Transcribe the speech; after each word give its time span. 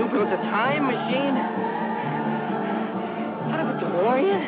you 0.00 0.06
telling 0.08 0.22
me 0.22 0.24
you 0.24 0.24
built 0.24 0.32
a 0.32 0.36
time 0.50 0.86
machine? 0.86 1.36
Out 3.52 3.60
of 3.60 3.66
a 3.68 3.78
DeLorean? 3.84 4.42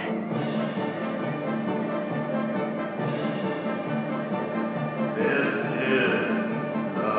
This 5.16 5.48
is 5.82 6.12
the 6.96 7.12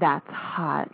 That's 0.00 0.30
hot. 0.30 0.88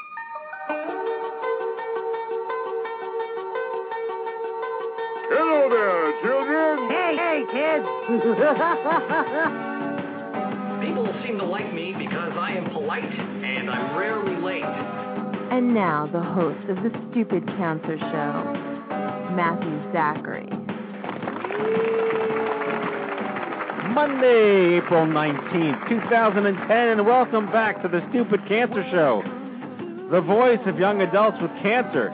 Hello 5.29 5.69
there, 5.69 6.13
children. 6.23 6.73
Hey, 6.91 7.13
hey, 7.17 7.45
kids. 7.53 7.92
People 8.03 8.19
seem 11.25 11.39
to 11.39 11.45
like 11.45 11.73
me 11.73 11.95
because 11.97 12.33
I 12.37 12.51
am 12.57 12.69
polite 12.71 13.05
and 13.05 13.71
I'm 13.71 13.97
rarely 13.97 14.35
late. 14.43 14.65
And 15.53 15.73
now, 15.73 16.09
the 16.13 16.21
host 16.21 16.69
of 16.69 16.83
the 16.83 16.91
Stupid 17.13 17.47
Cancer 17.47 17.97
Show, 17.99 18.43
Matthew 19.37 19.93
Zachary. 19.93 20.49
Monday, 23.95 24.79
April 24.79 25.07
19th, 25.07 25.89
2010, 25.89 26.89
and 26.89 27.07
welcome 27.07 27.47
back 27.53 27.81
to 27.83 27.89
the 27.89 28.05
Stupid 28.11 28.41
Cancer 28.49 28.85
Show. 28.91 29.23
The 30.11 30.21
voice 30.21 30.59
of 30.67 30.77
young 30.77 31.03
adults 31.03 31.39
with 31.41 31.53
cancer. 31.63 32.11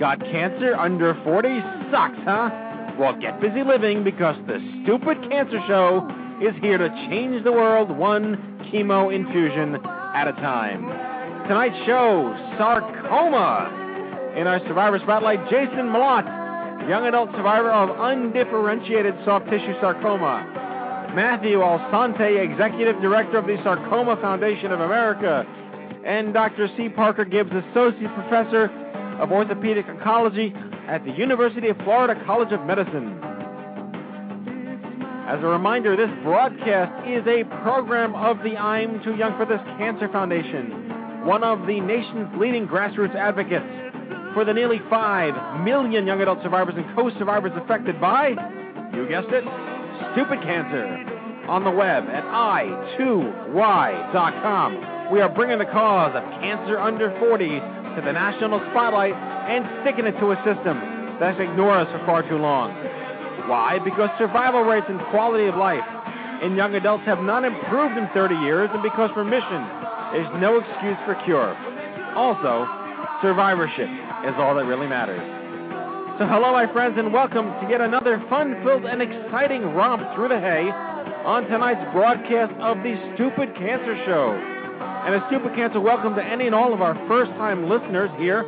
Got 0.00 0.18
cancer 0.18 0.74
under 0.74 1.14
40? 1.22 1.60
Sucks, 1.92 2.18
huh? 2.24 2.71
Well, 3.02 3.18
get 3.18 3.40
busy 3.40 3.64
living 3.64 4.04
because 4.04 4.36
the 4.46 4.62
Stupid 4.84 5.28
Cancer 5.28 5.58
Show 5.66 6.06
is 6.40 6.54
here 6.62 6.78
to 6.78 6.88
change 7.10 7.42
the 7.42 7.50
world 7.50 7.90
one 7.90 8.36
chemo 8.70 9.12
infusion 9.12 9.74
at 10.14 10.28
a 10.28 10.32
time. 10.34 10.86
Tonight's 11.48 11.74
show, 11.84 12.32
sarcoma. 12.56 14.36
In 14.38 14.46
our 14.46 14.60
Survivor 14.68 15.00
Spotlight, 15.00 15.42
Jason 15.50 15.90
Mlot, 15.90 16.22
young 16.88 17.04
adult 17.04 17.30
survivor 17.32 17.72
of 17.72 17.90
undifferentiated 17.98 19.16
soft 19.24 19.50
tissue 19.50 19.74
sarcoma. 19.80 21.10
Matthew 21.12 21.58
Alsante, 21.58 22.40
Executive 22.40 23.02
Director 23.02 23.38
of 23.38 23.48
the 23.48 23.58
Sarcoma 23.64 24.14
Foundation 24.22 24.70
of 24.70 24.78
America, 24.78 25.44
and 26.06 26.32
Dr. 26.32 26.68
C. 26.76 26.88
Parker 26.88 27.24
Gibbs, 27.24 27.50
Associate 27.50 28.14
Professor 28.14 28.70
of 29.18 29.32
Orthopedic 29.32 29.86
Oncology 29.86 30.54
at 30.88 31.04
the 31.04 31.12
University 31.12 31.68
of 31.68 31.76
Florida 31.78 32.20
College 32.26 32.52
of 32.52 32.64
Medicine. 32.66 33.18
As 35.28 35.38
a 35.40 35.46
reminder, 35.46 35.96
this 35.96 36.10
broadcast 36.22 37.08
is 37.08 37.26
a 37.26 37.44
program 37.62 38.14
of 38.14 38.38
the 38.42 38.56
I'm 38.56 39.02
Too 39.04 39.14
Young 39.14 39.36
for 39.38 39.46
This 39.46 39.60
Cancer 39.78 40.08
Foundation, 40.08 41.24
one 41.24 41.44
of 41.44 41.66
the 41.66 41.80
nation's 41.80 42.28
leading 42.36 42.66
grassroots 42.66 43.14
advocates 43.14 43.64
for 44.34 44.44
the 44.44 44.52
nearly 44.52 44.80
5 44.90 45.64
million 45.64 46.06
young 46.06 46.20
adult 46.20 46.42
survivors 46.42 46.74
and 46.76 46.84
co-survivors 46.96 47.52
affected 47.54 48.00
by, 48.00 48.30
you 48.94 49.08
guessed 49.08 49.28
it, 49.30 49.44
stupid 50.12 50.42
cancer. 50.42 50.84
On 51.48 51.64
the 51.64 51.70
web 51.70 52.04
at 52.04 52.24
i2y.com. 52.24 53.32
We 55.12 55.20
are 55.20 55.28
bringing 55.28 55.58
the 55.58 55.66
cause 55.66 56.14
of 56.14 56.22
cancer 56.40 56.78
under 56.78 57.10
40 57.18 57.60
to 57.96 58.02
the 58.02 58.12
national 58.12 58.60
spotlight 58.70 59.14
and 59.14 59.64
sticking 59.82 60.06
it 60.06 60.18
to 60.20 60.32
a 60.32 60.38
system 60.44 60.80
that's 61.20 61.38
ignored 61.38 61.86
us 61.86 61.90
for 61.92 62.04
far 62.06 62.22
too 62.28 62.38
long. 62.38 62.72
Why? 63.48 63.78
Because 63.82 64.10
survival 64.18 64.62
rates 64.62 64.86
and 64.88 65.00
quality 65.10 65.46
of 65.46 65.56
life 65.56 65.84
in 66.42 66.56
young 66.56 66.74
adults 66.74 67.04
have 67.04 67.20
not 67.20 67.44
improved 67.44 67.96
in 67.96 68.08
30 68.14 68.34
years, 68.42 68.68
and 68.72 68.82
because 68.82 69.10
remission 69.16 69.62
is 70.18 70.26
no 70.42 70.58
excuse 70.58 70.98
for 71.06 71.14
cure. 71.24 71.54
Also, 72.18 72.66
survivorship 73.22 73.88
is 74.26 74.34
all 74.38 74.54
that 74.56 74.66
really 74.66 74.86
matters. 74.86 75.22
So, 76.18 76.26
hello, 76.26 76.52
my 76.52 76.70
friends, 76.72 76.98
and 76.98 77.12
welcome 77.12 77.46
to 77.46 77.66
yet 77.70 77.80
another 77.80 78.22
fun 78.28 78.60
filled 78.62 78.84
and 78.84 79.00
exciting 79.00 79.62
romp 79.74 80.02
through 80.14 80.28
the 80.28 80.40
hay 80.40 80.68
on 81.24 81.46
tonight's 81.48 81.82
broadcast 81.94 82.52
of 82.60 82.78
the 82.82 82.94
Stupid 83.14 83.54
Cancer 83.56 83.96
Show. 84.04 84.51
And 85.04 85.16
a 85.16 85.26
Stupid 85.26 85.56
Cancer 85.56 85.80
welcome 85.80 86.14
to 86.14 86.22
any 86.22 86.46
and 86.46 86.54
all 86.54 86.72
of 86.72 86.80
our 86.80 86.94
first 87.08 87.32
time 87.32 87.68
listeners 87.68 88.08
here 88.18 88.44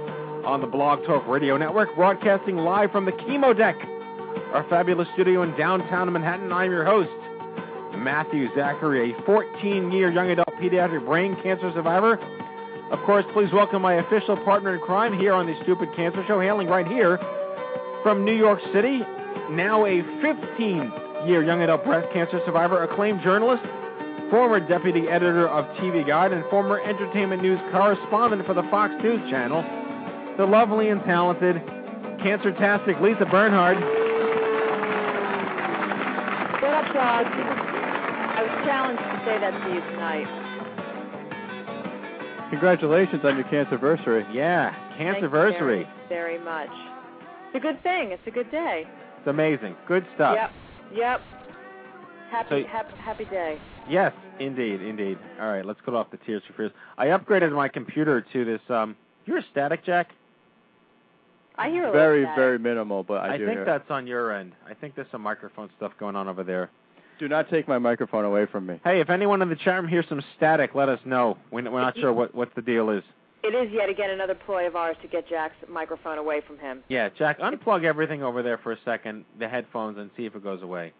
on 0.46 0.60
the 0.60 0.68
Blog 0.68 1.04
Talk 1.04 1.26
Radio 1.26 1.56
Network, 1.56 1.92
broadcasting 1.96 2.58
live 2.58 2.92
from 2.92 3.04
the 3.04 3.10
Chemo 3.10 3.58
Deck, 3.58 3.74
our 4.52 4.64
fabulous 4.70 5.08
studio 5.14 5.42
in 5.42 5.50
downtown 5.56 6.12
Manhattan. 6.12 6.52
I'm 6.52 6.70
your 6.70 6.84
host, 6.84 7.10
Matthew 7.98 8.54
Zachary, 8.54 9.10
a 9.10 9.22
14 9.26 9.90
year 9.90 10.12
young 10.12 10.30
adult 10.30 10.54
pediatric 10.62 11.04
brain 11.04 11.36
cancer 11.42 11.72
survivor. 11.74 12.20
Of 12.92 13.00
course, 13.00 13.24
please 13.32 13.52
welcome 13.52 13.82
my 13.82 13.94
official 13.94 14.36
partner 14.44 14.76
in 14.76 14.80
crime 14.80 15.18
here 15.18 15.32
on 15.32 15.46
the 15.46 15.56
Stupid 15.64 15.88
Cancer 15.96 16.24
Show, 16.28 16.40
hailing 16.40 16.68
right 16.68 16.86
here 16.86 17.18
from 18.04 18.24
New 18.24 18.36
York 18.36 18.60
City, 18.72 19.00
now 19.50 19.86
a 19.86 20.02
15 20.22 20.92
year 21.26 21.42
young 21.42 21.62
adult 21.62 21.82
breast 21.82 22.06
cancer 22.12 22.40
survivor, 22.46 22.84
acclaimed 22.84 23.22
journalist, 23.22 23.64
former 24.30 24.60
deputy 24.60 25.08
editor 25.08 25.48
of 25.48 25.64
TV 25.76 26.06
Guide, 26.06 26.32
and 26.32 26.44
former 26.50 26.80
entertainment 26.80 27.42
news 27.42 27.60
correspondent 27.70 28.46
for 28.46 28.54
the 28.54 28.62
Fox 28.70 28.92
News 29.02 29.20
Channel, 29.30 29.62
the 30.36 30.46
lovely 30.46 30.88
and 30.88 31.02
talented, 31.04 31.56
cancer-tastic 32.22 33.00
Lisa 33.00 33.26
Bernhard. 33.26 33.76
What 36.62 36.72
up, 36.72 36.90
uh, 36.90 36.92
dog? 36.94 37.26
I 37.26 38.42
was 38.42 38.66
challenged 38.66 39.02
to 39.02 39.18
say 39.24 39.38
that 39.38 39.52
to 39.52 39.74
you 39.74 39.80
tonight. 39.92 40.26
Congratulations 42.50 43.22
on 43.24 43.36
your 43.36 43.44
cancerversary. 43.46 44.24
Yeah, 44.32 44.70
Thank 44.96 45.22
you. 45.22 45.28
Very, 45.28 45.86
very 46.08 46.38
much. 46.38 46.70
It's 47.48 47.56
a 47.56 47.60
good 47.60 47.82
thing. 47.82 48.12
It's 48.12 48.26
a 48.26 48.30
good 48.30 48.50
day. 48.50 48.84
It's 49.18 49.26
amazing. 49.26 49.76
Good 49.86 50.06
stuff. 50.14 50.36
Yep. 50.36 50.50
Yep. 50.94 51.20
Happy, 52.30 52.48
So- 52.62 52.68
happy, 52.68 52.94
happy 52.98 53.24
day. 53.26 53.58
Yes, 53.88 54.12
indeed, 54.40 54.80
indeed. 54.80 55.18
All 55.40 55.48
right, 55.48 55.64
let's 55.64 55.80
cut 55.84 55.94
off 55.94 56.10
the 56.10 56.16
tears 56.18 56.42
for 56.46 56.52
fears. 56.54 56.72
I 56.96 57.06
upgraded 57.06 57.52
my 57.52 57.68
computer 57.68 58.24
to 58.32 58.44
this. 58.44 58.60
Um, 58.68 58.96
you're 59.26 59.38
a 59.38 59.44
static, 59.50 59.84
Jack. 59.84 60.10
I 61.56 61.68
hear 61.70 61.86
a 61.88 61.92
Very, 61.92 62.20
little 62.20 62.34
very 62.34 62.58
minimal, 62.58 63.04
but 63.04 63.20
I, 63.20 63.34
I 63.34 63.38
do 63.38 63.46
think 63.46 63.58
hear. 63.58 63.64
that's 63.64 63.88
on 63.90 64.06
your 64.06 64.32
end. 64.32 64.52
I 64.68 64.74
think 64.74 64.96
there's 64.96 65.06
some 65.12 65.20
microphone 65.22 65.70
stuff 65.76 65.92
going 66.00 66.16
on 66.16 66.26
over 66.28 66.42
there. 66.42 66.70
Do 67.20 67.28
not 67.28 67.48
take 67.48 67.68
my 67.68 67.78
microphone 67.78 68.24
away 68.24 68.46
from 68.46 68.66
me. 68.66 68.80
Hey, 68.82 69.00
if 69.00 69.08
anyone 69.08 69.40
in 69.40 69.48
the 69.48 69.54
chat 69.54 69.74
room 69.80 69.86
hears 69.88 70.04
some 70.08 70.20
static, 70.36 70.74
let 70.74 70.88
us 70.88 70.98
know. 71.04 71.38
We- 71.52 71.62
We're 71.62 71.80
not 71.80 71.96
sure 71.96 72.12
what 72.12 72.34
what 72.34 72.52
the 72.56 72.62
deal 72.62 72.90
is. 72.90 73.04
It 73.44 73.54
is 73.54 73.70
yet 73.72 73.88
again 73.88 74.10
another 74.10 74.34
ploy 74.34 74.66
of 74.66 74.74
ours 74.74 74.96
to 75.02 75.06
get 75.06 75.28
Jack's 75.28 75.54
microphone 75.68 76.18
away 76.18 76.40
from 76.40 76.58
him. 76.58 76.82
Yeah, 76.88 77.10
Jack, 77.10 77.38
unplug 77.38 77.84
everything 77.84 78.22
over 78.24 78.42
there 78.42 78.56
for 78.58 78.72
a 78.72 78.78
second, 78.84 79.24
the 79.38 79.46
headphones, 79.48 79.96
and 79.98 80.10
see 80.16 80.24
if 80.26 80.34
it 80.34 80.42
goes 80.42 80.62
away. 80.62 80.92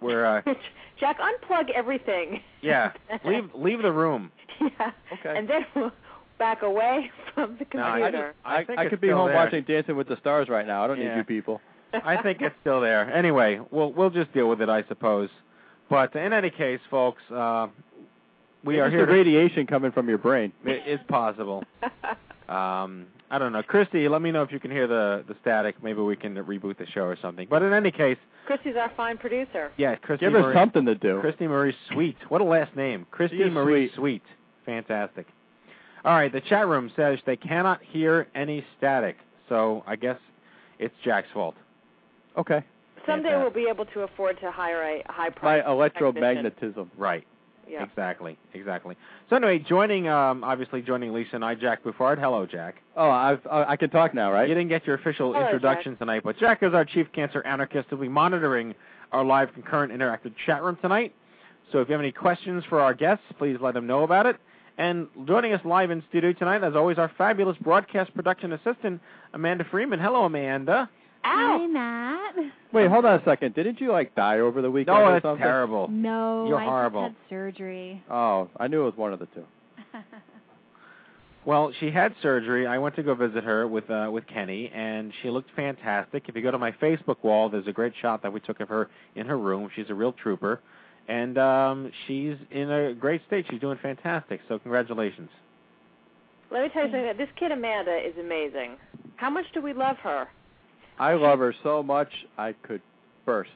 We're 0.00 0.24
uh, 0.24 0.42
Jack, 1.00 1.18
unplug 1.18 1.70
everything. 1.74 2.40
yeah, 2.62 2.92
leave 3.24 3.50
leave 3.54 3.82
the 3.82 3.92
room. 3.92 4.30
yeah. 4.60 4.90
Okay. 5.12 5.38
And 5.38 5.48
then 5.48 5.66
we'll 5.74 5.92
back 6.38 6.62
away 6.62 7.10
from 7.34 7.52
the 7.58 7.64
computer. 7.64 7.78
No, 7.78 7.84
I 7.84 8.00
computer. 8.00 8.34
I, 8.44 8.64
think 8.64 8.78
I 8.78 8.82
it's 8.84 8.90
could 8.90 9.00
be 9.00 9.08
still 9.08 9.16
home 9.18 9.26
there. 9.28 9.36
watching 9.36 9.64
Dancing 9.64 9.96
with 9.96 10.08
the 10.08 10.16
Stars 10.18 10.48
right 10.48 10.66
now. 10.66 10.84
I 10.84 10.86
don't 10.86 11.00
Yeah. 11.00 11.10
need 11.14 11.18
you 11.18 11.24
people. 11.24 11.60
I 11.92 12.20
think 12.22 12.40
it's 12.42 12.54
still 12.60 12.80
there. 12.80 13.10
Anyway, 13.16 13.60
we'll 13.70 13.92
we'll 13.92 14.10
just 14.10 14.32
deal 14.34 14.48
with 14.48 14.60
it, 14.60 14.68
I 14.68 14.82
suppose. 14.88 15.28
But 15.88 16.14
in 16.16 16.32
any 16.32 16.50
case, 16.50 16.80
folks, 16.90 17.22
uh, 17.30 17.68
we 18.64 18.74
Maybe 18.74 18.80
are 18.80 18.86
it's 18.86 18.94
here. 18.94 19.06
the 19.06 19.12
radiation 19.12 19.66
coming 19.66 19.92
from 19.92 20.08
your 20.08 20.18
brain. 20.18 20.52
It 20.64 20.82
is 20.86 20.98
possible. 21.08 21.62
Um, 22.48 23.06
I 23.30 23.38
don't 23.38 23.52
know, 23.52 23.62
Christy. 23.62 24.08
Let 24.08 24.22
me 24.22 24.30
know 24.30 24.42
if 24.42 24.52
you 24.52 24.60
can 24.60 24.70
hear 24.70 24.86
the 24.86 25.24
the 25.26 25.34
static. 25.40 25.82
Maybe 25.82 26.00
we 26.00 26.14
can 26.16 26.34
reboot 26.36 26.78
the 26.78 26.86
show 26.86 27.02
or 27.02 27.16
something. 27.20 27.46
But 27.50 27.62
in 27.62 27.72
any 27.72 27.90
case, 27.90 28.18
Christy's 28.46 28.76
our 28.76 28.92
fine 28.96 29.18
producer. 29.18 29.72
yeah, 29.76 29.96
Christy 29.96 30.26
Give 30.26 30.32
her 30.32 30.42
Marie, 30.42 30.54
something 30.54 30.86
to 30.86 30.94
do. 30.94 31.20
Christy 31.20 31.46
Marie 31.48 31.74
Sweet. 31.92 32.16
What 32.28 32.40
a 32.40 32.44
last 32.44 32.76
name, 32.76 33.06
Christy 33.10 33.38
is 33.42 33.52
Marie 33.52 33.90
sweet. 33.96 34.22
Fantastic. 34.64 35.26
All 36.04 36.14
right, 36.14 36.32
the 36.32 36.40
chat 36.40 36.68
room 36.68 36.90
says 36.94 37.18
they 37.26 37.36
cannot 37.36 37.80
hear 37.82 38.28
any 38.36 38.64
static, 38.78 39.16
so 39.48 39.82
I 39.88 39.96
guess 39.96 40.18
it's 40.78 40.94
Jack's 41.04 41.28
fault. 41.34 41.56
Okay. 42.38 42.62
Someday 43.06 43.30
Fantastic. 43.30 43.54
we'll 43.54 43.64
be 43.64 43.68
able 43.68 43.86
to 43.86 44.00
afford 44.02 44.38
to 44.40 44.50
hire 44.52 44.82
a 44.82 45.02
high 45.08 45.30
My 45.42 45.60
price. 45.60 45.64
electromagnetism. 45.66 46.88
Right. 46.96 47.24
Yeah. 47.68 47.82
Exactly. 47.82 48.38
Exactly. 48.54 48.96
So 49.28 49.36
anyway, 49.36 49.58
joining 49.58 50.08
um 50.08 50.44
obviously 50.44 50.82
joining 50.82 51.12
Lisa 51.12 51.34
and 51.34 51.44
I, 51.44 51.54
Jack 51.54 51.82
Bouffard. 51.82 52.18
Hello, 52.18 52.46
Jack. 52.46 52.76
Oh, 52.96 53.10
I've, 53.10 53.44
uh, 53.46 53.64
I 53.66 53.76
can 53.76 53.90
talk 53.90 54.14
now, 54.14 54.32
right? 54.32 54.48
You 54.48 54.54
didn't 54.54 54.68
get 54.68 54.86
your 54.86 54.96
official 54.96 55.32
Hello, 55.32 55.44
introduction 55.44 55.96
tonight, 55.96 56.22
but 56.24 56.38
Jack 56.38 56.62
is 56.62 56.74
our 56.74 56.84
chief 56.84 57.06
cancer 57.12 57.42
anarchist 57.44 57.88
who'll 57.90 57.98
be 57.98 58.08
monitoring 58.08 58.74
our 59.12 59.24
live 59.24 59.52
concurrent 59.52 59.92
interactive 59.92 60.32
chat 60.44 60.62
room 60.62 60.78
tonight. 60.80 61.14
So 61.72 61.80
if 61.80 61.88
you 61.88 61.92
have 61.92 62.00
any 62.00 62.12
questions 62.12 62.64
for 62.68 62.80
our 62.80 62.94
guests, 62.94 63.24
please 63.38 63.56
let 63.60 63.74
them 63.74 63.86
know 63.86 64.04
about 64.04 64.26
it. 64.26 64.36
And 64.78 65.08
joining 65.26 65.52
us 65.52 65.60
live 65.64 65.90
in 65.90 66.02
studio 66.08 66.32
tonight, 66.32 66.62
as 66.62 66.76
always, 66.76 66.98
our 66.98 67.10
fabulous 67.16 67.56
broadcast 67.58 68.14
production 68.14 68.52
assistant, 68.52 69.00
Amanda 69.32 69.64
Freeman. 69.70 69.98
Hello, 69.98 70.24
Amanda. 70.24 70.88
Ow! 71.26 71.58
Hi, 71.60 71.66
Matt. 71.66 72.52
Wait, 72.72 72.88
hold 72.88 73.04
on 73.04 73.20
a 73.20 73.24
second. 73.24 73.54
Didn't 73.54 73.80
you 73.80 73.90
like 73.92 74.14
die 74.14 74.38
over 74.40 74.62
the 74.62 74.70
weekend 74.70 74.96
No, 74.98 75.04
or 75.04 75.12
that's 75.12 75.22
something? 75.24 75.42
terrible. 75.42 75.88
No, 75.88 76.46
You're 76.48 76.58
I 76.60 76.64
horrible. 76.64 77.08
just 77.08 77.16
had 77.22 77.28
surgery. 77.30 78.02
Oh, 78.10 78.48
I 78.58 78.68
knew 78.68 78.82
it 78.82 78.84
was 78.84 78.96
one 78.96 79.12
of 79.12 79.18
the 79.18 79.26
two. 79.26 79.44
Well, 81.44 81.72
she 81.78 81.92
had 81.92 82.12
surgery. 82.22 82.66
I 82.66 82.78
went 82.78 82.96
to 82.96 83.04
go 83.04 83.14
visit 83.14 83.44
her 83.44 83.68
with 83.68 83.88
uh, 83.88 84.08
with 84.12 84.26
Kenny, 84.26 84.68
and 84.74 85.12
she 85.22 85.30
looked 85.30 85.48
fantastic. 85.54 86.24
If 86.28 86.34
you 86.34 86.42
go 86.42 86.50
to 86.50 86.58
my 86.58 86.72
Facebook 86.72 87.22
wall, 87.22 87.48
there's 87.48 87.68
a 87.68 87.72
great 87.72 87.92
shot 88.02 88.20
that 88.24 88.32
we 88.32 88.40
took 88.40 88.58
of 88.58 88.68
her 88.68 88.88
in 89.14 89.26
her 89.26 89.38
room. 89.38 89.70
She's 89.76 89.88
a 89.88 89.94
real 89.94 90.12
trooper, 90.12 90.60
and 91.06 91.38
um, 91.38 91.92
she's 92.08 92.34
in 92.50 92.68
a 92.72 92.94
great 92.94 93.22
state. 93.28 93.46
She's 93.48 93.60
doing 93.60 93.78
fantastic. 93.80 94.40
So 94.48 94.58
congratulations. 94.58 95.28
Let 96.50 96.64
me 96.64 96.68
tell 96.72 96.86
you 96.86 96.90
something. 96.92 97.16
This 97.16 97.28
kid 97.38 97.52
Amanda 97.52 97.96
is 97.96 98.14
amazing. 98.18 98.72
How 99.14 99.30
much 99.30 99.44
do 99.54 99.62
we 99.62 99.72
love 99.72 99.98
her? 99.98 100.26
I 100.98 101.14
love 101.14 101.38
her 101.40 101.54
so 101.62 101.82
much 101.82 102.08
I 102.38 102.54
could 102.62 102.80
burst. 103.24 103.50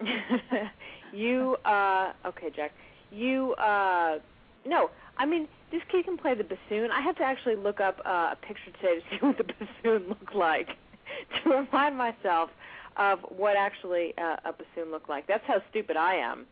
you 1.12 1.56
uh 1.64 2.12
okay, 2.26 2.50
Jack. 2.54 2.72
You 3.10 3.54
uh 3.54 4.18
no, 4.64 4.90
I 5.18 5.26
mean 5.26 5.48
this 5.70 5.82
kid 5.90 6.04
can 6.04 6.16
play 6.16 6.34
the 6.34 6.44
bassoon. 6.44 6.90
I 6.90 7.00
had 7.00 7.16
to 7.18 7.22
actually 7.24 7.56
look 7.56 7.80
up 7.80 8.00
uh, 8.04 8.32
a 8.32 8.38
picture 8.40 8.70
today 8.80 9.00
to 9.00 9.02
see 9.10 9.26
what 9.26 9.38
the 9.38 9.44
bassoon 9.84 10.08
looked 10.08 10.34
like 10.34 10.68
to 11.44 11.50
remind 11.50 11.96
myself 11.96 12.50
of 12.96 13.20
what 13.30 13.56
actually 13.56 14.14
uh, 14.18 14.36
a 14.44 14.52
bassoon 14.52 14.90
looked 14.90 15.08
like. 15.08 15.26
That's 15.26 15.44
how 15.46 15.62
stupid 15.70 15.96
I 15.96 16.14
am. 16.14 16.46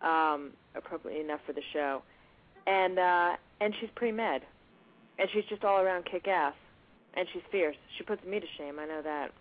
Um 0.00 0.50
appropriately 0.74 1.20
enough 1.20 1.40
for 1.46 1.52
the 1.52 1.62
show. 1.72 2.02
And 2.66 2.98
uh 2.98 3.36
and 3.60 3.74
she's 3.80 3.90
pre-med. 3.94 4.42
And 5.18 5.28
she's 5.34 5.44
just 5.50 5.64
all 5.64 5.80
around 5.80 6.06
kick 6.06 6.26
ass. 6.26 6.54
And 7.12 7.26
she's 7.32 7.42
fierce. 7.50 7.76
She 7.98 8.04
puts 8.04 8.24
me 8.24 8.40
to 8.40 8.46
shame, 8.56 8.78
I 8.78 8.86
know 8.86 9.02
that. 9.02 9.32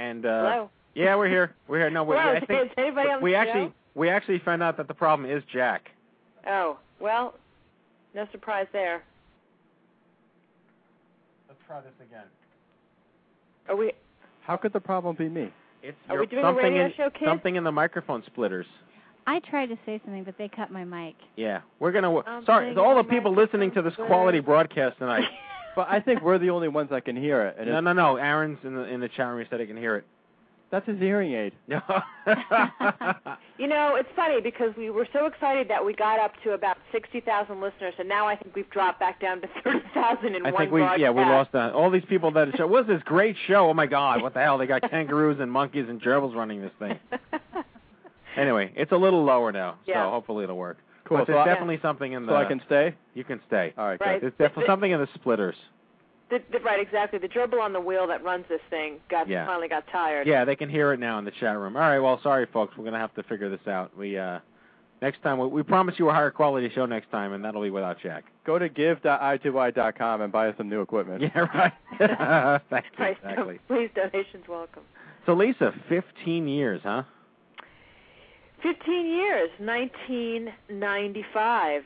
And 0.00 0.24
uh, 0.24 0.28
Hello? 0.28 0.70
yeah, 0.94 1.14
we're 1.14 1.28
here. 1.28 1.54
We're 1.68 1.78
here. 1.80 1.90
No, 1.90 2.04
we, 2.04 2.16
Hello, 2.16 2.32
I 2.32 2.40
think 2.40 2.66
is 2.66 2.70
anybody 2.78 3.10
on 3.10 3.20
the 3.20 3.24
we 3.24 3.32
show? 3.32 3.36
actually 3.36 3.72
we 3.94 4.08
actually 4.08 4.38
found 4.38 4.62
out 4.62 4.78
that 4.78 4.88
the 4.88 4.94
problem 4.94 5.30
is 5.30 5.42
Jack. 5.52 5.90
Oh, 6.46 6.78
well, 7.00 7.34
no 8.14 8.26
surprise 8.32 8.66
there. 8.72 9.02
Let's 11.48 11.60
try 11.66 11.80
this 11.82 11.92
again. 12.00 12.24
Are 13.68 13.76
we 13.76 13.92
How 14.42 14.56
could 14.56 14.72
the 14.72 14.80
problem 14.80 15.16
be 15.16 15.28
me? 15.28 15.52
It's 15.82 15.96
Are 16.08 16.14
your- 16.14 16.20
we 16.22 16.26
doing 16.28 16.44
a 16.44 16.48
something 16.48 16.64
radio 16.64 16.86
in, 16.86 16.92
show, 16.96 17.10
kid? 17.10 17.26
Something 17.28 17.56
in 17.56 17.64
the 17.64 17.72
microphone 17.72 18.22
splitters. 18.26 18.66
I 19.26 19.40
tried 19.40 19.66
to 19.66 19.78
say 19.84 20.00
something, 20.02 20.24
but 20.24 20.38
they 20.38 20.48
cut 20.48 20.72
my 20.72 20.84
mic. 20.84 21.14
Yeah, 21.36 21.60
we're 21.78 21.92
gonna. 21.92 22.16
I'm 22.20 22.44
sorry, 22.46 22.74
all 22.74 22.96
the 22.96 23.04
people 23.04 23.34
listening 23.34 23.70
to 23.72 23.82
this 23.82 23.94
quality 24.06 24.40
broadcast 24.40 24.98
tonight. 24.98 25.24
But 25.76 25.88
I 25.88 26.00
think 26.00 26.22
we're 26.22 26.38
the 26.38 26.50
only 26.50 26.68
ones 26.68 26.90
that 26.90 27.04
can 27.04 27.16
hear 27.16 27.42
it. 27.42 27.56
And 27.58 27.68
no, 27.70 27.80
no, 27.80 27.92
no. 27.92 28.16
Aaron's 28.16 28.58
in 28.64 28.74
the 28.74 28.84
in 28.84 29.00
the 29.00 29.08
chat 29.08 29.26
room. 29.28 29.38
He 29.40 29.46
said 29.50 29.60
he 29.60 29.66
can 29.66 29.76
hear 29.76 29.96
it. 29.96 30.04
That's 30.70 30.86
his 30.86 30.98
hearing 30.98 31.32
aid. 31.32 31.52
No. 31.68 31.80
You 33.58 33.66
know, 33.66 33.96
it's 33.96 34.08
funny 34.16 34.40
because 34.40 34.74
we 34.78 34.88
were 34.88 35.06
so 35.12 35.26
excited 35.26 35.68
that 35.68 35.84
we 35.84 35.92
got 35.94 36.18
up 36.18 36.32
to 36.44 36.52
about 36.52 36.78
60,000 36.92 37.60
listeners, 37.60 37.92
and 37.98 38.08
now 38.08 38.26
I 38.26 38.36
think 38.36 38.54
we've 38.56 38.70
dropped 38.70 38.98
back 39.00 39.20
down 39.20 39.40
to 39.42 39.48
30,000 39.64 40.34
in 40.34 40.46
I 40.46 40.50
one 40.50 40.58
think 40.58 40.72
we 40.72 40.80
broadcast. 40.80 41.00
yeah 41.00 41.10
we 41.10 41.22
lost 41.22 41.52
that. 41.52 41.72
All 41.74 41.90
these 41.90 42.04
people 42.08 42.30
that 42.32 42.56
show. 42.56 42.66
What's 42.66 42.88
this 42.88 43.02
great 43.04 43.36
show? 43.48 43.68
Oh 43.68 43.74
my 43.74 43.86
God! 43.86 44.22
What 44.22 44.32
the 44.34 44.40
hell? 44.40 44.56
They 44.58 44.66
got 44.66 44.88
kangaroos 44.90 45.40
and 45.40 45.50
monkeys 45.52 45.86
and 45.88 46.00
gerbils 46.00 46.34
running 46.34 46.60
this 46.62 46.72
thing. 46.78 46.98
Anyway, 48.36 48.72
it's 48.76 48.92
a 48.92 48.96
little 48.96 49.24
lower 49.24 49.50
now, 49.50 49.74
Yeah. 49.86 50.04
so 50.06 50.10
hopefully 50.10 50.44
it'll 50.44 50.56
work. 50.56 50.78
Cool. 51.10 51.18
But 51.18 51.26
So 51.26 51.32
there's 51.32 51.42
I, 51.46 51.48
definitely 51.50 51.80
something 51.82 52.12
in 52.12 52.24
the. 52.24 52.32
so 52.32 52.36
I 52.36 52.44
can 52.44 52.62
stay? 52.66 52.94
You 53.14 53.24
can 53.24 53.40
stay. 53.48 53.74
All 53.76 53.84
right, 53.86 54.00
Right. 54.00 54.20
good. 54.20 54.32
There's 54.38 54.48
definitely 54.50 54.66
something 54.70 54.90
in 54.92 55.00
the 55.00 55.08
splitters. 55.16 55.56
The, 56.30 56.40
the, 56.52 56.60
right, 56.60 56.78
exactly. 56.80 57.18
The 57.18 57.26
gerbil 57.28 57.60
on 57.60 57.72
the 57.72 57.80
wheel 57.80 58.06
that 58.06 58.22
runs 58.22 58.44
this 58.48 58.60
thing 58.70 59.00
got 59.10 59.26
Yeah. 59.28 59.44
finally 59.44 59.66
got 59.66 59.84
tired. 59.90 60.28
Yeah, 60.28 60.44
they 60.44 60.54
can 60.54 60.68
hear 60.70 60.92
it 60.92 61.00
now 61.00 61.18
in 61.18 61.24
the 61.24 61.32
chat 61.32 61.58
room. 61.58 61.74
All 61.76 61.82
right, 61.82 61.98
well, 61.98 62.20
sorry, 62.22 62.46
folks. 62.52 62.76
We're 62.78 62.84
gonna 62.84 63.00
have 63.00 63.12
to 63.16 63.24
figure 63.24 63.50
this 63.50 63.66
out. 63.66 63.96
We 63.98 64.16
uh, 64.16 64.38
next 65.02 65.20
time 65.24 65.38
we, 65.40 65.48
we 65.48 65.64
promise 65.64 65.96
you 65.98 66.08
a 66.08 66.12
higher 66.12 66.30
quality 66.30 66.70
show 66.72 66.86
next 66.86 67.10
time, 67.10 67.32
and 67.32 67.44
that'll 67.44 67.60
be 67.62 67.70
without 67.70 67.98
Jack. 68.00 68.26
Go 68.46 68.60
to 68.60 68.68
give.i2y.com 68.68 70.20
and 70.20 70.32
buy 70.32 70.48
us 70.50 70.54
some 70.56 70.68
new 70.68 70.80
equipment. 70.80 71.22
Yeah, 71.34 71.40
right. 71.52 71.72
Thank 72.70 72.84
you. 72.96 73.04
Right, 73.04 73.16
Exactly. 73.20 73.58
please, 73.66 73.90
donations 73.96 74.44
welcome. 74.48 74.84
So, 75.26 75.34
Lisa, 75.34 75.74
15 75.88 76.46
years, 76.48 76.80
huh? 76.84 77.02
15 78.62 79.06
years, 79.06 79.50
1995. 79.58 81.32
I 81.34 81.82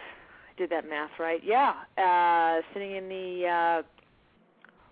did 0.56 0.70
that 0.70 0.88
math 0.88 1.10
right. 1.18 1.40
Yeah. 1.44 1.74
Uh, 1.96 2.62
sitting 2.72 2.96
in 2.96 3.08
the 3.08 3.46
uh, 3.46 3.82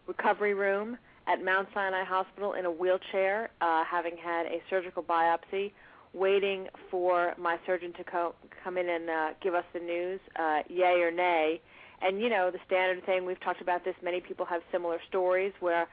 recovery 0.06 0.55
room 0.55 0.99
at 1.26 1.44
Mount 1.44 1.69
Sinai 1.75 2.05
Hospital 2.05 2.52
in 2.55 2.67
a 2.67 2.70
wheelchair, 2.70 3.50
uh, 3.61 3.84
having 3.84 4.17
had 4.17 4.46
a 4.46 4.62
surgical 4.69 5.02
biopsy, 5.02 5.73
waiting 6.12 6.69
for 6.90 7.34
my 7.38 7.58
surgeon 7.64 7.93
to 7.94 8.05
co- 8.05 8.34
come 8.62 8.76
in 8.76 8.88
and 8.88 9.08
uh, 9.11 9.31
give 9.40 9.55
us 9.55 9.64
the 9.73 9.81
news, 9.81 10.20
uh, 10.38 10.62
yay 10.69 11.00
or 11.00 11.11
nay. 11.11 11.61
And, 12.00 12.20
you 12.20 12.29
know, 12.29 12.50
the 12.50 12.58
standard 12.67 13.05
thing, 13.06 13.25
we've 13.25 13.40
talked 13.40 13.61
about 13.61 13.84
this, 13.84 13.94
many 14.02 14.20
people 14.20 14.44
have 14.46 14.62
similar 14.73 14.99
stories 15.08 15.52
where 15.61 15.87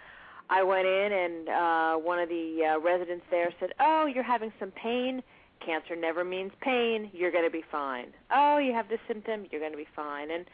I 0.50 0.64
went 0.64 0.88
in 0.88 1.12
and 1.12 1.50
uh, 1.50 1.96
one 1.98 2.20
of 2.20 2.30
the 2.30 2.74
uh, 2.74 2.80
residents 2.80 3.26
there 3.30 3.54
said, 3.60 3.74
Oh, 3.80 4.08
you're 4.12 4.24
having 4.24 4.52
some 4.60 4.72
pain. 4.72 5.22
Cancer 5.66 5.96
never 5.96 6.24
means 6.24 6.52
pain. 6.62 7.10
You're 7.14 7.32
going 7.32 7.44
to 7.44 7.52
be 7.52 7.64
fine. 7.72 8.08
Oh, 8.34 8.58
you 8.58 8.74
have 8.74 8.90
this 8.90 9.00
symptom. 9.08 9.46
You're 9.52 9.62
going 9.62 9.72
to 9.72 9.78
be 9.78 9.88
fine. 9.96 10.32
And, 10.32 10.46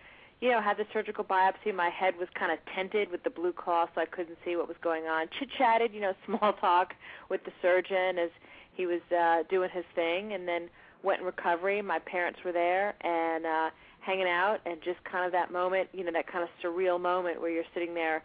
you 0.42 0.52
know, 0.52 0.62
had 0.62 0.78
the 0.78 0.86
surgical 0.92 1.24
biopsy. 1.24 1.74
My 1.74 1.90
head 1.90 2.16
was 2.20 2.28
kind 2.38 2.52
of 2.52 2.60
tented 2.74 3.12
with 3.12 3.24
the 3.24 3.30
blue 3.30 3.54
cloth, 3.54 3.90
so 3.96 4.02
I 4.02 4.06
couldn't 4.06 4.38
see 4.44 4.56
what 4.56 4.68
was 4.68 4.78
going 4.82 5.06
on. 5.06 5.28
Chit 5.40 5.50
chatted, 5.58 5.94
you 5.94 6.02
know, 6.02 6.14
small 6.26 6.54
talk 6.54 6.94
with 7.30 7.44
the 7.46 7.52
surgeon 7.62 8.18
as 8.18 8.30
he 8.74 8.86
was 8.86 9.02
uh, 9.18 9.44
doing 9.50 9.70
his 9.72 9.86
thing, 9.96 10.34
and 10.34 10.48
then 10.48 10.70
went 11.04 11.20
in 11.22 11.26
recovery. 11.26 11.82
My 11.82 12.00
parents 12.00 12.40
were 12.44 12.52
there 12.52 12.96
and 13.02 13.46
uh, 13.46 13.70
hanging 14.02 14.28
out, 14.28 14.60
and 14.66 14.82
just 14.84 15.04
kind 15.04 15.26
of 15.26 15.32
that 15.32 15.52
moment, 15.52 15.90
you 15.94 16.04
know, 16.04 16.12
that 16.12 16.28
kind 16.28 16.44
of 16.44 16.50
surreal 16.64 17.00
moment 17.00 17.40
where 17.40 17.52
you're 17.52 17.64
sitting 17.74 17.94
there 17.94 18.24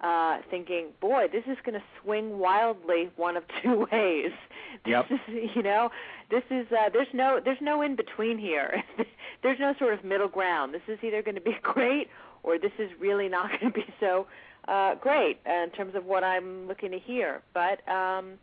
uh 0.00 0.38
thinking, 0.50 0.88
boy, 1.00 1.26
this 1.30 1.44
is 1.46 1.56
going 1.64 1.78
to 1.78 1.84
swing 2.02 2.38
wildly 2.38 3.08
one 3.14 3.36
of 3.36 3.44
two 3.62 3.86
ways. 3.92 4.32
This 4.72 4.80
Yep. 4.92 5.06
is, 5.10 5.50
you 5.54 5.62
know, 5.62 5.90
this 6.30 6.42
is 6.50 6.66
uh 6.72 6.88
there's 6.92 7.12
no 7.12 7.40
there's 7.44 7.60
no 7.60 7.82
in 7.82 7.96
between 7.96 8.38
here. 8.38 8.82
there's 9.42 9.58
no 9.60 9.74
sort 9.78 9.94
of 9.94 10.04
middle 10.04 10.28
ground. 10.28 10.74
This 10.74 10.82
is 10.88 10.98
either 11.02 11.22
going 11.22 11.34
to 11.34 11.40
be 11.40 11.56
great 11.62 12.08
or 12.42 12.58
this 12.58 12.72
is 12.78 12.90
really 12.98 13.28
not 13.28 13.50
going 13.50 13.72
to 13.72 13.78
be 13.78 13.86
so 14.00 14.26
uh 14.68 14.94
great 14.96 15.38
uh, 15.46 15.64
in 15.64 15.70
terms 15.70 15.94
of 15.94 16.04
what 16.04 16.24
I'm 16.24 16.66
looking 16.68 16.90
to 16.92 16.98
hear. 16.98 17.42
But 17.54 17.86
um 17.90 18.34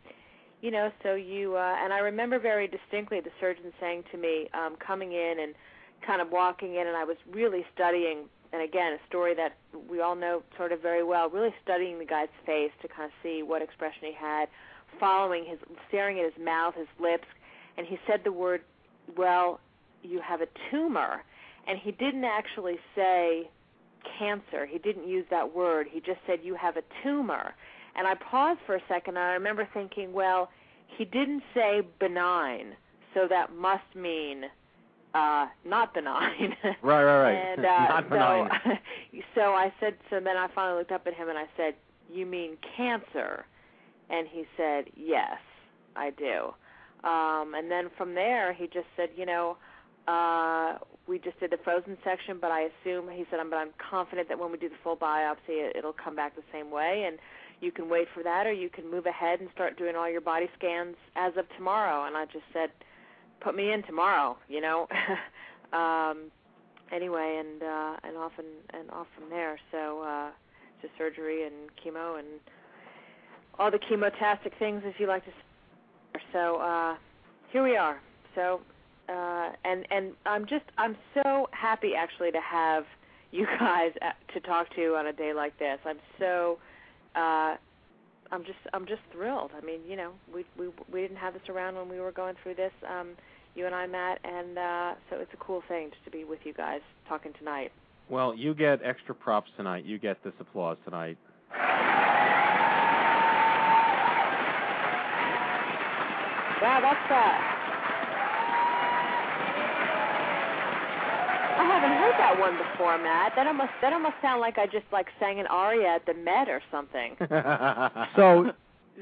you 0.62 0.70
know, 0.70 0.90
so 1.02 1.14
you 1.14 1.56
uh 1.56 1.76
and 1.82 1.92
I 1.92 1.98
remember 1.98 2.38
very 2.38 2.68
distinctly 2.68 3.20
the 3.20 3.30
surgeon 3.40 3.72
saying 3.80 4.04
to 4.12 4.18
me 4.18 4.48
um 4.54 4.76
coming 4.76 5.12
in 5.12 5.36
and 5.40 5.54
kind 6.06 6.20
of 6.22 6.30
walking 6.30 6.76
in 6.76 6.86
and 6.86 6.96
I 6.96 7.04
was 7.04 7.16
really 7.30 7.64
studying 7.74 8.24
and 8.52 8.62
again, 8.62 8.94
a 8.94 8.98
story 9.06 9.34
that 9.36 9.56
we 9.88 10.00
all 10.00 10.16
know 10.16 10.42
sort 10.56 10.72
of 10.72 10.82
very 10.82 11.04
well, 11.04 11.30
really 11.30 11.54
studying 11.62 11.98
the 12.00 12.04
guy's 12.04 12.28
face 12.44 12.72
to 12.82 12.88
kind 12.88 13.04
of 13.04 13.12
see 13.22 13.42
what 13.44 13.62
expression 13.62 14.02
he 14.02 14.12
had, 14.12 14.48
following 14.98 15.44
his, 15.44 15.58
staring 15.88 16.18
at 16.18 16.24
his 16.24 16.44
mouth, 16.44 16.74
his 16.74 16.88
lips, 16.98 17.26
and 17.76 17.86
he 17.86 17.98
said 18.06 18.20
the 18.24 18.32
word, 18.32 18.62
well, 19.16 19.60
you 20.02 20.20
have 20.20 20.40
a 20.40 20.46
tumor. 20.70 21.22
And 21.66 21.78
he 21.78 21.92
didn't 21.92 22.24
actually 22.24 22.78
say 22.94 23.48
cancer. 24.18 24.66
He 24.66 24.78
didn't 24.78 25.06
use 25.08 25.26
that 25.30 25.54
word. 25.54 25.86
He 25.90 26.00
just 26.00 26.18
said, 26.26 26.40
you 26.42 26.54
have 26.54 26.76
a 26.76 26.82
tumor. 27.02 27.54
And 27.96 28.06
I 28.06 28.14
paused 28.14 28.60
for 28.66 28.76
a 28.76 28.82
second, 28.88 29.16
and 29.16 29.24
I 29.24 29.32
remember 29.32 29.68
thinking, 29.74 30.12
well, 30.12 30.50
he 30.96 31.04
didn't 31.04 31.42
say 31.54 31.82
benign, 31.98 32.74
so 33.14 33.26
that 33.28 33.54
must 33.54 33.94
mean 33.94 34.44
uh 35.12 35.46
not 35.64 35.92
benign. 35.92 36.54
Right, 36.82 37.04
right, 37.04 37.22
right. 37.22 37.32
And 37.34 37.66
uh, 37.66 37.88
Not 37.88 38.08
benign. 38.08 38.48
so 38.64 38.70
so 39.34 39.40
I 39.54 39.72
said 39.80 39.94
so 40.08 40.20
then 40.20 40.36
I 40.36 40.46
finally 40.54 40.78
looked 40.78 40.92
up 40.92 41.06
at 41.06 41.14
him 41.14 41.28
and 41.28 41.36
I 41.36 41.46
said, 41.56 41.74
"You 42.12 42.26
mean 42.26 42.56
cancer?" 42.76 43.44
And 44.10 44.26
he 44.28 44.44
said, 44.56 44.86
"Yes, 44.96 45.38
I 45.96 46.10
do." 46.10 46.54
Um 47.08 47.54
and 47.54 47.70
then 47.70 47.90
from 47.96 48.14
there 48.14 48.52
he 48.52 48.66
just 48.66 48.88
said, 48.96 49.10
"You 49.16 49.26
know, 49.26 49.56
uh 50.08 50.78
we 51.06 51.18
just 51.18 51.40
did 51.40 51.50
the 51.50 51.58
frozen 51.64 51.96
section, 52.04 52.38
but 52.40 52.50
I 52.50 52.68
assume 52.70 53.08
he 53.10 53.24
said, 53.30 53.40
"I'm 53.40 53.50
but 53.50 53.56
I'm 53.56 53.72
confident 53.90 54.28
that 54.28 54.38
when 54.38 54.52
we 54.52 54.58
do 54.58 54.68
the 54.68 54.80
full 54.82 54.96
biopsy, 54.96 55.56
it, 55.64 55.76
it'll 55.76 55.92
come 55.92 56.16
back 56.16 56.36
the 56.36 56.42
same 56.52 56.70
way." 56.70 57.04
And 57.06 57.18
you 57.60 57.70
can 57.70 57.90
wait 57.90 58.08
for 58.14 58.22
that, 58.22 58.46
or 58.46 58.52
you 58.52 58.70
can 58.70 58.90
move 58.90 59.04
ahead 59.06 59.40
and 59.40 59.48
start 59.52 59.76
doing 59.76 59.94
all 59.94 60.10
your 60.10 60.22
body 60.22 60.48
scans 60.56 60.96
as 61.14 61.36
of 61.36 61.44
tomorrow. 61.58 62.06
And 62.06 62.16
I 62.16 62.24
just 62.24 62.46
said, 62.54 62.70
put 63.40 63.54
me 63.54 63.72
in 63.72 63.82
tomorrow, 63.84 64.36
you 64.48 64.60
know. 64.60 64.86
um, 65.72 66.30
anyway, 66.92 67.40
and 67.40 67.62
uh, 67.62 67.96
and 68.04 68.16
off 68.16 68.32
and, 68.38 68.80
and 68.80 68.90
off 68.90 69.06
from 69.18 69.28
there. 69.30 69.58
So 69.72 70.02
uh, 70.02 70.30
to 70.82 70.88
surgery 70.98 71.44
and 71.46 71.54
chemo 71.82 72.18
and 72.18 72.28
all 73.58 73.70
the 73.70 73.78
chemotastic 73.78 74.58
things, 74.58 74.82
as 74.86 74.94
you 74.98 75.06
like 75.06 75.24
to 75.24 75.30
say. 75.30 76.20
So 76.32 76.56
uh, 76.56 76.96
here 77.52 77.62
we 77.62 77.76
are. 77.76 78.00
So 78.34 78.60
uh, 79.10 79.50
and 79.64 79.86
and 79.90 80.12
I'm 80.26 80.46
just 80.46 80.64
I'm 80.78 80.96
so 81.14 81.48
happy 81.52 81.94
actually 81.96 82.30
to 82.30 82.40
have 82.40 82.84
you 83.32 83.46
guys 83.58 83.92
uh, 84.02 84.10
to 84.34 84.40
talk 84.40 84.74
to 84.74 84.96
on 84.96 85.06
a 85.06 85.12
day 85.12 85.32
like 85.32 85.58
this. 85.58 85.78
I'm 85.84 85.98
so 86.18 86.58
uh, 87.14 87.56
I'm 88.32 88.44
just 88.44 88.58
I'm 88.72 88.86
just 88.86 89.02
thrilled. 89.12 89.50
I 89.56 89.64
mean, 89.64 89.80
you 89.88 89.96
know, 89.96 90.12
we 90.32 90.44
we 90.58 90.68
we 90.92 91.00
didn't 91.00 91.16
have 91.16 91.34
this 91.34 91.42
around 91.48 91.76
when 91.76 91.88
we 91.88 92.00
were 92.00 92.12
going 92.12 92.36
through 92.42 92.54
this. 92.54 92.72
Um, 92.88 93.10
you 93.56 93.66
and 93.66 93.74
I 93.74 93.86
met, 93.86 94.20
and 94.22 94.56
uh, 94.56 94.94
so 95.10 95.16
it's 95.16 95.32
a 95.34 95.36
cool 95.38 95.62
thing 95.68 95.90
just 95.90 96.04
to 96.04 96.10
be 96.10 96.22
with 96.22 96.38
you 96.44 96.52
guys 96.52 96.80
talking 97.08 97.32
tonight. 97.38 97.72
Well, 98.08 98.34
you 98.34 98.54
get 98.54 98.80
extra 98.84 99.14
props 99.14 99.50
tonight. 99.56 99.84
You 99.84 99.98
get 99.98 100.22
this 100.22 100.34
applause 100.38 100.76
tonight. 100.84 101.18
Wow, 106.62 106.80
that's 106.82 107.10
uh 107.10 107.56
I 111.60 111.64
haven't 111.64 111.92
heard 111.98 112.14
that 112.18 112.38
one 112.38 112.56
before, 112.56 112.96
Matt. 112.98 113.32
That 113.36 113.46
almost 113.46 113.70
that 113.82 113.92
almost 113.92 114.14
sound 114.22 114.40
like 114.40 114.56
I 114.58 114.66
just 114.66 114.86
like 114.92 115.06
sang 115.18 115.40
an 115.40 115.46
aria 115.46 115.88
at 115.88 116.06
the 116.06 116.14
Met 116.14 116.48
or 116.48 116.62
something. 116.70 117.16
so, 118.16 118.52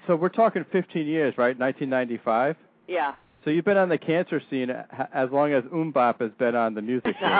so 0.06 0.16
we're 0.16 0.28
talking 0.28 0.64
15 0.72 1.06
years, 1.06 1.34
right? 1.38 1.58
1995. 1.58 2.56
yeah. 2.88 3.14
So 3.44 3.50
you've 3.50 3.64
been 3.64 3.76
on 3.76 3.88
the 3.88 3.96
cancer 3.98 4.42
scene 4.50 4.68
as 4.68 5.30
long 5.30 5.52
as 5.52 5.62
MMMBop 5.64 6.20
has 6.20 6.32
been 6.38 6.56
on 6.56 6.74
the 6.74 6.82
music 6.82 7.14
scene. 7.20 7.30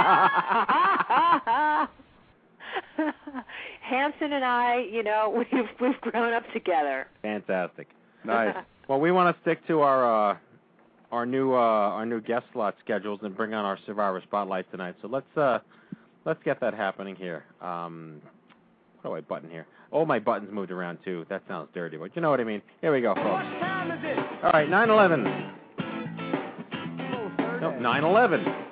Hanson 3.83 4.33
and 4.33 4.45
I, 4.45 4.87
you 4.91 5.03
know, 5.03 5.35
we've 5.37 5.69
we've 5.81 6.01
grown 6.01 6.33
up 6.33 6.45
together. 6.53 7.09
Fantastic. 7.23 7.89
nice. 8.25 8.55
Well, 8.89 9.01
we 9.01 9.13
want 9.13 9.37
to 9.37 9.43
stick 9.43 9.65
to 9.67 9.81
our 9.83 10.31
uh, 10.33 10.37
our 11.13 11.27
new 11.27 11.53
uh, 11.53 11.57
our 11.59 12.07
new 12.07 12.23
guest 12.23 12.47
slot 12.55 12.75
schedules 12.83 13.21
and 13.23 13.37
bring 13.37 13.53
on 13.53 13.67
our 13.67 13.79
Survivor 13.85 14.23
Spotlight 14.27 14.71
tonight. 14.71 14.95
So 15.03 15.09
let's 15.09 15.37
uh, 15.37 15.59
let's 16.25 16.43
get 16.43 16.59
that 16.61 16.73
happening 16.73 17.15
here. 17.15 17.45
Um, 17.61 18.23
what 19.03 19.11
do 19.11 19.17
I 19.17 19.21
button 19.21 19.51
here? 19.51 19.67
Oh, 19.93 20.07
my 20.07 20.19
buttons 20.19 20.51
moved 20.51 20.71
around 20.71 20.99
too. 21.05 21.27
That 21.29 21.43
sounds 21.47 21.69
dirty, 21.75 21.99
but 21.99 22.17
you 22.17 22.23
know 22.23 22.31
what 22.31 22.41
I 22.41 22.45
mean. 22.45 22.63
Here 22.81 22.91
we 22.91 23.03
go, 23.03 23.15
folks. 23.15 23.27
All 23.27 24.53
right, 24.53 24.69
9/11. 24.69 25.23
No, 27.61 27.71
9/11. 27.73 28.65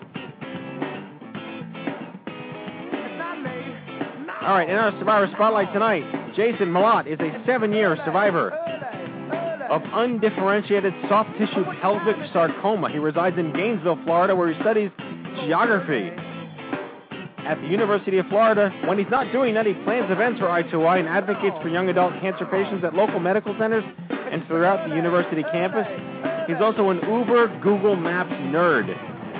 All 4.43 4.55
right, 4.55 4.71
in 4.71 4.77
our 4.77 4.93
Survivor 4.99 5.29
Spotlight 5.35 5.73
tonight, 5.75 6.35
Jason 6.37 6.69
Mlot 6.69 7.07
is 7.07 7.19
a 7.21 7.43
seven-year 7.45 7.99
survivor 8.07 8.57
of 9.71 9.83
undifferentiated 9.93 10.93
soft 11.09 11.31
tissue 11.39 11.65
pelvic 11.81 12.17
sarcoma. 12.33 12.91
He 12.91 12.99
resides 12.99 13.39
in 13.39 13.53
Gainesville, 13.53 13.99
Florida, 14.05 14.35
where 14.35 14.53
he 14.53 14.61
studies 14.61 14.91
geography. 15.45 16.11
At 17.47 17.61
the 17.61 17.69
University 17.69 18.19
of 18.19 18.27
Florida, 18.27 18.71
when 18.87 18.99
he's 18.99 19.11
not 19.11 19.31
doing 19.33 19.55
that, 19.55 19.67
he 19.67 19.75
plans 19.85 20.11
events 20.11 20.41
for 20.41 20.47
i2y 20.47 20.99
and 20.99 21.09
advocates 21.09 21.57
for 21.63 21.69
young 21.69 21.89
adult 21.89 22.13
cancer 22.21 22.45
patients 22.47 22.85
at 22.85 22.95
local 22.95 23.21
medical 23.21 23.55
centers 23.59 23.85
and 24.11 24.45
throughout 24.49 24.89
the 24.89 24.95
university 24.97 25.45
campus. 25.53 25.87
He's 26.49 26.61
also 26.61 26.91
an 26.91 26.99
Uber 27.07 27.61
Google 27.63 27.95
Maps 27.95 28.33
nerd, 28.51 28.91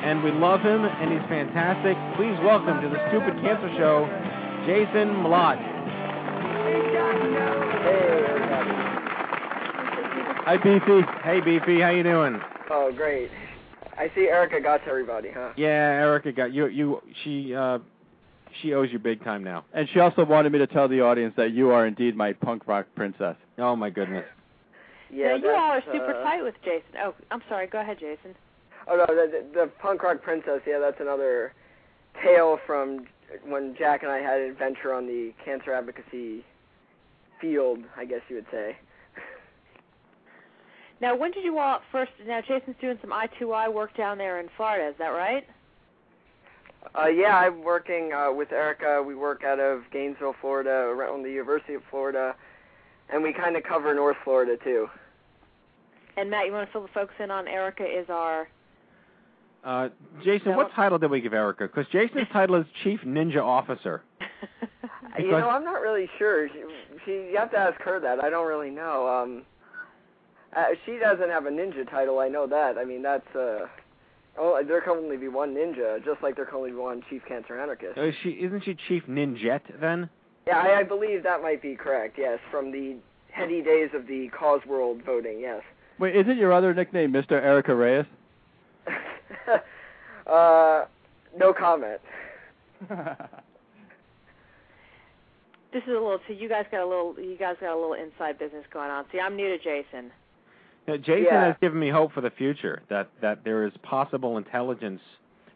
and 0.05 0.23
we 0.23 0.31
love 0.31 0.61
him, 0.61 0.85
and 0.85 1.11
he's 1.11 1.29
fantastic. 1.29 1.97
Please 2.17 2.39
welcome 2.45 2.81
to 2.81 2.89
the 2.89 3.01
Stupid 3.11 3.35
Cancer 3.43 3.71
Show, 3.77 4.07
Jason 4.67 5.23
Mlot. 5.27 5.59
Hi, 10.47 10.57
Beefy. 10.59 11.01
Hey, 11.25 11.41
Beefy, 11.41 11.81
how 11.81 11.91
you 11.91 12.05
doing? 12.05 12.41
Oh, 12.71 12.93
great. 12.97 13.33
I 13.99 14.09
see 14.15 14.29
Erica 14.29 14.61
got 14.61 14.77
to 14.85 14.87
everybody, 14.89 15.31
huh? 15.35 15.51
Yeah, 15.57 15.67
Erica 15.67 16.31
got 16.31 16.53
you. 16.53 16.69
You, 16.69 17.03
she, 17.25 17.53
uh, 17.53 17.81
she 18.63 18.73
owes 18.73 18.89
you 18.93 19.01
big 19.01 19.25
time 19.25 19.43
now. 19.43 19.65
And 19.75 19.89
she 19.93 19.99
also 19.99 20.25
wanted 20.25 20.53
me 20.53 20.61
to 20.61 20.69
tell 20.69 20.87
the 20.87 21.01
audience 21.01 21.35
that 21.37 21.51
you 21.51 21.71
are 21.71 21.85
indeed 21.85 22.15
my 22.17 22.33
punk 22.33 22.69
rock 22.69 22.87
princess. 22.95 23.35
Oh 23.59 23.75
my 23.75 23.91
goodness. 23.91 24.25
Yeah, 25.13 25.31
now, 25.31 25.35
you 25.35 25.49
all 25.49 25.71
are 25.73 25.83
super 25.85 26.15
uh, 26.15 26.23
tight 26.23 26.45
with 26.45 26.55
Jason. 26.65 26.95
Oh, 27.03 27.13
I'm 27.33 27.43
sorry. 27.49 27.67
Go 27.67 27.81
ahead, 27.81 27.99
Jason. 27.99 28.37
Oh 28.87 28.95
no, 28.95 29.07
the, 29.09 29.29
the 29.29 29.61
the 29.63 29.67
punk 29.83 30.05
rock 30.05 30.23
princess. 30.23 30.61
Yeah, 30.65 30.79
that's 30.79 31.01
another 31.01 31.55
tale 32.23 32.61
from 32.65 33.07
when 33.45 33.75
Jack 33.77 34.05
and 34.05 34.13
I 34.13 34.19
had 34.19 34.39
an 34.39 34.51
adventure 34.51 34.95
on 34.95 35.09
the 35.09 35.33
cancer 35.45 35.73
advocacy 35.73 36.45
field. 37.41 37.81
I 37.97 38.05
guess 38.05 38.21
you 38.29 38.37
would 38.37 38.47
say. 38.53 38.77
Now, 41.01 41.15
when 41.17 41.31
did 41.33 41.45
you 41.45 41.59
all 41.59 41.81
first? 41.93 42.13
Now, 42.27 42.41
Jason's 42.41 42.77
doing 42.81 42.99
some 43.01 43.11
i2y 43.11 43.73
work 43.73 43.95
down 43.97 44.17
there 44.19 44.41
in 44.41 44.49
Florida. 44.57 44.89
Is 44.89 44.95
that 44.99 45.09
right? 45.09 45.45
Uh, 46.99 47.09
yeah, 47.09 47.37
I'm 47.37 47.63
working 47.65 48.13
uh, 48.13 48.33
with 48.33 48.53
Erica. 48.53 49.03
We 49.03 49.15
work 49.15 49.43
out 49.45 49.59
of 49.61 49.83
Gainesville, 49.93 50.35
Florida, 50.41 50.71
around 50.71 51.25
the 51.25 51.31
University 51.31 51.75
of 51.75 51.83
Florida, 51.91 52.35
and 53.13 53.23
we 53.23 53.33
kind 53.33 53.57
of 53.57 53.65
cover 53.65 53.93
North 53.95 54.17
Florida 54.25 54.57
too. 54.63 54.87
And 56.17 56.31
Matt, 56.31 56.47
you 56.47 56.53
want 56.53 56.67
to 56.69 56.73
fill 56.73 56.83
the 56.83 56.89
folks 56.95 57.13
in 57.19 57.31
on 57.31 57.47
Erica? 57.49 57.85
Is 57.85 58.09
our 58.09 58.49
Uh, 59.65 59.89
Jason, 60.25 60.53
No. 60.53 60.57
what 60.57 60.73
title 60.73 60.97
did 60.99 61.11
we 61.11 61.21
give 61.21 61.35
Erica? 61.35 61.65
Because 61.67 61.87
Jason's 61.93 62.29
title 62.33 62.55
is 62.57 62.67
Chief 62.85 63.01
Ninja 63.01 63.43
Officer. 63.43 64.03
You 65.19 65.31
know, 65.31 65.49
I'm 65.49 65.65
not 65.65 65.81
really 65.81 66.11
sure. 66.19 66.47
She, 66.51 66.63
she, 67.07 67.13
you 67.31 67.37
have 67.39 67.51
to 67.53 67.57
ask 67.57 67.81
her 67.81 67.99
that. 68.01 68.23
I 68.23 68.29
don't 68.29 68.47
really 68.47 68.69
know. 68.69 69.09
Um, 69.09 69.45
uh, 70.55 70.65
she 70.85 70.99
doesn't 70.99 71.29
have 71.29 71.47
a 71.47 71.51
ninja 71.51 71.89
title. 71.91 72.19
I 72.19 72.29
know 72.29 72.47
that. 72.47 72.77
I 72.79 72.85
mean, 72.85 73.03
that's 73.03 73.35
uh, 73.35 73.67
oh, 74.39 74.63
there 74.67 74.81
can 74.81 74.93
only 74.93 75.17
be 75.17 75.29
one 75.29 75.55
ninja, 75.55 76.05
just 76.05 76.23
like 76.23 76.37
there 76.37 76.45
can 76.47 76.57
only 76.57 76.71
be 76.71 76.77
one 76.77 77.03
chief 77.09 77.23
cancer 77.27 77.59
anarchist. 77.59 77.99
Is 77.99 78.15
she 78.23 78.31
isn't 78.31 78.65
she 78.65 78.77
Chief 78.89 79.05
Ninjet 79.09 79.63
then? 79.81 80.09
Yeah, 80.47 80.59
I, 80.59 80.81
I 80.81 80.83
believe 80.85 81.23
that 81.25 81.43
might 81.43 81.61
be 81.61 81.75
correct. 81.75 82.17
Yes, 82.19 82.39
from 82.51 82.71
the 82.71 82.97
heady 83.33 83.63
days 83.63 83.91
of 83.95 84.07
the 84.07 84.29
Cause 84.29 84.61
World 84.67 85.03
voting. 85.05 85.41
Yes. 85.41 85.63
Wait, 85.99 86.15
isn't 86.15 86.37
your 86.37 86.53
other 86.53 86.75
nickname 86.75 87.13
Mr. 87.13 87.33
Erica 87.33 87.75
Reyes? 87.75 88.05
uh, 90.27 90.85
no 91.37 91.53
comment. 91.53 92.01
this 95.73 95.83
is 95.83 95.89
a 95.89 95.93
little. 95.93 96.21
So 96.27 96.35
you 96.35 96.49
guys 96.49 96.67
got 96.71 96.83
a 96.83 96.87
little. 96.87 97.15
You 97.19 97.37
guys 97.39 97.57
got 97.61 97.73
a 97.73 97.79
little 97.79 97.95
inside 97.95 98.39
business 98.39 98.65
going 98.73 98.91
on. 98.91 99.05
See, 99.13 99.19
I'm 99.19 99.37
new 99.37 99.49
to 99.49 99.59
Jason. 99.59 100.13
Uh, 100.89 100.97
Jason 100.99 101.25
Yeah. 101.25 101.47
has 101.47 101.57
given 101.61 101.79
me 101.79 101.89
hope 101.91 102.13
for 102.13 102.21
the 102.21 102.31
future 102.31 102.83
that 102.89 103.09
that 103.21 103.43
there 103.45 103.65
is 103.65 103.73
possible 103.83 104.37
intelligence 104.39 105.01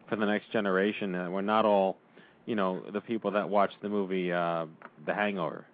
for 0.09 0.15
the 0.17 0.25
next 0.25 0.51
generation. 0.51 1.15
Uh, 1.15 1.29
we're 1.29 1.41
not 1.41 1.63
all, 1.65 1.97
you 2.45 2.55
know, 2.55 2.81
the 2.91 2.99
people 3.01 3.31
that 3.31 3.47
watch 3.49 3.71
the 3.81 3.89
movie 3.89 4.31
uh, 4.31 4.65
The 5.05 5.13
Hangover. 5.13 5.65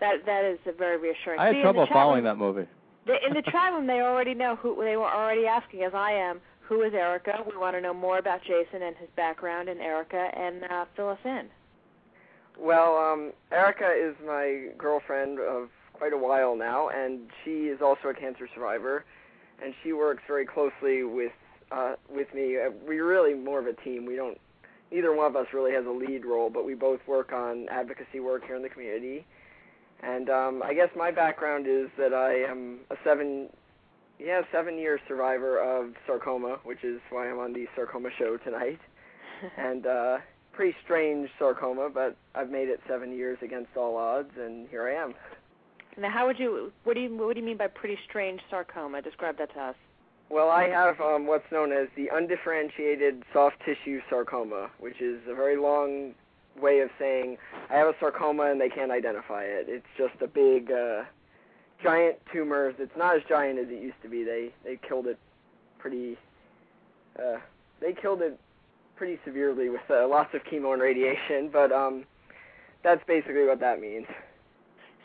That 0.00 0.24
that 0.26 0.44
is 0.44 0.58
a 0.66 0.72
very 0.72 0.98
reassuring. 0.98 1.40
I 1.40 1.46
had 1.46 1.54
See, 1.56 1.62
trouble 1.62 1.86
the 1.86 1.92
following 1.92 2.24
room, 2.24 2.38
that 2.38 2.38
movie. 2.38 2.68
the- 3.06 3.26
in 3.26 3.34
the 3.34 3.42
chat 3.50 3.72
room, 3.72 3.86
they 3.86 4.00
already 4.00 4.34
know 4.34 4.56
who. 4.56 4.76
They 4.84 4.96
were 4.96 5.10
already 5.10 5.46
asking, 5.46 5.82
as 5.82 5.94
I 5.94 6.12
am, 6.12 6.40
who 6.60 6.82
is 6.82 6.92
Erica? 6.94 7.42
We 7.50 7.56
want 7.56 7.74
to 7.76 7.80
know 7.80 7.94
more 7.94 8.18
about 8.18 8.42
Jason 8.42 8.82
and 8.82 8.94
his 8.96 9.08
background 9.16 9.68
and 9.68 9.80
Erica, 9.80 10.30
and 10.36 10.64
uh, 10.64 10.84
fill 10.94 11.08
us 11.08 11.18
in. 11.24 11.48
Well, 12.58 12.96
um, 12.96 13.32
Erica 13.52 13.90
is 13.96 14.14
my 14.26 14.68
girlfriend 14.78 15.38
of 15.40 15.68
quite 15.98 16.12
a 16.12 16.18
while 16.18 16.56
now, 16.56 16.88
and 16.88 17.20
she 17.44 17.68
is 17.68 17.80
also 17.82 18.08
a 18.08 18.14
cancer 18.14 18.48
survivor, 18.54 19.04
and 19.62 19.74
she 19.82 19.92
works 19.92 20.22
very 20.26 20.46
closely 20.46 21.02
with 21.02 21.32
uh, 21.72 21.94
with 22.08 22.32
me. 22.34 22.56
Uh, 22.56 22.70
We're 22.86 23.06
really 23.06 23.34
more 23.34 23.58
of 23.58 23.66
a 23.66 23.72
team. 23.72 24.06
We 24.06 24.16
don't. 24.16 24.38
Neither 24.92 25.14
one 25.14 25.26
of 25.26 25.36
us 25.36 25.46
really 25.52 25.72
has 25.72 25.84
a 25.84 25.90
lead 25.90 26.24
role, 26.24 26.48
but 26.48 26.64
we 26.64 26.74
both 26.74 27.00
work 27.08 27.32
on 27.32 27.68
advocacy 27.70 28.20
work 28.20 28.44
here 28.46 28.54
in 28.54 28.62
the 28.62 28.68
community. 28.68 29.26
And 30.00 30.30
um, 30.30 30.62
I 30.62 30.74
guess 30.74 30.90
my 30.96 31.10
background 31.10 31.66
is 31.66 31.88
that 31.98 32.14
I 32.14 32.48
am 32.48 32.80
a 32.90 32.96
seven, 33.02 33.48
yeah, 34.20 34.42
seven 34.52 34.78
year 34.78 35.00
survivor 35.08 35.58
of 35.58 35.94
sarcoma, 36.06 36.58
which 36.62 36.84
is 36.84 37.00
why 37.10 37.28
I'm 37.28 37.38
on 37.38 37.52
the 37.52 37.66
sarcoma 37.74 38.10
show 38.16 38.36
tonight. 38.36 38.78
and 39.58 39.86
uh, 39.86 40.18
pretty 40.52 40.76
strange 40.84 41.28
sarcoma, 41.38 41.90
but 41.92 42.16
I've 42.34 42.50
made 42.50 42.68
it 42.68 42.80
seven 42.88 43.12
years 43.12 43.38
against 43.42 43.76
all 43.76 43.96
odds, 43.96 44.30
and 44.38 44.68
here 44.68 44.86
I 44.88 45.02
am. 45.02 45.14
Now, 45.98 46.10
how 46.10 46.26
would 46.26 46.38
you? 46.38 46.72
What 46.84 46.94
do 46.94 47.00
you? 47.00 47.16
What 47.16 47.34
do 47.34 47.40
you 47.40 47.46
mean 47.46 47.56
by 47.56 47.68
pretty 47.68 47.98
strange 48.08 48.40
sarcoma? 48.50 49.00
Describe 49.02 49.38
that 49.38 49.52
to 49.54 49.60
us. 49.60 49.74
Well, 50.28 50.50
I 50.50 50.68
have 50.68 51.00
um, 51.00 51.26
what's 51.26 51.50
known 51.52 51.72
as 51.72 51.88
the 51.96 52.08
undifferentiated 52.12 53.22
soft 53.32 53.56
tissue 53.64 54.00
sarcoma, 54.10 54.70
which 54.78 55.00
is 55.00 55.20
a 55.28 55.34
very 55.34 55.56
long 55.56 56.14
way 56.60 56.80
of 56.80 56.90
saying 56.98 57.38
I 57.70 57.74
have 57.76 57.88
a 57.88 57.94
sarcoma 58.00 58.50
and 58.50 58.60
they 58.60 58.68
can't 58.68 58.90
identify 58.90 59.44
it. 59.44 59.66
It's 59.68 59.86
just 59.96 60.20
a 60.20 60.26
big 60.26 60.70
uh, 60.70 61.04
giant 61.82 62.16
tumor. 62.32 62.74
It's 62.78 62.96
not 62.96 63.16
as 63.16 63.22
giant 63.28 63.58
as 63.58 63.68
it 63.68 63.80
used 63.80 64.02
to 64.02 64.08
be. 64.08 64.24
They 64.24 64.50
they 64.64 64.78
killed 64.86 65.06
it 65.06 65.18
pretty. 65.78 66.18
Uh, 67.18 67.38
they 67.80 67.92
killed 67.92 68.20
it 68.20 68.38
pretty 68.96 69.18
severely 69.24 69.68
with 69.68 69.82
uh, 69.90 70.06
lots 70.08 70.34
of 70.34 70.42
chemo 70.44 70.72
and 70.72 70.82
radiation, 70.82 71.48
but 71.52 71.70
um, 71.72 72.04
that's 72.82 73.02
basically 73.06 73.46
what 73.46 73.60
that 73.60 73.80
means. 73.80 74.06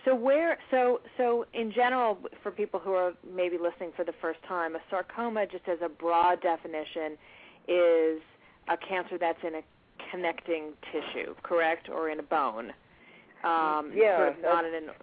So 0.05 0.15
where 0.15 0.58
so 0.72 1.00
so 1.17 1.46
in 1.53 1.72
general 1.72 2.17
for 2.41 2.51
people 2.51 2.79
who 2.79 2.93
are 2.93 3.13
maybe 3.36 3.58
listening 3.58 3.91
for 3.96 4.03
the 4.03 4.13
first 4.22 4.39
time, 4.48 4.75
a 4.75 4.79
sarcoma 4.89 5.46
just 5.46 5.67
as 5.67 5.77
a 5.84 5.89
broad 5.89 6.41
definition 6.41 7.17
is 7.67 8.22
a 8.67 8.77
cancer 8.77 9.17
that's 9.20 9.38
in 9.46 9.55
a 9.55 9.62
connecting 10.10 10.74
tissue, 10.91 11.36
correct, 11.43 11.88
or 11.89 12.10
in 12.10 12.20
a 12.20 12.24
bone. 12.24 12.74
Um, 13.43 13.91
Yeah, 13.93 14.17
sort 14.17 14.27
of 14.29 14.41
not 14.41 14.63
that's- 14.63 14.65
in 14.84 14.89
an 14.89 14.96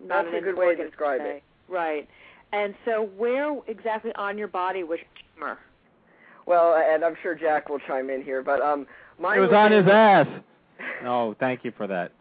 not 0.00 0.24
That's 0.24 0.28
in 0.28 0.34
a 0.34 0.40
good 0.40 0.56
way 0.56 0.74
to 0.74 0.84
describe 0.86 1.20
per 1.20 1.26
it. 1.26 1.42
Right. 1.68 2.08
And 2.52 2.74
so 2.84 3.04
where 3.16 3.56
exactly 3.66 4.12
on 4.16 4.36
your 4.36 4.48
body 4.48 4.82
was 4.82 4.98
your 4.98 5.08
tumor? 5.34 5.58
Well, 6.46 6.74
and 6.74 7.04
I'm 7.04 7.16
sure 7.22 7.34
Jack 7.34 7.68
will 7.68 7.78
chime 7.80 8.10
in 8.10 8.22
here, 8.22 8.42
but 8.42 8.60
um, 8.60 8.86
mine 9.18 9.38
It 9.38 9.40
was 9.40 9.50
was 9.50 9.56
on 9.56 9.72
his 9.72 9.86
ass. 9.88 10.26
No, 11.02 11.34
thank 11.40 11.64
you 11.64 11.72
for 11.76 11.86
that. 11.86 12.12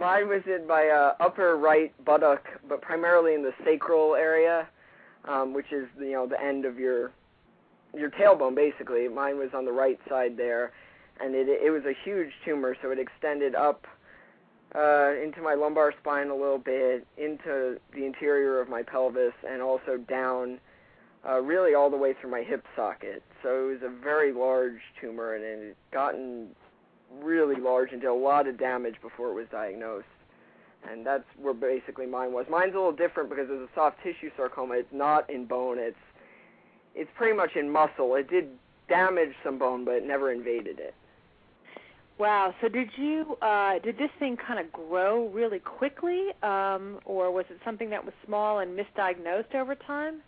Mine 0.00 0.28
was 0.28 0.42
in 0.46 0.66
my 0.66 0.88
uh, 0.88 1.14
upper 1.18 1.56
right 1.56 1.92
buttock, 2.04 2.46
but 2.68 2.80
primarily 2.80 3.34
in 3.34 3.42
the 3.42 3.52
sacral 3.64 4.14
area, 4.14 4.68
um, 5.24 5.52
which 5.52 5.72
is 5.72 5.88
you 5.98 6.12
know 6.12 6.26
the 6.26 6.40
end 6.40 6.64
of 6.64 6.78
your 6.78 7.12
your 7.96 8.10
tailbone 8.10 8.54
basically. 8.54 9.08
Mine 9.08 9.38
was 9.38 9.50
on 9.54 9.64
the 9.64 9.72
right 9.72 9.98
side 10.08 10.36
there, 10.36 10.72
and 11.20 11.34
it 11.34 11.48
it 11.48 11.70
was 11.70 11.82
a 11.84 11.94
huge 12.04 12.30
tumor, 12.44 12.76
so 12.80 12.90
it 12.90 12.98
extended 12.98 13.54
up 13.54 13.86
uh, 14.74 15.14
into 15.22 15.40
my 15.42 15.54
lumbar 15.54 15.92
spine 16.00 16.28
a 16.28 16.34
little 16.34 16.58
bit, 16.58 17.06
into 17.16 17.78
the 17.94 18.04
interior 18.04 18.60
of 18.60 18.68
my 18.68 18.82
pelvis, 18.82 19.32
and 19.48 19.62
also 19.62 19.96
down, 19.96 20.60
uh, 21.28 21.40
really 21.40 21.74
all 21.74 21.90
the 21.90 21.96
way 21.96 22.14
through 22.20 22.30
my 22.30 22.42
hip 22.42 22.64
socket. 22.76 23.22
So 23.42 23.68
it 23.68 23.72
was 23.72 23.82
a 23.82 24.02
very 24.02 24.32
large 24.32 24.80
tumor, 25.00 25.34
and 25.34 25.42
it 25.42 25.58
had 25.66 25.76
gotten 25.92 26.48
really 27.22 27.56
large 27.56 27.92
and 27.92 28.00
did 28.00 28.08
a 28.08 28.14
lot 28.14 28.46
of 28.46 28.58
damage 28.58 28.96
before 29.02 29.30
it 29.30 29.34
was 29.34 29.46
diagnosed. 29.50 30.06
And 30.88 31.04
that's 31.04 31.24
where 31.40 31.54
basically 31.54 32.06
mine 32.06 32.32
was. 32.32 32.46
Mine's 32.48 32.74
a 32.74 32.78
little 32.78 32.92
different 32.92 33.30
because 33.30 33.46
it's 33.50 33.70
a 33.70 33.74
soft 33.74 34.02
tissue 34.02 34.30
sarcoma. 34.36 34.74
It's 34.74 34.92
not 34.92 35.28
in 35.28 35.44
bone. 35.44 35.78
It's 35.78 35.96
it's 36.94 37.10
pretty 37.16 37.36
much 37.36 37.56
in 37.56 37.70
muscle. 37.70 38.14
It 38.14 38.30
did 38.30 38.48
damage 38.88 39.34
some 39.44 39.58
bone, 39.58 39.84
but 39.84 39.94
it 39.94 40.06
never 40.06 40.32
invaded 40.32 40.78
it. 40.78 40.94
Wow. 42.16 42.54
So 42.60 42.68
did 42.68 42.90
you 42.96 43.36
uh 43.42 43.80
did 43.80 43.98
this 43.98 44.10
thing 44.18 44.36
kind 44.36 44.60
of 44.60 44.72
grow 44.72 45.28
really 45.28 45.58
quickly 45.58 46.28
um 46.42 47.00
or 47.04 47.30
was 47.32 47.44
it 47.50 47.58
something 47.64 47.90
that 47.90 48.04
was 48.04 48.14
small 48.24 48.60
and 48.60 48.78
misdiagnosed 48.78 49.54
over 49.54 49.74
time? 49.74 50.22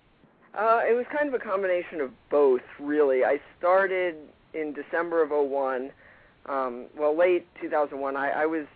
Uh, 0.55 0.81
it 0.89 0.95
was 0.95 1.07
kind 1.13 1.29
of 1.29 1.35
a 1.35 1.39
combination 1.39 2.01
of 2.01 2.11
both, 2.29 2.63
really. 2.81 3.25
I 3.25 3.41
started 3.59 4.17
in 4.53 4.73
December 4.73 5.23
of 5.23 5.31
'01. 5.31 5.93
Um, 6.47 6.87
well, 6.97 7.17
late 7.17 7.47
2001. 7.61 8.17
I, 8.17 8.31
I 8.31 8.47
was 8.47 8.67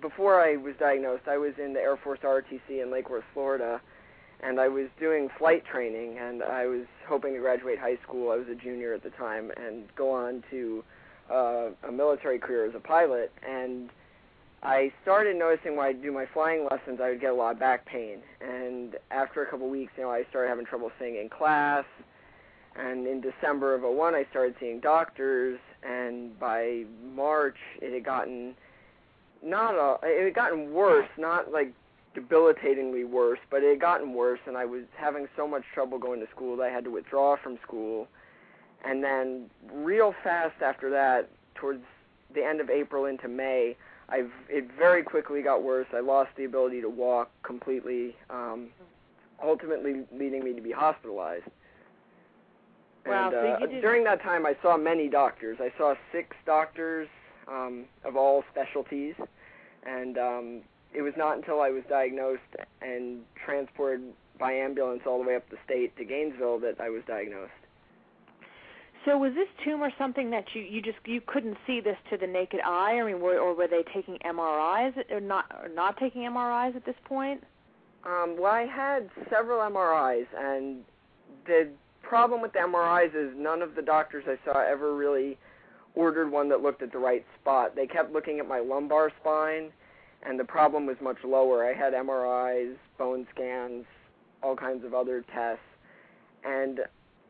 before 0.00 0.40
I 0.40 0.56
was 0.56 0.74
diagnosed. 0.78 1.24
I 1.26 1.38
was 1.38 1.54
in 1.58 1.72
the 1.72 1.80
Air 1.80 1.96
Force 1.96 2.20
ROTC 2.22 2.82
in 2.82 2.90
Lake 2.90 3.10
Worth, 3.10 3.24
Florida, 3.32 3.80
and 4.42 4.60
I 4.60 4.68
was 4.68 4.88
doing 4.98 5.28
flight 5.38 5.64
training. 5.64 6.18
And 6.18 6.42
I 6.42 6.66
was 6.66 6.86
hoping 7.08 7.34
to 7.34 7.40
graduate 7.40 7.78
high 7.78 7.98
school. 8.02 8.30
I 8.30 8.36
was 8.36 8.48
a 8.48 8.54
junior 8.54 8.92
at 8.94 9.02
the 9.02 9.10
time, 9.10 9.50
and 9.56 9.84
go 9.96 10.10
on 10.12 10.42
to 10.50 10.84
uh, 11.30 11.68
a 11.88 11.92
military 11.92 12.38
career 12.38 12.66
as 12.66 12.74
a 12.74 12.80
pilot. 12.80 13.32
And 13.46 13.90
I 14.62 14.92
started 15.02 15.36
noticing 15.36 15.76
when 15.76 15.86
I 15.86 15.92
do 15.92 16.12
my 16.12 16.26
flying 16.26 16.66
lessons, 16.70 17.00
I 17.02 17.10
would 17.10 17.20
get 17.20 17.30
a 17.30 17.34
lot 17.34 17.52
of 17.52 17.58
back 17.58 17.86
pain. 17.86 18.18
And 18.40 18.96
after 19.10 19.42
a 19.42 19.46
couple 19.46 19.66
of 19.66 19.72
weeks, 19.72 19.92
you 19.96 20.02
know, 20.02 20.10
I 20.10 20.24
started 20.28 20.48
having 20.48 20.66
trouble 20.66 20.90
staying 20.96 21.16
in 21.16 21.28
class. 21.28 21.84
And 22.76 23.06
in 23.06 23.20
December 23.20 23.74
of 23.74 23.82
'01, 23.82 24.14
I 24.14 24.26
started 24.30 24.54
seeing 24.60 24.80
doctors. 24.80 25.58
And 25.82 26.38
by 26.38 26.84
March, 27.14 27.56
it 27.80 27.92
had 27.92 28.04
gotten 28.04 28.54
not 29.42 29.74
a, 29.74 29.98
it 30.06 30.24
had 30.24 30.34
gotten 30.34 30.72
worse, 30.72 31.08
not 31.16 31.50
like 31.50 31.72
debilitatingly 32.14 33.04
worse, 33.04 33.38
but 33.50 33.62
it 33.62 33.70
had 33.70 33.80
gotten 33.80 34.12
worse. 34.12 34.40
And 34.46 34.56
I 34.56 34.64
was 34.64 34.82
having 34.96 35.28
so 35.36 35.46
much 35.46 35.64
trouble 35.72 35.98
going 35.98 36.20
to 36.20 36.30
school 36.30 36.56
that 36.56 36.64
I 36.64 36.68
had 36.68 36.84
to 36.84 36.90
withdraw 36.90 37.36
from 37.36 37.58
school. 37.62 38.08
And 38.84 39.04
then, 39.04 39.50
real 39.72 40.14
fast 40.22 40.62
after 40.62 40.90
that, 40.90 41.28
towards 41.54 41.82
the 42.34 42.44
end 42.44 42.60
of 42.60 42.70
April 42.70 43.04
into 43.04 43.28
May, 43.28 43.76
I've 44.08 44.32
it 44.48 44.70
very 44.76 45.02
quickly 45.02 45.42
got 45.42 45.62
worse. 45.62 45.86
I 45.94 46.00
lost 46.00 46.30
the 46.36 46.44
ability 46.44 46.80
to 46.80 46.88
walk 46.88 47.30
completely, 47.42 48.16
um, 48.28 48.68
ultimately 49.42 50.04
leading 50.12 50.42
me 50.42 50.52
to 50.54 50.60
be 50.60 50.72
hospitalized. 50.72 51.44
Wow, 53.06 53.30
and 53.30 53.32
so 53.32 53.76
uh, 53.76 53.80
during 53.80 54.04
that 54.04 54.22
time, 54.22 54.44
I 54.44 54.56
saw 54.62 54.76
many 54.76 55.08
doctors. 55.08 55.58
I 55.60 55.72
saw 55.78 55.94
six 56.12 56.36
doctors 56.44 57.08
um, 57.48 57.84
of 58.04 58.16
all 58.16 58.44
specialties, 58.52 59.14
and 59.84 60.18
um, 60.18 60.60
it 60.92 61.02
was 61.02 61.14
not 61.16 61.36
until 61.36 61.60
I 61.60 61.70
was 61.70 61.82
diagnosed 61.88 62.42
and 62.82 63.20
transported 63.42 64.02
by 64.38 64.52
ambulance 64.52 65.02
all 65.06 65.22
the 65.22 65.28
way 65.28 65.36
up 65.36 65.48
the 65.50 65.58
state 65.64 65.96
to 65.96 66.04
Gainesville 66.04 66.58
that 66.60 66.80
I 66.80 66.90
was 66.90 67.02
diagnosed. 67.06 67.52
So 69.04 69.16
was 69.16 69.32
this 69.34 69.48
tumor 69.64 69.90
something 69.96 70.30
that 70.30 70.44
you 70.54 70.60
you 70.60 70.82
just 70.82 70.98
you 71.06 71.22
couldn't 71.24 71.56
see 71.66 71.80
this 71.80 71.96
to 72.10 72.18
the 72.18 72.26
naked 72.26 72.60
eye? 72.64 73.00
I 73.00 73.04
mean, 73.04 73.20
were, 73.20 73.38
or 73.38 73.54
were 73.54 73.66
they 73.66 73.82
taking 73.94 74.18
MRIs 74.18 74.92
or 75.10 75.20
not 75.20 75.46
or 75.62 75.68
not 75.68 75.96
taking 75.96 76.22
MRIs 76.22 76.76
at 76.76 76.84
this 76.84 76.96
point? 77.04 77.42
Um, 78.04 78.36
well, 78.38 78.52
I 78.52 78.66
had 78.66 79.08
several 79.30 79.60
MRIs, 79.60 80.26
and 80.36 80.84
the 81.46 81.68
problem 82.10 82.42
with 82.42 82.52
the 82.52 82.58
MRIs 82.58 83.14
is 83.14 83.32
none 83.36 83.62
of 83.62 83.76
the 83.76 83.82
doctors 83.82 84.24
I 84.26 84.36
saw 84.44 84.60
ever 84.60 84.96
really 84.96 85.38
ordered 85.94 86.28
one 86.28 86.48
that 86.48 86.60
looked 86.60 86.82
at 86.82 86.90
the 86.90 86.98
right 86.98 87.24
spot. 87.40 87.76
They 87.76 87.86
kept 87.86 88.12
looking 88.12 88.40
at 88.40 88.48
my 88.48 88.58
lumbar 88.58 89.12
spine, 89.20 89.70
and 90.24 90.38
the 90.38 90.44
problem 90.44 90.86
was 90.86 90.96
much 91.00 91.18
lower. 91.22 91.64
I 91.64 91.72
had 91.72 91.92
MRIs, 91.92 92.74
bone 92.98 93.28
scans, 93.32 93.84
all 94.42 94.56
kinds 94.56 94.84
of 94.84 94.92
other 94.92 95.24
tests, 95.32 95.62
and 96.42 96.80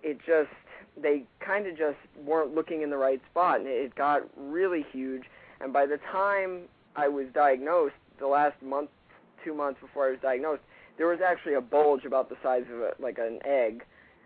it 0.02 0.18
just 0.26 0.48
they 0.96 1.24
kind 1.40 1.66
of 1.66 1.76
just 1.76 1.98
weren't 2.24 2.54
looking 2.54 2.80
in 2.80 2.88
the 2.88 2.96
right 2.96 3.20
spot, 3.30 3.60
and 3.60 3.68
it 3.68 3.94
got 3.94 4.22
really 4.34 4.86
huge. 4.90 5.24
And 5.60 5.74
by 5.74 5.84
the 5.84 5.98
time 6.10 6.62
I 6.96 7.06
was 7.06 7.26
diagnosed, 7.34 7.96
the 8.18 8.28
last 8.28 8.56
month, 8.62 8.88
two 9.44 9.52
months 9.52 9.78
before 9.78 10.06
I 10.06 10.12
was 10.12 10.20
diagnosed, 10.22 10.62
there 10.96 11.06
was 11.06 11.20
actually 11.20 11.52
a 11.52 11.60
bulge 11.60 12.06
about 12.06 12.30
the 12.30 12.36
size 12.42 12.64
of 12.72 12.80
a, 12.80 12.92
like 12.98 13.18
an 13.18 13.40
egg 13.44 13.84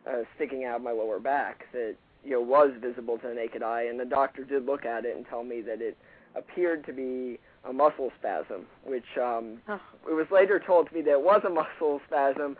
uh, 0.08 0.22
sticking 0.36 0.64
out 0.64 0.76
of 0.76 0.82
my 0.82 0.92
lower 0.92 1.18
back 1.18 1.66
that 1.72 1.96
you 2.24 2.30
know 2.32 2.40
was 2.40 2.70
visible 2.80 3.18
to 3.18 3.28
the 3.28 3.34
naked 3.34 3.62
eye. 3.62 3.82
And 3.84 3.98
the 3.98 4.04
doctor 4.04 4.44
did 4.44 4.66
look 4.66 4.84
at 4.84 5.04
it 5.04 5.16
and 5.16 5.26
tell 5.28 5.44
me 5.44 5.60
that 5.62 5.80
it 5.80 5.96
appeared 6.34 6.84
to 6.86 6.92
be 6.92 7.38
a 7.64 7.72
muscle 7.72 8.10
spasm, 8.18 8.66
which 8.84 9.04
um, 9.20 9.60
Oh. 9.68 9.80
it 10.10 10.14
was 10.14 10.26
later 10.30 10.60
told 10.64 10.88
to 10.88 10.94
me 10.94 11.00
that 11.02 11.12
it 11.12 11.22
was 11.22 11.42
a 11.46 11.50
muscle 11.50 12.00
spasm, 12.06 12.56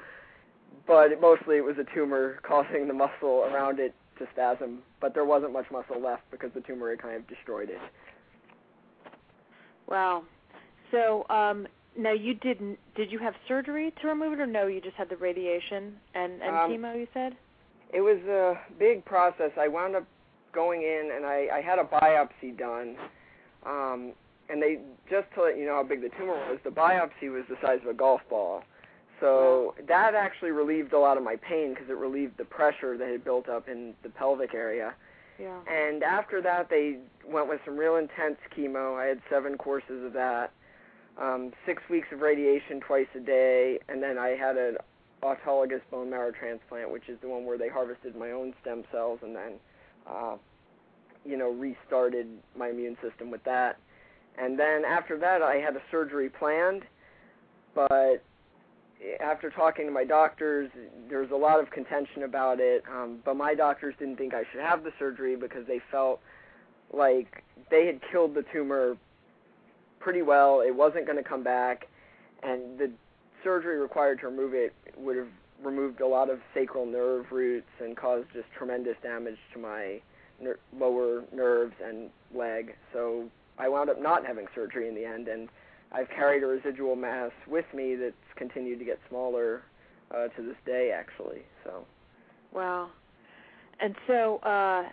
but 0.87 1.13
it, 1.13 1.21
mostly 1.21 1.57
it 1.57 1.65
was 1.65 1.77
a 1.79 1.85
tumor 1.95 2.39
causing 2.43 2.89
the 2.89 2.95
muscle 2.95 3.45
around 3.53 3.81
it 3.81 3.95
to 4.19 4.27
spasm. 4.33 4.83
But 5.01 5.13
there 5.13 5.25
wasn't 5.25 5.53
much 5.53 5.67
muscle 5.71 6.01
left 6.01 6.23
because 6.31 6.53
the 6.55 6.61
tumor 6.61 6.91
had 6.91 7.01
kind 7.03 7.17
of 7.17 7.27
destroyed 7.27 7.69
it. 7.69 7.81
Wow. 9.87 10.25
So 10.91 11.27
um 11.29 11.67
now 11.97 12.13
you 12.13 12.35
didn't 12.35 12.79
did 12.95 13.11
you 13.13 13.19
have 13.19 13.35
surgery 13.47 13.93
to 14.01 14.09
remove 14.09 14.33
it 14.35 14.41
or 14.41 14.47
no? 14.47 14.67
You 14.67 14.81
just 14.81 14.97
had 14.97 15.09
the 15.09 15.17
radiation 15.17 15.95
and 16.15 16.43
and 16.43 16.57
Um, 16.57 16.71
chemo. 16.71 16.99
You 16.99 17.07
said. 17.13 17.37
It 17.93 18.01
was 18.01 18.19
a 18.25 18.59
big 18.79 19.05
process. 19.05 19.53
I 19.57 19.69
wound 19.69 19.95
up 19.95 20.05
going 20.53 20.83
in 20.83 21.11
and 21.15 21.25
I, 21.25 21.49
I 21.53 21.61
had 21.61 21.79
a 21.79 21.85
biopsy 21.85 22.57
done. 22.57 22.97
Um, 23.65 24.13
and 24.49 24.61
they 24.61 24.79
just 25.09 25.27
to 25.35 25.43
let 25.43 25.59
you 25.59 25.67
know 25.67 25.77
how 25.77 25.85
big 25.85 26.03
the 26.03 26.11
tumor 26.19 26.35
was, 26.35 26.59
the 26.65 26.71
biopsy 26.71 27.31
was 27.33 27.45
the 27.49 27.57
size 27.63 27.79
of 27.83 27.89
a 27.89 27.95
golf 27.95 28.21
ball. 28.29 28.63
So 29.21 29.75
that 29.87 30.15
actually 30.15 30.51
relieved 30.51 30.93
a 30.93 30.99
lot 30.99 31.17
of 31.17 31.23
my 31.23 31.37
pain 31.37 31.73
because 31.73 31.89
it 31.89 31.97
relieved 31.97 32.37
the 32.37 32.45
pressure 32.45 32.99
that 32.99 33.09
had 33.09 33.25
built 33.25 33.49
up 33.49 33.69
in 33.69 33.95
the 34.03 34.09
pelvic 34.09 34.55
area. 34.55 34.95
Yeah. 35.39 35.59
And 35.69 36.03
after 36.03 36.43
that, 36.43 36.69
they 36.69 36.99
went 37.27 37.49
with 37.49 37.61
some 37.65 37.77
real 37.77 37.97
intense 37.97 38.37
chemo. 38.57 38.99
I 38.99 39.07
had 39.07 39.21
seven 39.31 39.57
courses 39.57 40.05
of 40.05 40.13
that, 40.13 40.53
um, 41.21 41.53
six 41.67 41.83
weeks 41.89 42.09
of 42.13 42.21
radiation 42.21 42.81
twice 42.81 43.07
a 43.15 43.21
day, 43.21 43.79
and 43.89 44.03
then 44.03 44.19
I 44.19 44.31
had 44.31 44.57
an 44.57 44.77
autologous 45.23 45.81
bone 45.91 46.11
marrow 46.11 46.33
transplant, 46.33 46.91
which 46.91 47.09
is 47.09 47.19
the 47.23 47.29
one 47.29 47.45
where 47.45 47.57
they 47.57 47.69
harvested 47.69 48.17
my 48.17 48.31
own 48.33 48.53
stem 48.61 48.85
cells 48.93 49.21
and 49.23 49.35
then, 49.35 49.53
uh, 50.07 50.37
you 51.25 51.37
know, 51.37 51.51
restarted 51.51 52.27
my 52.57 52.69
immune 52.69 52.97
system 53.03 53.31
with 53.31 53.43
that. 53.45 53.79
And 54.37 54.59
then 54.59 54.85
after 54.85 55.17
that, 55.19 55.43
I 55.43 55.57
had 55.57 55.77
a 55.77 55.83
surgery 55.91 56.29
planned, 56.29 56.83
but 57.75 58.23
after 59.21 59.51
talking 59.51 59.87
to 59.87 59.93
my 59.93 60.05
doctors, 60.05 60.71
there 61.09 61.21
was 61.21 61.31
a 61.31 61.37
lot 61.37 61.61
of 61.61 61.71
contention 61.71 62.25
about 62.25 62.59
it. 62.61 62.83
Um, 62.91 63.19
but 63.25 63.37
my 63.37 63.55
doctors 63.55 63.95
didn't 63.99 64.17
think 64.17 64.35
I 64.35 64.45
should 64.51 64.61
have 64.61 64.83
the 64.83 64.93
surgery 64.99 65.37
because 65.37 65.67
they 65.67 65.81
felt 65.91 66.21
like 66.93 67.45
they 67.71 67.87
had 67.87 68.01
killed 68.11 68.35
the 68.35 68.45
tumor 68.53 68.97
pretty 70.05 70.23
well. 70.23 70.61
It 70.61 70.75
wasn't 70.75 71.07
going 71.07 71.17
to 71.17 71.29
come 71.29 71.43
back, 71.43 71.89
and 72.43 72.79
the 72.79 72.91
surgery 73.43 73.79
required 73.79 74.21
to 74.21 74.29
remove 74.29 74.53
it 74.55 74.75
would 74.99 75.17
have 75.17 75.29
removed 75.63 76.01
a 76.01 76.07
lot 76.07 76.29
of 76.29 76.41
sacral 76.53 76.85
nerve 76.85 77.25
roots 77.33 77.71
and 77.81 77.97
caused 77.97 78.27
just 78.35 78.47
tremendous 78.57 78.97
damage 79.03 79.39
to 79.55 79.59
my 79.59 80.01
ner- 80.41 80.59
lower 80.79 81.25
nerves 81.33 81.75
and 81.83 82.11
leg. 82.35 82.75
So 82.93 83.25
I 83.59 83.69
wound 83.69 83.89
up 83.89 84.01
not 84.01 84.27
having 84.27 84.47
surgery 84.55 84.89
in 84.89 84.95
the 84.95 85.07
end, 85.07 85.27
and 85.27 85.49
I've 85.91 86.11
carried 86.11 86.43
a 86.43 86.47
residual 86.47 86.97
mass 86.97 87.31
with 87.49 87.67
me 87.75 87.95
that's 87.95 88.15
continued 88.37 88.79
to 88.81 88.85
get 88.85 89.01
smaller 89.09 89.63
uh, 90.15 90.29
to 90.29 90.43
this 90.43 90.57
day, 90.67 90.93
actually. 90.95 91.43
So 91.65 91.87
Wow. 92.53 92.91
And 93.81 93.97
so, 94.07 94.37
uh, 94.39 94.85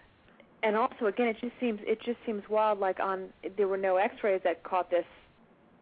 and 0.63 0.75
also 0.75 1.05
again, 1.07 1.27
it 1.27 1.37
just 1.41 1.53
seems 1.59 1.79
it 1.83 2.01
just 2.01 2.17
seems 2.25 2.43
wild. 2.49 2.79
Like 2.79 2.99
on 2.99 3.29
there 3.57 3.67
were 3.67 3.77
no 3.77 3.97
X-rays 3.97 4.41
that 4.43 4.63
caught 4.63 4.89
this 4.89 5.05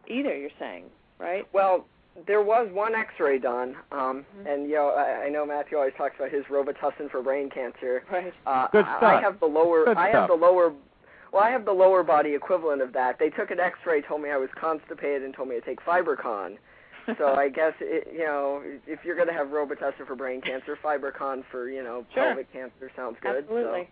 either. 0.08 0.36
You're 0.36 0.50
saying, 0.58 0.84
right? 1.18 1.46
Well, 1.52 1.86
there 2.26 2.42
was 2.42 2.68
one 2.72 2.94
X-ray 2.94 3.38
done, 3.38 3.76
um, 3.92 4.24
and 4.46 4.68
you 4.68 4.74
know 4.74 4.88
I, 4.90 5.26
I 5.26 5.28
know 5.28 5.46
Matthew 5.46 5.76
always 5.78 5.94
talks 5.96 6.16
about 6.18 6.30
his 6.30 6.44
Robitussin 6.46 7.10
for 7.10 7.22
brain 7.22 7.50
cancer. 7.50 8.02
Right. 8.10 8.32
Uh, 8.46 8.68
Good 8.72 8.84
I- 8.84 9.18
I 9.18 9.20
have 9.20 9.40
the 9.40 9.46
lower. 9.46 9.84
Good 9.84 9.96
I 9.96 10.08
have 10.10 10.28
the 10.28 10.34
lower. 10.34 10.72
Well, 11.32 11.42
I 11.44 11.50
have 11.50 11.64
the 11.64 11.72
lower 11.72 12.02
body 12.02 12.34
equivalent 12.34 12.82
of 12.82 12.92
that. 12.94 13.20
They 13.20 13.30
took 13.30 13.52
an 13.52 13.60
X-ray, 13.60 14.02
told 14.02 14.20
me 14.20 14.30
I 14.30 14.36
was 14.36 14.50
constipated, 14.60 15.22
and 15.22 15.32
told 15.32 15.48
me 15.48 15.54
to 15.54 15.60
take 15.60 15.80
Fibercon. 15.84 16.56
so 17.16 17.34
I 17.38 17.48
guess 17.48 17.74
it, 17.80 18.08
you 18.12 18.24
know 18.24 18.62
if 18.88 19.04
you're 19.04 19.14
going 19.14 19.28
to 19.28 19.32
have 19.34 19.46
Robitussin 19.48 20.06
for 20.08 20.16
brain 20.16 20.40
cancer, 20.40 20.76
Fibercon 20.82 21.44
for 21.50 21.70
you 21.70 21.82
know 21.84 22.04
Sure. 22.12 22.24
pelvic 22.24 22.52
cancer 22.52 22.90
sounds 22.96 23.16
good. 23.22 23.36
Absolutely. 23.44 23.82
So, 23.82 23.88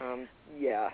um, 0.00 0.28
yeah. 0.58 0.90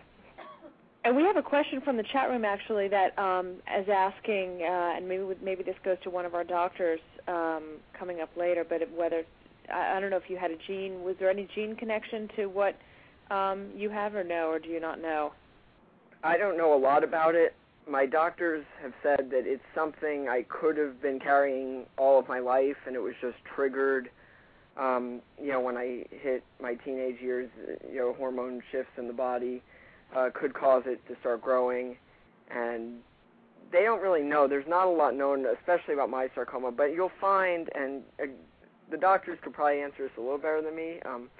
And 1.04 1.16
we 1.16 1.22
have 1.22 1.36
a 1.36 1.42
question 1.42 1.80
from 1.80 1.96
the 1.96 2.02
chat 2.12 2.28
room 2.30 2.44
actually 2.44 2.88
that 2.88 3.16
um, 3.16 3.54
is 3.78 3.88
asking, 3.88 4.62
uh, 4.62 4.96
and 4.96 5.08
maybe 5.08 5.22
maybe 5.42 5.62
this 5.62 5.76
goes 5.84 5.98
to 6.02 6.10
one 6.10 6.26
of 6.26 6.34
our 6.34 6.42
doctors 6.42 6.98
um, 7.28 7.76
coming 7.96 8.20
up 8.20 8.30
later, 8.36 8.66
but 8.68 8.80
whether 8.96 9.22
I, 9.72 9.96
I 9.96 10.00
don't 10.00 10.10
know 10.10 10.16
if 10.16 10.28
you 10.28 10.36
had 10.36 10.50
a 10.50 10.56
gene. 10.66 11.04
Was 11.04 11.14
there 11.20 11.30
any 11.30 11.48
gene 11.54 11.76
connection 11.76 12.28
to 12.36 12.46
what 12.46 12.76
um, 13.30 13.68
you 13.76 13.88
have, 13.90 14.14
or 14.14 14.24
no, 14.24 14.48
or 14.48 14.58
do 14.58 14.68
you 14.68 14.80
not 14.80 15.00
know? 15.00 15.32
I 16.24 16.36
don't 16.36 16.56
know 16.56 16.74
a 16.74 16.80
lot 16.80 17.04
about 17.04 17.34
it. 17.34 17.54
My 17.88 18.04
doctors 18.04 18.64
have 18.82 18.92
said 19.00 19.30
that 19.30 19.46
it's 19.46 19.62
something 19.74 20.28
I 20.28 20.44
could 20.48 20.76
have 20.76 21.00
been 21.00 21.20
carrying 21.20 21.84
all 21.96 22.18
of 22.18 22.26
my 22.26 22.40
life, 22.40 22.76
and 22.84 22.96
it 22.96 23.00
was 23.00 23.14
just 23.20 23.36
triggered. 23.54 24.10
Um, 24.78 25.20
you 25.40 25.52
know, 25.52 25.60
when 25.60 25.76
I 25.76 26.04
hit 26.10 26.44
my 26.60 26.74
teenage 26.74 27.20
years, 27.20 27.48
you 27.90 27.98
know, 27.98 28.14
hormone 28.14 28.60
shifts 28.70 28.92
in 28.98 29.06
the 29.06 29.12
body 29.12 29.62
uh, 30.14 30.30
could 30.34 30.54
cause 30.54 30.82
it 30.86 31.00
to 31.08 31.16
start 31.20 31.42
growing, 31.42 31.96
and 32.50 32.98
they 33.72 33.82
don't 33.82 34.02
really 34.02 34.22
know. 34.22 34.46
There's 34.46 34.68
not 34.68 34.86
a 34.86 34.90
lot 34.90 35.14
known, 35.14 35.46
especially 35.46 35.94
about 35.94 36.10
my 36.10 36.28
sarcoma. 36.34 36.72
But 36.72 36.92
you'll 36.92 37.12
find, 37.20 37.68
and 37.74 38.02
uh, 38.22 38.26
the 38.90 38.96
doctors 38.96 39.38
could 39.42 39.52
probably 39.52 39.80
answer 39.80 40.04
this 40.04 40.12
a 40.18 40.20
little 40.20 40.38
better 40.38 40.62
than 40.62 40.76
me. 40.76 41.00
Um, 41.04 41.30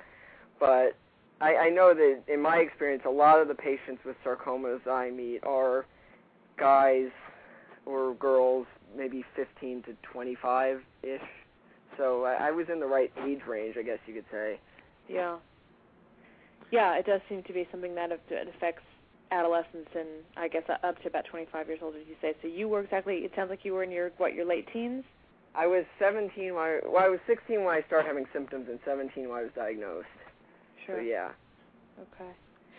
but 0.59 0.97
I, 1.41 1.57
I 1.57 1.69
know 1.69 1.95
that 1.95 2.23
in 2.33 2.41
my 2.41 2.57
experience, 2.57 3.03
a 3.07 3.11
lot 3.11 3.41
of 3.41 3.49
the 3.49 3.55
patients 3.55 4.03
with 4.05 4.17
sarcomas 4.25 4.87
I 4.87 5.11
meet 5.11 5.41
are 5.45 5.87
guys 6.57 7.11
or 7.85 8.15
girls, 8.15 8.67
maybe 8.97 9.25
15 9.37 9.83
to 9.85 9.97
25 10.03 10.81
ish. 11.03 11.21
So 11.97 12.25
I, 12.25 12.49
I 12.49 12.51
was 12.51 12.67
in 12.73 12.81
the 12.81 12.87
right 12.87 13.11
age 13.25 13.41
range, 13.49 13.77
I 13.79 13.83
guess 13.83 13.99
you 14.07 14.15
could 14.15 14.25
say. 14.31 14.59
Yeah. 15.09 15.37
Yeah, 16.71 16.99
it 16.99 17.07
does 17.07 17.21
seem 17.29 17.43
to 17.45 17.53
be 17.53 17.67
something 17.71 17.95
that 17.95 18.11
aff- 18.13 18.49
affects 18.55 18.83
adolescents 19.31 19.91
and 19.95 20.09
I 20.37 20.49
guess 20.49 20.63
uh, 20.69 20.87
up 20.87 21.01
to 21.03 21.09
about 21.09 21.25
25 21.31 21.69
years 21.69 21.81
old, 21.83 21.95
as 21.95 22.03
you 22.09 22.17
say. 22.21 22.35
So 22.43 22.49
you 22.49 22.69
were 22.69 22.81
exactly. 22.81 23.17
It 23.17 23.33
sounds 23.37 23.51
like 23.51 23.65
you 23.65 23.73
were 23.73 23.83
in 23.83 23.91
your 23.91 24.11
what 24.19 24.35
your 24.35 24.47
late 24.47 24.67
teens. 24.73 25.05
I 25.55 25.67
was 25.67 25.85
17 25.99 26.55
when 26.55 26.63
I, 26.63 26.81
well, 26.87 27.03
I 27.03 27.09
was 27.09 27.19
16 27.27 27.65
when 27.65 27.75
I 27.75 27.81
started 27.87 28.07
having 28.07 28.27
symptoms, 28.33 28.67
and 28.69 28.79
17 28.85 29.29
when 29.29 29.39
I 29.39 29.43
was 29.43 29.51
diagnosed. 29.57 30.07
Sure. 30.85 31.01
So 31.01 31.05
yeah. 31.07 31.31
Okay. 31.99 32.31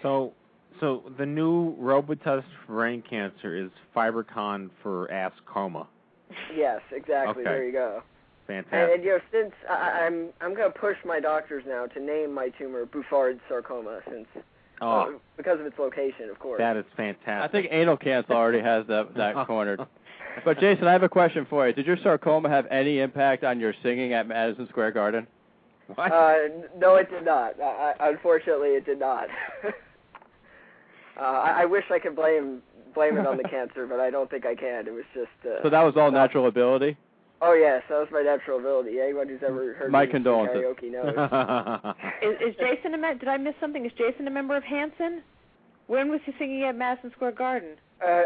So, 0.03 0.33
so 0.79 1.03
the 1.17 1.25
new 1.25 1.75
Robitussin 1.77 2.43
for 2.65 2.73
brain 2.73 3.03
cancer 3.09 3.55
is 3.55 3.71
Fibercon 3.95 4.69
for 4.83 5.11
ass 5.11 5.31
coma. 5.51 5.87
Yes, 6.55 6.81
exactly. 6.91 7.41
Okay. 7.41 7.43
There 7.43 7.65
you 7.65 7.71
go. 7.71 8.03
And, 8.49 8.65
Fantastic. 8.65 8.95
and 8.95 9.03
you 9.03 9.09
know, 9.11 9.19
since 9.31 9.53
I, 9.69 10.05
I'm 10.05 10.29
I'm 10.39 10.55
going 10.55 10.71
to 10.71 10.79
push 10.79 10.97
my 11.05 11.19
doctors 11.19 11.63
now 11.67 11.85
to 11.87 11.99
name 11.99 12.33
my 12.33 12.49
tumor 12.49 12.85
Bouffard 12.85 13.39
sarcoma, 13.49 13.99
since 14.09 14.27
oh, 14.81 14.87
uh, 14.87 15.09
because 15.35 15.59
of 15.59 15.65
its 15.65 15.77
location, 15.77 16.29
of 16.29 16.39
course. 16.39 16.59
that 16.59 16.77
is 16.77 16.85
fantastic. 16.95 17.27
I 17.43 17.47
think 17.47 17.67
anal 17.71 17.97
cancer 17.97 18.33
already 18.33 18.61
has 18.61 18.87
that 18.87 19.13
that 19.15 19.35
cornered. 19.47 19.81
But 20.45 20.59
Jason, 20.59 20.87
I 20.87 20.91
have 20.93 21.03
a 21.03 21.09
question 21.09 21.45
for 21.49 21.67
you. 21.67 21.73
Did 21.73 21.85
your 21.85 21.97
sarcoma 21.97 22.49
have 22.49 22.67
any 22.69 22.99
impact 22.99 23.43
on 23.43 23.59
your 23.59 23.73
singing 23.83 24.13
at 24.13 24.27
Madison 24.27 24.67
Square 24.69 24.91
Garden? 24.91 25.27
What? 25.95 26.11
Uh, 26.11 26.35
no, 26.77 26.95
it 26.95 27.09
did 27.09 27.25
not. 27.25 27.59
I, 27.59 27.93
I, 27.99 28.09
unfortunately, 28.09 28.69
it 28.69 28.85
did 28.85 28.99
not. 28.99 29.29
uh, 29.65 31.19
I, 31.19 31.63
I 31.63 31.65
wish 31.65 31.85
I 31.91 31.99
could 31.99 32.15
blame 32.15 32.61
blame 32.93 33.17
it 33.17 33.25
on 33.27 33.37
the 33.37 33.43
cancer, 33.49 33.87
but 33.87 33.99
I 33.99 34.09
don't 34.09 34.29
think 34.29 34.45
I 34.45 34.55
can. 34.55 34.87
It 34.87 34.93
was 34.93 35.05
just. 35.13 35.27
Uh, 35.45 35.63
So 35.63 35.69
that 35.69 35.81
was 35.81 35.95
all 35.97 36.11
natural 36.11 36.47
ability. 36.47 36.97
Oh 37.41 37.53
yes, 37.53 37.83
that 37.89 37.99
was 37.99 38.07
my 38.11 38.21
natural 38.23 38.59
ability. 38.59 38.99
Anyone 38.99 39.27
who's 39.27 39.43
ever 39.45 39.73
heard 39.73 39.91
My 39.91 40.01
me 40.01 40.05
sing 40.07 40.11
condolences. 40.23 40.57
karaoke 40.57 40.91
knows. 40.91 41.95
Is, 42.23 42.49
is 42.49 42.55
Jason 42.59 42.93
a 42.95 42.97
mem- 42.97 43.19
Did 43.19 43.27
I 43.29 43.37
miss 43.37 43.53
something? 43.59 43.85
Is 43.85 43.91
Jason 43.97 44.27
a 44.27 44.31
member 44.31 44.55
of 44.57 44.63
Hanson? 44.63 45.21
When 45.85 46.09
was 46.09 46.19
he 46.25 46.33
singing 46.39 46.63
at 46.63 46.75
Madison 46.75 47.11
Square 47.11 47.33
Garden? 47.33 47.69
uh, 48.05 48.23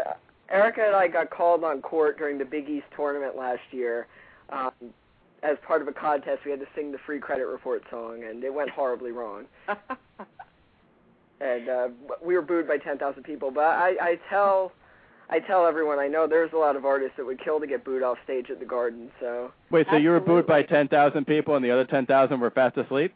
Erica 0.49 0.81
and 0.85 0.95
I 0.95 1.07
got 1.07 1.29
called 1.29 1.63
on 1.63 1.81
court 1.81 2.17
during 2.17 2.37
the 2.37 2.45
Big 2.45 2.69
East 2.69 2.85
tournament 2.95 3.35
last 3.37 3.61
year. 3.71 4.07
Um, 4.49 4.71
as 5.43 5.57
part 5.65 5.81
of 5.81 5.87
a 5.87 5.93
contest, 5.93 6.39
we 6.45 6.51
had 6.51 6.59
to 6.59 6.67
sing 6.75 6.91
the 6.91 6.97
free 7.05 7.19
credit 7.19 7.45
report 7.47 7.83
song, 7.89 8.23
and 8.23 8.43
it 8.43 8.53
went 8.53 8.69
horribly 8.69 9.11
wrong. 9.11 9.45
and 11.41 11.69
uh, 11.69 11.87
we 12.23 12.35
were 12.35 12.41
booed 12.41 12.67
by 12.67 12.77
10,000 12.77 13.23
people. 13.23 13.49
But 13.51 13.63
I, 13.63 13.95
I 14.01 14.19
tell, 14.29 14.71
I 15.31 15.39
tell 15.39 15.65
everyone 15.65 15.97
I 15.97 16.07
know 16.07 16.27
there's 16.27 16.51
a 16.53 16.57
lot 16.57 16.75
of 16.75 16.85
artists 16.85 17.15
that 17.17 17.25
would 17.25 17.41
kill 17.41 17.59
to 17.61 17.67
get 17.67 17.85
booed 17.85 18.03
off 18.03 18.17
stage 18.23 18.49
at 18.49 18.59
the 18.59 18.65
Garden. 18.65 19.09
So 19.19 19.53
Wait, 19.69 19.87
so 19.89 19.95
you 19.95 20.09
were 20.09 20.19
booed 20.19 20.45
by 20.45 20.61
10,000 20.61 21.25
people 21.25 21.55
and 21.55 21.63
the 21.63 21.71
other 21.71 21.85
10,000 21.85 22.39
were 22.39 22.51
fast 22.51 22.77
asleep? 22.77 23.13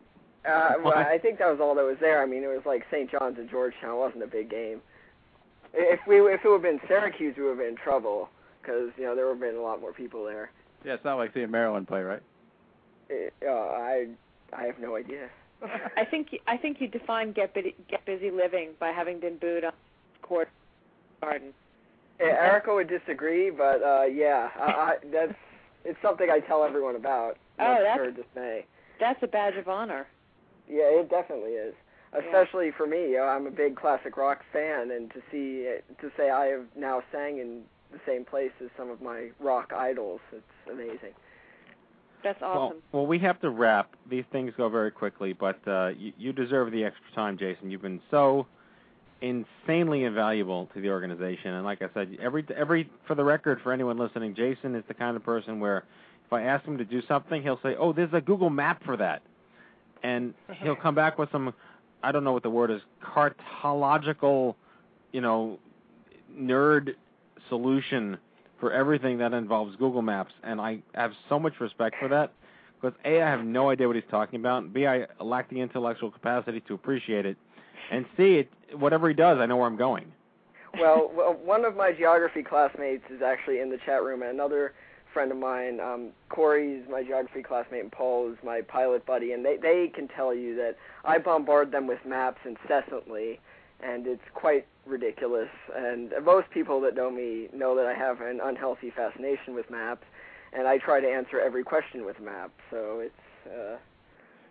uh, 0.47 0.73
well, 0.83 0.97
I 0.97 1.17
think 1.17 1.39
that 1.39 1.49
was 1.49 1.59
all 1.59 1.75
that 1.75 1.83
was 1.83 1.97
there. 1.99 2.21
I 2.21 2.25
mean, 2.25 2.43
it 2.43 2.47
was 2.47 2.61
like 2.65 2.85
St. 2.91 3.09
John's 3.11 3.37
and 3.37 3.49
Georgetown. 3.49 3.95
It 3.95 3.97
wasn't 3.97 4.23
a 4.23 4.27
big 4.27 4.49
game. 4.49 4.81
If 5.73 5.99
we, 6.07 6.17
if 6.21 6.45
it 6.45 6.47
would 6.47 6.53
have 6.53 6.61
been 6.61 6.79
Syracuse, 6.87 7.35
we 7.35 7.43
would 7.43 7.49
have 7.49 7.57
been 7.57 7.69
in 7.69 7.75
trouble 7.75 8.29
because 8.61 8.91
you 8.97 9.03
know 9.03 9.15
there 9.15 9.25
would 9.25 9.33
have 9.33 9.41
been 9.41 9.55
a 9.55 9.61
lot 9.61 9.81
more 9.81 9.91
people 9.91 10.23
there. 10.23 10.51
Yeah, 10.85 10.93
it's 10.93 11.03
not 11.03 11.15
like 11.15 11.33
seeing 11.33 11.51
Maryland 11.51 11.87
play, 11.87 12.01
right? 12.01 12.21
It, 13.09 13.33
uh, 13.45 13.51
I, 13.51 14.07
I 14.53 14.63
have 14.63 14.79
no 14.79 14.95
idea. 14.95 15.29
I 15.97 16.05
think 16.05 16.29
I 16.47 16.57
think 16.57 16.79
you 16.79 16.87
define 16.87 17.33
get 17.33 17.53
busy, 17.53 17.75
get 17.89 18.05
busy 18.05 18.31
living 18.31 18.69
by 18.79 18.89
having 18.89 19.19
been 19.19 19.37
booed 19.37 19.65
on 19.65 19.73
court 20.21 20.49
garden. 21.21 21.53
Yeah, 22.19 22.27
Erica 22.27 22.73
would 22.73 22.87
disagree, 22.87 23.49
but 23.49 23.83
uh, 23.83 24.03
yeah, 24.03 24.49
I, 24.59 24.63
I, 24.71 24.95
that's 25.11 25.33
it's 25.83 26.01
something 26.01 26.29
I 26.29 26.39
tell 26.39 26.63
everyone 26.63 26.95
about. 26.95 27.37
Oh, 27.57 27.77
that's- 27.81 27.97
her 27.97 28.11
dismay. 28.11 28.65
That's 28.99 29.23
a 29.23 29.27
badge 29.27 29.55
of 29.55 29.69
honor. 29.69 30.07
Yeah, 30.69 30.99
it 30.99 31.09
definitely 31.09 31.51
is. 31.51 31.73
Especially 32.11 32.71
for 32.71 32.85
me, 32.85 33.11
you 33.11 33.17
know, 33.17 33.23
I'm 33.23 33.47
a 33.47 33.51
big 33.51 33.77
classic 33.77 34.17
rock 34.17 34.41
fan, 34.51 34.91
and 34.91 35.09
to 35.11 35.21
see 35.31 35.69
to 36.01 36.11
say 36.17 36.29
I 36.29 36.47
have 36.47 36.65
now 36.75 37.01
sang 37.13 37.37
in 37.39 37.61
the 37.93 37.99
same 38.05 38.25
place 38.25 38.51
as 38.61 38.69
some 38.77 38.89
of 38.89 39.01
my 39.01 39.29
rock 39.39 39.71
idols, 39.73 40.19
it's 40.33 40.43
amazing. 40.69 41.13
That's 42.23 42.41
well, 42.41 42.51
awesome. 42.51 42.77
well, 42.91 43.05
we 43.05 43.19
have 43.19 43.39
to 43.41 43.49
wrap. 43.49 43.95
These 44.09 44.25
things 44.31 44.51
go 44.57 44.67
very 44.67 44.91
quickly, 44.91 45.31
but 45.33 45.59
uh, 45.67 45.89
you, 45.97 46.11
you 46.17 46.33
deserve 46.33 46.71
the 46.71 46.83
extra 46.83 47.13
time, 47.13 47.37
Jason. 47.37 47.69
You've 47.69 47.83
been 47.83 48.01
so 48.09 48.47
insanely 49.21 50.03
invaluable 50.03 50.69
to 50.73 50.81
the 50.81 50.89
organization, 50.89 51.53
and 51.53 51.65
like 51.65 51.81
I 51.81 51.89
said, 51.93 52.17
every 52.21 52.45
every 52.55 52.89
for 53.07 53.15
the 53.15 53.23
record, 53.23 53.61
for 53.61 53.71
anyone 53.71 53.97
listening, 53.97 54.35
Jason 54.35 54.75
is 54.75 54.83
the 54.87 54.93
kind 54.93 55.15
of 55.15 55.23
person 55.23 55.59
where 55.59 55.83
if 56.25 56.33
I 56.33 56.43
ask 56.43 56.65
him 56.65 56.77
to 56.77 56.85
do 56.85 57.01
something, 57.07 57.41
he'll 57.41 57.59
say, 57.61 57.75
"Oh, 57.77 57.93
there's 57.93 58.13
a 58.13 58.21
Google 58.21 58.49
map 58.49 58.83
for 58.83 58.97
that," 58.97 59.21
and 60.03 60.33
he'll 60.61 60.75
come 60.75 60.95
back 60.95 61.17
with 61.17 61.31
some, 61.31 61.53
I 62.03 62.11
don't 62.11 62.23
know 62.23 62.33
what 62.33 62.43
the 62.43 62.49
word 62.49 62.71
is, 62.71 62.81
cartological, 63.03 64.55
you 65.11 65.21
know, 65.21 65.59
nerd 66.37 66.95
solution 67.49 68.17
for 68.59 68.71
everything 68.71 69.17
that 69.19 69.33
involves 69.33 69.75
Google 69.75 70.01
Maps, 70.01 70.33
and 70.43 70.59
I 70.59 70.79
have 70.93 71.11
so 71.29 71.39
much 71.39 71.59
respect 71.59 71.95
for 71.99 72.07
that 72.09 72.33
because 72.79 72.97
a 73.05 73.21
I 73.21 73.29
have 73.29 73.43
no 73.43 73.69
idea 73.69 73.87
what 73.87 73.95
he's 73.95 74.05
talking 74.09 74.39
about, 74.39 74.63
and 74.63 74.73
b 74.73 74.87
I 74.87 75.05
lack 75.21 75.49
the 75.49 75.61
intellectual 75.61 76.11
capacity 76.11 76.61
to 76.61 76.73
appreciate 76.73 77.25
it, 77.25 77.37
and 77.91 78.05
c 78.17 78.39
it 78.39 78.49
whatever 78.77 79.07
he 79.07 79.13
does, 79.13 79.39
I 79.39 79.45
know 79.45 79.57
where 79.57 79.67
I'm 79.67 79.77
going. 79.77 80.11
well, 80.79 81.11
well, 81.15 81.33
one 81.33 81.65
of 81.65 81.75
my 81.75 81.91
geography 81.91 82.43
classmates 82.43 83.03
is 83.09 83.21
actually 83.21 83.59
in 83.59 83.69
the 83.69 83.77
chat 83.85 84.03
room, 84.03 84.21
and 84.21 84.31
another 84.31 84.73
friend 85.13 85.31
of 85.31 85.37
mine, 85.37 85.79
um, 85.79 86.09
Corey's 86.27 86.83
my 86.89 87.01
geography 87.01 87.41
classmate, 87.41 87.83
and 87.83 87.91
Paul 87.91 88.31
is 88.31 88.37
my 88.43 88.61
pilot 88.61 89.05
buddy, 89.05 89.31
and 89.31 89.45
they 89.45 89.57
they 89.57 89.87
can 89.93 90.07
tell 90.09 90.33
you 90.35 90.55
that 90.55 90.75
I 91.05 91.19
bombard 91.19 91.71
them 91.71 91.87
with 91.87 91.99
maps 92.05 92.41
incessantly, 92.45 93.39
and 93.81 94.07
it's 94.07 94.27
quite 94.33 94.67
ridiculous. 94.85 95.49
And 95.75 96.11
most 96.23 96.49
people 96.51 96.81
that 96.81 96.95
know 96.95 97.09
me 97.09 97.47
know 97.53 97.75
that 97.77 97.85
I 97.85 97.93
have 97.93 98.19
an 98.21 98.41
unhealthy 98.43 98.91
fascination 98.91 99.55
with 99.55 99.69
maps, 99.71 100.05
and 100.51 100.67
I 100.67 100.77
try 100.79 100.99
to 100.99 101.07
answer 101.07 101.39
every 101.39 101.63
question 101.63 102.05
with 102.05 102.19
maps. 102.19 102.59
So 102.69 102.99
it's 102.99 103.47
uh, 103.47 103.77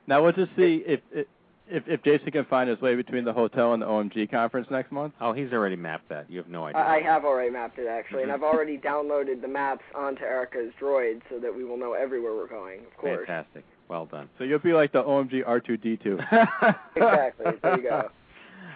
Now 0.06 0.22
we'll 0.22 0.32
just 0.32 0.56
see 0.56 0.82
if 0.86 1.00
if 1.12 1.26
if, 1.68 1.82
if 1.86 2.02
Jason 2.02 2.30
can 2.30 2.44
find 2.44 2.68
his 2.68 2.80
way 2.80 2.94
between 2.94 3.24
the 3.24 3.32
hotel 3.32 3.72
and 3.72 3.82
the 3.82 3.86
OMG 3.86 4.30
conference 4.30 4.68
next 4.70 4.92
month. 4.92 5.14
Oh, 5.20 5.32
he's 5.32 5.52
already 5.52 5.76
mapped 5.76 6.08
that. 6.10 6.30
You 6.30 6.38
have 6.38 6.48
no 6.48 6.64
idea. 6.66 6.80
I 6.80 6.96
I 6.96 7.00
have 7.02 7.24
already 7.24 7.50
mapped 7.50 7.78
it 7.78 7.86
actually, 7.86 8.22
and 8.22 8.30
Mhm. 8.30 8.34
I've 8.34 8.42
already 8.42 8.78
downloaded 8.78 9.40
the 9.40 9.48
maps 9.48 9.84
onto 9.94 10.22
Erica's 10.24 10.72
droid 10.80 11.22
so 11.30 11.38
that 11.38 11.54
we 11.54 11.64
will 11.64 11.76
know 11.76 11.94
everywhere 11.94 12.34
we're 12.34 12.46
going. 12.48 12.80
Of 12.80 12.96
course. 12.96 13.26
Fantastic. 13.26 13.64
Well 13.88 14.06
done. 14.06 14.28
So 14.38 14.44
you'll 14.44 14.58
be 14.58 14.72
like 14.72 14.92
the 14.92 15.02
OMG 15.02 15.42
R2D2. 15.42 16.76
Exactly. 16.96 17.52
There 17.62 17.76
you 17.76 17.82
go. 17.82 18.10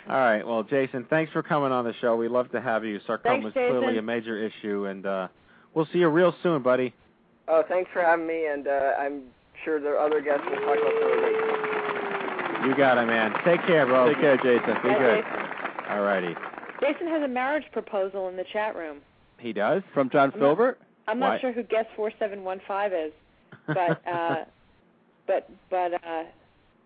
All 0.08 0.16
right. 0.16 0.46
Well, 0.46 0.62
Jason, 0.62 1.04
thanks 1.10 1.32
for 1.32 1.42
coming 1.42 1.70
on 1.72 1.84
the 1.84 1.92
show. 2.00 2.16
We 2.16 2.28
love 2.28 2.50
to 2.52 2.60
have 2.60 2.84
you. 2.84 2.98
Sarcoma 3.06 3.48
is 3.48 3.52
clearly 3.52 3.98
a 3.98 4.02
major 4.02 4.36
issue, 4.38 4.86
and 4.86 5.04
uh, 5.04 5.28
we'll 5.74 5.86
see 5.92 5.98
you 5.98 6.08
real 6.08 6.34
soon, 6.42 6.62
buddy. 6.62 6.94
Oh, 7.46 7.62
thanks 7.68 7.90
for 7.92 8.00
having 8.02 8.26
me, 8.26 8.46
and 8.46 8.66
uh, 8.68 8.92
I'm 8.98 9.22
sure 9.64 9.80
the 9.80 9.90
other 9.96 10.20
guests 10.20 10.44
will 10.44 10.56
talk 10.56 10.78
about 10.78 10.92
some 11.00 11.12
other 11.12 11.62
things. 11.62 11.77
You 12.64 12.74
got 12.76 12.98
it, 12.98 13.06
man. 13.06 13.32
Take 13.44 13.64
care, 13.66 13.86
bro. 13.86 14.08
Take 14.08 14.20
care, 14.20 14.36
Jason. 14.36 14.74
Be 14.82 14.88
Bye, 14.90 14.98
good. 14.98 15.24
Jason. 15.24 15.90
All 15.90 16.00
righty. 16.02 16.34
Jason 16.80 17.08
has 17.08 17.22
a 17.22 17.28
marriage 17.28 17.64
proposal 17.72 18.28
in 18.28 18.36
the 18.36 18.44
chat 18.52 18.76
room. 18.76 18.98
He 19.38 19.52
does? 19.52 19.82
From 19.94 20.10
John 20.10 20.32
I'm 20.34 20.40
not- 20.40 20.76
I'm 21.06 21.18
not 21.18 21.28
Why- 21.34 21.40
sure 21.40 21.52
who 21.52 21.62
guest 21.62 21.88
four 21.96 22.12
seven 22.18 22.44
one 22.44 22.60
five 22.68 22.92
is, 22.92 23.12
but 23.66 24.02
uh, 24.06 24.44
but 25.26 25.48
but 25.70 25.94
uh, 25.94 26.24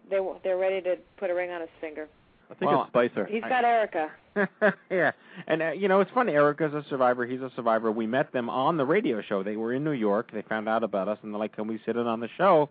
they 0.08 0.18
they're 0.44 0.56
ready 0.58 0.80
to 0.82 0.96
put 1.16 1.30
a 1.30 1.34
ring 1.34 1.50
on 1.50 1.60
his 1.60 1.70
finger. 1.80 2.06
I 2.50 2.54
think 2.54 2.70
Well, 2.70 2.82
it's 2.82 2.90
Spicer. 2.90 3.26
He's 3.26 3.42
got 3.42 3.64
Erica. 3.64 4.10
yeah, 4.90 5.10
and 5.48 5.62
uh, 5.62 5.72
you 5.72 5.88
know 5.88 6.00
it's 6.00 6.10
funny. 6.12 6.32
Erica's 6.34 6.72
a 6.72 6.84
survivor. 6.88 7.26
He's 7.26 7.40
a 7.40 7.50
survivor. 7.56 7.90
We 7.90 8.06
met 8.06 8.32
them 8.32 8.48
on 8.48 8.76
the 8.76 8.84
radio 8.84 9.22
show. 9.22 9.42
They 9.42 9.56
were 9.56 9.72
in 9.72 9.82
New 9.82 9.92
York. 9.92 10.30
They 10.32 10.42
found 10.42 10.68
out 10.68 10.84
about 10.84 11.08
us, 11.08 11.18
and 11.22 11.32
they're 11.34 11.40
like, 11.40 11.56
"Can 11.56 11.66
we 11.66 11.80
sit 11.84 11.96
in 11.96 12.06
on 12.06 12.20
the 12.20 12.28
show?" 12.36 12.68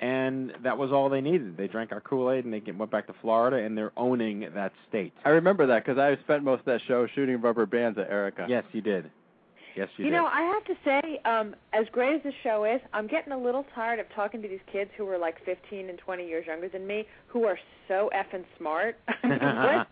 And 0.00 0.52
that 0.62 0.78
was 0.78 0.92
all 0.92 1.10
they 1.10 1.20
needed. 1.20 1.58
They 1.58 1.68
drank 1.68 1.92
our 1.92 2.00
Kool 2.00 2.30
Aid, 2.32 2.46
and 2.46 2.54
they 2.54 2.62
went 2.72 2.90
back 2.90 3.06
to 3.08 3.14
Florida, 3.20 3.58
and 3.58 3.76
they're 3.76 3.92
owning 3.98 4.48
that 4.54 4.72
state. 4.88 5.12
I 5.26 5.28
remember 5.28 5.66
that 5.66 5.84
because 5.84 5.98
I 5.98 6.16
spent 6.24 6.42
most 6.42 6.60
of 6.60 6.64
that 6.66 6.80
show 6.88 7.06
shooting 7.14 7.40
rubber 7.40 7.66
bands 7.66 7.98
at 7.98 8.10
Erica. 8.10 8.46
Yes, 8.48 8.64
you 8.72 8.80
did. 8.80 9.10
Yes, 9.76 9.88
you, 9.98 10.04
did. 10.04 10.10
You 10.10 10.10
did. 10.10 10.16
know, 10.16 10.26
I 10.26 10.40
have 10.42 10.64
to 10.64 10.74
say, 10.84 11.20
um, 11.26 11.54
as 11.74 11.84
great 11.92 12.16
as 12.16 12.22
the 12.22 12.32
show 12.42 12.64
is, 12.64 12.80
I'm 12.94 13.06
getting 13.06 13.32
a 13.34 13.38
little 13.38 13.66
tired 13.74 13.98
of 14.00 14.06
talking 14.14 14.40
to 14.40 14.48
these 14.48 14.60
kids 14.72 14.90
who 14.96 15.06
are 15.08 15.18
like 15.18 15.44
15 15.44 15.90
and 15.90 15.98
20 15.98 16.26
years 16.26 16.46
younger 16.46 16.68
than 16.70 16.86
me, 16.86 17.06
who 17.26 17.44
are 17.44 17.58
so 17.86 18.10
effing 18.16 18.44
smart. 18.56 18.98
I 19.22 19.26
mean, 19.26 19.38
what? 19.38 19.88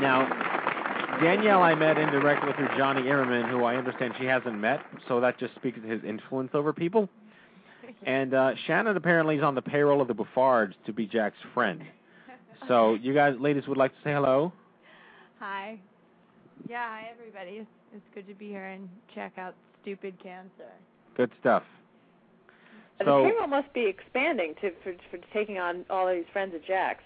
Now, 0.00 1.18
Danielle, 1.22 1.62
I 1.62 1.74
met 1.74 1.98
indirectly 1.98 2.52
through 2.56 2.68
Jonny 2.78 3.02
Imerman, 3.02 3.50
who 3.50 3.64
I 3.64 3.76
understand 3.76 4.14
she 4.18 4.24
hasn't 4.24 4.58
met, 4.58 4.80
so 5.06 5.20
that 5.20 5.38
just 5.38 5.54
speaks 5.56 5.78
to 5.78 5.86
his 5.86 6.02
influence 6.04 6.50
over 6.54 6.72
people. 6.72 7.08
And 8.06 8.32
uh, 8.34 8.52
Shannon 8.66 8.96
apparently 8.96 9.36
is 9.36 9.42
on 9.42 9.54
the 9.54 9.62
payroll 9.62 10.00
of 10.00 10.08
the 10.08 10.14
Bouffards 10.14 10.74
to 10.86 10.92
be 10.92 11.06
Jack's 11.06 11.36
friend. 11.52 11.82
So, 12.68 12.94
you 12.94 13.14
guys, 13.14 13.34
ladies, 13.40 13.64
would 13.66 13.78
like 13.78 13.92
to 13.92 13.98
say 14.04 14.12
hello? 14.12 14.52
Hi. 15.38 15.78
Yeah, 16.68 16.88
hi 16.88 17.08
everybody. 17.12 17.58
It's, 17.58 17.70
it's 17.94 18.04
good 18.14 18.28
to 18.28 18.34
be 18.34 18.48
here 18.48 18.66
and 18.66 18.88
check 19.14 19.32
out 19.38 19.54
Stupid 19.82 20.14
Cancer. 20.22 20.70
Good 21.16 21.30
stuff. 21.40 21.62
So, 22.98 23.04
the 23.04 23.10
So, 23.10 23.24
payroll 23.24 23.46
must 23.48 23.72
be 23.72 23.86
expanding 23.86 24.54
to 24.60 24.70
for, 24.84 24.92
for 25.10 25.18
taking 25.32 25.58
on 25.58 25.84
all 25.88 26.06
of 26.08 26.14
these 26.14 26.26
friends 26.32 26.54
of 26.54 26.64
Jack's. 26.64 27.02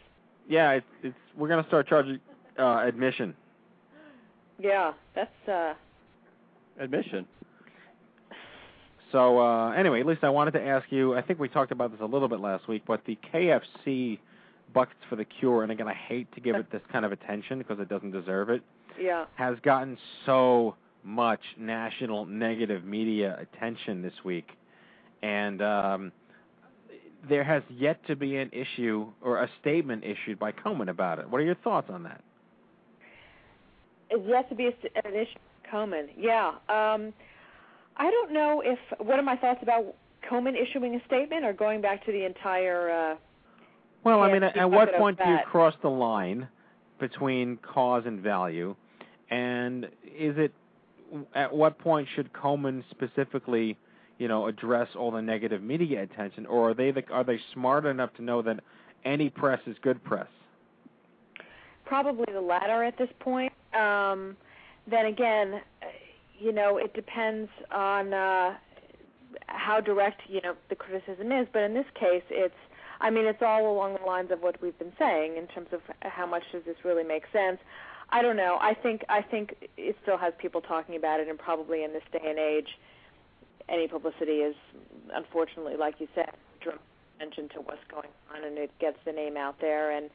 yeah, 0.48 0.72
it's, 0.72 0.86
it's 1.02 1.14
we're 1.36 1.48
gonna 1.48 1.64
start 1.68 1.86
charging 1.88 2.18
uh, 2.58 2.82
admission. 2.86 3.34
Yeah, 4.58 4.92
that's 5.14 5.48
uh 5.48 5.74
Admission. 6.78 7.26
So 9.12 9.38
uh, 9.38 9.70
anyway, 9.70 10.00
at 10.00 10.06
least 10.06 10.24
I 10.24 10.30
wanted 10.30 10.52
to 10.52 10.62
ask 10.62 10.86
you. 10.90 11.14
I 11.16 11.22
think 11.22 11.38
we 11.38 11.48
talked 11.48 11.70
about 11.70 11.92
this 11.92 12.00
a 12.00 12.04
little 12.06 12.28
bit 12.28 12.40
last 12.40 12.66
week, 12.68 12.82
but 12.86 13.02
the 13.06 13.16
KFC 13.32 14.18
buckets 14.74 15.00
for 15.08 15.16
the 15.16 15.24
cure, 15.24 15.62
and 15.62 15.72
again, 15.72 15.88
I 15.88 15.94
hate 15.94 16.32
to 16.34 16.40
give 16.40 16.56
it 16.56 16.70
this 16.70 16.82
kind 16.92 17.04
of 17.04 17.12
attention 17.12 17.58
because 17.58 17.78
it 17.78 17.88
doesn't 17.88 18.10
deserve 18.10 18.50
it, 18.50 18.62
yeah. 19.00 19.24
has 19.36 19.56
gotten 19.62 19.96
so 20.26 20.76
much 21.04 21.40
national 21.58 22.26
negative 22.26 22.84
media 22.84 23.38
attention 23.40 24.02
this 24.02 24.12
week, 24.24 24.48
and 25.22 25.62
um, 25.62 26.12
there 27.28 27.44
has 27.44 27.62
yet 27.70 28.04
to 28.06 28.16
be 28.16 28.36
an 28.36 28.50
issue 28.52 29.06
or 29.22 29.42
a 29.42 29.48
statement 29.60 30.04
issued 30.04 30.38
by 30.38 30.52
Komen 30.52 30.88
about 30.88 31.18
it. 31.18 31.30
What 31.30 31.40
are 31.40 31.44
your 31.44 31.54
thoughts 31.56 31.88
on 31.90 32.02
that? 32.02 32.22
It's 34.10 34.22
yet 34.28 34.48
to 34.48 34.54
be 34.54 34.66
a, 34.66 35.06
an 35.06 35.14
issue. 35.14 35.38
Komen, 35.72 36.08
yeah. 36.16 36.48
Um, 36.68 37.12
I 37.96 38.10
don't 38.10 38.32
know 38.32 38.62
if. 38.64 38.78
What 38.98 39.18
are 39.18 39.22
my 39.22 39.36
thoughts 39.36 39.60
about 39.62 39.94
Komen 40.30 40.54
issuing 40.60 40.94
a 40.94 41.04
statement 41.06 41.44
or 41.44 41.52
going 41.52 41.80
back 41.80 42.04
to 42.06 42.12
the 42.12 42.24
entire? 42.24 42.90
Uh, 42.90 43.16
Well, 44.04 44.20
I 44.20 44.32
mean, 44.32 44.42
at, 44.42 44.56
at 44.56 44.70
what 44.70 44.94
point 44.94 45.18
do 45.18 45.28
you 45.28 45.38
cross 45.46 45.74
the 45.82 45.88
line 45.88 46.48
between 47.00 47.56
cause 47.58 48.04
and 48.06 48.20
value? 48.20 48.76
And 49.30 49.86
is 50.04 50.36
it 50.36 50.52
at 51.34 51.52
what 51.52 51.78
point 51.78 52.08
should 52.14 52.32
Komen 52.32 52.84
specifically, 52.90 53.78
you 54.18 54.28
know, 54.28 54.46
address 54.46 54.88
all 54.96 55.10
the 55.10 55.22
negative 55.22 55.62
media 55.62 56.02
attention, 56.02 56.46
or 56.46 56.70
are 56.70 56.74
they 56.74 56.90
the, 56.90 57.02
are 57.10 57.24
they 57.24 57.40
smart 57.52 57.86
enough 57.86 58.12
to 58.14 58.22
know 58.22 58.42
that 58.42 58.60
any 59.04 59.30
press 59.30 59.60
is 59.66 59.76
good 59.82 60.02
press? 60.04 60.28
probably 61.84 62.26
the 62.32 62.40
latter 62.40 62.82
at 62.82 62.96
this 62.98 63.08
point. 63.20 63.52
Um, 63.78 64.36
then 64.90 65.06
again, 65.06 65.60
you 66.38 66.52
know, 66.52 66.78
it 66.78 66.94
depends 66.94 67.50
on 67.70 68.12
uh, 68.12 68.54
how 69.46 69.80
direct 69.80 70.22
you 70.28 70.40
know 70.40 70.54
the 70.68 70.76
criticism 70.76 71.32
is. 71.32 71.46
But 71.52 71.62
in 71.62 71.74
this 71.74 71.86
case, 71.94 72.22
it's 72.30 72.54
I 73.00 73.10
mean, 73.10 73.26
it's 73.26 73.42
all 73.42 73.70
along 73.70 73.96
the 74.00 74.06
lines 74.06 74.30
of 74.30 74.42
what 74.42 74.60
we've 74.62 74.78
been 74.78 74.92
saying 74.98 75.36
in 75.36 75.46
terms 75.48 75.68
of 75.72 75.80
how 76.00 76.26
much 76.26 76.42
does 76.52 76.62
this 76.64 76.76
really 76.84 77.04
make 77.04 77.24
sense. 77.32 77.58
I 78.10 78.22
don't 78.22 78.36
know. 78.36 78.58
I 78.60 78.74
think 78.74 79.02
I 79.08 79.22
think 79.22 79.68
it 79.76 79.96
still 80.02 80.18
has 80.18 80.32
people 80.38 80.60
talking 80.60 80.96
about 80.96 81.20
it, 81.20 81.28
and 81.28 81.38
probably 81.38 81.84
in 81.84 81.92
this 81.92 82.02
day 82.12 82.22
and 82.24 82.38
age, 82.38 82.68
any 83.68 83.88
publicity 83.88 84.42
is, 84.42 84.54
unfortunately, 85.12 85.76
like 85.76 85.96
you 85.98 86.08
said, 86.14 86.30
draws 86.60 86.78
attention 87.16 87.48
to 87.50 87.60
what's 87.60 87.84
going 87.90 88.10
on, 88.34 88.44
and 88.44 88.58
it 88.58 88.70
gets 88.78 88.98
the 89.04 89.12
name 89.12 89.36
out 89.36 89.60
there. 89.60 89.90
And 89.90 90.10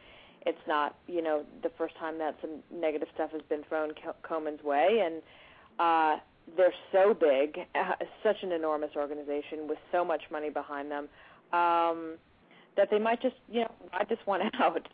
it's 0.45 0.59
not, 0.67 0.95
you 1.07 1.21
know, 1.21 1.43
the 1.63 1.69
first 1.77 1.95
time 1.97 2.17
that 2.19 2.35
some 2.41 2.61
negative 2.73 3.07
stuff 3.13 3.31
has 3.31 3.41
been 3.49 3.63
thrown 3.63 3.91
Co- 4.03 4.15
Komen's 4.23 4.63
way, 4.63 5.01
and 5.03 5.21
uh, 5.79 6.21
they're 6.55 6.73
so 6.91 7.13
big, 7.13 7.59
uh, 7.75 7.93
such 8.23 8.37
an 8.43 8.51
enormous 8.51 8.91
organization 8.95 9.67
with 9.67 9.79
so 9.91 10.05
much 10.05 10.23
money 10.31 10.49
behind 10.49 10.91
them, 10.91 11.09
um, 11.53 12.15
that 12.79 12.89
they 12.89 12.97
might 12.97 13.21
just, 13.21 13.35
you 13.51 13.59
know, 13.61 13.71
ride 13.91 14.07
this 14.07 14.17
one 14.23 14.39
out. 14.61 14.87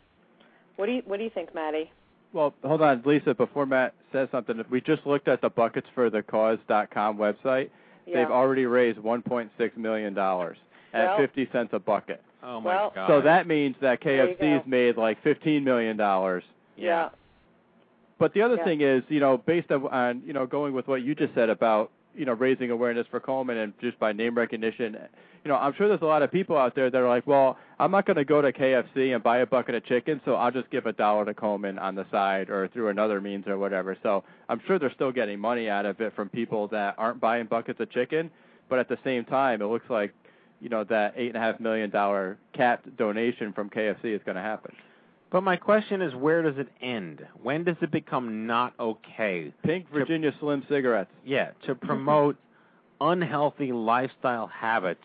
What 0.76 0.88
do 0.88 0.92
you 0.92 1.04
What 1.06 1.18
do 1.18 1.24
you 1.24 1.30
think, 1.30 1.54
Maddie? 1.54 1.92
Well, 2.34 2.54
hold 2.66 2.82
on, 2.82 3.04
Lisa. 3.06 3.34
Before 3.36 3.66
Matt 3.66 3.94
says 4.12 4.28
something, 4.32 4.62
we 4.70 4.82
just 4.82 5.06
looked 5.06 5.28
at 5.28 5.40
the 5.40 5.50
buckets 5.50 5.88
for 5.94 6.10
the 6.10 6.22
cause.com 6.24 7.18
website. 7.18 7.70
Yeah. 8.06 8.16
They've 8.24 8.32
already 8.32 8.66
raised 8.66 8.98
1.6 9.00 9.78
million 9.78 10.14
dollars 10.16 10.58
at 10.94 11.06
Well- 11.06 11.18
50 11.18 11.48
cents 11.54 11.70
a 11.74 11.80
bucket. 11.80 12.22
Oh 12.44 12.60
my 12.60 12.76
Well- 12.76 12.94
So 13.08 13.22
that 13.22 13.48
means 13.48 13.76
that 13.82 14.00
There 14.04 14.28
you 14.30 14.36
KFC's 14.36 14.68
made 14.68 14.98
like 14.98 15.22
15 15.22 15.64
million 15.64 15.96
dollars. 15.96 16.44
Yeah. 16.76 17.10
But 18.18 18.34
the 18.34 18.42
other 18.42 18.56
Yeah. 18.56 18.64
thing 18.66 18.82
is, 18.82 19.04
you 19.10 19.20
know, 19.20 19.38
based 19.38 19.72
on, 19.72 19.88
on 19.88 20.24
you 20.26 20.34
know 20.34 20.46
going 20.48 20.74
with 20.74 20.88
what 20.88 21.04
you 21.04 21.14
just 21.16 21.34
said 21.36 21.50
about 21.50 21.92
you 22.16 22.26
know 22.26 22.34
raising 22.34 22.72
awareness 22.72 23.08
for 23.10 23.20
Komen 23.20 23.64
and 23.64 23.74
just 23.82 24.00
by 24.00 24.12
name 24.12 24.36
recognition, 24.36 24.98
you 25.46 25.50
know, 25.50 25.58
I'm 25.58 25.74
sure 25.76 25.88
there's 25.88 26.02
a 26.02 26.06
lot 26.06 26.24
of 26.24 26.32
people 26.32 26.58
out 26.58 26.74
there 26.74 26.90
that 26.90 26.98
are 26.98 27.08
like, 27.08 27.28
well, 27.28 27.58
I'm 27.80 27.92
not 27.92 28.06
going 28.08 28.18
to 28.18 28.26
go 28.26 28.42
to 28.42 28.52
KFC 28.52 29.14
and 29.14 29.24
buy 29.24 29.40
a 29.40 29.46
bucket 29.46 29.76
of 29.76 29.86
chicken, 29.86 30.20
so 30.26 30.34
I'll 30.34 30.52
just 30.52 30.70
give 30.72 30.88
a 30.88 30.92
dollar 30.92 31.24
to 31.26 31.34
Komen 31.34 31.80
on 31.80 31.94
the 31.94 32.06
side 32.10 32.50
or 32.50 32.68
through 32.70 32.90
another 32.90 33.22
means 33.22 33.46
or 33.48 33.58
whatever. 33.60 33.96
So 34.02 34.24
I'm 34.50 34.60
sure 34.66 34.80
they're 34.80 34.94
still 34.94 35.12
getting 35.12 35.40
money 35.40 35.70
out 35.70 35.86
of 35.86 36.02
it 36.02 36.16
from 36.16 36.30
people 36.30 36.68
that 36.70 36.96
aren't 36.98 37.20
buying 37.20 37.46
buckets 37.46 37.80
of 37.80 37.92
chicken, 37.92 38.32
but 38.70 38.80
at 38.80 38.90
the 38.90 38.98
same 39.04 39.24
time, 39.26 39.62
it 39.62 39.66
looks 39.66 39.90
like 39.90 40.14
you 40.62 40.70
know 40.70 40.84
that 40.86 41.14
eight 41.16 41.28
and 41.28 41.38
a 41.38 41.40
half 41.40 41.60
million 41.60 41.90
dollar 41.90 42.38
capped 42.54 42.96
donation 42.98 43.54
from 43.54 43.70
KFC 43.70 44.16
is 44.16 44.22
going 44.26 44.38
to 44.38 44.42
happen. 44.42 44.74
But 45.32 45.42
my 45.42 45.58
question 45.58 46.02
is, 46.02 46.14
where 46.16 46.42
does 46.44 46.58
it 46.58 46.70
end? 46.82 47.26
When 47.42 47.64
does 47.64 47.76
it 47.82 47.92
become 47.92 48.48
not 48.48 48.74
okay? 48.80 49.52
Pink 49.64 49.88
Virginia 49.92 50.34
Slim 50.40 50.64
cigarettes. 50.70 51.12
Yeah, 51.26 51.52
to 51.66 51.76
promote 51.76 52.38
unhealthy 53.02 53.72
lifestyle 53.72 54.48
habits 54.48 55.04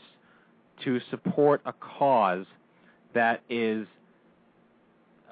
to 0.84 1.00
support 1.10 1.60
a 1.66 1.72
cause 1.72 2.46
that 3.14 3.42
is 3.50 3.86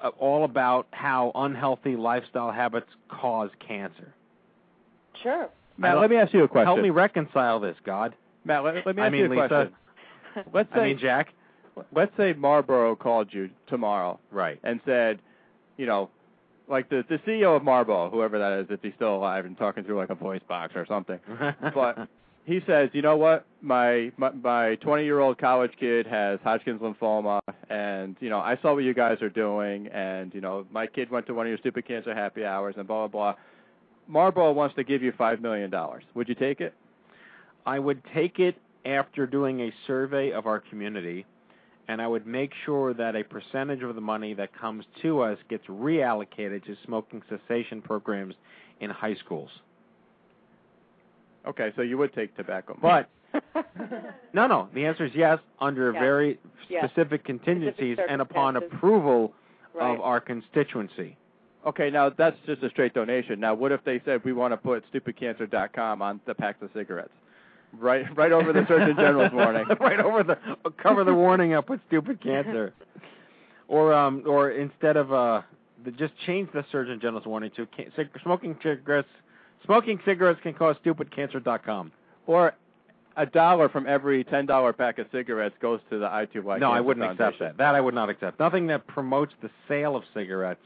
uh, 0.03 0.09
all 0.19 0.43
about 0.43 0.87
how 0.91 1.31
unhealthy 1.35 1.95
lifestyle 1.95 2.51
habits 2.51 2.89
cause 3.09 3.49
cancer. 3.65 4.13
Sure. 5.23 5.49
Matt, 5.77 5.97
let 5.97 6.09
me 6.09 6.17
ask 6.17 6.33
you 6.33 6.43
a 6.43 6.47
question. 6.47 6.67
Help 6.67 6.81
me 6.81 6.89
reconcile 6.89 7.59
this, 7.59 7.77
God. 7.85 8.13
Matt, 8.43 8.63
let, 8.63 8.85
let 8.85 8.95
me 8.95 9.01
I 9.01 9.05
ask 9.05 9.11
mean, 9.13 9.21
you 9.21 9.27
a 9.27 9.29
Lisa. 9.29 9.47
question. 9.47 9.73
Let's 10.53 10.69
say 10.73 10.79
I 10.81 10.87
mean, 10.89 10.99
Jack. 10.99 11.33
Let's 11.93 12.15
say 12.17 12.33
Marlboro 12.33 12.95
called 12.95 13.29
you 13.31 13.49
tomorrow 13.67 14.19
Right. 14.31 14.59
and 14.63 14.79
said, 14.85 15.19
you 15.77 15.85
know, 15.85 16.09
like 16.67 16.89
the 16.89 17.03
the 17.09 17.17
CEO 17.19 17.55
of 17.55 17.63
Marlboro, 17.63 18.09
whoever 18.09 18.37
that 18.39 18.59
is, 18.59 18.67
if 18.69 18.81
he's 18.81 18.93
still 18.95 19.15
alive 19.15 19.45
and 19.45 19.57
talking 19.57 19.83
through 19.83 19.97
like 19.97 20.09
a 20.09 20.15
voice 20.15 20.41
box 20.47 20.73
or 20.75 20.85
something. 20.85 21.19
but 21.73 22.07
he 22.45 22.61
says, 22.67 22.89
you 22.93 23.01
know 23.01 23.17
what, 23.17 23.45
my 23.61 24.11
my 24.17 24.31
my 24.31 24.75
20 24.75 25.03
year 25.03 25.19
old 25.19 25.37
college 25.37 25.71
kid 25.79 26.05
has 26.07 26.39
Hodgkin's 26.43 26.81
lymphoma, 26.81 27.39
and 27.69 28.15
you 28.19 28.29
know 28.29 28.39
I 28.39 28.57
saw 28.61 28.73
what 28.73 28.83
you 28.83 28.93
guys 28.93 29.21
are 29.21 29.29
doing, 29.29 29.87
and 29.87 30.33
you 30.33 30.41
know 30.41 30.65
my 30.71 30.85
kid 30.87 31.09
went 31.09 31.25
to 31.27 31.33
one 31.33 31.45
of 31.47 31.49
your 31.49 31.57
stupid 31.57 31.87
cancer 31.87 32.13
happy 32.13 32.45
hours, 32.45 32.75
and 32.77 32.87
blah 32.87 33.07
blah 33.07 33.33
blah. 33.33 33.41
Marlboro 34.07 34.51
wants 34.51 34.75
to 34.75 34.83
give 34.83 35.01
you 35.03 35.11
five 35.17 35.41
million 35.41 35.69
dollars. 35.69 36.03
Would 36.15 36.29
you 36.29 36.35
take 36.35 36.61
it? 36.61 36.73
I 37.65 37.77
would 37.79 38.01
take 38.13 38.39
it 38.39 38.55
after 38.85 39.27
doing 39.27 39.59
a 39.61 39.73
survey 39.85 40.31
of 40.31 40.47
our 40.47 40.59
community, 40.59 41.25
and 41.89 41.99
I 42.01 42.07
would 42.07 42.27
make 42.27 42.51
sure 42.65 42.93
that 42.93 43.15
a 43.15 43.23
percentage 43.23 43.81
of 43.81 43.95
the 43.95 44.01
money 44.01 44.35
that 44.35 44.53
comes 44.57 44.85
to 45.01 45.21
us 45.21 45.39
gets 45.49 45.65
reallocated 45.65 46.63
to 46.65 46.75
smoking 46.85 47.23
cessation 47.27 47.81
programs 47.81 48.35
in 48.79 48.91
high 48.91 49.15
schools. 49.15 49.49
Okay, 51.47 51.73
so 51.75 51.81
you 51.81 51.97
would 51.97 52.13
take 52.13 52.37
tobacco. 52.37 52.77
But 52.79 53.09
no, 54.33 54.45
no. 54.45 54.69
The 54.75 54.85
answer 54.85 55.05
is 55.05 55.11
yes, 55.15 55.39
under 55.59 55.91
Yeah. 55.91 55.99
very 55.99 56.39
Yes. 56.69 56.85
specific 56.91 57.23
contingencies 57.25 57.95
Specific 57.95 58.11
and 58.11 58.21
upon 58.21 58.55
approval 58.55 59.33
Right. 59.73 59.93
of 59.95 60.01
our 60.01 60.19
constituency. 60.19 61.15
Okay, 61.65 61.89
now 61.89 62.09
that's 62.09 62.37
just 62.45 62.61
a 62.63 62.69
straight 62.69 62.93
donation. 62.93 63.39
Now, 63.39 63.53
what 63.55 63.71
if 63.71 63.83
they 63.83 63.99
said 64.05 64.23
we 64.23 64.33
want 64.33 64.51
to 64.51 64.57
put 64.57 64.83
stupidcancer.com 64.91 66.01
on 66.01 66.19
the 66.25 66.33
packs 66.35 66.61
of 66.61 66.69
cigarettes, 66.73 67.13
right, 67.77 68.05
right 68.15 68.31
over 68.31 68.53
the 68.53 68.65
Surgeon 68.67 68.95
General's 68.95 69.33
warning? 69.33 69.65
right 69.79 69.99
over 69.99 70.23
the 70.23 70.37
cover 70.81 71.03
the 71.03 71.13
warning 71.13 71.53
up 71.53 71.69
with 71.69 71.79
stupid 71.87 72.21
cancer. 72.21 72.73
Or 73.67 73.93
um 73.93 74.23
or 74.25 74.51
instead 74.51 74.97
of 74.97 75.13
uh 75.13 75.41
the, 75.83 75.91
just 75.91 76.13
change 76.25 76.49
the 76.53 76.65
Surgeon 76.71 76.99
General's 76.99 77.25
warning 77.25 77.51
to 77.55 77.65
ca- 77.67 77.89
cig- 77.95 78.09
smoking 78.23 78.57
cigarettes 78.63 79.07
smoking 79.65 79.99
cigarettes 80.05 80.39
can 80.41 80.53
cause 80.53 80.75
stupidcancer.com. 80.83 81.91
Or 82.27 82.53
a 83.17 83.25
dollar 83.25 83.69
from 83.69 83.85
every 83.87 84.23
ten 84.23 84.45
dollar 84.45 84.73
pack 84.73 84.97
of 84.99 85.07
cigarettes 85.11 85.55
goes 85.61 85.79
to 85.89 85.99
the 85.99 86.07
I2Y. 86.07 86.59
no, 86.59 86.71
I 86.71 86.79
wouldn't 86.79 87.05
accept 87.11 87.39
that. 87.39 87.57
That 87.57 87.75
I 87.75 87.81
would 87.81 87.93
not 87.93 88.09
accept. 88.09 88.39
Nothing 88.39 88.67
that 88.67 88.87
promotes 88.87 89.33
the 89.41 89.49
sale 89.67 89.95
of 89.95 90.03
cigarettes. 90.13 90.61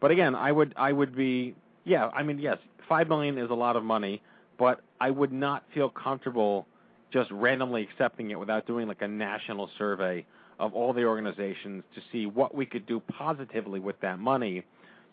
But 0.00 0.10
again, 0.10 0.34
I 0.34 0.50
would 0.52 0.74
I 0.76 0.92
would 0.92 1.14
be 1.14 1.54
yeah, 1.84 2.08
I 2.08 2.22
mean 2.22 2.38
yes, 2.38 2.58
5 2.88 3.08
million 3.08 3.38
is 3.38 3.50
a 3.50 3.54
lot 3.54 3.76
of 3.76 3.84
money, 3.84 4.20
but 4.60 4.82
I 5.00 5.10
would 5.10 5.32
not 5.32 5.64
feel 5.74 5.88
comfortable 5.88 6.66
just 7.12 7.30
randomly 7.32 7.82
accepting 7.82 8.30
it 8.30 8.38
without 8.38 8.66
doing 8.66 8.86
like 8.86 9.00
a 9.00 9.08
national 9.08 9.70
survey 9.78 10.24
of 10.60 10.74
all 10.74 10.92
the 10.92 11.04
organizations 11.04 11.82
to 11.94 12.02
see 12.12 12.26
what 12.26 12.54
we 12.54 12.66
could 12.66 12.86
do 12.86 13.00
positively 13.00 13.80
with 13.80 13.98
that 14.02 14.18
money 14.18 14.62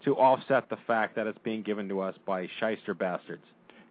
to 0.04 0.14
offset 0.16 0.70
the 0.70 0.76
fact 0.86 1.16
that 1.16 1.26
it's 1.26 1.40
being 1.44 1.64
given 1.64 1.88
to 1.88 2.02
us 2.02 2.14
by 2.26 2.48
shyster 2.60 2.94
bastards. 2.94 3.44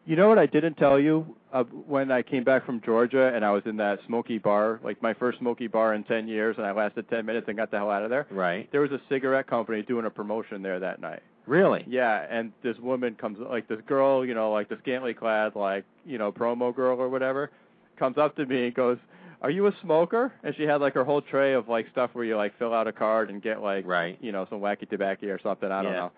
You 0.05 0.15
know 0.15 0.29
what 0.29 0.39
I 0.39 0.47
didn't 0.47 0.75
tell 0.75 1.01
you 1.01 1.35
uh, 1.53 1.65
when 1.65 2.13
I 2.13 2.23
came 2.23 2.45
back 2.45 2.65
from 2.65 2.81
Georgia 2.85 3.33
and 3.35 3.45
I 3.45 3.51
was 3.51 3.63
in 3.65 3.79
that 3.79 3.99
smoky 4.07 4.39
bar, 4.39 4.79
like 4.85 5.03
my 5.03 5.15
first 5.15 5.39
smoky 5.39 5.67
bar 5.67 5.95
in 5.95 6.05
10 6.05 6.29
years, 6.29 6.57
and 6.59 6.67
I 6.67 6.73
lasted 6.73 7.09
10 7.09 7.27
minutes 7.27 7.47
and 7.49 7.57
got 7.57 7.71
the 7.73 7.79
hell 7.79 7.91
out 7.91 8.05
of 8.05 8.11
there? 8.11 8.27
Right. 8.31 8.71
There 8.71 8.83
was 8.83 8.93
a 8.93 9.01
cigarette 9.09 9.49
company 9.49 9.83
doing 9.83 10.05
a 10.05 10.11
promotion 10.11 10.63
there 10.63 10.79
that 10.79 11.01
night. 11.01 11.23
Really? 11.47 11.85
Yeah, 11.89 12.27
and 12.29 12.53
this 12.63 12.77
woman 12.79 13.15
comes, 13.15 13.39
like 13.39 13.69
this 13.69 13.81
girl, 13.87 14.25
you 14.25 14.35
know, 14.35 14.51
like 14.53 14.69
the 14.69 14.79
scantily 14.83 15.15
clad, 15.15 15.55
like, 15.55 15.85
you 16.05 16.19
know, 16.19 16.33
promo 16.33 16.75
girl 16.75 17.01
or 17.01 17.09
whatever, 17.09 17.51
comes 17.99 18.19
up 18.19 18.37
to 18.37 18.47
me 18.47 18.67
and 18.67 18.75
goes, 18.75 18.99
Are 19.43 19.51
you 19.51 19.67
a 19.67 19.73
smoker? 19.83 20.33
And 20.43 20.55
she 20.57 20.65
had 20.65 20.81
like 20.81 20.95
her 20.95 21.05
whole 21.05 21.23
tray 21.23 21.55
of 21.55 21.69
like 21.69 21.87
stuff 21.93 22.11
where 22.15 22.25
you 22.25 22.37
like 22.37 22.59
fill 22.59 22.75
out 22.75 22.89
a 22.89 22.93
card 22.93 23.31
and 23.31 23.41
get 23.41 23.63
like, 23.63 23.87
Right. 23.87 24.19
you 24.21 24.33
know, 24.33 24.47
some 24.51 24.61
wacky 24.61 24.89
tobacco 24.89 25.29
or 25.29 25.41
something. 25.43 25.71
I 25.71 25.83
don't 25.83 25.93
Yeah. 25.93 25.99
know. 26.01 26.13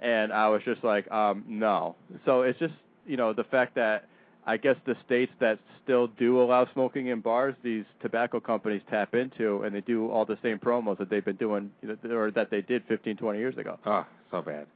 And 0.00 0.32
I 0.32 0.48
was 0.48 0.62
just 0.64 0.82
like, 0.82 1.10
um, 1.12 1.44
no. 1.46 1.94
So 2.24 2.42
it's 2.42 2.58
just, 2.58 2.72
you 3.06 3.18
know, 3.18 3.34
the 3.34 3.44
fact 3.44 3.74
that 3.74 4.06
I 4.46 4.56
guess 4.56 4.76
the 4.86 4.96
states 5.04 5.32
that 5.40 5.58
still 5.84 6.06
do 6.06 6.40
allow 6.40 6.66
smoking 6.72 7.08
in 7.08 7.20
bars, 7.20 7.54
these 7.62 7.84
tobacco 8.00 8.40
companies 8.40 8.80
tap 8.88 9.14
into, 9.14 9.62
and 9.62 9.74
they 9.74 9.82
do 9.82 10.08
all 10.10 10.24
the 10.24 10.38
same 10.42 10.58
promos 10.58 10.96
that 10.98 11.10
they've 11.10 11.24
been 11.24 11.36
doing, 11.36 11.70
you 11.82 11.88
know, 12.02 12.14
or 12.16 12.30
that 12.30 12.50
they 12.50 12.62
did 12.62 12.82
15, 12.88 13.18
20 13.18 13.38
years 13.38 13.58
ago. 13.58 13.78
Oh, 13.84 14.06
so 14.30 14.42
bad. 14.42 14.66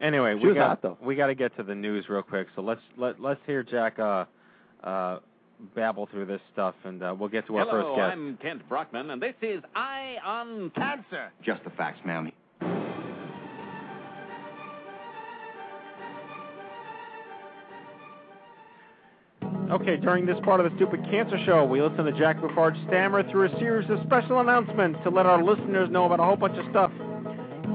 Anyway, 0.00 0.36
She 0.40 0.46
we 0.46 0.54
got 0.54 0.80
hot, 0.82 1.02
we 1.02 1.14
got 1.14 1.26
to 1.26 1.34
get 1.34 1.54
to 1.56 1.62
the 1.62 1.74
news 1.74 2.08
real 2.08 2.22
quick. 2.22 2.46
So 2.56 2.62
let's 2.62 2.80
let 2.96 3.20
let's 3.20 3.40
hear 3.46 3.62
Jack 3.62 3.98
uh 3.98 4.24
uh 4.82 5.18
babble 5.74 6.06
through 6.06 6.26
this 6.26 6.40
stuff, 6.52 6.74
and 6.84 7.02
uh, 7.02 7.14
we'll 7.18 7.28
get 7.28 7.46
to 7.46 7.56
our 7.56 7.66
Hello, 7.66 7.82
first 7.82 7.96
guest. 7.96 8.12
I'm 8.12 8.38
Kent 8.38 8.68
Brockman, 8.68 9.10
and 9.10 9.20
this 9.20 9.34
is 9.42 9.62
Eye 9.74 10.16
on 10.24 10.70
Cancer. 10.70 11.30
Just 11.44 11.62
the 11.64 11.70
facts, 11.70 12.00
ma'am. 12.04 12.32
Okay, 19.70 19.96
during 19.98 20.26
this 20.26 20.36
part 20.42 20.60
of 20.60 20.68
the 20.68 20.76
Stupid 20.78 21.04
Cancer 21.10 21.38
Show, 21.46 21.64
we 21.64 21.80
listen 21.80 22.04
to 22.04 22.12
Jack 22.12 22.40
Bouffard 22.40 22.74
stammer 22.88 23.22
through 23.30 23.52
a 23.52 23.58
series 23.60 23.88
of 23.88 24.00
special 24.04 24.40
announcements 24.40 24.98
to 25.04 25.10
let 25.10 25.26
our 25.26 25.40
listeners 25.40 25.88
know 25.90 26.06
about 26.06 26.18
a 26.18 26.24
whole 26.24 26.36
bunch 26.36 26.58
of 26.58 26.64
stuff 26.70 26.90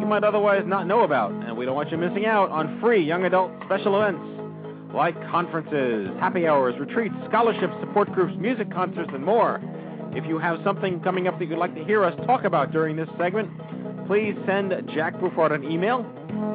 you 0.06 0.10
might 0.10 0.24
otherwise 0.24 0.64
not 0.68 0.86
know 0.86 1.03
about, 1.03 1.32
and 1.32 1.58
we 1.58 1.66
don't 1.66 1.74
want 1.74 1.89
you 1.89 1.97
missing 1.97 2.28
out 2.28 2.51
on 2.51 2.80
free 2.80 3.03
young 3.03 3.26
adult 3.26 3.51
special 3.66 3.99
events 3.99 4.22
like 4.93 5.16
conferences, 5.32 6.12
happy 6.20 6.47
hours, 6.47 6.76
retreats, 6.80 7.16
scholarships, 7.28 7.74
support 7.80 8.14
groups, 8.14 8.36
music 8.38 8.72
concerts, 8.72 9.10
and 9.14 9.26
more. 9.26 9.60
If 10.12 10.28
you 10.28 10.38
have 10.38 10.60
something 10.64 10.99
coming 11.01 11.28
up 11.28 11.39
that 11.39 11.45
you'd 11.45 11.58
like 11.58 11.74
to 11.74 11.84
hear 11.84 12.06
us 12.06 12.14
talk 12.28 12.43
about 12.43 12.72
during 12.72 12.95
this 12.95 13.10
segment, 13.18 13.49
please 14.06 14.36
send 14.45 14.72
Jack 14.93 15.16
Bouffard 15.16 15.51
an 15.51 15.64
email. 15.64 16.06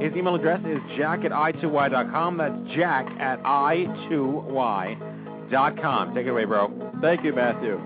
His 0.00 0.14
email 0.14 0.36
address 0.36 0.60
is 0.64 0.78
jack 0.96 1.24
at 1.24 1.32
i2y.com. 1.32 2.36
That's 2.38 2.54
jack 2.76 3.06
at 3.18 3.42
i2y.com. 3.42 6.14
Take 6.14 6.26
it 6.26 6.30
away, 6.30 6.44
bro. 6.44 6.92
Thank 7.02 7.24
you, 7.24 7.34
Matthew. 7.34 7.80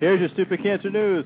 Here's 0.00 0.18
your 0.18 0.30
stupid 0.30 0.60
cancer 0.62 0.90
news. 0.90 1.24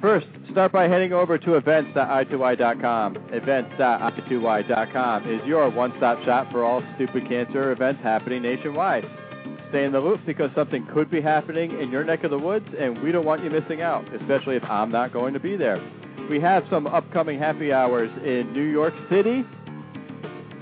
First, 0.00 0.28
start 0.50 0.72
by 0.72 0.88
heading 0.88 1.12
over 1.12 1.36
to 1.36 1.56
events.i2y.com. 1.56 3.16
Events.i2y.com 3.32 5.30
is 5.30 5.46
your 5.46 5.68
one-stop 5.68 6.24
shop 6.24 6.50
for 6.50 6.64
all 6.64 6.82
stupid 6.94 7.28
cancer 7.28 7.70
events 7.70 8.02
happening 8.02 8.40
nationwide. 8.40 9.04
Stay 9.68 9.84
in 9.84 9.92
the 9.92 10.00
loop 10.00 10.20
because 10.24 10.50
something 10.54 10.86
could 10.94 11.10
be 11.10 11.20
happening 11.20 11.78
in 11.78 11.90
your 11.90 12.02
neck 12.02 12.24
of 12.24 12.30
the 12.30 12.38
woods, 12.38 12.66
and 12.78 13.02
we 13.02 13.12
don't 13.12 13.26
want 13.26 13.44
you 13.44 13.50
missing 13.50 13.82
out, 13.82 14.02
especially 14.14 14.56
if 14.56 14.64
I'm 14.64 14.90
not 14.90 15.12
going 15.12 15.34
to 15.34 15.40
be 15.40 15.54
there. 15.54 15.78
We 16.30 16.40
have 16.40 16.64
some 16.70 16.86
upcoming 16.86 17.38
happy 17.38 17.70
hours 17.70 18.10
in 18.24 18.54
New 18.54 18.64
York 18.64 18.94
City, 19.10 19.44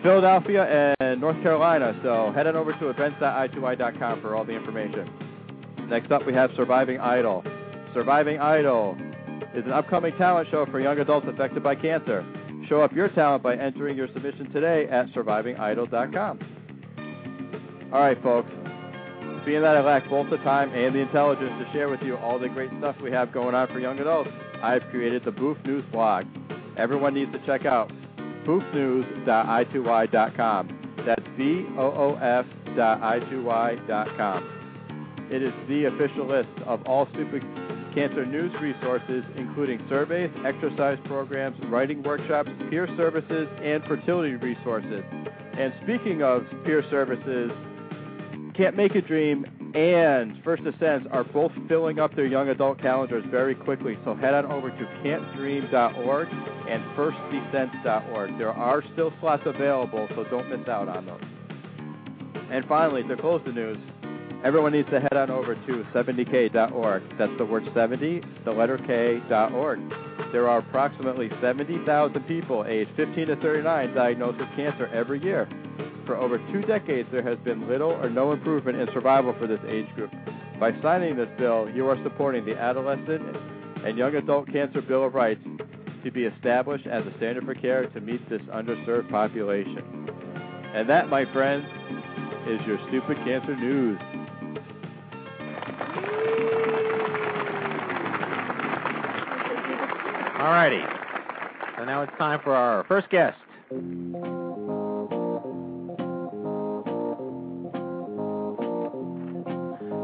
Philadelphia, 0.02 0.96
and 0.98 1.20
North 1.20 1.40
Carolina, 1.42 1.96
so 2.02 2.32
head 2.34 2.48
on 2.48 2.56
over 2.56 2.72
to 2.72 2.88
events.i2y.com 2.88 4.20
for 4.20 4.34
all 4.34 4.44
the 4.44 4.54
information. 4.54 5.08
Next 5.88 6.10
up, 6.10 6.26
we 6.26 6.34
have 6.34 6.50
Surviving 6.56 6.98
Idol. 6.98 7.44
Surviving 7.94 8.40
Idol 8.40 8.98
is 9.54 9.64
an 9.64 9.72
upcoming 9.72 10.14
talent 10.16 10.48
show 10.50 10.66
for 10.66 10.80
young 10.80 10.98
adults 10.98 11.26
affected 11.28 11.62
by 11.62 11.74
cancer. 11.74 12.22
Show 12.68 12.82
up 12.82 12.92
your 12.92 13.08
talent 13.08 13.42
by 13.42 13.56
entering 13.56 13.96
your 13.96 14.08
submission 14.12 14.52
today 14.52 14.86
at 14.90 15.06
survivingidol.com. 15.08 16.38
All 17.92 18.00
right, 18.00 18.22
folks. 18.22 18.50
Being 19.46 19.62
that 19.62 19.76
I 19.78 19.80
lack 19.80 20.10
both 20.10 20.28
the 20.28 20.36
time 20.38 20.74
and 20.74 20.92
the 20.94 20.98
intelligence 20.98 21.52
to 21.58 21.64
share 21.72 21.88
with 21.88 22.02
you 22.02 22.18
all 22.18 22.38
the 22.38 22.50
great 22.50 22.70
stuff 22.78 22.96
we 23.02 23.10
have 23.12 23.32
going 23.32 23.54
on 23.54 23.66
for 23.68 23.78
young 23.78 23.98
adults, 23.98 24.28
I've 24.62 24.82
created 24.90 25.24
the 25.24 25.30
Boof 25.30 25.56
News 25.64 25.86
blog. 25.90 26.26
Everyone 26.76 27.14
needs 27.14 27.32
to 27.32 27.38
check 27.46 27.64
out 27.64 27.90
boofnews.i2y.com. 28.46 30.94
That's 31.06 31.24
B 31.38 31.64
O 31.78 31.86
O 31.86 32.18
F 32.20 32.44
dot 32.76 33.00
i2y.com. 33.00 35.28
It 35.30 35.42
is 35.42 35.54
the 35.68 35.86
official 35.86 36.26
list 36.26 36.50
of 36.66 36.86
all 36.86 37.08
stupid 37.14 37.42
cancer 37.98 38.24
news 38.24 38.52
resources, 38.62 39.24
including 39.34 39.84
surveys, 39.88 40.30
exercise 40.46 40.98
programs, 41.06 41.58
writing 41.64 42.00
workshops, 42.04 42.48
peer 42.70 42.86
services, 42.96 43.48
and 43.60 43.82
fertility 43.86 44.36
resources. 44.36 45.02
And 45.58 45.72
speaking 45.82 46.22
of 46.22 46.46
peer 46.64 46.84
services, 46.90 47.50
Camp 48.54 48.76
Mak-A-Dream 48.76 49.72
and 49.74 50.40
First 50.44 50.62
Descents 50.62 51.08
are 51.10 51.24
both 51.24 51.50
filling 51.66 51.98
up 51.98 52.14
their 52.14 52.26
young 52.26 52.48
adult 52.48 52.80
calendars 52.80 53.24
very 53.32 53.56
quickly. 53.56 53.98
So 54.04 54.14
head 54.14 54.32
on 54.32 54.46
over 54.46 54.70
to 54.70 54.84
campdream.org 55.02 56.28
and 56.68 56.82
firstdescents.org. 56.96 58.38
There 58.38 58.52
are 58.52 58.84
still 58.92 59.12
slots 59.18 59.42
available, 59.44 60.06
so 60.14 60.22
don't 60.30 60.48
miss 60.48 60.68
out 60.68 60.88
on 60.88 61.06
those. 61.06 61.20
And 62.52 62.64
finally, 62.66 63.02
to 63.02 63.16
close 63.16 63.42
the 63.44 63.52
news, 63.52 63.78
everyone 64.44 64.72
needs 64.72 64.88
to 64.90 65.00
head 65.00 65.14
on 65.14 65.30
over 65.30 65.54
to 65.54 65.84
70k.org. 65.94 67.02
That's 67.18 67.32
the 67.38 67.44
word 67.44 67.64
70, 67.74 68.22
the 68.44 68.52
letter 68.52 68.78
K.org. 68.78 69.80
There 70.32 70.48
are 70.48 70.58
approximately 70.58 71.30
70,000 71.40 72.20
people 72.22 72.64
aged 72.68 72.90
15 72.96 73.26
to 73.28 73.36
39 73.36 73.94
diagnosed 73.94 74.38
with 74.38 74.48
cancer 74.56 74.86
every 74.88 75.22
year. 75.22 75.48
For 76.06 76.16
over 76.16 76.38
two 76.52 76.62
decades, 76.62 77.08
there 77.12 77.22
has 77.22 77.38
been 77.44 77.68
little 77.68 77.90
or 77.90 78.08
no 78.08 78.32
improvement 78.32 78.78
in 78.78 78.88
survival 78.92 79.34
for 79.38 79.46
this 79.46 79.60
age 79.66 79.86
group. 79.94 80.10
By 80.58 80.72
signing 80.82 81.16
this 81.16 81.28
bill, 81.38 81.68
you 81.70 81.86
are 81.88 82.02
supporting 82.02 82.44
the 82.44 82.56
Adolescent 82.56 83.22
and 83.84 83.96
Young 83.96 84.14
Adult 84.14 84.52
Cancer 84.52 84.82
Bill 84.82 85.06
of 85.06 85.14
Rights 85.14 85.40
to 86.04 86.10
be 86.10 86.24
established 86.24 86.86
as 86.86 87.04
a 87.06 87.16
standard 87.16 87.44
for 87.44 87.54
care 87.54 87.86
to 87.86 88.00
meet 88.00 88.28
this 88.28 88.42
underserved 88.42 89.10
population. 89.10 90.08
And 90.74 90.88
that, 90.88 91.08
my 91.08 91.24
friends, 91.32 91.66
is 92.48 92.60
your 92.66 92.78
stupid 92.88 93.16
cancer 93.24 93.56
news. 93.56 93.98
All 100.38 100.54
righty. 100.54 100.80
So 101.76 101.84
now 101.84 102.02
it's 102.02 102.12
time 102.16 102.40
for 102.44 102.54
our 102.54 102.84
first 102.84 103.10
guest. 103.10 103.36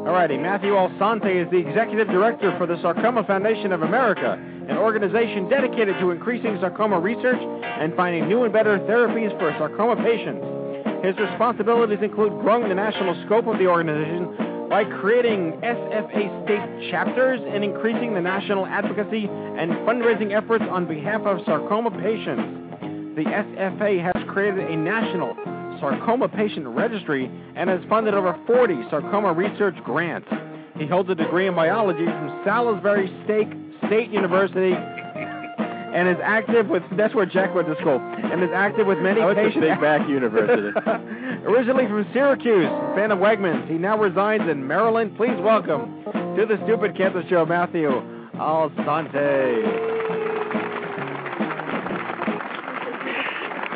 All 0.06 0.12
righty. 0.12 0.36
Matthew 0.36 0.72
Alsante 0.72 1.44
is 1.44 1.50
the 1.50 1.58
executive 1.58 2.08
director 2.08 2.54
for 2.58 2.66
the 2.66 2.80
Sarcoma 2.82 3.24
Foundation 3.24 3.72
of 3.72 3.82
America, 3.82 4.32
an 4.68 4.76
organization 4.76 5.48
dedicated 5.48 5.96
to 6.00 6.10
increasing 6.10 6.58
sarcoma 6.60 7.00
research 7.00 7.40
and 7.40 7.94
finding 7.94 8.28
new 8.28 8.44
and 8.44 8.52
better 8.52 8.78
therapies 8.80 9.30
for 9.38 9.50
sarcoma 9.56 9.96
patients. 10.02 10.44
His 11.04 11.16
responsibilities 11.16 12.00
include 12.02 12.32
growing 12.40 12.68
the 12.68 12.74
national 12.74 13.14
scope 13.26 13.46
of 13.46 13.58
the 13.58 13.66
organization 13.66 14.43
by 14.74 14.82
creating 14.82 15.52
SFA 15.62 16.44
state 16.44 16.90
chapters 16.90 17.40
and 17.46 17.62
increasing 17.62 18.12
the 18.12 18.20
national 18.20 18.66
advocacy 18.66 19.26
and 19.30 19.70
fundraising 19.86 20.36
efforts 20.36 20.64
on 20.68 20.84
behalf 20.88 21.20
of 21.20 21.38
sarcoma 21.46 21.92
patients. 21.92 22.82
The 23.14 23.22
SFA 23.22 24.02
has 24.02 24.28
created 24.28 24.68
a 24.68 24.76
national 24.76 25.36
sarcoma 25.78 26.28
patient 26.28 26.66
registry 26.66 27.30
and 27.54 27.70
has 27.70 27.82
funded 27.88 28.14
over 28.14 28.36
40 28.48 28.82
sarcoma 28.90 29.32
research 29.32 29.76
grants. 29.84 30.26
He 30.76 30.88
holds 30.88 31.08
a 31.08 31.14
degree 31.14 31.46
in 31.46 31.54
biology 31.54 32.06
from 32.06 32.42
Salisbury 32.44 33.06
State 33.22 34.10
University 34.10 34.74
and 35.94 36.08
is 36.08 36.16
active 36.22 36.66
with 36.66 36.82
that's 36.96 37.14
where 37.14 37.24
Jack 37.24 37.54
went 37.54 37.68
to 37.68 37.76
school 37.76 38.00
and 38.00 38.42
is 38.42 38.50
active 38.52 38.86
with 38.86 38.98
many 38.98 39.20
I 39.20 39.26
went 39.26 39.38
to 39.38 39.44
patient 39.44 39.62
Big 39.62 39.80
Back 39.80 40.08
University. 40.08 40.76
Originally 41.46 41.86
from 41.86 42.06
Syracuse, 42.12 42.68
fan 42.96 43.12
of 43.12 43.20
Wegmans, 43.20 43.68
he 43.68 43.74
now 43.74 43.96
resides 43.96 44.42
in 44.50 44.66
Maryland. 44.66 45.16
Please 45.16 45.38
welcome 45.40 46.02
to 46.36 46.46
the 46.46 46.60
Stupid 46.64 46.96
Cancer 46.96 47.22
Show, 47.28 47.46
Matthew 47.46 47.90
Alsante. 48.34 49.62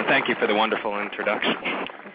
Thank 0.09 0.29
you 0.29 0.35
for 0.41 0.47
the 0.49 0.55
wonderful 0.55 0.99
introduction. 1.01 1.55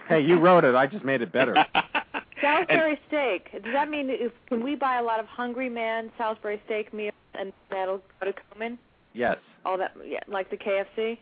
Hey, 0.09 0.19
you 0.19 0.37
wrote 0.37 0.65
it. 0.65 0.75
I 0.75 0.87
just 0.87 1.05
made 1.05 1.21
it 1.21 1.31
better. 1.31 1.55
Salisbury 2.41 2.99
steak. 3.07 3.51
Does 3.53 3.71
that 3.71 3.89
mean 3.89 4.09
if, 4.09 4.33
can 4.47 4.63
we 4.63 4.75
buy 4.75 4.97
a 4.97 5.03
lot 5.03 5.21
of 5.21 5.27
Hungry 5.27 5.69
Man 5.69 6.11
Salisbury 6.17 6.61
steak 6.65 6.93
meals 6.93 7.13
and 7.39 7.53
that'll 7.71 8.01
go 8.19 8.31
to 8.31 8.33
Komen? 8.33 8.77
yes. 9.13 9.37
All 9.65 9.77
that, 9.77 9.93
yeah, 10.05 10.19
like 10.27 10.49
the 10.49 10.57
KFC. 10.57 11.17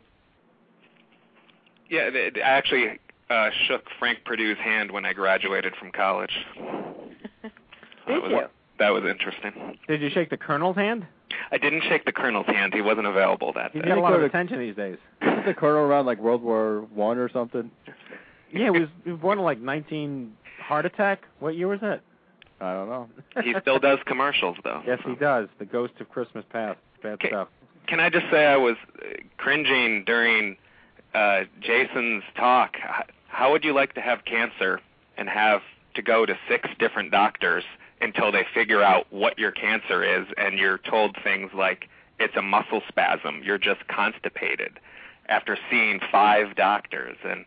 Yeah, 1.90 2.10
it, 2.14 2.38
I 2.38 2.40
actually 2.42 3.00
uh, 3.30 3.50
shook 3.68 3.84
Frank 4.00 4.20
Perdue's 4.26 4.58
hand 4.58 4.92
when 4.92 5.06
I 5.06 5.14
graduated 5.14 5.76
from 5.76 5.92
college. 5.92 6.32
Did 6.58 7.52
that 8.08 8.22
was, 8.22 8.32
you? 8.32 8.42
That 8.80 8.90
was 8.90 9.04
interesting. 9.04 9.78
Did 9.88 10.02
you 10.02 10.10
shake 10.10 10.30
the 10.30 10.38
Colonel's 10.38 10.76
hand? 10.76 11.06
I 11.52 11.58
didn't 11.58 11.84
shake 11.84 12.06
the 12.06 12.12
colonel's 12.12 12.46
hand. 12.46 12.74
He 12.74 12.82
wasn't 12.82 13.08
available 13.08 13.54
that 13.54 13.72
He's 13.72 13.82
day. 13.82 13.88
got 13.90 13.98
a 13.98 14.02
lot 14.02 14.14
of 14.14 14.22
attention 14.22 14.60
these 14.60 14.76
days. 14.76 14.98
Isn't 15.22 15.46
the 15.46 15.54
colonel 15.54 15.80
around 15.82 16.06
like 16.06 16.20
World 16.20 16.42
War 16.42 16.86
One 16.94 17.18
or 17.18 17.30
something? 17.30 17.72
Yeah, 18.54 18.72
he 18.74 18.80
was, 18.80 18.90
he 19.04 19.12
was 19.12 19.20
born 19.20 19.38
in 19.40 19.44
like 19.46 19.60
19 19.60 20.34
heart 20.62 20.86
attack. 20.86 21.24
What 21.40 21.56
year 21.56 21.68
was 21.68 21.80
that? 21.82 22.02
I 22.60 22.74
don't 22.74 22.90
know. 22.90 23.10
He 23.44 23.56
still 23.62 23.80
does 23.80 24.00
commercials 24.06 24.58
though. 24.64 24.82
Yes, 24.86 25.00
he 25.06 25.16
does. 25.16 25.48
The 25.58 25.66
Ghost 25.66 25.94
of 26.00 26.10
Christmas 26.10 26.46
Past. 26.52 26.80
Bad 27.02 27.14
Okay. 27.14 27.30
stuff. 27.30 27.48
Can 27.88 28.00
I 28.00 28.10
just 28.10 28.26
say 28.32 28.46
I 28.46 28.58
was 28.58 28.78
uh, 29.00 29.18
cringing 29.38 30.04
during 30.06 30.58
uh, 31.14 31.42
Jason's 31.60 32.24
talk. 32.36 32.76
How 33.28 33.52
would 33.52 33.64
you 33.64 33.74
like 33.74 33.94
to 33.96 34.02
have 34.02 34.26
cancer 34.26 34.80
and 35.18 35.28
have 35.30 35.62
to 35.96 36.02
go 36.02 36.26
to 36.26 36.38
six 36.48 36.70
different 36.80 37.12
doctors 37.12 37.64
until 38.00 38.32
they 38.32 38.46
figure 38.54 38.82
out 38.82 39.06
what 39.12 39.38
your 39.38 39.52
cancer 39.52 40.04
is 40.04 40.26
and 40.38 40.58
you're 40.58 40.78
told 40.78 41.16
things 41.24 41.52
like 41.54 41.88
it's 42.20 42.36
a 42.36 42.42
muscle 42.42 42.82
spasm, 42.88 43.42
you're 43.44 43.58
just 43.58 43.88
constipated 43.88 44.80
after 45.30 45.58
seeing 45.70 46.00
five 46.12 46.56
doctors 46.56 47.18
and 47.24 47.42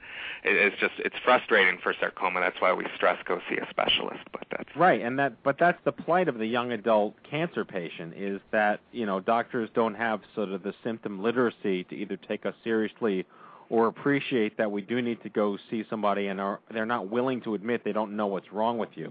it- 0.45 0.57
it's 0.57 0.77
just 0.79 0.95
it's 0.99 1.17
frustrating 1.25 1.79
for 1.79 1.93
sarcoma. 1.95 2.41
That's 2.41 2.61
why 2.61 2.73
we 2.73 2.85
stress 2.97 3.19
go 3.25 3.41
see 3.49 3.57
a 3.57 3.67
specialist, 3.71 4.23
but 4.33 4.45
that's 4.51 4.75
Right, 4.77 5.01
and 5.01 5.19
that 5.19 5.43
but 5.43 5.59
that's 5.59 5.81
the 5.85 5.93
plight 5.93 6.29
of 6.29 6.39
the 6.39 6.47
young 6.47 6.73
adult 6.73 7.15
cancer 7.23 7.65
patient 7.65 8.15
is 8.17 8.41
that, 8.51 8.81
you 8.93 9.07
know, 9.07 9.21
doctors 9.21 9.71
don't 9.75 9.95
have 9.95 10.21
sort 10.35 10.51
of 10.51 10.63
the 10.63 10.75
symptom 10.83 11.23
literacy 11.23 11.85
to 11.85 11.95
either 11.97 12.17
take 12.17 12.45
us 12.47 12.55
seriously 12.65 13.25
or 13.71 13.87
appreciate 13.87 14.59
that 14.59 14.71
we 14.71 14.83
do 14.83 15.01
need 15.01 15.23
to 15.23 15.31
go 15.31 15.57
see 15.71 15.85
somebody 15.89 16.27
and 16.29 16.39
are 16.41 16.61
they're 16.71 16.85
not 16.85 17.09
willing 17.09 17.41
to 17.41 17.55
admit 17.55 17.83
they 17.83 17.93
don't 17.93 18.15
know 18.15 18.27
what's 18.27 18.53
wrong 18.53 18.77
with 18.77 18.91
you. 18.97 19.11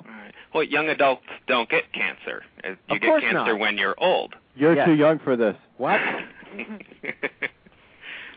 well, 0.54 0.64
young 0.64 0.88
adults 0.90 1.24
don't 1.48 1.68
get 1.70 1.92
cancer. 1.92 2.44
You 2.64 2.72
Of 2.90 3.02
get 3.02 3.22
cancer 3.22 3.34
not. 3.34 3.60
when 3.60 3.78
you're 3.80 3.96
old. 3.98 4.36
You're 4.56 4.76
Yes. 4.76 4.86
too 4.86 4.94
young 4.94 5.18
for 5.20 5.36
this. 5.36 5.56
What? 5.78 6.00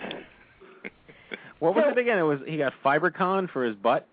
What 1.58 1.74
was 1.74 1.84
it 1.88 1.98
again? 1.98 2.18
It 2.18 2.22
was 2.22 2.40
he 2.46 2.58
got 2.58 2.74
FiberCon 2.84 3.50
for 3.50 3.64
his 3.64 3.74
butt. 3.76 4.06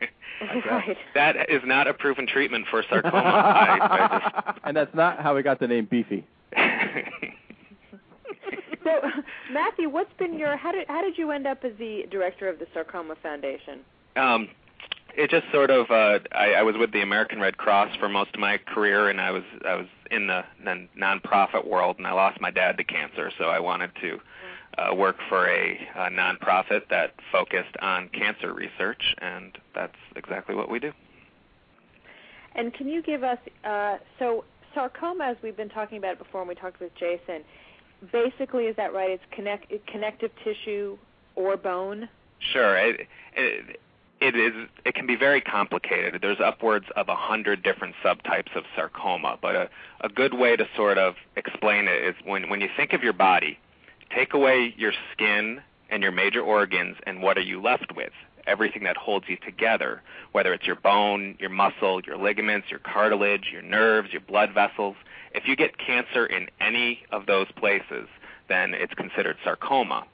right. 0.40 0.96
That 1.14 1.50
is 1.50 1.60
not 1.66 1.86
a 1.86 1.92
proven 1.92 2.26
treatment 2.26 2.66
for 2.70 2.82
sarcoma. 2.88 3.18
I, 3.18 4.54
I 4.62 4.68
And 4.68 4.76
that's 4.76 4.94
not 4.94 5.20
how 5.20 5.34
we 5.36 5.42
got 5.42 5.60
the 5.60 5.68
name 5.68 5.86
Beefy. 5.90 6.26
So, 8.84 9.00
Matthew, 9.52 9.88
what's 9.88 10.12
been 10.18 10.38
your 10.38 10.56
how 10.56 10.72
did 10.72 10.88
how 10.88 11.02
did 11.02 11.16
you 11.16 11.30
end 11.30 11.46
up 11.46 11.62
as 11.62 11.72
the 11.78 12.04
director 12.10 12.48
of 12.48 12.58
the 12.58 12.66
Sarcoma 12.74 13.14
Foundation? 13.22 13.80
um, 14.16 14.48
it 15.14 15.30
just 15.30 15.44
sort 15.52 15.70
of 15.70 15.90
uh 15.90 16.18
I, 16.32 16.54
I 16.54 16.62
was 16.62 16.74
with 16.78 16.92
the 16.92 17.02
American 17.02 17.40
Red 17.40 17.58
Cross 17.58 17.96
for 17.96 18.08
most 18.08 18.34
of 18.34 18.40
my 18.40 18.58
career 18.58 19.08
and 19.08 19.20
I 19.20 19.30
was 19.30 19.42
I 19.64 19.74
was 19.74 19.86
in 20.10 20.26
the 20.26 20.42
non 20.62 20.88
nonprofit 20.98 21.66
world 21.66 21.96
and 21.98 22.06
I 22.06 22.12
lost 22.12 22.40
my 22.40 22.50
dad 22.50 22.76
to 22.78 22.84
cancer 22.84 23.30
so 23.38 23.44
I 23.44 23.60
wanted 23.60 23.90
to 24.00 24.18
uh, 24.78 24.94
work 24.94 25.16
for 25.28 25.48
a, 25.48 25.78
a 25.96 26.10
nonprofit 26.10 26.82
that 26.90 27.14
focused 27.30 27.76
on 27.80 28.08
cancer 28.08 28.52
research 28.52 29.14
and 29.18 29.58
that's 29.74 29.96
exactly 30.16 30.54
what 30.54 30.70
we 30.70 30.78
do. 30.78 30.92
And 32.54 32.72
can 32.74 32.88
you 32.88 33.02
give 33.02 33.22
us 33.22 33.38
uh, 33.64 33.98
so 34.18 34.44
sarcoma, 34.74 35.24
as 35.24 35.36
we've 35.42 35.56
been 35.56 35.68
talking 35.68 35.98
about 35.98 36.12
it 36.12 36.18
before, 36.18 36.40
and 36.40 36.48
we 36.48 36.54
talked 36.54 36.80
with 36.80 36.94
Jason. 36.94 37.42
Basically, 38.10 38.64
is 38.64 38.76
that 38.76 38.92
right? 38.92 39.10
It's 39.10 39.22
connect 39.30 39.72
connective 39.86 40.30
tissue 40.42 40.98
or 41.36 41.56
bone. 41.56 42.08
Sure. 42.52 42.76
It, 42.76 43.06
it, 43.36 43.80
it 44.20 44.36
is. 44.36 44.68
It 44.84 44.94
can 44.94 45.06
be 45.06 45.16
very 45.16 45.40
complicated. 45.40 46.20
There's 46.20 46.40
upwards 46.40 46.86
of 46.96 47.08
a 47.08 47.14
hundred 47.14 47.62
different 47.62 47.94
subtypes 48.04 48.54
of 48.56 48.64
sarcoma, 48.74 49.38
but 49.40 49.54
a, 49.54 49.68
a 50.00 50.08
good 50.08 50.34
way 50.34 50.56
to 50.56 50.66
sort 50.76 50.98
of 50.98 51.14
explain 51.36 51.86
it 51.86 52.04
is 52.04 52.14
when 52.24 52.48
when 52.48 52.60
you 52.60 52.68
think 52.76 52.92
of 52.92 53.02
your 53.02 53.12
body, 53.12 53.58
take 54.14 54.34
away 54.34 54.74
your 54.76 54.92
skin 55.12 55.60
and 55.90 56.02
your 56.02 56.12
major 56.12 56.40
organs, 56.40 56.96
and 57.06 57.22
what 57.22 57.36
are 57.36 57.42
you 57.42 57.60
left 57.60 57.94
with? 57.94 58.12
everything 58.46 58.84
that 58.84 58.96
holds 58.96 59.26
you 59.28 59.36
together, 59.36 60.02
whether 60.32 60.52
it's 60.52 60.66
your 60.66 60.76
bone, 60.76 61.36
your 61.38 61.50
muscle, 61.50 62.00
your 62.00 62.16
ligaments, 62.16 62.68
your 62.70 62.80
cartilage, 62.80 63.48
your 63.52 63.62
nerves, 63.62 64.12
your 64.12 64.20
blood 64.20 64.52
vessels. 64.52 64.96
If 65.34 65.46
you 65.46 65.56
get 65.56 65.78
cancer 65.78 66.26
in 66.26 66.48
any 66.60 67.00
of 67.10 67.26
those 67.26 67.46
places, 67.56 68.08
then 68.48 68.74
it's 68.74 68.94
considered 68.94 69.36
sarcoma, 69.44 70.04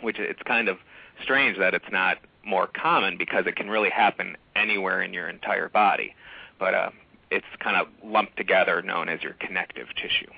which 0.00 0.18
it's 0.18 0.42
kind 0.42 0.68
of 0.68 0.78
strange 1.22 1.58
that 1.58 1.74
it's 1.74 1.90
not 1.90 2.18
more 2.44 2.66
common 2.66 3.16
because 3.16 3.46
it 3.46 3.56
can 3.56 3.70
really 3.70 3.90
happen 3.90 4.36
anywhere 4.54 5.02
in 5.02 5.14
your 5.14 5.28
entire 5.28 5.68
body. 5.68 6.14
But 6.58 6.74
uh, 6.74 6.90
it's 7.30 7.46
kind 7.60 7.76
of 7.76 7.88
lumped 8.04 8.36
together, 8.36 8.82
known 8.82 9.08
as 9.08 9.22
your 9.22 9.32
connective 9.34 9.88
tissue. 9.96 10.30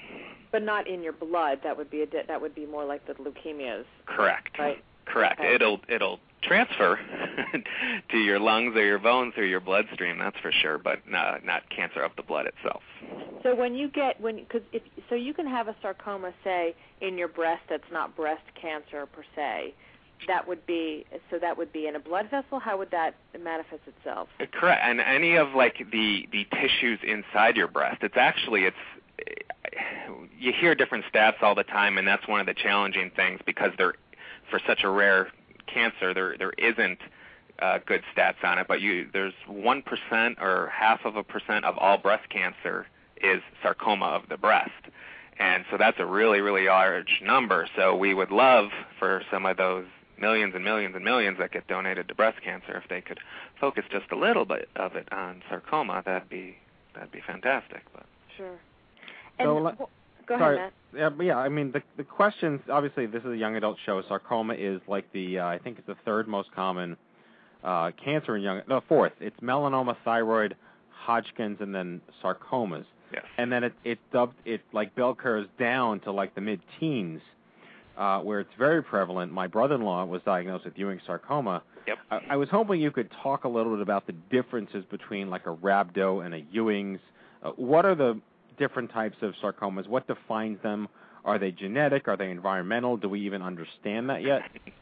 But 0.53 0.63
not 0.63 0.87
in 0.87 1.03
your 1.03 1.13
blood. 1.13 1.61
That 1.65 1.77
would 1.77 1.91
be 1.91 2.03
a 2.03 2.07
that 2.27 2.41
would 2.41 2.55
be 2.55 2.67
more 2.67 2.85
like 2.85 3.07
the 3.07 3.15
leukemias. 3.15 3.85
Correct. 4.07 4.59
Right. 4.59 4.83
Correct. 5.07 5.41
Okay. 5.41 5.55
It'll 5.55 5.81
it'll 5.89 6.21
transfer 6.43 6.99
to 8.11 8.19
your 8.19 8.39
lungs 8.39 8.77
or 8.77 8.85
your 8.85 8.99
bones 8.99 9.35
or 9.37 9.45
your 9.45 9.61
bloodstream. 9.61 10.19
That's 10.19 10.39
for 10.41 10.53
sure, 10.53 10.79
but 10.79 11.09
not, 11.09 11.45
not 11.45 11.69
cancer 11.71 12.03
of 12.03 12.13
the 12.17 12.23
blood 12.23 12.47
itself. 12.47 12.83
So 13.43 13.55
when 13.55 13.75
you 13.75 13.89
get 13.89 14.21
when 14.21 14.37
because 14.37 14.63
if 14.73 14.83
so 15.09 15.15
you 15.15 15.35
can 15.35 15.47
have 15.47 15.69
a 15.69 15.77
sarcoma 15.83 16.33
say 16.43 16.75
in 17.01 17.19
your 17.19 17.29
breast 17.29 17.63
that's 17.69 17.91
not 17.93 18.17
breast 18.17 18.43
cancer 18.61 19.07
per 19.07 19.25
se. 19.35 19.75
That 20.29 20.49
would 20.49 20.65
be 20.67 21.05
so 21.31 21.39
that 21.39 21.59
would 21.59 21.75
be 21.75 21.87
in 21.87 21.95
a 21.95 22.01
blood 22.01 22.31
vessel. 22.31 22.59
How 22.59 22.79
would 22.79 22.91
that 22.91 23.17
manifest 23.39 23.83
itself? 23.87 24.29
Correct. 24.51 24.81
And 24.83 24.99
any 24.99 25.37
of 25.37 25.55
like 25.55 25.77
the 25.93 26.27
the 26.33 26.47
tissues 26.57 26.99
inside 27.07 27.55
your 27.55 27.69
breast. 27.69 27.99
It's 28.03 28.17
actually 28.17 28.65
it's 28.65 28.77
you 30.39 30.53
hear 30.53 30.75
different 30.75 31.05
stats 31.13 31.43
all 31.43 31.55
the 31.55 31.65
time, 31.65 31.99
and 31.99 32.07
that's 32.07 32.27
one 32.29 32.41
of 32.41 32.47
the 32.47 32.55
challenging 32.55 33.11
things 33.11 33.41
because 33.45 33.73
they're 33.79 33.95
for 34.51 34.61
such 34.67 34.85
a 34.85 34.89
rare 34.89 35.29
cancer, 35.67 36.15
there 36.15 36.37
there 36.39 36.53
isn't 36.53 37.01
uh, 37.61 37.79
good 37.85 38.03
stats 38.15 38.43
on 38.45 38.59
it, 38.59 38.67
but 38.69 38.81
you 38.81 39.09
there's 39.13 39.35
one 39.47 39.83
percent 39.83 40.39
or 40.41 40.71
half 40.73 41.05
of 41.05 41.17
a 41.17 41.23
percent 41.23 41.65
of 41.65 41.77
all 41.79 41.99
breast 41.99 42.29
cancer 42.29 42.87
is 43.23 43.41
sarcoma 43.63 44.07
of 44.07 44.29
the 44.29 44.37
breast, 44.37 44.71
and 45.39 45.65
so 45.71 45.77
that's 45.77 45.99
a 45.99 46.07
really 46.07 46.41
really 46.41 46.67
large 46.67 47.21
number. 47.23 47.69
So 47.77 47.97
we 47.97 48.15
would 48.15 48.31
love 48.31 48.71
for 48.99 49.23
some 49.31 49.47
of 49.47 49.57
those 49.57 49.87
millions 50.19 50.55
and 50.55 50.65
millions 50.65 50.95
and 50.95 51.05
millions 51.05 51.39
that 51.39 51.53
get 51.53 51.67
donated 51.67 52.09
to 52.09 52.15
breast 52.15 52.43
cancer 52.43 52.81
if 52.83 52.89
they 52.89 53.01
could 53.01 53.21
focus 53.61 53.85
just 53.91 54.11
a 54.13 54.17
little 54.17 54.45
bit 54.45 54.69
of 54.77 54.97
it 54.97 55.13
on 55.13 55.43
sarcoma. 55.49 56.03
That'd 56.05 56.29
be 56.29 56.57
that'd 56.95 57.13
be 57.13 57.23
fantastic. 57.27 57.83
But 57.93 58.07
sure. 58.37 58.59
So 59.41 59.57
And 59.57 59.65
le- 59.65 59.73
wh- 59.73 60.27
go 60.27 60.39
Sorry. 60.39 60.57
ahead, 60.57 60.73
Matt. 60.93 61.01
Yeah, 61.01 61.09
but 61.11 61.25
yeah. 61.27 61.37
I 61.39 61.49
mean, 61.49 61.73
the 61.73 61.83
the 61.97 62.05
questions. 62.05 62.61
Obviously, 62.71 63.07
this 63.07 63.23
is 63.23 63.31
a 63.31 63.37
young 63.37 63.57
adult 63.57 63.77
show. 63.85 64.03
Sarcoma 64.09 64.55
is 64.55 64.81
like 64.89 65.11
the 65.13 65.39
uh, 65.41 65.47
I 65.47 65.59
think 65.59 65.79
it's 65.79 65.87
the 65.87 65.97
third 66.05 66.27
most 66.27 66.51
common 66.53 66.97
uh, 67.63 67.91
cancer 68.03 68.37
in 68.37 68.43
young. 68.43 68.63
No, 68.69 68.81
fourth. 68.89 69.13
It's 69.21 69.39
melanoma, 69.41 69.97
thyroid, 70.05 70.57
Hodgkin's, 70.91 71.61
and 71.61 71.75
then 71.75 72.01
sarcomas. 72.23 72.85
Yes. 73.13 73.25
And 73.37 73.53
then 73.53 73.63
it 73.65 73.75
it 73.85 73.99
dubbed 74.13 74.37
it 74.45 74.63
like 74.73 74.95
bell 74.95 75.15
curves 75.15 75.49
down 75.59 76.01
to 76.01 76.13
like 76.13 76.35
the 76.35 76.41
mid 76.41 76.61
teens, 76.81 77.21
uh, 77.99 78.21
where 78.21 78.41
it's 78.41 78.55
very 78.59 78.83
prevalent. 78.83 79.33
My 79.33 79.47
brother-in-law 79.49 80.07
was 80.07 80.23
diagnosed 80.25 80.65
with 80.65 80.79
Ewing 80.79 81.01
sarcoma. 81.07 81.63
Yep. 81.87 81.99
I, 82.11 82.21
I 82.31 82.37
was 82.37 82.49
hoping 82.49 82.81
you 82.81 82.91
could 82.91 83.11
talk 83.23 83.45
a 83.45 83.49
little 83.49 83.73
bit 83.75 83.83
about 83.83 84.07
the 84.07 84.13
differences 84.31 84.85
between 84.91 85.29
like 85.31 85.47
a 85.47 85.55
rhabdo 85.55 86.25
and 86.25 86.35
a 86.35 86.41
Ewing's. 86.51 87.01
Uh, 87.43 87.51
what 87.51 87.85
are 87.85 87.95
the 87.95 88.19
different 88.59 88.91
types 88.93 89.17
of 89.23 89.35
sarcomas? 89.43 89.87
What 89.89 90.07
defines 90.07 90.63
them? 90.63 90.89
Are 91.25 91.39
they 91.39 91.51
genetic? 91.51 92.07
Are 92.07 92.17
they 92.17 92.31
environmental? 92.31 92.97
Do 92.97 93.09
we 93.09 93.21
even 93.27 93.43
understand 93.43 94.09
that 94.11 94.23
yet? 94.23 94.43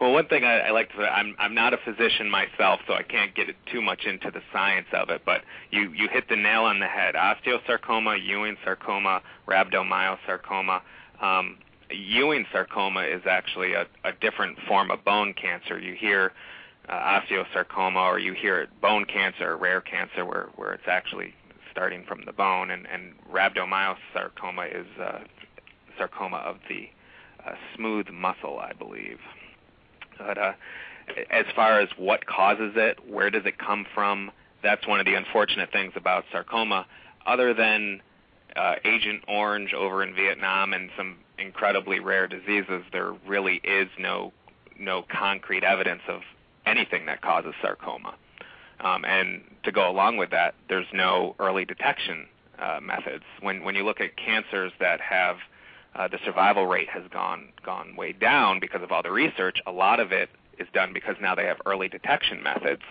Well, 0.00 0.12
one 0.12 0.26
thing 0.26 0.42
I, 0.42 0.58
I 0.58 0.70
like 0.70 0.90
to 0.90 0.96
say, 0.96 1.04
I'm 1.04 1.36
I'm 1.38 1.54
not 1.54 1.72
a 1.72 1.76
physician 1.76 2.28
myself, 2.28 2.80
so 2.88 2.94
I 2.94 3.02
can't 3.02 3.32
get 3.34 3.46
too 3.70 3.80
much 3.80 4.04
into 4.04 4.30
the 4.32 4.40
science 4.52 4.88
of 4.92 5.10
it. 5.10 5.22
But 5.24 5.42
you 5.70 5.92
you 5.92 6.08
hit 6.08 6.28
the 6.28 6.34
nail 6.34 6.62
on 6.62 6.80
the 6.80 6.86
head. 6.86 7.14
Osteosarcoma, 7.14 8.18
Ewing 8.24 8.56
sarcoma, 8.64 9.22
rhabdomyosarcoma. 9.46 10.80
Um, 11.20 11.58
Ewing 11.90 12.46
sarcoma 12.50 13.02
is 13.02 13.22
actually 13.28 13.74
a, 13.74 13.86
a 14.02 14.12
different 14.20 14.58
form 14.66 14.90
of 14.90 15.04
bone 15.04 15.34
cancer. 15.34 15.78
You 15.78 15.94
hear 15.94 16.32
uh, 16.88 17.20
osteosarcoma, 17.20 18.02
or 18.10 18.18
you 18.18 18.32
hear 18.32 18.66
bone 18.80 19.04
cancer, 19.04 19.56
rare 19.56 19.80
cancer, 19.80 20.24
where 20.24 20.48
where 20.56 20.72
it's 20.72 20.88
actually 20.88 21.34
starting 21.72 22.04
from 22.04 22.22
the 22.24 22.32
bone, 22.32 22.70
and 22.70 22.86
and 22.86 23.14
rhabdomyosarcoma 23.32 24.80
is 24.80 24.86
uh, 25.00 25.18
sarcoma 25.98 26.36
of 26.38 26.56
the 26.68 26.88
uh, 27.44 27.54
smooth 27.76 28.08
muscle, 28.10 28.58
I 28.60 28.72
believe. 28.72 29.18
But 30.18 30.38
uh, 30.38 30.52
as 31.30 31.46
far 31.56 31.80
as 31.80 31.88
what 31.96 32.26
causes 32.26 32.72
it, 32.76 32.98
where 33.08 33.30
does 33.30 33.44
it 33.44 33.58
come 33.58 33.86
from, 33.94 34.30
that's 34.62 34.86
one 34.86 35.00
of 35.00 35.06
the 35.06 35.14
unfortunate 35.14 35.72
things 35.72 35.92
about 35.96 36.24
sarcoma. 36.30 36.86
Other 37.26 37.54
than 37.54 38.00
uh, 38.56 38.74
Agent 38.84 39.24
Orange 39.28 39.72
over 39.74 40.02
in 40.02 40.14
Vietnam 40.14 40.72
and 40.72 40.90
some 40.96 41.16
incredibly 41.38 42.00
rare 42.00 42.28
diseases, 42.28 42.82
there 42.92 43.12
really 43.26 43.60
is 43.64 43.88
no 43.98 44.32
no 44.78 45.04
concrete 45.10 45.64
evidence 45.64 46.02
of 46.08 46.22
anything 46.66 47.06
that 47.06 47.20
causes 47.20 47.52
sarcoma. 47.60 48.14
Um, 48.82 49.04
and 49.04 49.42
to 49.62 49.72
go 49.72 49.88
along 49.88 50.16
with 50.16 50.30
that, 50.30 50.54
there's 50.68 50.86
no 50.92 51.36
early 51.38 51.64
detection 51.64 52.26
uh, 52.58 52.80
methods. 52.82 53.24
When 53.40 53.64
when 53.64 53.74
you 53.74 53.84
look 53.84 54.00
at 54.00 54.16
cancers 54.16 54.72
that 54.80 55.00
have 55.00 55.36
uh, 55.94 56.08
the 56.08 56.18
survival 56.24 56.66
rate 56.66 56.88
has 56.88 57.02
gone 57.12 57.48
gone 57.64 57.96
way 57.96 58.12
down 58.12 58.60
because 58.60 58.82
of 58.82 58.92
all 58.92 59.02
the 59.02 59.10
research. 59.10 59.58
A 59.66 59.72
lot 59.72 60.00
of 60.00 60.12
it 60.12 60.30
is 60.58 60.66
done 60.72 60.92
because 60.92 61.16
now 61.20 61.34
they 61.34 61.44
have 61.44 61.58
early 61.66 61.88
detection 61.88 62.42
methods. 62.42 62.82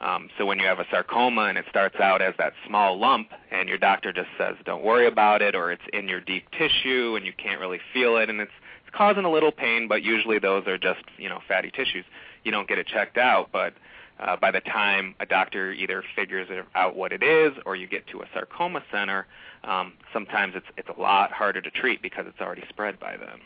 Um, 0.00 0.30
so 0.38 0.46
when 0.46 0.58
you 0.58 0.66
have 0.66 0.78
a 0.78 0.86
sarcoma 0.90 1.42
and 1.42 1.58
it 1.58 1.66
starts 1.68 1.96
out 2.00 2.22
as 2.22 2.34
that 2.38 2.54
small 2.66 2.98
lump, 2.98 3.28
and 3.50 3.68
your 3.68 3.76
doctor 3.76 4.12
just 4.12 4.30
says, 4.38 4.56
"Don't 4.64 4.82
worry 4.82 5.06
about 5.06 5.42
it," 5.42 5.54
or 5.54 5.70
it's 5.70 5.82
in 5.92 6.08
your 6.08 6.20
deep 6.20 6.50
tissue 6.52 7.16
and 7.16 7.26
you 7.26 7.32
can't 7.32 7.60
really 7.60 7.80
feel 7.92 8.16
it, 8.16 8.30
and 8.30 8.40
it's 8.40 8.52
it's 8.86 8.96
causing 8.96 9.24
a 9.24 9.30
little 9.30 9.52
pain, 9.52 9.88
but 9.88 10.02
usually 10.02 10.38
those 10.38 10.66
are 10.66 10.78
just 10.78 11.02
you 11.18 11.28
know 11.28 11.40
fatty 11.46 11.70
tissues. 11.70 12.04
You 12.44 12.50
don't 12.52 12.66
get 12.66 12.78
it 12.78 12.86
checked 12.86 13.18
out, 13.18 13.50
but 13.52 13.74
uh, 14.20 14.36
by 14.36 14.50
the 14.50 14.60
time 14.60 15.14
a 15.20 15.26
doctor 15.26 15.72
either 15.72 16.04
figures 16.14 16.48
it 16.50 16.64
out 16.74 16.96
what 16.96 17.12
it 17.12 17.22
is 17.22 17.52
or 17.66 17.76
you 17.76 17.86
get 17.86 18.06
to 18.08 18.20
a 18.20 18.26
sarcoma 18.32 18.82
center, 18.92 19.26
um, 19.64 19.94
sometimes 20.12 20.54
it's 20.54 20.66
it's 20.76 20.88
a 20.88 21.00
lot 21.00 21.32
harder 21.32 21.60
to 21.60 21.70
treat 21.70 22.02
because 22.02 22.26
it's 22.28 22.40
already 22.40 22.64
spread 22.68 22.98
by 23.00 23.16
then. 23.16 23.40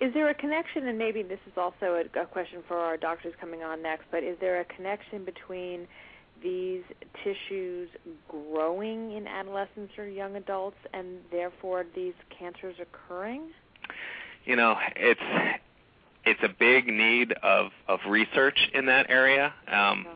Is 0.00 0.14
there 0.14 0.30
a 0.30 0.34
connection, 0.34 0.88
and 0.88 0.96
maybe 0.96 1.22
this 1.22 1.40
is 1.46 1.52
also 1.58 2.02
a, 2.02 2.20
a 2.20 2.24
question 2.24 2.62
for 2.66 2.78
our 2.78 2.96
doctors 2.96 3.34
coming 3.38 3.62
on 3.62 3.82
next, 3.82 4.04
but 4.10 4.22
is 4.22 4.38
there 4.40 4.60
a 4.60 4.64
connection 4.64 5.26
between 5.26 5.86
these 6.42 6.82
tissues 7.22 7.90
growing 8.28 9.12
in 9.12 9.26
adolescents 9.26 9.92
or 9.98 10.06
young 10.06 10.36
adults 10.36 10.78
and 10.94 11.18
therefore 11.30 11.84
these 11.94 12.14
cancers 12.30 12.76
occurring? 12.80 13.50
You 14.46 14.56
know, 14.56 14.76
it's 14.96 15.20
it's 16.24 16.40
a 16.42 16.48
big 16.48 16.86
need 16.86 17.32
of 17.42 17.70
of 17.88 18.00
research 18.08 18.58
in 18.74 18.86
that 18.86 19.08
area. 19.08 19.52
Um, 19.68 20.06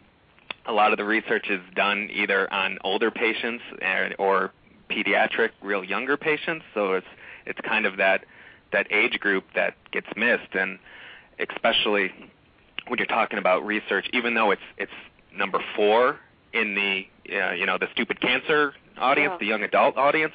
a 0.67 0.73
lot 0.73 0.93
of 0.93 0.99
the 0.99 1.05
research 1.05 1.47
is 1.51 1.61
done 1.75 2.09
either 2.13 2.51
on 2.53 2.79
older 2.85 3.11
patients 3.11 3.63
and, 3.83 4.15
or 4.19 4.53
pediatric, 4.91 5.51
real 5.63 5.85
younger 5.85 6.17
patients. 6.17 6.65
So 6.75 6.95
it's 6.95 7.07
it's 7.47 7.61
kind 7.61 7.87
of 7.87 7.99
that 7.99 8.25
that 8.73 8.91
age 8.91 9.19
group 9.21 9.45
that 9.55 9.75
gets 9.93 10.07
missed, 10.17 10.55
and 10.55 10.79
especially 11.39 12.11
when 12.89 12.99
you're 12.99 13.07
talking 13.07 13.39
about 13.39 13.65
research, 13.65 14.09
even 14.13 14.35
though 14.35 14.51
it's 14.51 14.63
it's 14.79 14.93
number 15.37 15.59
four 15.77 16.19
in 16.53 16.75
the 16.75 17.07
uh, 17.37 17.53
you 17.53 17.67
know 17.67 17.79
the 17.79 17.89
stupid 17.93 18.21
cancer 18.21 18.75
audience, 18.99 19.33
Yeah. 19.33 19.39
the 19.39 19.47
young 19.47 19.63
adult 19.63 19.97
audience. 19.97 20.33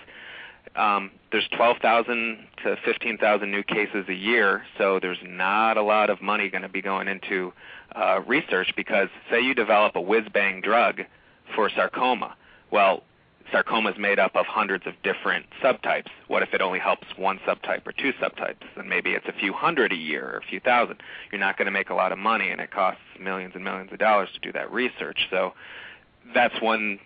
Um, 0.76 1.12
there's 1.32 1.48
12,000 1.56 2.48
to 2.64 2.76
15,000 2.84 3.52
new 3.52 3.64
cases 3.64 4.06
a 4.08 4.14
year, 4.14 4.64
so 4.78 5.00
there's 5.00 5.20
not 5.24 5.78
a 5.78 5.84
lot 5.84 6.10
of 6.10 6.22
money 6.22 6.50
going 6.50 6.64
to 6.64 6.70
be 6.70 6.82
going 6.82 7.08
into 7.08 7.54
uh, 7.96 8.22
research 8.26 8.74
because 8.76 9.10
say 9.30 9.42
you 9.42 9.54
develop 9.54 9.96
a 9.96 10.02
whiz 10.02 10.26
bang 10.34 10.62
drug 10.62 11.02
for 11.56 11.70
sarcoma. 11.70 12.36
Well, 12.72 13.04
sarcoma 13.52 13.92
is 13.92 13.98
made 13.98 14.20
up 14.20 14.36
of 14.36 14.46
hundreds 14.46 14.86
of 14.88 14.94
different 15.04 15.46
subtypes. 15.64 16.10
What 16.28 16.44
if 16.44 16.54
it 16.54 16.62
only 16.62 16.80
helps 16.80 17.08
one 17.16 17.40
subtype 17.48 17.86
or 17.86 17.92
two 17.92 18.12
subtypes? 18.22 18.64
Then 18.76 18.88
maybe 18.90 19.12
it's 19.12 19.28
a 19.28 19.34
few 19.40 19.54
hundred 19.54 19.92
a 19.92 19.96
year 19.96 20.26
or 20.34 20.38
a 20.38 20.44
few 20.44 20.60
thousand. 20.60 21.02
You're 21.32 21.40
not 21.40 21.58
going 21.58 21.66
to 21.68 21.72
make 21.72 21.90
a 21.90 21.96
lot 21.96 22.12
of 22.12 22.18
money, 22.18 22.50
and 22.50 22.62
it 22.62 22.72
costs 22.72 23.02
millions 23.20 23.54
and 23.56 23.64
millions 23.64 23.92
of 23.92 24.00
dollars 24.00 24.30
to 24.34 24.40
do 24.40 24.52
that 24.54 24.72
research. 24.72 25.28
So 25.30 25.54
that's 26.34 26.60
one 26.62 27.00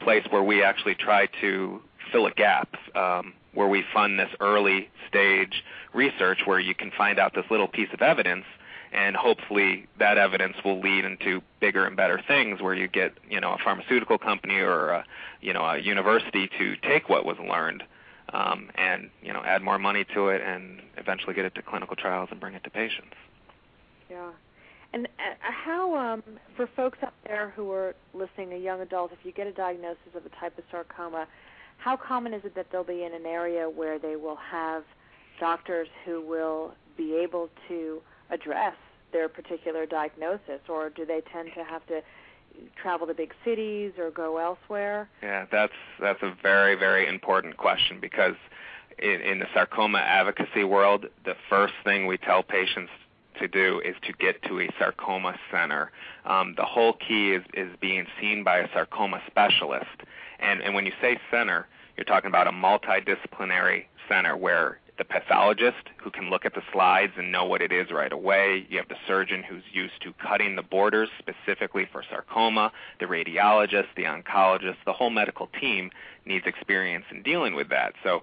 place 0.00 0.24
where 0.30 0.42
we 0.42 0.62
actually 0.62 0.94
try 0.94 1.28
to 1.40 1.80
fill 2.10 2.26
a 2.26 2.32
gap, 2.32 2.74
um, 2.94 3.34
where 3.54 3.68
we 3.68 3.84
fund 3.92 4.18
this 4.18 4.30
early 4.40 4.88
stage 5.08 5.64
research 5.92 6.40
where 6.44 6.60
you 6.60 6.74
can 6.74 6.90
find 6.96 7.18
out 7.18 7.34
this 7.34 7.44
little 7.50 7.68
piece 7.68 7.88
of 7.92 8.00
evidence 8.00 8.44
and 8.92 9.14
hopefully 9.14 9.86
that 9.98 10.18
evidence 10.18 10.56
will 10.64 10.80
lead 10.80 11.04
into 11.04 11.40
bigger 11.60 11.84
and 11.84 11.96
better 11.96 12.20
things 12.26 12.60
where 12.60 12.74
you 12.74 12.88
get 12.88 13.12
you 13.28 13.40
know 13.40 13.52
a 13.52 13.58
pharmaceutical 13.58 14.18
company 14.18 14.56
or 14.56 14.88
a, 14.90 15.04
you 15.40 15.52
know 15.52 15.64
a 15.64 15.78
university 15.78 16.48
to 16.58 16.76
take 16.76 17.08
what 17.08 17.24
was 17.24 17.36
learned 17.38 17.82
um, 18.32 18.70
and 18.76 19.10
you 19.22 19.32
know 19.32 19.42
add 19.44 19.62
more 19.62 19.78
money 19.78 20.04
to 20.14 20.28
it 20.28 20.40
and 20.42 20.80
eventually 20.96 21.34
get 21.34 21.44
it 21.44 21.54
to 21.54 21.62
clinical 21.62 21.96
trials 21.96 22.28
and 22.30 22.40
bring 22.40 22.54
it 22.54 22.64
to 22.64 22.70
patients. 22.70 23.14
Yeah. 24.10 24.30
And 24.92 25.06
uh, 25.06 25.34
how, 25.40 25.96
um, 25.96 26.22
for 26.56 26.68
folks 26.74 26.98
out 27.02 27.14
there 27.24 27.52
who 27.54 27.70
are 27.70 27.94
listening, 28.12 28.52
a 28.52 28.56
young 28.56 28.80
adult, 28.80 29.12
if 29.12 29.18
you 29.22 29.30
get 29.30 29.46
a 29.46 29.52
diagnosis 29.52 30.16
of 30.16 30.26
a 30.26 30.28
type 30.30 30.58
of 30.58 30.64
sarcoma, 30.68 31.28
how 31.80 31.96
common 31.96 32.34
is 32.34 32.44
it 32.44 32.54
that 32.54 32.66
they'll 32.70 32.84
be 32.84 33.04
in 33.04 33.14
an 33.14 33.26
area 33.26 33.68
where 33.68 33.98
they 33.98 34.16
will 34.16 34.36
have 34.36 34.84
doctors 35.38 35.88
who 36.04 36.24
will 36.24 36.74
be 36.96 37.14
able 37.14 37.48
to 37.68 38.00
address 38.30 38.74
their 39.12 39.28
particular 39.28 39.86
diagnosis, 39.86 40.60
or 40.68 40.90
do 40.90 41.04
they 41.04 41.22
tend 41.32 41.50
to 41.56 41.64
have 41.64 41.84
to 41.86 42.00
travel 42.80 43.06
to 43.06 43.14
big 43.14 43.32
cities 43.44 43.92
or 43.98 44.10
go 44.10 44.36
elsewhere? 44.36 45.08
Yeah, 45.22 45.46
that's 45.50 45.72
that's 46.00 46.22
a 46.22 46.34
very 46.42 46.74
very 46.76 47.08
important 47.08 47.56
question 47.56 47.98
because 48.00 48.34
in, 48.98 49.20
in 49.22 49.38
the 49.38 49.46
sarcoma 49.54 49.98
advocacy 49.98 50.64
world, 50.64 51.06
the 51.24 51.34
first 51.48 51.74
thing 51.84 52.06
we 52.06 52.18
tell 52.18 52.42
patients 52.42 52.90
to 53.40 53.48
do 53.48 53.80
is 53.84 53.96
to 54.06 54.12
get 54.12 54.42
to 54.44 54.60
a 54.60 54.68
sarcoma 54.78 55.34
center. 55.50 55.90
Um, 56.24 56.54
the 56.56 56.64
whole 56.64 56.94
key 56.94 57.32
is 57.32 57.42
is 57.54 57.68
being 57.80 58.06
seen 58.20 58.44
by 58.44 58.58
a 58.58 58.68
sarcoma 58.72 59.20
specialist, 59.26 60.04
and 60.38 60.62
and 60.62 60.74
when 60.74 60.86
you 60.86 60.92
say 61.00 61.18
center, 61.30 61.66
you're 61.96 62.04
talking 62.04 62.28
about 62.28 62.46
a 62.46 62.52
multidisciplinary 62.52 63.84
center 64.08 64.36
where 64.36 64.78
the 65.00 65.04
pathologist 65.04 65.88
who 65.96 66.10
can 66.10 66.28
look 66.28 66.44
at 66.44 66.54
the 66.54 66.60
slides 66.72 67.14
and 67.16 67.32
know 67.32 67.46
what 67.46 67.62
it 67.62 67.72
is 67.72 67.90
right 67.90 68.12
away. 68.12 68.66
You 68.68 68.76
have 68.76 68.88
the 68.88 68.98
surgeon 69.06 69.42
who's 69.42 69.62
used 69.72 69.94
to 70.02 70.12
cutting 70.12 70.56
the 70.56 70.62
borders 70.62 71.08
specifically 71.18 71.88
for 71.90 72.04
sarcoma, 72.10 72.70
the 72.98 73.06
radiologist, 73.06 73.86
the 73.96 74.04
oncologist, 74.04 74.76
the 74.84 74.92
whole 74.92 75.08
medical 75.08 75.48
team 75.58 75.90
needs 76.26 76.44
experience 76.46 77.06
in 77.10 77.22
dealing 77.22 77.54
with 77.54 77.70
that. 77.70 77.94
So 78.04 78.22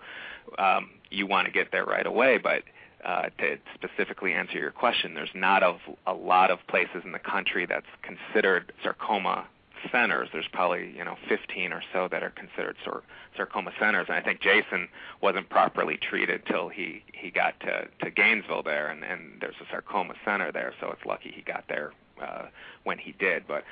um, 0.59 0.91
you 1.09 1.26
want 1.26 1.47
to 1.47 1.51
get 1.51 1.72
there 1.72 1.84
right 1.84 2.05
away, 2.05 2.38
but 2.38 2.61
uh, 3.04 3.30
to 3.38 3.58
specifically 3.76 4.34
answer 4.34 4.58
your 4.58 4.72
question, 4.72 5.14
there's 5.14 5.30
not 5.34 5.64
a, 5.64 5.78
a 6.06 6.14
lot 6.14 6.52
of 6.52 6.60
places 6.68 7.04
in 7.04 7.12
the 7.12 7.20
country 7.20 7.66
that's 7.66 7.86
considered 8.02 8.74
sarcoma 8.84 9.45
centers. 9.91 10.30
There's 10.34 10.48
probably 10.52 10.93
you 10.95 11.04
know 11.04 11.16
15 11.30 11.72
or 11.74 11.84
so 11.93 12.08
that 12.10 12.24
are 12.24 12.32
considered 12.32 12.76
sar- 12.84 13.04
sarcoma 13.36 13.72
centers, 13.80 14.08
and 14.10 14.18
I 14.18 14.22
think 14.22 14.41
Jason 14.41 14.89
wasn't 15.22 15.50
properly 15.50 15.98
treated 15.98 16.45
till 16.48 16.70
he 16.70 17.04
he 17.14 17.30
got 17.30 17.60
to 17.62 17.88
to 18.04 18.12
Gainesville 18.12 18.64
there, 18.64 18.89
and 18.89 19.04
and 19.04 19.39
there's 19.39 19.56
a 19.62 19.70
sarcoma 19.70 20.16
center 20.26 20.52
there, 20.52 20.74
so 20.80 20.91
it's 20.91 21.06
lucky 21.06 21.32
he 21.34 21.41
got 21.41 21.66
there 21.70 21.93
uh, 22.22 22.47
when 22.84 22.97
he 22.97 23.13
did. 23.13 23.47
But 23.47 23.63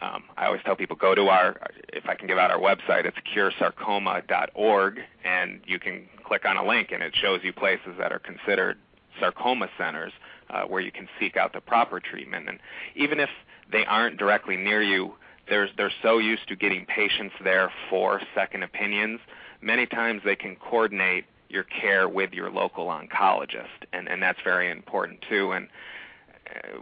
um, 0.00 0.24
I 0.36 0.46
always 0.46 0.62
tell 0.64 0.76
people 0.76 0.96
go 0.96 1.14
to 1.14 1.28
our 1.28 1.60
if 1.92 2.08
I 2.08 2.14
can 2.14 2.26
give 2.26 2.38
out 2.38 2.50
our 2.50 2.58
website, 2.58 3.04
it's 3.04 3.16
curesarcoma.org, 3.34 5.00
and 5.24 5.60
you 5.66 5.78
can 5.78 6.08
click 6.24 6.44
on 6.44 6.56
a 6.56 6.66
link, 6.66 6.90
and 6.92 7.02
it 7.02 7.14
shows 7.20 7.40
you 7.42 7.52
places 7.52 7.94
that 7.98 8.12
are 8.12 8.18
considered 8.18 8.78
sarcoma 9.18 9.68
centers 9.76 10.12
uh, 10.48 10.62
where 10.62 10.80
you 10.80 10.92
can 10.92 11.08
seek 11.18 11.36
out 11.36 11.52
the 11.52 11.60
proper 11.60 12.00
treatment. 12.00 12.48
And 12.48 12.58
even 12.94 13.20
if 13.20 13.30
they 13.70 13.84
aren't 13.84 14.16
directly 14.16 14.56
near 14.56 14.82
you, 14.82 15.14
they're 15.48 15.68
they're 15.76 15.92
so 16.02 16.18
used 16.18 16.46
to 16.48 16.56
getting 16.56 16.86
patients 16.86 17.34
there 17.42 17.72
for 17.88 18.20
second 18.34 18.62
opinions. 18.62 19.20
Many 19.60 19.86
times 19.86 20.22
they 20.24 20.36
can 20.36 20.56
coordinate 20.56 21.24
your 21.48 21.64
care 21.64 22.08
with 22.08 22.32
your 22.32 22.50
local 22.50 22.86
oncologist, 22.86 23.84
and 23.92 24.08
and 24.08 24.22
that's 24.22 24.38
very 24.44 24.70
important 24.70 25.24
too. 25.28 25.52
And 25.52 25.68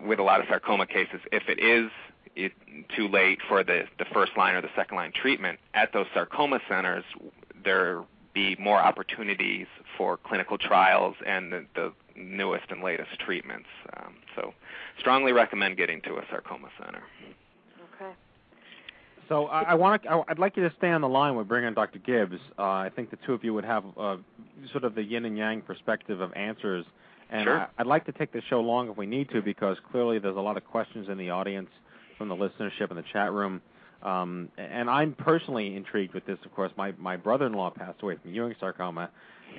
with 0.04 0.18
a 0.18 0.22
lot 0.22 0.40
of 0.40 0.46
sarcoma 0.48 0.86
cases, 0.86 1.20
if 1.32 1.48
it 1.48 1.58
is 1.58 1.90
it, 2.36 2.52
too 2.96 3.08
late 3.08 3.38
for 3.48 3.64
the 3.64 3.84
the 3.98 4.04
first 4.12 4.32
line 4.36 4.54
or 4.54 4.62
the 4.62 4.70
second 4.76 4.96
line 4.96 5.12
treatment 5.12 5.58
at 5.74 5.92
those 5.92 6.06
sarcoma 6.14 6.60
centers, 6.68 7.04
there 7.64 8.04
be 8.34 8.56
more 8.60 8.78
opportunities 8.78 9.66
for 9.96 10.16
clinical 10.16 10.58
trials 10.58 11.16
and 11.26 11.52
the, 11.52 11.64
the 11.74 11.92
newest 12.14 12.64
and 12.70 12.82
latest 12.82 13.18
treatments. 13.18 13.68
Um, 13.96 14.14
so, 14.36 14.54
strongly 14.98 15.32
recommend 15.32 15.76
getting 15.76 16.00
to 16.02 16.16
a 16.18 16.22
sarcoma 16.30 16.68
center. 16.78 17.02
Okay. 17.94 18.12
So 19.28 19.46
I, 19.46 19.62
I 19.62 19.74
want 19.74 20.02
to. 20.04 20.24
I'd 20.28 20.38
like 20.38 20.56
you 20.56 20.62
to 20.68 20.74
stay 20.78 20.90
on 20.90 21.00
the 21.00 21.08
line. 21.08 21.34
We're 21.34 21.44
bringing 21.44 21.74
Dr. 21.74 21.98
Gibbs. 21.98 22.40
Uh, 22.58 22.62
I 22.62 22.90
think 22.94 23.10
the 23.10 23.18
two 23.26 23.34
of 23.34 23.44
you 23.44 23.52
would 23.54 23.64
have 23.64 23.84
uh, 23.98 24.16
sort 24.72 24.84
of 24.84 24.94
the 24.94 25.02
yin 25.02 25.24
and 25.24 25.36
yang 25.36 25.60
perspective 25.60 26.20
of 26.20 26.32
answers. 26.34 26.84
And 27.30 27.44
Sure. 27.44 27.60
I, 27.60 27.66
I'd 27.78 27.86
like 27.86 28.06
to 28.06 28.12
take 28.12 28.32
the 28.32 28.42
show 28.48 28.60
long 28.60 28.90
if 28.90 28.96
we 28.96 29.06
need 29.06 29.28
to, 29.30 29.42
because 29.42 29.76
clearly 29.90 30.18
there's 30.18 30.36
a 30.36 30.40
lot 30.40 30.56
of 30.56 30.64
questions 30.64 31.08
in 31.08 31.18
the 31.18 31.30
audience 31.30 31.70
from 32.16 32.28
the 32.28 32.36
listenership 32.36 32.90
in 32.90 32.96
the 32.96 33.04
chat 33.12 33.32
room. 33.32 33.60
Um, 34.02 34.48
and 34.56 34.88
I'm 34.88 35.12
personally 35.12 35.74
intrigued 35.76 36.14
with 36.14 36.24
this. 36.24 36.38
Of 36.44 36.54
course, 36.54 36.70
my 36.76 36.92
my 36.98 37.16
brother-in-law 37.16 37.70
passed 37.70 38.00
away 38.02 38.16
from 38.22 38.32
Ewing 38.32 38.54
sarcoma 38.60 39.10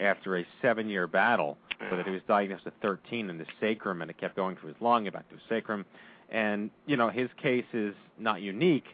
after 0.01 0.37
a 0.37 0.45
seven-year 0.61 1.07
battle, 1.07 1.57
where 1.79 1.97
that 1.97 2.05
he 2.05 2.11
was 2.11 2.21
diagnosed 2.27 2.65
at 2.65 2.73
13 2.81 3.29
in 3.29 3.37
the 3.37 3.45
sacrum, 3.59 4.01
and 4.01 4.09
it 4.09 4.17
kept 4.17 4.35
going 4.37 4.55
through 4.55 4.69
his 4.69 4.81
lung 4.81 5.07
and 5.07 5.13
back 5.13 5.27
to 5.29 5.35
his 5.35 5.43
sacrum. 5.49 5.85
And 6.29 6.69
you 6.85 6.95
know, 6.95 7.09
his 7.09 7.29
case 7.41 7.65
is 7.73 7.93
not 8.17 8.41
unique, 8.41 8.85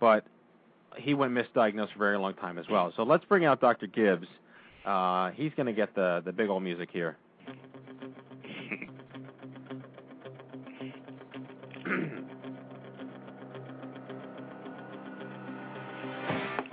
but 0.00 0.24
he 0.96 1.12
went 1.12 1.34
misdiagnosed 1.34 1.92
for 1.92 1.96
a 1.96 1.98
very 1.98 2.18
long 2.18 2.32
time 2.34 2.56
as 2.58 2.66
well. 2.70 2.90
So 2.96 3.02
let's 3.02 3.24
bring 3.26 3.44
out 3.44 3.60
Dr. 3.60 3.86
Gibbs. 3.86 4.26
Uh, 4.86 5.30
he's 5.32 5.52
going 5.56 5.66
to 5.66 5.72
get 5.74 5.94
the 5.94 6.22
the 6.24 6.32
big 6.32 6.48
old 6.48 6.62
music 6.62 6.88
here. 6.90 7.16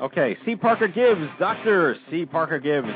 Okay, 0.04 0.38
C. 0.46 0.56
Parker 0.56 0.88
Gibbs, 0.88 1.26
Dr. 1.40 1.96
C. 2.12 2.26
Parker 2.26 2.60
Gibbs, 2.60 2.90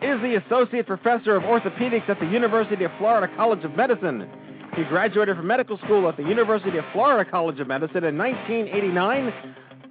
is 0.00 0.20
the 0.22 0.40
Associate 0.46 0.86
Professor 0.86 1.34
of 1.34 1.42
Orthopedics 1.42 2.08
at 2.08 2.20
the 2.20 2.26
University 2.26 2.84
of 2.84 2.92
Florida 2.98 3.32
College 3.36 3.64
of 3.64 3.76
Medicine. 3.76 4.30
He 4.76 4.84
graduated 4.84 5.36
from 5.36 5.48
medical 5.48 5.76
school 5.78 6.08
at 6.08 6.16
the 6.16 6.22
University 6.22 6.78
of 6.78 6.84
Florida 6.92 7.28
College 7.28 7.58
of 7.58 7.66
Medicine 7.66 8.04
in 8.04 8.16
1989, 8.16 9.32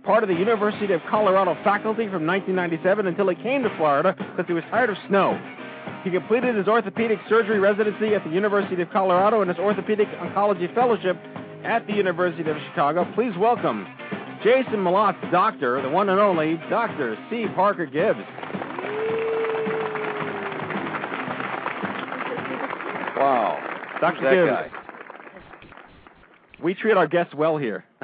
part 0.04 0.24
of 0.24 0.30
the 0.30 0.36
University 0.36 0.94
of 0.94 1.02
Colorado 1.10 1.56
faculty 1.66 2.08
from 2.08 2.26
1997 2.26 3.08
until 3.08 3.28
he 3.28 3.36
came 3.36 3.64
to 3.64 3.70
Florida 3.76 4.16
because 4.18 4.48
he 4.48 4.54
was 4.54 4.64
tired 4.70 4.90
of 4.90 4.98
snow. 5.10 5.38
He 6.06 6.12
completed 6.12 6.56
his 6.56 6.70
orthopedic 6.70 7.20
surgery 7.28 7.60
residency 7.60 8.16
at 8.16 8.24
the 8.24 8.30
University 8.30 8.82
of 8.82 8.90
Colorado 8.92 9.42
and 9.42 9.50
his 9.50 9.60
orthopedic 9.60 10.08
oncology 10.20 10.74
fellowship 10.74 11.18
at 11.66 11.86
the 11.88 11.94
University 11.94 12.50
of 12.50 12.56
Chicago. 12.70 13.06
Please 13.14 13.36
welcome 13.38 13.86
Jason 14.44 14.84
Mlot's 14.84 15.32
doctor, 15.32 15.82
the 15.82 15.90
one 15.90 16.10
and 16.10 16.20
only 16.20 16.56
Dr. 16.70 17.18
C. 17.30 17.46
Parker 17.56 17.86
Gibbs. 17.86 18.20
Wow. 23.18 23.98
Dr. 24.00 24.22
That 24.22 24.34
Gibbs. 24.34 24.50
guy? 24.50 24.70
We 26.64 26.74
treat 26.74 26.98
our 26.98 27.08
guests 27.08 27.36
well 27.36 27.58
here. 27.58 27.86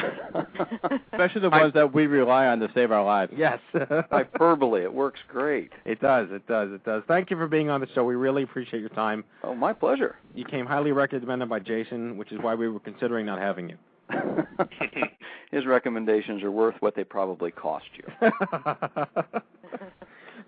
Especially 1.12 1.42
the 1.42 1.50
ones 1.50 1.74
that 1.74 1.94
we 1.94 2.06
rely 2.06 2.48
on 2.48 2.60
to 2.60 2.70
save 2.74 2.92
our 2.92 3.04
lives. 3.04 3.34
Yes. 3.36 3.60
Hyperbole. 4.12 4.84
It 4.84 4.94
works 4.94 5.20
great. 5.28 5.72
It 5.86 6.00
does. 6.00 6.30
It 6.32 6.48
does. 6.48 6.72
It 6.72 6.84
does. 6.84 7.04
Thank 7.08 7.32
you 7.32 7.38
for 7.38 7.48
being 7.48 7.70
on 7.70 7.82
the 7.82 7.88
show. 7.96 8.04
We 8.04 8.16
really 8.16 8.44
appreciate 8.44 8.80
your 8.80 8.90
time. 8.90 9.24
Oh, 9.44 9.56
my 9.56 9.74
pleasure. 9.74 10.16
You 10.36 10.46
came 10.46 10.66
highly 10.68 10.92
recommended 10.92 11.50
by 11.50 11.60
Jason, 11.60 12.16
which 12.18 12.32
is 12.32 12.40
why 12.42 12.54
we 12.54 12.68
were 12.70 12.80
considering 12.80 13.26
not 13.26 13.40
having 13.40 13.70
you. 13.70 13.78
His 15.52 15.66
recommendations 15.66 16.44
are 16.44 16.52
worth 16.52 16.76
what 16.80 16.96
they 16.96 17.04
probably 17.04 17.52
cost 17.52 17.86
you. 17.96 18.32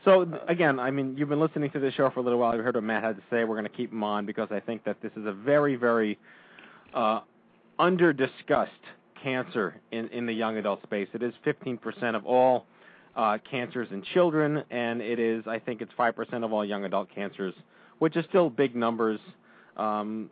so 0.06 0.28
again, 0.48 0.80
I 0.80 0.92
mean, 0.92 1.16
you've 1.18 1.30
been 1.30 1.40
listening 1.40 1.72
to 1.72 1.80
this 1.80 1.94
show 1.94 2.10
for 2.10 2.20
a 2.22 2.24
little 2.24 2.40
while. 2.40 2.56
You've 2.56 2.66
heard 2.66 2.76
what 2.76 2.84
Matt 2.84 3.04
had 3.04 3.16
to 3.16 3.22
say. 3.30 3.44
We're 3.44 3.56
going 3.56 3.64
to 3.64 3.70
keep 3.70 3.92
him 3.92 4.04
on 4.04 4.26
because 4.26 4.50
I 4.52 4.60
think 4.60 4.84
that 4.86 5.02
this 5.02 5.12
is 5.16 5.26
a 5.26 5.32
very, 5.32 5.76
very 5.76 6.18
uh, 6.94 7.22
under-discussed 7.80 8.72
cancer 9.22 9.76
in 9.92 10.08
in 10.10 10.26
the 10.26 10.34
young 10.34 10.58
adult 10.58 10.82
space. 10.84 11.08
It 11.14 11.24
is 11.24 11.34
15% 11.46 12.16
of 12.16 12.26
all 12.26 12.66
uh, 13.16 13.38
cancers 13.50 13.88
in 13.92 14.04
children, 14.14 14.64
and 14.72 15.02
it 15.02 15.20
is, 15.20 15.44
I 15.48 15.60
think, 15.60 15.82
it's 15.82 15.92
five 15.96 16.16
percent 16.16 16.44
of 16.44 16.54
all 16.54 16.66
young 16.66 16.86
adult 16.86 17.10
cancers, 17.14 17.54
which 18.00 18.16
is 18.16 18.26
still 18.30 18.50
big 18.50 18.76
numbers. 18.76 19.20
Um, 19.78 20.30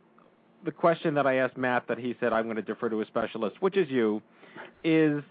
the 0.65 0.71
question 0.71 1.13
that 1.15 1.27
I 1.27 1.35
asked 1.37 1.57
Matt, 1.57 1.87
that 1.87 1.97
he 1.97 2.15
said 2.19 2.33
I'm 2.33 2.45
going 2.45 2.55
to 2.55 2.61
defer 2.61 2.89
to 2.89 3.01
a 3.01 3.05
specialist, 3.05 3.57
which 3.61 3.77
is 3.77 3.89
you, 3.89 4.21
is 4.83 5.23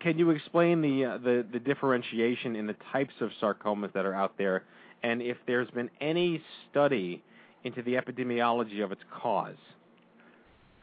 can 0.00 0.18
you 0.18 0.30
explain 0.30 0.82
the 0.82 1.04
uh, 1.04 1.18
the 1.18 1.46
the 1.52 1.58
differentiation 1.58 2.56
in 2.56 2.66
the 2.66 2.76
types 2.92 3.14
of 3.20 3.30
sarcomas 3.40 3.92
that 3.94 4.04
are 4.04 4.14
out 4.14 4.36
there, 4.38 4.62
and 5.02 5.22
if 5.22 5.36
there's 5.46 5.70
been 5.70 5.90
any 6.00 6.42
study 6.70 7.22
into 7.64 7.82
the 7.82 7.94
epidemiology 7.94 8.84
of 8.84 8.92
its 8.92 9.00
cause? 9.10 9.56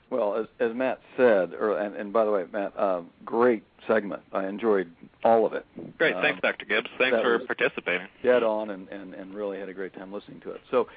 Well, 0.09 0.35
as 0.35 0.47
as 0.59 0.75
Matt 0.75 0.99
said, 1.15 1.53
or 1.53 1.77
and, 1.77 1.95
and 1.95 2.11
by 2.11 2.25
the 2.25 2.31
way, 2.31 2.45
Matt, 2.51 2.73
uh, 2.77 3.01
great 3.23 3.63
segment. 3.87 4.21
I 4.33 4.47
enjoyed 4.47 4.91
all 5.23 5.45
of 5.45 5.53
it. 5.53 5.65
Great, 5.97 6.15
Um, 6.15 6.21
thanks, 6.21 6.41
Dr. 6.41 6.65
Gibbs. 6.65 6.89
Thanks 6.97 7.17
for 7.21 7.39
participating. 7.39 8.07
Dead 8.23 8.43
on, 8.43 8.71
and, 8.71 8.89
and 8.89 9.13
and 9.13 9.33
really 9.33 9.57
had 9.59 9.69
a 9.69 9.73
great 9.73 9.93
time 9.93 10.11
listening 10.11 10.41
to 10.41 10.51
it. 10.51 10.61
So, 10.69 10.87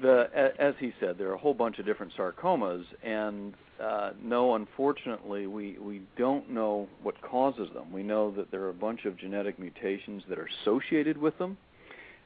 the 0.00 0.52
as 0.58 0.74
he 0.78 0.92
said, 1.00 1.18
there 1.18 1.28
are 1.28 1.34
a 1.34 1.38
whole 1.38 1.54
bunch 1.54 1.78
of 1.78 1.86
different 1.86 2.12
sarcomas, 2.16 2.84
and 3.02 3.54
uh, 3.82 4.10
no, 4.22 4.54
unfortunately, 4.54 5.46
we 5.46 5.78
we 5.78 6.02
don't 6.16 6.50
know 6.50 6.88
what 7.02 7.20
causes 7.22 7.68
them. 7.74 7.92
We 7.92 8.02
know 8.02 8.30
that 8.32 8.50
there 8.50 8.62
are 8.62 8.70
a 8.70 8.74
bunch 8.74 9.04
of 9.04 9.16
genetic 9.16 9.58
mutations 9.58 10.22
that 10.28 10.38
are 10.38 10.48
associated 10.62 11.16
with 11.18 11.36
them. 11.38 11.56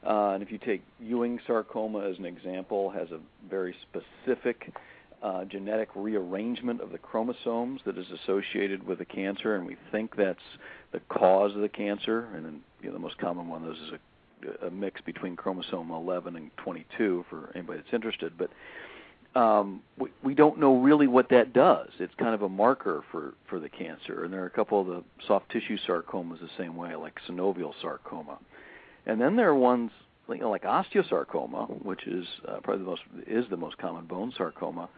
Uh, 0.05 0.31
and 0.31 0.41
if 0.41 0.51
you 0.51 0.57
take 0.57 0.81
Ewing 0.99 1.39
sarcoma 1.45 2.09
as 2.09 2.17
an 2.17 2.25
example, 2.25 2.89
has 2.89 3.11
a 3.11 3.19
very 3.49 3.75
specific 3.83 4.73
uh, 5.21 5.45
genetic 5.45 5.89
rearrangement 5.95 6.81
of 6.81 6.91
the 6.91 6.97
chromosomes 6.97 7.81
that 7.85 7.97
is 7.97 8.07
associated 8.23 8.85
with 8.87 8.97
the 8.97 9.05
cancer, 9.05 9.55
and 9.55 9.65
we 9.65 9.77
think 9.91 10.15
that's 10.15 10.39
the 10.91 10.99
cause 11.09 11.53
of 11.53 11.61
the 11.61 11.69
cancer. 11.69 12.27
And 12.33 12.45
then, 12.45 12.61
you 12.81 12.87
know, 12.87 12.93
the 12.93 12.99
most 12.99 13.17
common 13.19 13.47
one 13.47 13.61
of 13.61 13.67
those 13.67 13.77
is 13.77 13.93
a, 13.93 13.99
a 14.61 14.69
mix 14.69 15.01
between 15.01 15.35
chromosome 15.35 15.91
11 15.91 16.35
and 16.35 16.51
22 16.57 17.25
for 17.29 17.51
anybody 17.55 17.79
that's 17.79 17.93
interested. 17.93 18.33
But 18.37 18.49
um, 19.39 19.81
we, 19.97 20.09
we 20.23 20.33
don't 20.33 20.59
know 20.59 20.77
really 20.77 21.07
what 21.07 21.29
that 21.29 21.53
does. 21.53 21.89
It's 21.99 22.13
kind 22.15 22.33
of 22.33 22.41
a 22.41 22.49
marker 22.49 23.03
for, 23.11 23.33
for 23.47 23.59
the 23.59 23.69
cancer. 23.69 24.23
And 24.23 24.33
there 24.33 24.43
are 24.43 24.47
a 24.47 24.51
couple 24.51 24.81
of 24.81 24.87
the 24.87 25.03
soft 25.25 25.49
tissue 25.51 25.77
sarcomas 25.87 26.39
the 26.39 26.49
same 26.57 26.75
way, 26.75 26.95
like 26.95 27.17
synovial 27.29 27.73
sarcoma. 27.81 28.39
And 29.05 29.19
then 29.19 29.35
there 29.35 29.49
are 29.49 29.55
ones 29.55 29.91
you 30.29 30.37
know, 30.37 30.49
like 30.49 30.63
osteosarcoma, 30.63 31.83
which 31.83 32.07
is 32.07 32.25
uh, 32.47 32.59
probably 32.63 32.83
the 32.83 32.89
most 32.89 33.01
is 33.27 33.45
the 33.49 33.57
most 33.57 33.77
common 33.77 34.05
bone 34.05 34.33
sarcoma. 34.37 34.89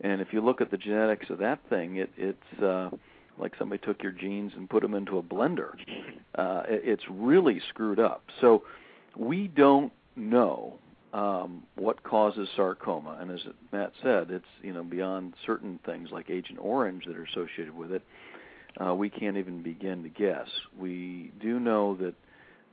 And 0.00 0.20
if 0.20 0.32
you 0.32 0.40
look 0.40 0.60
at 0.60 0.70
the 0.70 0.76
genetics 0.76 1.30
of 1.30 1.38
that 1.38 1.60
thing, 1.68 1.96
it, 1.96 2.10
it's 2.16 2.62
uh, 2.62 2.90
like 3.42 3.52
somebody 3.58 3.80
took 3.84 4.02
your 4.02 4.12
genes 4.12 4.52
and 4.56 4.70
put 4.70 4.82
them 4.82 4.94
into 4.94 5.18
a 5.18 5.22
blender. 5.22 5.72
Uh, 6.34 6.62
it's 6.66 7.02
really 7.10 7.60
screwed 7.68 8.00
up. 8.00 8.22
So 8.40 8.62
we 9.18 9.48
don't 9.48 9.92
know 10.16 10.78
um, 11.12 11.62
what 11.74 12.02
causes 12.04 12.48
sarcoma, 12.56 13.18
and 13.20 13.30
as 13.30 13.40
Matt 13.70 13.92
said, 14.02 14.30
it's 14.30 14.46
you 14.62 14.72
know 14.72 14.82
beyond 14.82 15.34
certain 15.44 15.78
things 15.84 16.08
like 16.10 16.30
Agent 16.30 16.58
Orange 16.58 17.04
that 17.04 17.18
are 17.18 17.24
associated 17.24 17.76
with 17.76 17.92
it. 17.92 18.02
Uh, 18.82 18.94
we 18.94 19.10
can't 19.10 19.36
even 19.36 19.62
begin 19.62 20.02
to 20.04 20.08
guess. 20.08 20.48
We 20.78 21.32
do 21.38 21.60
know 21.60 21.96
that 21.96 22.14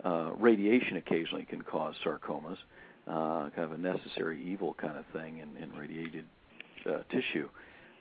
uh, 0.05 0.32
radiation 0.39 0.95
occasionally 0.95 1.43
can 1.43 1.61
cause 1.61 1.95
sarcomas, 2.05 2.57
uh, 3.07 3.49
kind 3.49 3.65
of 3.65 3.74
a 3.74 3.78
necessary 3.78 4.41
evil 4.41 4.74
kind 4.80 4.97
of 4.97 5.03
thing 5.11 5.39
in, 5.39 5.61
in 5.61 5.78
radiated 5.78 6.24
uh, 6.89 6.99
tissue. 7.11 7.49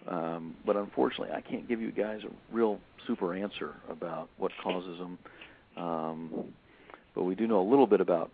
Um, 0.06 0.54
but 0.64 0.76
unfortunately, 0.76 1.34
I 1.34 1.40
can't 1.40 1.68
give 1.68 1.80
you 1.80 1.90
guys 1.92 2.20
a 2.24 2.54
real 2.54 2.78
super 3.06 3.34
answer 3.34 3.74
about 3.90 4.28
what 4.38 4.52
causes 4.62 4.98
them. 4.98 5.18
Um, 5.76 6.44
but 7.14 7.24
we 7.24 7.34
do 7.34 7.46
know 7.46 7.60
a 7.60 7.68
little 7.68 7.86
bit 7.86 8.00
about 8.00 8.30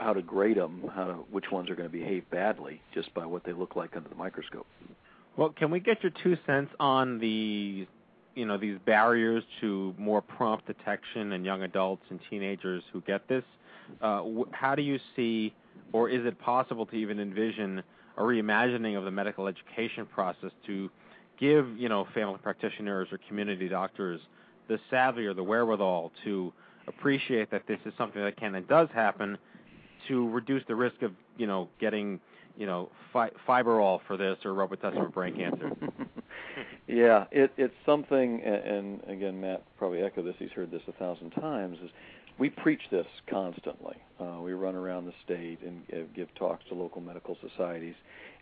how 0.00 0.12
to 0.12 0.22
grade 0.22 0.56
them, 0.56 0.90
how 0.94 1.04
to, 1.04 1.12
which 1.30 1.50
ones 1.50 1.70
are 1.70 1.74
going 1.74 1.88
to 1.88 1.92
behave 1.92 2.28
badly, 2.30 2.80
just 2.94 3.12
by 3.14 3.26
what 3.26 3.44
they 3.44 3.52
look 3.52 3.76
like 3.76 3.96
under 3.96 4.08
the 4.08 4.14
microscope. 4.14 4.66
Well, 5.36 5.50
can 5.50 5.70
we 5.70 5.80
get 5.80 6.02
your 6.02 6.12
two 6.22 6.36
cents 6.46 6.72
on 6.80 7.18
the, 7.18 7.86
you 8.34 8.46
know, 8.46 8.58
these 8.58 8.78
barriers 8.84 9.44
to 9.60 9.94
more 9.98 10.20
prompt 10.20 10.66
detection 10.66 11.32
in 11.32 11.44
young 11.44 11.62
adults 11.62 12.02
and 12.10 12.20
teenagers 12.28 12.82
who 12.92 13.00
get 13.02 13.26
this? 13.28 13.44
Uh, 14.00 14.22
how 14.52 14.74
do 14.74 14.82
you 14.82 14.98
see, 15.16 15.54
or 15.92 16.08
is 16.08 16.24
it 16.26 16.38
possible 16.40 16.86
to 16.86 16.96
even 16.96 17.18
envision 17.18 17.82
a 18.18 18.22
reimagining 18.22 18.98
of 18.98 19.04
the 19.04 19.10
medical 19.10 19.46
education 19.46 20.04
process 20.06 20.50
to 20.66 20.90
give, 21.38 21.66
you 21.78 21.88
know, 21.88 22.06
family 22.12 22.38
practitioners 22.42 23.08
or 23.12 23.18
community 23.28 23.68
doctors 23.68 24.20
the 24.68 24.78
savvy 24.90 25.24
or 25.24 25.34
the 25.34 25.42
wherewithal 25.42 26.12
to 26.24 26.52
appreciate 26.86 27.50
that 27.50 27.66
this 27.66 27.78
is 27.86 27.92
something 27.96 28.22
that 28.22 28.36
can 28.36 28.54
and 28.54 28.68
does 28.68 28.88
happen 28.92 29.38
to 30.06 30.28
reduce 30.30 30.62
the 30.68 30.74
risk 30.74 31.02
of, 31.02 31.12
you 31.36 31.46
know, 31.46 31.68
getting, 31.80 32.20
you 32.56 32.66
know, 32.66 32.90
fi- 33.12 33.30
fiberol 33.46 34.00
for 34.06 34.16
this 34.16 34.36
or 34.44 34.52
Robitussin 34.52 34.94
for 34.94 35.08
brain 35.08 35.34
cancer? 35.34 35.70
yeah, 36.86 37.24
it, 37.30 37.52
it's 37.56 37.74
something, 37.84 38.42
and, 38.42 38.54
and 38.54 39.04
again, 39.08 39.40
Matt 39.40 39.62
probably 39.78 40.02
echoed 40.02 40.26
this. 40.26 40.34
He's 40.38 40.50
heard 40.50 40.70
this 40.70 40.82
a 40.86 40.92
thousand 40.92 41.30
times. 41.30 41.78
Is 41.82 41.90
we 42.38 42.50
preach 42.50 42.82
this 42.90 43.06
constantly. 43.28 43.96
Uh, 44.20 44.40
we 44.40 44.52
run 44.52 44.74
around 44.74 45.06
the 45.06 45.12
state 45.24 45.58
and 45.62 45.82
uh, 45.92 46.06
give 46.14 46.32
talks 46.34 46.64
to 46.68 46.74
local 46.74 47.00
medical 47.00 47.36
societies, 47.46 47.94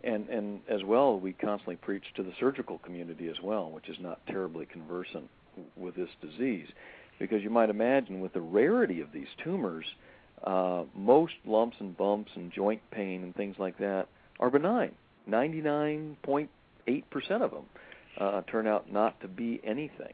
and 0.03 0.29
and 0.29 0.59
as 0.69 0.83
well, 0.83 1.19
we 1.19 1.33
constantly 1.33 1.75
preach 1.75 2.03
to 2.15 2.23
the 2.23 2.33
surgical 2.39 2.77
community 2.79 3.27
as 3.27 3.39
well, 3.43 3.69
which 3.71 3.89
is 3.89 3.97
not 3.99 4.19
terribly 4.27 4.65
conversant 4.65 5.29
with 5.75 5.95
this 5.95 6.09
disease, 6.21 6.67
because 7.19 7.41
you 7.41 7.49
might 7.49 7.69
imagine 7.69 8.21
with 8.21 8.33
the 8.33 8.41
rarity 8.41 9.01
of 9.01 9.11
these 9.11 9.27
tumors, 9.43 9.85
uh, 10.43 10.83
most 10.95 11.33
lumps 11.45 11.77
and 11.79 11.97
bumps 11.97 12.31
and 12.35 12.51
joint 12.51 12.81
pain 12.91 13.23
and 13.23 13.35
things 13.35 13.55
like 13.57 13.77
that 13.79 14.07
are 14.39 14.51
benign. 14.51 14.91
Ninety-nine 15.25 16.17
point 16.21 16.49
eight 16.87 17.09
percent 17.09 17.43
of 17.43 17.51
them 17.51 17.65
uh, 18.19 18.41
turn 18.43 18.67
out 18.67 18.91
not 18.91 19.19
to 19.21 19.27
be 19.27 19.59
anything. 19.63 20.13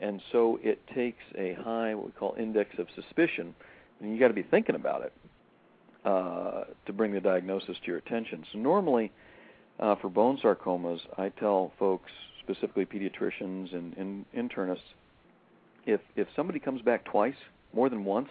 And 0.00 0.20
so 0.32 0.58
it 0.62 0.80
takes 0.94 1.22
a 1.36 1.54
high, 1.54 1.94
what 1.94 2.06
we 2.06 2.12
call 2.12 2.34
index 2.38 2.70
of 2.78 2.86
suspicion, 2.94 3.54
and 4.00 4.12
you 4.12 4.18
got 4.18 4.28
to 4.28 4.34
be 4.34 4.42
thinking 4.42 4.74
about 4.74 5.02
it 5.02 5.12
uh, 6.04 6.64
to 6.86 6.92
bring 6.92 7.12
the 7.12 7.20
diagnosis 7.20 7.76
to 7.82 7.86
your 7.86 7.98
attention. 7.98 8.44
So 8.52 8.58
normally, 8.58 9.12
uh, 9.78 9.96
for 9.96 10.08
bone 10.08 10.38
sarcomas, 10.42 11.00
I 11.18 11.28
tell 11.28 11.72
folks, 11.78 12.10
specifically 12.42 12.86
pediatricians 12.86 13.74
and, 13.74 13.96
and 13.96 14.24
internists, 14.34 14.78
if 15.86 16.00
if 16.16 16.28
somebody 16.34 16.58
comes 16.58 16.82
back 16.82 17.04
twice, 17.04 17.34
more 17.74 17.88
than 17.90 18.04
once, 18.04 18.28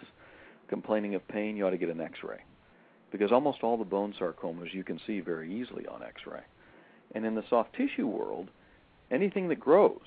complaining 0.68 1.14
of 1.14 1.26
pain, 1.28 1.56
you 1.56 1.66
ought 1.66 1.70
to 1.70 1.78
get 1.78 1.88
an 1.88 2.00
X-ray, 2.00 2.38
because 3.12 3.32
almost 3.32 3.62
all 3.62 3.76
the 3.76 3.84
bone 3.84 4.12
sarcomas 4.20 4.74
you 4.74 4.84
can 4.84 5.00
see 5.06 5.20
very 5.20 5.52
easily 5.52 5.86
on 5.86 6.02
X-ray. 6.02 6.42
And 7.14 7.24
in 7.24 7.34
the 7.34 7.44
soft 7.48 7.74
tissue 7.74 8.06
world, 8.06 8.50
anything 9.10 9.48
that 9.48 9.58
grows 9.58 9.98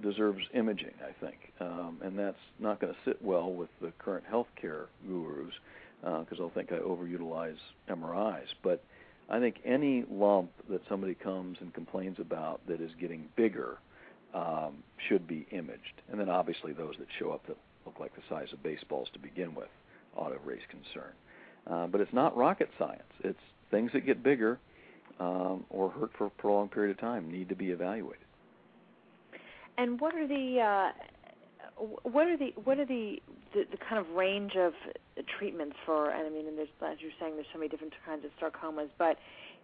deserves 0.00 0.42
imaging, 0.54 0.94
I 1.02 1.12
think, 1.24 1.52
um, 1.60 1.98
and 2.02 2.18
that's 2.18 2.36
not 2.58 2.80
going 2.80 2.92
to 2.92 2.98
sit 3.04 3.22
well 3.22 3.52
with 3.52 3.70
the 3.80 3.92
current 3.98 4.24
healthcare 4.30 4.86
gurus 5.06 5.52
because 6.00 6.38
they'll 6.38 6.50
think 6.50 6.72
I 6.72 6.78
overutilize 6.78 7.56
MRIs. 7.88 8.46
But 8.62 8.82
I 9.28 9.38
think 9.38 9.56
any 9.64 10.04
lump 10.10 10.50
that 10.68 10.80
somebody 10.88 11.14
comes 11.14 11.58
and 11.60 11.72
complains 11.72 12.18
about 12.18 12.66
that 12.66 12.80
is 12.80 12.90
getting 13.00 13.28
bigger 13.36 13.78
um, 14.34 14.82
should 15.08 15.26
be 15.26 15.46
imaged, 15.50 16.02
and 16.10 16.20
then 16.20 16.28
obviously 16.28 16.72
those 16.72 16.94
that 16.98 17.08
show 17.18 17.30
up 17.30 17.46
that 17.46 17.56
look 17.86 17.98
like 17.98 18.14
the 18.14 18.22
size 18.28 18.48
of 18.52 18.62
baseballs 18.62 19.08
to 19.12 19.18
begin 19.18 19.54
with 19.54 19.68
ought 20.16 20.30
to 20.30 20.38
raise 20.44 20.60
concern. 20.68 21.12
Uh, 21.66 21.86
but 21.86 22.00
it's 22.00 22.12
not 22.12 22.36
rocket 22.36 22.70
science. 22.78 23.02
It's 23.22 23.38
things 23.70 23.90
that 23.92 24.06
get 24.06 24.22
bigger 24.22 24.58
um, 25.18 25.64
or 25.70 25.90
hurt 25.90 26.10
for 26.16 26.26
a 26.26 26.30
prolonged 26.30 26.70
period 26.70 26.90
of 26.92 27.00
time 27.00 27.30
need 27.30 27.48
to 27.48 27.54
be 27.54 27.70
evaluated. 27.70 28.24
And 29.80 29.98
what 29.98 30.14
are 30.14 30.28
the 30.28 30.60
uh, 30.60 31.84
what 32.02 32.26
are 32.26 32.36
the 32.36 32.52
what 32.64 32.78
are 32.78 32.84
the, 32.84 33.16
the 33.54 33.64
the 33.70 33.78
kind 33.88 33.98
of 33.98 34.14
range 34.14 34.52
of 34.56 34.74
treatments 35.38 35.74
for? 35.86 36.10
And 36.10 36.26
I 36.26 36.30
mean, 36.30 36.46
and 36.46 36.58
there's 36.58 36.68
as 36.86 36.98
you're 37.00 37.12
saying, 37.18 37.34
there's 37.36 37.46
so 37.50 37.58
many 37.58 37.70
different 37.70 37.94
kinds 38.04 38.22
of 38.26 38.30
sarcomas, 38.38 38.90
but 38.98 39.16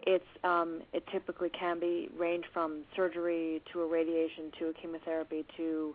it's 0.07 0.25
um, 0.43 0.81
it 0.91 1.03
typically 1.11 1.49
can 1.49 1.79
be 1.79 2.09
range 2.17 2.45
from 2.51 2.81
surgery 2.95 3.61
to 3.73 3.81
a 3.81 3.87
radiation 3.87 4.51
to 4.57 4.69
a 4.69 4.73
chemotherapy 4.73 5.45
to 5.55 5.93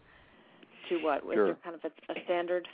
to 0.88 0.98
what? 1.02 1.22
Sure. 1.22 1.32
Is 1.32 1.56
there 1.56 1.58
kind 1.64 1.74
of 1.74 1.80
a, 1.84 2.12
a 2.12 2.24
standard? 2.24 2.68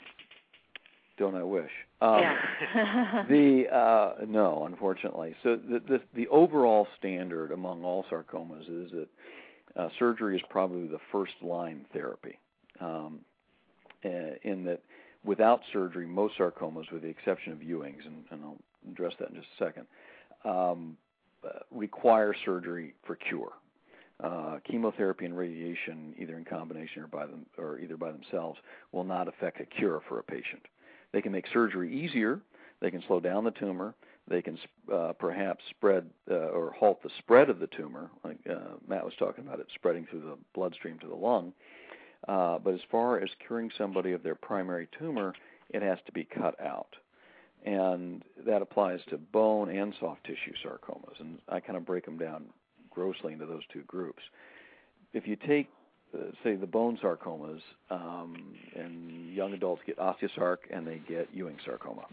Don't 1.17 1.35
I 1.35 1.43
wish? 1.43 1.71
Um, 1.99 2.19
yeah. 2.19 3.23
the 3.27 3.63
uh, 3.73 4.25
no, 4.27 4.65
unfortunately. 4.67 5.35
So 5.41 5.55
the, 5.55 5.79
the 5.79 6.01
the 6.13 6.27
overall 6.27 6.85
standard 6.99 7.51
among 7.51 7.83
all 7.83 8.05
sarcomas 8.11 8.61
is 8.61 8.91
that 8.91 9.07
uh, 9.79 9.89
surgery 9.99 10.35
is 10.35 10.43
probably 10.49 10.87
the 10.87 11.03
first 11.11 11.33
line 11.41 11.85
therapy. 11.93 12.35
Um, 12.81 13.11
uh, 14.05 14.35
in 14.43 14.63
that, 14.65 14.81
without 15.23 15.61
surgery, 15.73 16.07
most 16.07 16.33
sarcomas, 16.37 16.91
with 16.91 17.01
the 17.01 17.09
exception 17.09 17.51
of 17.53 17.61
Ewing's, 17.63 18.05
and, 18.05 18.19
and 18.31 18.39
I'll 18.43 18.61
address 18.91 19.13
that 19.19 19.29
in 19.29 19.35
just 19.35 19.47
a 19.59 19.63
second, 19.65 19.85
um, 20.45 20.97
uh, 21.43 21.59
require 21.71 22.33
surgery 22.45 22.93
for 23.05 23.15
cure. 23.15 23.53
uh, 24.23 24.57
chemotherapy 24.69 25.25
and 25.25 25.37
radiation, 25.37 26.13
either 26.17 26.37
in 26.37 26.43
combination 26.45 27.03
or 27.03 27.07
by 27.07 27.25
them 27.25 27.45
or 27.57 27.79
either 27.79 27.97
by 27.97 28.11
themselves, 28.11 28.59
will 28.91 29.03
not 29.03 29.27
affect 29.27 29.61
a 29.61 29.65
cure 29.65 30.01
for 30.09 30.19
a 30.19 30.23
patient. 30.23 30.61
They 31.13 31.21
can 31.21 31.31
make 31.31 31.45
surgery 31.53 31.93
easier. 31.93 32.41
They 32.81 32.91
can 32.91 33.01
slow 33.07 33.19
down 33.19 33.43
the 33.43 33.51
tumor. 33.51 33.95
They 34.29 34.41
can 34.41 34.57
uh, 34.93 35.13
perhaps 35.17 35.63
spread 35.69 36.09
uh, 36.29 36.35
or 36.35 36.71
halt 36.71 37.01
the 37.01 37.09
spread 37.17 37.49
of 37.49 37.59
the 37.59 37.67
tumor, 37.67 38.11
like 38.23 38.37
uh, 38.49 38.75
Matt 38.87 39.03
was 39.03 39.15
talking 39.17 39.45
about 39.45 39.59
it 39.59 39.67
spreading 39.73 40.05
through 40.05 40.21
the 40.21 40.37
bloodstream 40.53 40.99
to 40.99 41.07
the 41.07 41.15
lung. 41.15 41.51
Uh, 42.27 42.59
but 42.59 42.73
as 42.73 42.81
far 42.91 43.19
as 43.19 43.29
curing 43.45 43.71
somebody 43.77 44.11
of 44.11 44.21
their 44.21 44.35
primary 44.35 44.87
tumor, 44.97 45.33
it 45.69 45.81
has 45.81 45.97
to 46.05 46.11
be 46.11 46.23
cut 46.23 46.59
out. 46.61 46.95
And 47.65 48.23
that 48.45 48.61
applies 48.61 48.99
to 49.09 49.17
bone 49.17 49.69
and 49.69 49.93
soft 49.99 50.23
tissue 50.25 50.53
sarcomas. 50.63 51.19
And 51.19 51.39
I 51.49 51.59
kind 51.59 51.77
of 51.77 51.85
break 51.85 52.05
them 52.05 52.17
down 52.17 52.45
grossly 52.89 53.33
into 53.33 53.45
those 53.45 53.63
two 53.71 53.83
groups. 53.83 54.21
If 55.13 55.27
you 55.27 55.35
take, 55.35 55.69
uh, 56.13 56.31
say, 56.43 56.55
the 56.55 56.67
bone 56.67 56.99
sarcomas, 57.01 57.61
um, 57.89 58.53
and 58.75 59.33
young 59.33 59.53
adults 59.53 59.81
get 59.85 59.97
osteosarc 59.97 60.57
and 60.71 60.85
they 60.85 61.01
get 61.07 61.29
Ewing 61.33 61.57
sarcoma. 61.65 62.05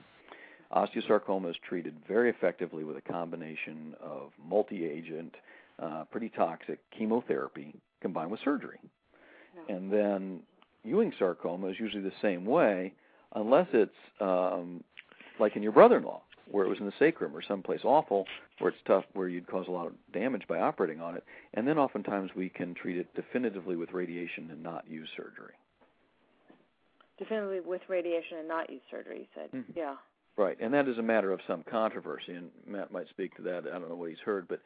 Osteosarcoma 0.72 1.50
is 1.50 1.56
treated 1.68 1.94
very 2.08 2.30
effectively 2.30 2.84
with 2.84 2.96
a 2.96 3.00
combination 3.00 3.94
of 4.00 4.30
multi 4.42 4.84
agent, 4.84 5.34
uh, 5.78 6.04
pretty 6.10 6.28
toxic 6.28 6.78
chemotherapy 6.90 7.74
combined 8.00 8.30
with 8.30 8.40
surgery. 8.44 8.78
And 9.68 9.92
then 9.92 10.40
Ewing 10.84 11.12
sarcoma 11.18 11.68
is 11.68 11.80
usually 11.80 12.02
the 12.02 12.12
same 12.22 12.44
way, 12.44 12.92
unless 13.34 13.66
it's 13.72 13.90
um, 14.20 14.82
like 15.40 15.56
in 15.56 15.62
your 15.62 15.72
brother 15.72 15.96
in 15.96 16.04
law, 16.04 16.22
where 16.50 16.64
it 16.64 16.68
was 16.68 16.78
in 16.78 16.86
the 16.86 16.92
sacrum 16.98 17.34
or 17.34 17.42
someplace 17.42 17.80
awful, 17.84 18.26
where 18.58 18.70
it's 18.70 18.78
tough, 18.86 19.04
where 19.14 19.28
you'd 19.28 19.48
cause 19.48 19.66
a 19.68 19.70
lot 19.70 19.86
of 19.86 19.92
damage 20.12 20.46
by 20.48 20.58
operating 20.58 21.00
on 21.00 21.16
it. 21.16 21.24
And 21.54 21.66
then 21.66 21.78
oftentimes 21.78 22.30
we 22.36 22.48
can 22.48 22.74
treat 22.74 22.96
it 22.96 23.12
definitively 23.14 23.76
with 23.76 23.92
radiation 23.92 24.50
and 24.50 24.62
not 24.62 24.88
use 24.88 25.08
surgery. 25.16 25.54
Definitively 27.18 27.60
with 27.60 27.82
radiation 27.88 28.38
and 28.38 28.48
not 28.48 28.70
use 28.70 28.82
surgery, 28.90 29.20
you 29.20 29.26
said. 29.34 29.50
Mhm. 29.52 29.74
Yeah. 29.74 29.96
Right, 30.38 30.58
and 30.60 30.74
that 30.74 30.86
is 30.86 30.98
a 30.98 31.02
matter 31.02 31.32
of 31.32 31.40
some 31.46 31.64
controversy, 31.70 32.34
and 32.34 32.50
Matt 32.66 32.92
might 32.92 33.08
speak 33.08 33.34
to 33.36 33.42
that. 33.42 33.64
I 33.66 33.78
don't 33.78 33.88
know 33.88 33.96
what 33.96 34.10
he's 34.10 34.18
heard, 34.18 34.46
but 34.48 34.60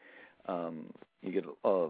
um, 0.47 0.93
you 1.23 1.31
get 1.31 1.45
uh, 1.65 1.87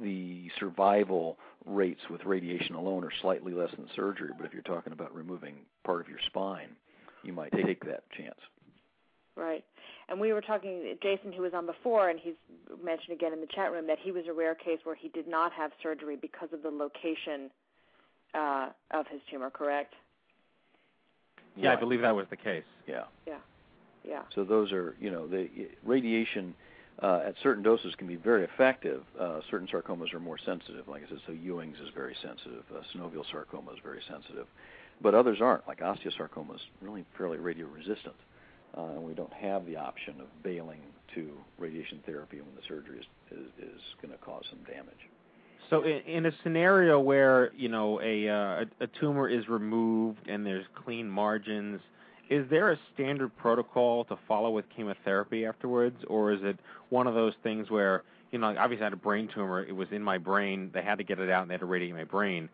the 0.00 0.48
survival 0.58 1.38
rates 1.66 2.00
with 2.10 2.24
radiation 2.24 2.74
alone 2.74 3.04
are 3.04 3.12
slightly 3.20 3.52
less 3.52 3.70
than 3.76 3.86
surgery. 3.94 4.30
But 4.36 4.46
if 4.46 4.52
you're 4.52 4.62
talking 4.62 4.92
about 4.92 5.14
removing 5.14 5.56
part 5.84 6.00
of 6.00 6.08
your 6.08 6.18
spine, 6.26 6.70
you 7.22 7.32
might 7.32 7.52
take 7.52 7.84
that 7.84 8.04
chance. 8.16 8.38
Right. 9.36 9.64
And 10.08 10.20
we 10.20 10.32
were 10.32 10.40
talking, 10.40 10.96
Jason, 11.02 11.32
who 11.32 11.42
was 11.42 11.52
on 11.54 11.66
before, 11.66 12.08
and 12.08 12.20
he's 12.20 12.34
mentioned 12.82 13.16
again 13.16 13.32
in 13.32 13.40
the 13.40 13.48
chat 13.54 13.72
room 13.72 13.86
that 13.88 13.98
he 14.00 14.12
was 14.12 14.24
a 14.28 14.32
rare 14.32 14.54
case 14.54 14.78
where 14.84 14.94
he 14.94 15.08
did 15.08 15.26
not 15.26 15.52
have 15.52 15.70
surgery 15.82 16.16
because 16.20 16.48
of 16.52 16.62
the 16.62 16.70
location 16.70 17.50
uh, 18.34 18.68
of 18.92 19.06
his 19.08 19.20
tumor, 19.30 19.50
correct? 19.50 19.94
Yeah, 21.56 21.72
I 21.72 21.76
believe 21.76 22.00
that 22.02 22.14
was 22.14 22.26
the 22.30 22.36
case. 22.36 22.64
Yeah. 22.86 23.04
Yeah. 23.26 23.38
Yeah. 24.06 24.22
So 24.34 24.44
those 24.44 24.72
are, 24.72 24.94
you 25.00 25.10
know, 25.10 25.26
the 25.26 25.48
radiation 25.84 26.54
uh, 27.02 27.22
at 27.26 27.34
certain 27.42 27.62
doses 27.62 27.94
can 27.96 28.06
be 28.06 28.16
very 28.16 28.44
effective. 28.44 29.02
Uh, 29.18 29.40
certain 29.50 29.66
sarcomas 29.66 30.12
are 30.14 30.20
more 30.20 30.38
sensitive. 30.38 30.86
Like 30.88 31.02
I 31.04 31.08
said, 31.08 31.18
so 31.26 31.32
Ewing's 31.32 31.78
is 31.78 31.88
very 31.94 32.14
sensitive. 32.22 32.64
Uh, 32.72 32.80
synovial 32.94 33.24
sarcoma 33.30 33.72
is 33.72 33.78
very 33.82 34.00
sensitive, 34.08 34.46
but 35.00 35.14
others 35.14 35.38
aren't. 35.40 35.66
Like 35.66 35.80
osteosarcoma 35.80 36.54
is 36.56 36.60
really 36.80 37.04
fairly 37.16 37.38
radio 37.38 37.66
resistant, 37.66 38.14
uh, 38.76 38.82
and 38.82 39.02
we 39.02 39.14
don't 39.14 39.32
have 39.32 39.66
the 39.66 39.76
option 39.76 40.20
of 40.20 40.26
bailing 40.42 40.80
to 41.14 41.30
radiation 41.58 42.00
therapy 42.06 42.40
when 42.40 42.54
the 42.54 42.62
surgery 42.68 42.98
is 42.98 43.06
is, 43.30 43.46
is 43.58 43.80
going 44.00 44.12
to 44.12 44.18
cause 44.18 44.44
some 44.50 44.60
damage. 44.64 45.08
So 45.70 45.82
in, 45.82 45.98
in 46.06 46.26
a 46.26 46.32
scenario 46.42 47.00
where 47.00 47.52
you 47.54 47.68
know 47.68 48.00
a, 48.00 48.28
uh, 48.28 48.64
a 48.80 48.84
a 48.84 48.86
tumor 49.00 49.28
is 49.28 49.48
removed 49.48 50.28
and 50.28 50.44
there's 50.44 50.66
clean 50.84 51.08
margins, 51.08 51.80
is 52.30 52.48
there 52.50 52.70
a 52.72 52.78
standard 52.94 53.36
protocol 53.36 54.04
to 54.06 54.18
follow 54.28 54.50
with 54.50 54.64
chemotherapy 54.74 55.46
afterwards, 55.46 55.96
or 56.08 56.32
is 56.32 56.40
it 56.42 56.58
one 56.90 57.06
of 57.06 57.14
those 57.14 57.34
things 57.42 57.70
where 57.70 58.02
you 58.30 58.38
know, 58.38 58.48
like 58.48 58.58
obviously 58.58 58.82
I 58.82 58.86
had 58.86 58.92
a 58.92 58.96
brain 58.96 59.28
tumor, 59.32 59.62
it 59.64 59.74
was 59.76 59.88
in 59.92 60.02
my 60.02 60.18
brain, 60.18 60.70
they 60.74 60.82
had 60.82 60.98
to 60.98 61.04
get 61.04 61.20
it 61.20 61.30
out 61.30 61.42
and 61.42 61.50
they 61.50 61.54
had 61.54 61.60
to 61.60 61.66
radiate 61.66 61.94
my 61.94 62.02
brain. 62.04 62.48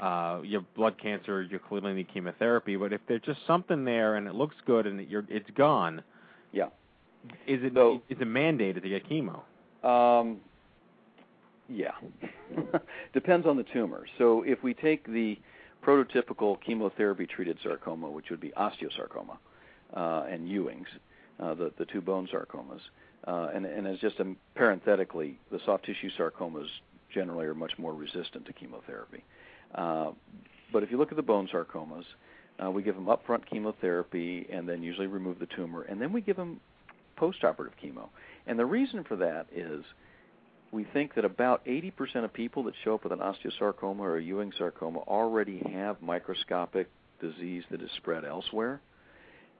Uh, 0.00 0.40
you 0.42 0.56
have 0.58 0.74
blood 0.74 0.96
cancer, 1.00 1.42
you 1.42 1.58
clearly 1.58 1.92
need 1.92 2.08
chemotherapy, 2.12 2.76
but 2.76 2.92
if 2.92 3.00
there's 3.06 3.20
just 3.22 3.40
something 3.46 3.84
there 3.84 4.16
and 4.16 4.26
it 4.26 4.34
looks 4.34 4.56
good 4.66 4.86
and 4.86 5.06
you're, 5.10 5.24
it's 5.28 5.50
gone, 5.50 6.02
Yeah. 6.52 6.68
is 7.46 7.62
it 7.62 7.74
So- 7.74 8.00
is 8.08 8.18
it 8.18 8.26
mandated 8.28 8.82
to 8.82 8.88
get 8.88 9.06
chemo? 9.08 9.42
Um, 9.86 10.40
yeah. 11.68 11.92
Depends 13.12 13.46
on 13.46 13.56
the 13.56 13.64
tumor. 13.72 14.06
So 14.18 14.42
if 14.42 14.62
we 14.62 14.74
take 14.74 15.06
the 15.06 15.38
prototypical 15.84 16.60
chemotherapy 16.60 17.26
treated 17.26 17.58
sarcoma, 17.62 18.10
which 18.10 18.30
would 18.30 18.40
be 18.40 18.50
osteosarcoma 18.50 19.38
uh, 19.94 20.26
and 20.28 20.48
Ewing's, 20.48 20.88
uh, 21.38 21.54
the, 21.54 21.72
the 21.78 21.84
two 21.84 22.00
bone 22.00 22.28
sarcomas, 22.32 22.80
uh, 23.26 23.50
and, 23.54 23.66
and 23.66 23.86
as 23.86 23.98
just 23.98 24.18
a, 24.20 24.34
parenthetically, 24.54 25.38
the 25.50 25.60
soft 25.64 25.84
tissue 25.84 26.10
sarcomas 26.18 26.66
generally 27.12 27.46
are 27.46 27.54
much 27.54 27.72
more 27.78 27.94
resistant 27.94 28.44
to 28.46 28.52
chemotherapy. 28.52 29.24
Uh, 29.74 30.12
but 30.72 30.82
if 30.82 30.90
you 30.90 30.98
look 30.98 31.10
at 31.10 31.16
the 31.16 31.22
bone 31.22 31.48
sarcomas, 31.52 32.04
uh, 32.64 32.70
we 32.70 32.82
give 32.82 32.94
them 32.94 33.06
upfront 33.06 33.44
chemotherapy 33.48 34.46
and 34.50 34.68
then 34.68 34.82
usually 34.82 35.06
remove 35.06 35.38
the 35.38 35.46
tumor, 35.46 35.82
and 35.82 36.00
then 36.00 36.12
we 36.12 36.20
give 36.20 36.36
them 36.36 36.60
postoperative 37.18 37.72
chemo. 37.82 38.08
And 38.46 38.58
the 38.58 38.66
reason 38.66 39.04
for 39.04 39.16
that 39.16 39.46
is 39.54 39.84
we 40.72 40.84
think 40.84 41.14
that 41.14 41.24
about 41.24 41.64
80% 41.64 42.24
of 42.24 42.32
people 42.32 42.64
that 42.64 42.74
show 42.84 42.94
up 42.94 43.04
with 43.04 43.12
an 43.12 43.20
osteosarcoma 43.20 44.00
or 44.00 44.18
a 44.18 44.22
Ewing 44.22 44.52
sarcoma 44.58 44.98
already 45.00 45.58
have 45.72 46.02
microscopic 46.02 46.88
disease 47.20 47.64
that 47.70 47.82
is 47.82 47.90
spread 47.96 48.24
elsewhere. 48.24 48.80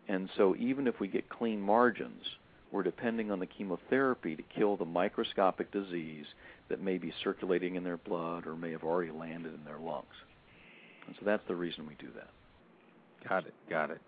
And 0.09 0.28
so 0.36 0.54
even 0.57 0.86
if 0.86 1.00
we 1.00 1.09
get 1.09 1.28
clean 1.28 1.61
margins, 1.61 2.22
we're 2.70 2.82
depending 2.82 3.30
on 3.30 3.38
the 3.38 3.46
chemotherapy 3.46 4.36
to 4.36 4.42
kill 4.42 4.76
the 4.76 4.84
microscopic 4.84 5.70
disease 5.72 6.26
that 6.68 6.82
may 6.82 6.98
be 6.98 7.12
circulating 7.22 7.76
in 7.76 7.84
their 7.84 7.96
blood 7.96 8.46
or 8.46 8.57
may 8.57 8.72
have 8.72 8.84
already 8.84 9.12
landed 9.12 9.54
in 9.54 9.64
their 9.64 9.78
lungs. 9.78 10.04
And 11.07 11.14
so 11.18 11.24
that's 11.24 11.46
the 11.46 11.54
reason 11.54 11.86
we 11.86 11.94
do 11.94 12.09
that. 12.16 13.28
Got 13.28 13.46
it. 13.46 13.54
Got 13.70 13.90
it. 13.90 14.00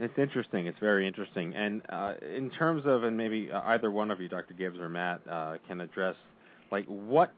It's 0.00 0.18
interesting. 0.18 0.66
It's 0.66 0.78
very 0.80 1.06
interesting. 1.06 1.54
And 1.54 1.82
uh, 1.88 2.14
in 2.36 2.50
terms 2.50 2.82
of, 2.84 3.04
and 3.04 3.16
maybe 3.16 3.50
uh, 3.52 3.60
either 3.66 3.90
one 3.90 4.10
of 4.10 4.20
you, 4.20 4.28
Dr. 4.28 4.54
Gibbs 4.54 4.78
or 4.78 4.88
Matt, 4.88 5.20
uh, 5.30 5.56
can 5.68 5.80
address, 5.80 6.16
like 6.70 6.84
what 6.86 7.32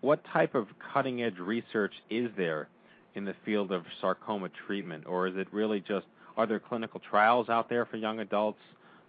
what 0.00 0.22
type 0.32 0.54
of 0.54 0.66
cutting 0.94 1.22
edge 1.22 1.38
research 1.38 1.92
is 2.08 2.30
there 2.36 2.68
in 3.14 3.24
the 3.26 3.34
field 3.44 3.70
of 3.70 3.84
sarcoma 4.00 4.48
treatment, 4.66 5.06
or 5.06 5.28
is 5.28 5.34
it 5.36 5.46
really 5.52 5.80
just 5.80 6.06
are 6.36 6.46
there 6.46 6.58
clinical 6.58 7.00
trials 7.10 7.48
out 7.48 7.68
there 7.68 7.84
for 7.86 7.96
young 7.96 8.20
adults? 8.20 8.60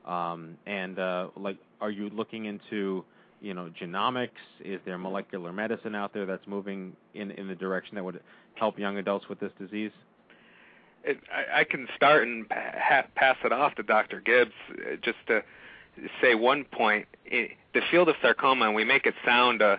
Um, 0.05 0.57
and 0.65 0.99
uh, 0.99 1.27
like, 1.37 1.57
are 1.79 1.91
you 1.91 2.09
looking 2.09 2.45
into 2.45 3.03
you 3.41 3.53
know 3.53 3.71
genomics? 3.81 4.29
Is 4.63 4.79
there 4.85 4.97
molecular 4.97 5.51
medicine 5.51 5.95
out 5.95 6.13
there 6.13 6.25
that's 6.27 6.45
moving 6.45 6.95
in 7.15 7.31
in 7.31 7.47
the 7.47 7.55
direction 7.55 7.95
that 7.95 8.03
would 8.03 8.19
help 8.55 8.77
young 8.77 8.97
adults 8.97 9.27
with 9.27 9.39
this 9.39 9.51
disease? 9.57 9.91
It, 11.03 11.19
I, 11.31 11.61
I 11.61 11.63
can 11.63 11.87
start 11.95 12.27
and 12.27 12.45
ha- 12.51 13.07
pass 13.15 13.37
it 13.43 13.51
off 13.51 13.75
to 13.75 13.83
Dr. 13.83 14.21
Gibbs 14.21 14.51
uh, 14.71 14.95
just 15.01 15.17
to 15.27 15.43
say 16.21 16.35
one 16.35 16.63
point. 16.65 17.07
I 17.31 17.51
the 17.73 17.81
field 17.89 18.09
of 18.09 18.15
sarcoma, 18.21 18.65
and 18.65 18.75
we 18.75 18.83
make 18.83 19.05
it 19.05 19.13
sound, 19.25 19.61
uh, 19.61 19.77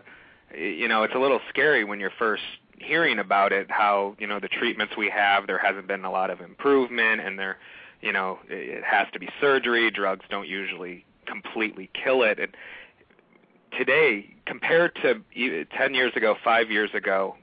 you 0.56 0.88
know, 0.88 1.02
it's 1.02 1.14
a 1.14 1.18
little 1.18 1.40
scary 1.48 1.84
when 1.84 2.00
you're 2.00 2.12
first 2.18 2.42
hearing 2.78 3.18
about 3.18 3.52
it. 3.52 3.70
How 3.70 4.16
you 4.18 4.26
know 4.26 4.40
the 4.40 4.48
treatments 4.48 4.96
we 4.96 5.10
have, 5.10 5.46
there 5.46 5.58
hasn't 5.58 5.86
been 5.86 6.04
a 6.04 6.10
lot 6.10 6.30
of 6.30 6.40
improvement, 6.40 7.20
and 7.20 7.38
there, 7.38 7.58
you 8.00 8.12
know, 8.12 8.38
it 8.48 8.82
has 8.84 9.06
to 9.12 9.18
be 9.18 9.28
surgery. 9.40 9.90
Drugs 9.90 10.24
don't 10.30 10.48
usually 10.48 11.04
completely 11.26 11.90
kill 11.92 12.22
it. 12.22 12.38
And 12.38 12.56
today, 13.76 14.34
compared 14.46 14.94
to 14.96 15.20
e- 15.34 15.64
10 15.76 15.94
years 15.94 16.12
ago, 16.16 16.34
five 16.42 16.70
years 16.70 16.90
ago, 16.94 17.36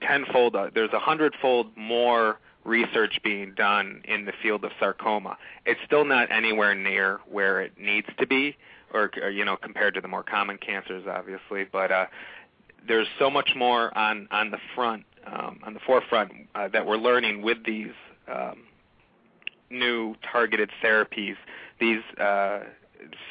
tenfold, 0.00 0.56
uh, 0.56 0.70
there's 0.74 0.92
a 0.92 0.98
hundredfold 0.98 1.68
more 1.76 2.38
research 2.70 3.20
being 3.24 3.52
done 3.54 4.00
in 4.04 4.24
the 4.24 4.32
field 4.42 4.64
of 4.64 4.70
sarcoma. 4.78 5.36
It's 5.66 5.80
still 5.84 6.04
not 6.04 6.30
anywhere 6.30 6.74
near 6.74 7.18
where 7.28 7.60
it 7.60 7.72
needs 7.76 8.06
to 8.18 8.26
be, 8.26 8.56
or, 8.94 9.10
or 9.20 9.28
you 9.28 9.44
know, 9.44 9.56
compared 9.56 9.94
to 9.94 10.00
the 10.00 10.08
more 10.08 10.22
common 10.22 10.56
cancers, 10.56 11.04
obviously. 11.06 11.64
But 11.70 11.90
uh, 11.90 12.06
there's 12.86 13.08
so 13.18 13.28
much 13.28 13.50
more 13.56 13.96
on 13.98 14.28
on 14.30 14.52
the 14.52 14.58
front, 14.74 15.04
um, 15.26 15.58
on 15.64 15.74
the 15.74 15.80
forefront 15.80 16.32
uh, 16.54 16.68
that 16.68 16.86
we're 16.86 16.96
learning 16.96 17.42
with 17.42 17.58
these 17.66 17.92
um, 18.32 18.62
new 19.68 20.14
targeted 20.32 20.70
therapies. 20.82 21.34
These 21.80 22.02
uh, 22.18 22.60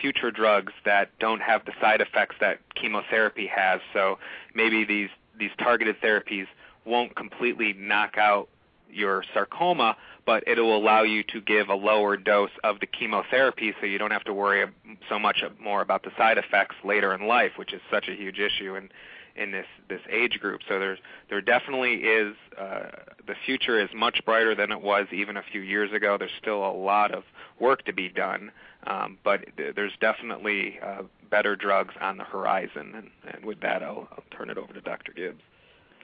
future 0.01 0.31
drugs 0.31 0.73
that 0.83 1.17
don't 1.19 1.41
have 1.41 1.63
the 1.65 1.71
side 1.79 2.01
effects 2.01 2.35
that 2.41 2.59
chemotherapy 2.75 3.47
has. 3.47 3.79
So 3.93 4.19
maybe 4.53 4.83
these 4.83 5.09
these 5.39 5.51
targeted 5.57 6.01
therapies 6.01 6.47
won't 6.85 7.15
completely 7.15 7.73
knock 7.73 8.17
out 8.17 8.49
your 8.91 9.23
sarcoma, 9.33 9.95
but 10.25 10.43
it 10.47 10.59
will 10.59 10.75
allow 10.75 11.03
you 11.03 11.23
to 11.23 11.41
give 11.41 11.69
a 11.69 11.75
lower 11.75 12.17
dose 12.17 12.51
of 12.63 12.79
the 12.79 12.87
chemotherapy, 12.87 13.73
so 13.79 13.85
you 13.85 13.97
don't 13.97 14.11
have 14.11 14.23
to 14.25 14.33
worry 14.33 14.65
so 15.07 15.19
much 15.19 15.43
more 15.59 15.81
about 15.81 16.03
the 16.03 16.11
side 16.17 16.37
effects 16.37 16.75
later 16.83 17.13
in 17.13 17.27
life, 17.27 17.51
which 17.55 17.73
is 17.73 17.81
such 17.91 18.07
a 18.07 18.15
huge 18.15 18.39
issue 18.39 18.75
in 18.75 18.89
in 19.35 19.51
this 19.51 19.65
this 19.87 20.01
age 20.11 20.39
group. 20.39 20.61
So 20.67 20.79
there's 20.79 20.99
there 21.29 21.41
definitely 21.41 21.95
is 21.95 22.35
uh, 22.57 22.89
the 23.25 23.35
future 23.45 23.79
is 23.79 23.89
much 23.95 24.23
brighter 24.25 24.53
than 24.53 24.71
it 24.71 24.81
was 24.81 25.07
even 25.11 25.37
a 25.37 25.43
few 25.43 25.61
years 25.61 25.91
ago. 25.93 26.17
There's 26.17 26.31
still 26.39 26.65
a 26.65 26.73
lot 26.73 27.13
of 27.13 27.23
work 27.59 27.85
to 27.85 27.93
be 27.93 28.09
done, 28.09 28.51
um, 28.85 29.17
but 29.23 29.45
th- 29.57 29.75
there's 29.75 29.93
definitely 30.01 30.79
uh, 30.83 31.03
better 31.29 31.55
drugs 31.55 31.93
on 32.01 32.17
the 32.17 32.23
horizon. 32.23 32.93
And, 32.95 33.09
and 33.33 33.45
with 33.45 33.61
that, 33.61 33.81
I'll, 33.83 34.07
I'll 34.11 34.23
turn 34.37 34.49
it 34.49 34.57
over 34.57 34.73
to 34.73 34.81
Dr. 34.81 35.13
Gibbs. 35.13 35.41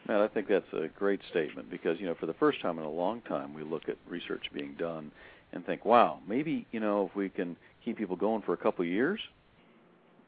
Matt, 0.07 0.21
I 0.21 0.27
think 0.27 0.47
that's 0.47 0.71
a 0.73 0.87
great 0.87 1.21
statement 1.31 1.69
because 1.69 1.99
you 1.99 2.05
know 2.05 2.15
for 2.15 2.25
the 2.27 2.33
first 2.33 2.61
time 2.61 2.77
in 2.77 2.85
a 2.85 2.89
long 2.89 3.21
time 3.21 3.53
we 3.53 3.63
look 3.63 3.89
at 3.89 3.97
research 4.07 4.45
being 4.53 4.75
done 4.77 5.11
and 5.53 5.65
think, 5.65 5.85
wow, 5.85 6.19
maybe 6.27 6.65
you 6.71 6.79
know 6.79 7.07
if 7.09 7.15
we 7.15 7.29
can 7.29 7.55
keep 7.83 7.97
people 7.97 8.15
going 8.15 8.41
for 8.41 8.53
a 8.53 8.57
couple 8.57 8.83
of 8.83 8.89
years, 8.89 9.19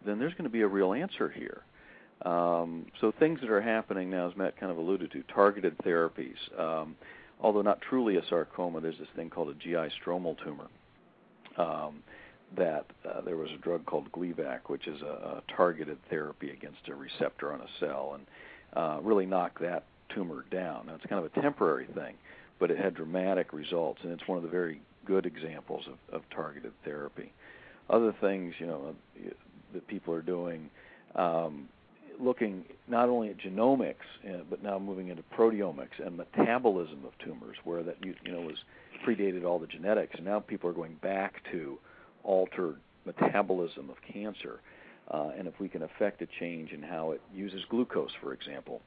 then 0.06 0.20
there's 0.20 0.34
going 0.34 0.46
to 0.46 0.50
be 0.50 0.62
a 0.62 0.68
real 0.68 0.94
answer 0.94 1.30
here. 1.30 1.62
Um, 2.24 2.88
so 3.00 3.12
things 3.20 3.40
that 3.42 3.50
are 3.50 3.62
happening 3.62 4.10
now, 4.10 4.28
as 4.28 4.36
Matt 4.36 4.60
kind 4.60 4.72
of 4.72 4.78
alluded 4.78 5.12
to, 5.12 5.24
targeted 5.24 5.78
therapies. 5.80 6.38
Um, 6.58 6.96
although 7.40 7.62
not 7.62 7.80
truly 7.82 8.18
a 8.18 8.26
sarcoma, 8.28 8.82
there's 8.82 8.98
this 8.98 9.08
thing 9.16 9.30
called 9.30 9.50
a 9.50 9.54
GI 9.54 9.94
stromal 10.02 10.36
tumor. 10.44 10.68
Um, 11.58 12.04
that 12.56 12.86
uh, 13.08 13.22
there 13.22 13.36
was 13.36 13.50
a 13.52 13.58
drug 13.58 13.86
called 13.86 14.12
Gleevec, 14.12 14.62
which 14.68 14.88
is 14.88 15.02
a, 15.02 15.06
a 15.06 15.44
targeted 15.56 15.98
therapy 16.10 16.52
against 16.52 16.88
a 16.88 16.96
receptor 16.96 17.52
on 17.52 17.60
a 17.60 17.68
cell, 17.80 18.14
and 18.16 18.26
uh, 18.74 19.00
really 19.02 19.26
knock 19.26 19.60
that 19.60 19.86
tumor 20.14 20.46
down. 20.52 20.88
Now 20.88 20.96
it's 20.96 21.06
kind 21.06 21.24
of 21.24 21.32
a 21.32 21.42
temporary 21.42 21.88
thing, 21.88 22.16
but 22.60 22.72
it 22.72 22.78
had 22.78 22.94
dramatic 22.94 23.54
results, 23.54 24.00
and 24.04 24.12
it's 24.12 24.28
one 24.28 24.38
of 24.38 24.44
the 24.44 24.50
very 24.50 24.82
good 25.06 25.26
examples 25.26 25.86
of, 25.88 26.16
of 26.16 26.22
targeted 26.30 26.74
therapy. 26.84 27.32
Other 27.90 28.14
things, 28.20 28.54
you 28.60 28.68
know, 28.68 28.96
that 29.74 29.88
people 29.88 30.14
are 30.14 30.22
doing. 30.22 30.70
Um, 31.16 31.70
looking 32.20 32.66
not 32.88 33.10
only 33.10 33.30
at 33.30 33.38
genomics, 33.38 33.96
uh, 34.28 34.40
but 34.50 34.64
now 34.64 34.80
moving 34.80 35.10
into 35.10 35.24
proteomics 35.38 36.04
and 36.04 36.18
metabolism 36.18 37.06
of 37.06 37.12
tumors, 37.24 37.58
where 37.64 37.84
that 37.84 37.98
you, 38.04 38.16
you 38.24 38.32
know 38.32 38.42
was 38.42 38.58
predated 39.06 39.46
all 39.46 39.60
the 39.60 39.68
genetics, 39.68 40.16
and 40.16 40.26
now 40.26 40.40
people 40.40 40.70
are 40.70 40.74
going 40.74 40.96
back 41.02 41.42
to 41.52 41.78
altered 42.24 42.78
metabolism 43.06 43.90
of 43.90 43.96
cancer. 44.12 44.60
Uh, 45.10 45.32
and 45.38 45.48
if 45.48 45.60
we 45.60 45.70
can 45.70 45.84
affect 45.84 46.22
a 46.22 46.28
change 46.40 46.72
in 46.72 46.82
how 46.84 47.12
it 47.12 47.22
uses 47.34 47.62
glucose, 47.70 48.12
for 48.22 48.34
example, 48.34 48.82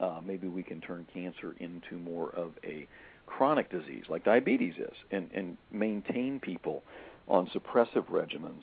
uh, 0.00 0.20
maybe 0.24 0.46
we 0.46 0.62
can 0.62 0.80
turn 0.80 1.06
cancer 1.12 1.54
into 1.58 1.96
more 1.98 2.30
of 2.30 2.52
a 2.64 2.86
chronic 3.26 3.70
disease 3.70 4.04
like 4.08 4.24
diabetes 4.24 4.74
is, 4.78 4.94
and, 5.10 5.30
and 5.34 5.56
maintain 5.70 6.38
people 6.40 6.82
on 7.28 7.48
suppressive 7.48 8.04
regimens 8.10 8.62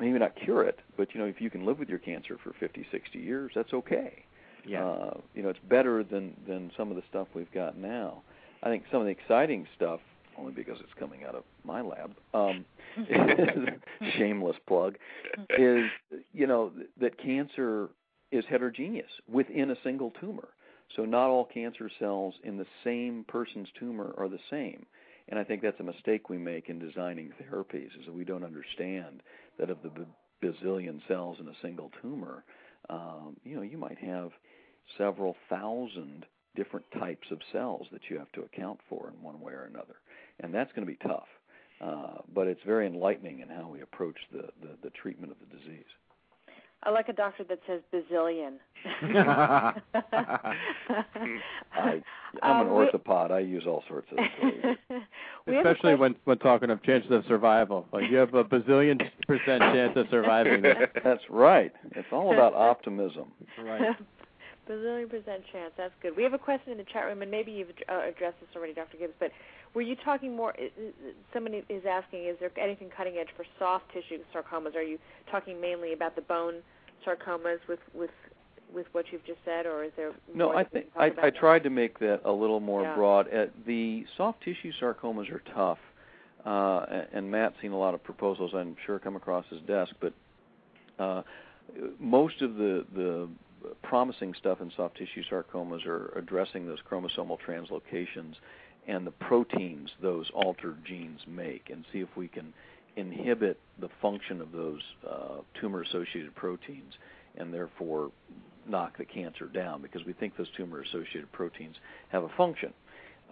maybe 0.00 0.18
not 0.18 0.34
cure 0.36 0.62
it, 0.64 0.80
but 0.96 1.14
you 1.14 1.20
know, 1.20 1.26
if 1.26 1.40
you 1.40 1.50
can 1.50 1.64
live 1.64 1.78
with 1.78 1.88
your 1.88 1.98
cancer 1.98 2.38
for 2.42 2.52
50, 2.58 2.86
60 2.90 3.18
years, 3.18 3.52
that's 3.54 3.72
okay. 3.72 4.24
Yeah. 4.66 4.84
Uh, 4.84 5.20
you 5.34 5.42
know, 5.42 5.48
it's 5.48 5.60
better 5.68 6.02
than 6.02 6.34
than 6.46 6.72
some 6.76 6.90
of 6.90 6.96
the 6.96 7.02
stuff 7.08 7.28
we've 7.34 7.50
got 7.52 7.76
now. 7.78 8.22
I 8.62 8.68
think 8.68 8.84
some 8.90 9.00
of 9.00 9.06
the 9.06 9.12
exciting 9.12 9.66
stuff, 9.76 10.00
only 10.38 10.52
because 10.52 10.78
it's 10.80 10.92
coming 10.98 11.24
out 11.24 11.34
of 11.34 11.44
my 11.64 11.80
lab, 11.80 12.14
um, 12.34 12.64
shameless 14.18 14.56
plug, 14.66 14.96
is 15.58 15.84
you 16.32 16.46
know 16.46 16.72
that 17.00 17.18
cancer 17.18 17.88
is 18.32 18.44
heterogeneous 18.48 19.10
within 19.30 19.70
a 19.70 19.76
single 19.82 20.12
tumor. 20.20 20.48
So 20.94 21.04
not 21.04 21.28
all 21.28 21.44
cancer 21.44 21.90
cells 21.98 22.34
in 22.44 22.56
the 22.56 22.66
same 22.84 23.24
person's 23.28 23.68
tumor 23.78 24.14
are 24.16 24.28
the 24.28 24.38
same. 24.50 24.86
And 25.28 25.38
I 25.38 25.44
think 25.44 25.62
that's 25.62 25.80
a 25.80 25.84
mistake 25.84 26.28
we 26.28 26.38
make 26.38 26.68
in 26.68 26.78
designing 26.78 27.32
therapies 27.42 27.86
is 27.98 28.06
that 28.06 28.14
we 28.14 28.24
don't 28.24 28.44
understand 28.44 29.22
that 29.58 29.70
of 29.70 29.78
the 29.82 29.90
bazillion 30.42 31.00
cells 31.08 31.38
in 31.40 31.48
a 31.48 31.54
single 31.62 31.90
tumor, 32.00 32.44
um, 32.88 33.36
you 33.44 33.56
know, 33.56 33.62
you 33.62 33.78
might 33.78 33.98
have 33.98 34.30
several 34.96 35.34
thousand 35.48 36.26
different 36.54 36.86
types 36.98 37.26
of 37.30 37.38
cells 37.52 37.86
that 37.92 38.02
you 38.08 38.18
have 38.18 38.30
to 38.32 38.42
account 38.42 38.78
for 38.88 39.12
in 39.14 39.22
one 39.22 39.40
way 39.40 39.52
or 39.52 39.64
another, 39.64 39.96
and 40.40 40.54
that's 40.54 40.72
going 40.72 40.86
to 40.86 40.92
be 40.92 40.98
tough. 41.06 41.26
Uh, 41.80 42.18
but 42.34 42.46
it's 42.46 42.60
very 42.64 42.86
enlightening 42.86 43.40
in 43.40 43.48
how 43.48 43.68
we 43.68 43.82
approach 43.82 44.16
the, 44.32 44.48
the, 44.62 44.70
the 44.82 44.90
treatment 44.90 45.30
of 45.30 45.36
the 45.40 45.56
disease. 45.56 45.84
I 46.82 46.90
like 46.90 47.08
a 47.08 47.12
doctor 47.12 47.44
that 47.44 47.58
says 47.66 47.80
bazillion. 47.92 48.54
I, 49.02 49.80
I'm 52.42 52.60
an 52.60 52.62
Um, 52.66 52.68
orthopod. 52.68 53.30
I 53.32 53.40
use 53.40 53.64
all 53.66 53.82
sorts 53.88 54.08
of. 54.12 54.18
We 55.46 55.56
Especially 55.58 55.94
when 55.94 56.16
when 56.24 56.38
talking 56.38 56.70
of 56.70 56.82
chances 56.82 57.10
of 57.12 57.24
survival. 57.28 57.86
Like 57.92 58.10
you 58.10 58.16
have 58.16 58.34
a 58.34 58.42
bazillion 58.42 59.00
percent 59.28 59.60
chance 59.60 59.92
of 59.96 60.06
surviving 60.10 60.62
this. 60.62 60.76
That's 61.04 61.22
right. 61.30 61.72
It's 61.92 62.08
all 62.10 62.32
about 62.32 62.54
optimism. 62.54 63.30
Right. 63.62 63.94
Bazillion 64.68 65.08
percent 65.08 65.42
chance. 65.52 65.72
That's 65.76 65.92
good. 66.02 66.16
We 66.16 66.24
have 66.24 66.32
a 66.34 66.38
question 66.38 66.72
in 66.72 66.78
the 66.78 66.84
chat 66.92 67.04
room, 67.04 67.22
and 67.22 67.30
maybe 67.30 67.52
you've 67.52 67.70
uh, 67.88 68.08
addressed 68.08 68.40
this 68.40 68.48
already, 68.56 68.74
Dr. 68.74 68.96
Gibbs. 68.98 69.12
But 69.20 69.30
were 69.76 69.82
you 69.82 69.94
talking 69.94 70.34
more? 70.34 70.54
Somebody 71.34 71.62
is 71.68 71.82
asking, 71.88 72.24
is 72.24 72.36
there 72.40 72.50
anything 72.58 72.88
cutting 72.96 73.16
edge 73.20 73.28
for 73.36 73.44
soft 73.58 73.84
tissue 73.92 74.22
sarcomas? 74.34 74.74
Are 74.74 74.82
you 74.82 74.98
talking 75.30 75.60
mainly 75.60 75.92
about 75.92 76.16
the 76.16 76.22
bone 76.22 76.54
sarcomas 77.06 77.58
with 77.68 77.78
with 77.92 78.10
with 78.74 78.86
what 78.92 79.04
you've 79.12 79.24
just 79.26 79.38
said, 79.44 79.66
or 79.66 79.84
is 79.84 79.92
there? 79.94 80.12
No, 80.34 80.46
more 80.46 80.56
I 80.56 80.64
think 80.64 80.86
I, 80.96 81.12
I 81.24 81.30
tried 81.30 81.62
to 81.64 81.70
make 81.70 81.98
that 81.98 82.22
a 82.24 82.32
little 82.32 82.58
more 82.58 82.82
Yeah. 82.84 82.94
broad. 82.94 83.26
Uh, 83.32 83.46
the 83.66 84.06
soft 84.16 84.42
tissue 84.42 84.72
sarcomas 84.80 85.30
are 85.30 85.42
tough, 85.54 85.78
uh, 86.46 86.86
and- 86.90 87.08
and 87.12 87.30
Matt's 87.30 87.56
seen 87.60 87.72
a 87.72 87.78
lot 87.78 87.92
of 87.92 88.02
proposals. 88.02 88.54
I'm 88.54 88.76
sure 88.86 88.98
come 88.98 89.14
across 89.14 89.44
his 89.48 89.60
desk, 89.60 89.94
but 90.00 90.14
uh, 90.98 91.22
most 92.00 92.40
of 92.40 92.54
the 92.54 92.86
the 92.94 93.28
promising 93.82 94.32
stuff 94.32 94.62
in 94.62 94.70
soft 94.74 94.96
tissue 94.96 95.22
sarcomas 95.30 95.84
are 95.84 96.16
addressing 96.16 96.66
those 96.66 96.78
chromosomal 96.90 97.38
translocations 97.46 98.36
and 98.86 99.06
the 99.06 99.10
proteins 99.10 99.90
those 100.00 100.30
altered 100.34 100.84
genes 100.84 101.20
make, 101.26 101.70
and 101.70 101.84
see 101.92 102.00
if 102.00 102.08
we 102.16 102.28
can 102.28 102.52
inhibit 102.96 103.58
the 103.80 103.88
function 104.00 104.40
of 104.40 104.52
those 104.52 104.80
uh, 105.08 105.38
tumor-associated 105.60 106.34
proteins, 106.34 106.94
and 107.36 107.52
therefore 107.52 108.10
knock 108.68 108.96
the 108.98 109.04
cancer 109.04 109.46
down 109.46 109.82
because 109.82 110.04
we 110.04 110.12
think 110.12 110.36
those 110.36 110.50
tumor 110.56 110.80
associated 110.80 111.30
proteins 111.32 111.76
have 112.08 112.24
a 112.24 112.28
function. 112.36 112.72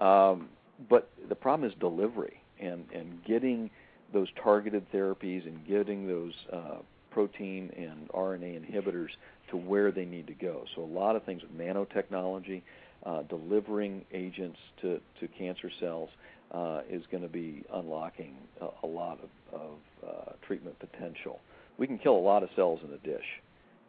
Um, 0.01 0.49
but 0.89 1.11
the 1.29 1.35
problem 1.35 1.69
is 1.69 1.75
delivery 1.79 2.43
and, 2.61 2.85
and 2.95 3.25
getting 3.25 3.71
those 4.13 4.29
targeted 4.43 4.91
therapies 4.93 5.47
and 5.47 5.67
getting 5.67 6.07
those 6.07 6.33
uh, 6.53 6.77
protein 7.11 7.71
and 7.77 8.09
RNA 8.09 8.61
inhibitors 8.61 9.11
to 9.51 9.57
where 9.57 9.93
they 9.93 10.05
need 10.05 10.27
to 10.27 10.35
go. 10.35 10.65
So 10.75 10.83
a 10.83 10.85
lot 10.85 11.17
of 11.17 11.25
things 11.25 11.43
with 11.43 11.57
nanotechnology, 11.57 12.63
uh, 13.05 13.23
delivering 13.23 14.05
agents 14.13 14.59
to, 14.81 15.01
to 15.21 15.29
cancer 15.29 15.71
cells 15.81 16.09
uh, 16.53 16.81
is 16.89 17.03
going 17.11 17.23
to 17.23 17.29
be 17.29 17.65
unlocking 17.73 18.35
a, 18.83 18.87
lot 18.87 19.19
of, 19.53 19.61
uh, 20.07 20.33
treatment 20.47 20.79
potential. 20.79 21.41
We 21.79 21.87
can 21.87 21.99
kill 21.99 22.17
a 22.17 22.21
lot 22.21 22.43
of 22.43 22.49
cells 22.55 22.81
in 22.85 22.93
a 22.93 22.99
dish. 22.99 23.25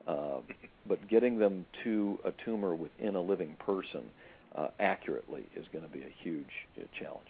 Uh, 0.07 0.41
but 0.87 1.07
getting 1.07 1.39
them 1.39 1.65
to 1.83 2.19
a 2.25 2.31
tumor 2.43 2.75
within 2.75 3.15
a 3.15 3.21
living 3.21 3.55
person 3.65 4.03
accurately 4.79 5.47
is 5.55 5.65
going 5.73 5.83
to 5.83 5.89
be 5.89 6.01
a 6.01 6.13
huge 6.23 6.45
challenge. 6.99 7.27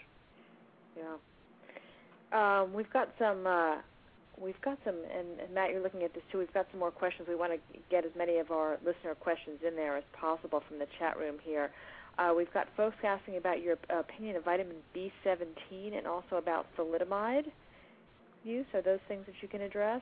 Yeah. 0.98 2.62
Um, 2.64 2.74
we've 2.74 2.92
got 2.92 3.14
some. 3.18 3.48
We've 4.40 4.60
got 4.62 4.78
some, 4.84 4.96
and, 4.96 5.40
and 5.40 5.54
Matt, 5.54 5.72
you're 5.72 5.82
looking 5.82 6.04
at 6.04 6.14
this 6.14 6.24
too. 6.32 6.40
We've 6.40 6.54
got 6.54 6.68
some 6.72 6.80
more 6.80 6.92
questions. 6.92 7.28
We 7.28 7.36
want 7.36 7.54
to 7.54 7.80
get 7.90 8.06
as 8.06 8.12
many 8.18 8.38
of 8.38 8.52
our 8.52 8.78
listener 8.86 9.16
questions 9.16 9.60
in 9.66 9.76
there 9.76 9.96
as 9.96 10.04
possible 10.20 10.62
from 10.68 10.80
the 10.80 10.88
chat 11.00 11.18
room 11.18 11.36
here. 11.44 11.72
Uh, 12.18 12.34
we've 12.36 12.54
got 12.54 12.68
folks 12.78 12.96
asking 13.04 13.38
about 13.38 13.62
your 13.62 13.78
opinion 13.90 14.36
of 14.38 14.44
vitamin 14.44 14.78
B17 14.96 15.98
and 15.98 16.08
also 16.08 16.38
about 16.38 16.66
thalidomide 16.78 17.46
use. 18.44 18.66
Are 18.74 18.82
those 18.82 19.00
things 19.08 19.26
that 19.26 19.36
you 19.42 19.48
can 19.48 19.62
address? 19.62 20.02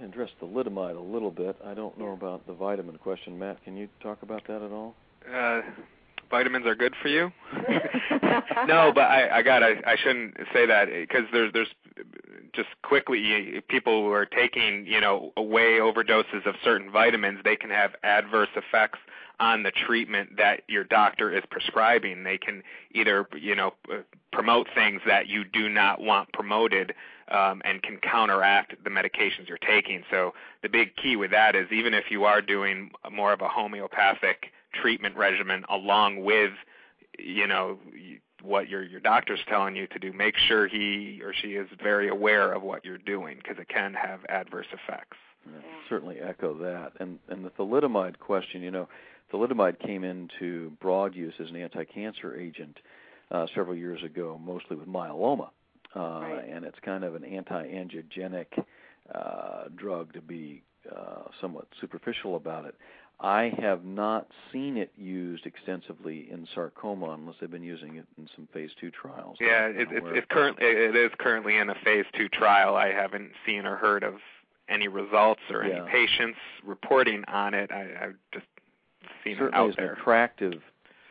I 0.00 0.04
addressed 0.04 0.32
thalidomide 0.40 0.96
a 0.96 1.00
little 1.00 1.30
bit. 1.30 1.56
I 1.64 1.74
don't 1.74 1.98
know 1.98 2.12
about 2.12 2.46
the 2.46 2.54
vitamin 2.54 2.96
question. 2.98 3.38
Matt, 3.38 3.62
can 3.64 3.76
you 3.76 3.88
talk 4.02 4.22
about 4.22 4.46
that 4.48 4.62
at 4.62 4.70
all? 4.70 4.94
Uh, 5.30 5.60
vitamins 6.30 6.66
are 6.66 6.74
good 6.74 6.94
for 7.02 7.08
you. 7.08 7.30
no, 8.66 8.92
but 8.94 9.04
I, 9.04 9.38
I 9.38 9.42
got 9.42 9.62
I, 9.62 9.74
I 9.86 9.96
shouldn't 10.02 10.34
say 10.52 10.66
that 10.66 10.88
because 10.88 11.24
there's 11.32 11.52
there's 11.52 11.68
just 12.62 12.82
quickly 12.82 13.62
people 13.68 14.04
who 14.04 14.12
are 14.12 14.26
taking 14.26 14.84
you 14.86 15.00
know 15.00 15.32
way 15.36 15.78
overdoses 15.78 16.44
of 16.46 16.54
certain 16.62 16.90
vitamins 16.90 17.38
they 17.44 17.56
can 17.56 17.70
have 17.70 17.94
adverse 18.02 18.48
effects 18.54 18.98
on 19.40 19.62
the 19.62 19.70
treatment 19.70 20.36
that 20.36 20.60
your 20.68 20.84
doctor 20.84 21.34
is 21.34 21.42
prescribing. 21.50 22.22
They 22.22 22.36
can 22.38 22.62
either 22.92 23.26
you 23.34 23.56
know 23.56 23.72
promote 24.32 24.68
things 24.74 25.00
that 25.06 25.26
you 25.26 25.44
do 25.44 25.68
not 25.68 26.00
want 26.00 26.32
promoted 26.32 26.94
um, 27.30 27.62
and 27.64 27.82
can 27.82 27.96
counteract 27.98 28.74
the 28.84 28.90
medications 28.90 29.48
you're 29.48 29.58
taking. 29.58 30.02
So 30.10 30.34
the 30.62 30.68
big 30.68 30.94
key 30.96 31.16
with 31.16 31.30
that 31.30 31.56
is 31.56 31.72
even 31.72 31.94
if 31.94 32.10
you 32.10 32.24
are 32.24 32.42
doing 32.42 32.90
more 33.10 33.32
of 33.32 33.40
a 33.40 33.48
homeopathic 33.48 34.52
treatment 34.74 35.16
regimen 35.16 35.64
along 35.68 36.22
with 36.22 36.52
you 37.18 37.46
know 37.46 37.78
what 38.42 38.68
your 38.68 38.82
your 38.82 39.00
doctor's 39.00 39.40
telling 39.48 39.76
you 39.76 39.86
to 39.88 39.98
do. 39.98 40.12
Make 40.12 40.36
sure 40.36 40.66
he 40.66 41.20
or 41.22 41.32
she 41.34 41.48
is 41.54 41.68
very 41.82 42.08
aware 42.08 42.52
of 42.52 42.62
what 42.62 42.84
you're 42.84 42.98
doing 42.98 43.38
because 43.38 43.58
it 43.58 43.68
can 43.68 43.94
have 43.94 44.20
adverse 44.28 44.66
effects. 44.72 45.16
Yeah, 45.46 45.60
certainly 45.88 46.20
echo 46.20 46.54
that. 46.58 46.92
And 47.00 47.18
and 47.28 47.44
the 47.44 47.50
thalidomide 47.50 48.18
question, 48.18 48.62
you 48.62 48.70
know, 48.70 48.88
thalidomide 49.32 49.78
came 49.80 50.04
into 50.04 50.70
broad 50.80 51.14
use 51.14 51.34
as 51.40 51.48
an 51.50 51.56
anti-cancer 51.56 52.36
agent 52.36 52.78
uh, 53.30 53.46
several 53.54 53.76
years 53.76 54.02
ago, 54.02 54.38
mostly 54.42 54.76
with 54.76 54.88
myeloma, 54.88 55.48
uh, 55.96 56.00
Right. 56.00 56.44
and 56.48 56.64
it's 56.64 56.78
kind 56.80 57.04
of 57.04 57.14
an 57.14 57.24
anti-angiogenic 57.24 58.46
uh, 59.14 59.64
drug 59.76 60.12
to 60.14 60.20
be 60.20 60.62
uh, 60.90 61.22
somewhat 61.40 61.66
superficial 61.80 62.36
about 62.36 62.64
it. 62.64 62.74
I 63.22 63.52
have 63.58 63.84
not 63.84 64.28
seen 64.50 64.76
it 64.78 64.90
used 64.96 65.44
extensively 65.44 66.28
in 66.30 66.46
sarcoma 66.54 67.10
unless 67.10 67.36
they've 67.40 67.50
been 67.50 67.62
using 67.62 67.96
it 67.96 68.06
in 68.16 68.28
some 68.34 68.48
phase 68.52 68.70
two 68.80 68.90
trials. 68.90 69.36
Yeah, 69.40 69.66
it, 69.66 69.88
it's 69.90 70.06
it's 70.10 70.26
currently 70.30 70.64
it 70.64 70.96
is 70.96 71.10
currently 71.18 71.58
in 71.58 71.68
a 71.68 71.74
phase 71.84 72.06
two 72.16 72.28
trial. 72.30 72.76
I 72.76 72.92
haven't 72.92 73.30
seen 73.44 73.66
or 73.66 73.76
heard 73.76 74.02
of 74.04 74.14
any 74.70 74.88
results 74.88 75.42
or 75.50 75.64
Yeah. 75.64 75.82
any 75.82 75.90
patients 75.90 76.38
reporting 76.64 77.24
on 77.28 77.52
it. 77.52 77.70
I, 77.70 77.88
I've 78.04 78.16
just 78.32 78.46
seen 79.22 79.34
it 79.34 79.38
certainly 79.38 79.58
out 79.58 79.70
is 79.70 79.74
an 79.78 79.84
attractive 79.84 80.62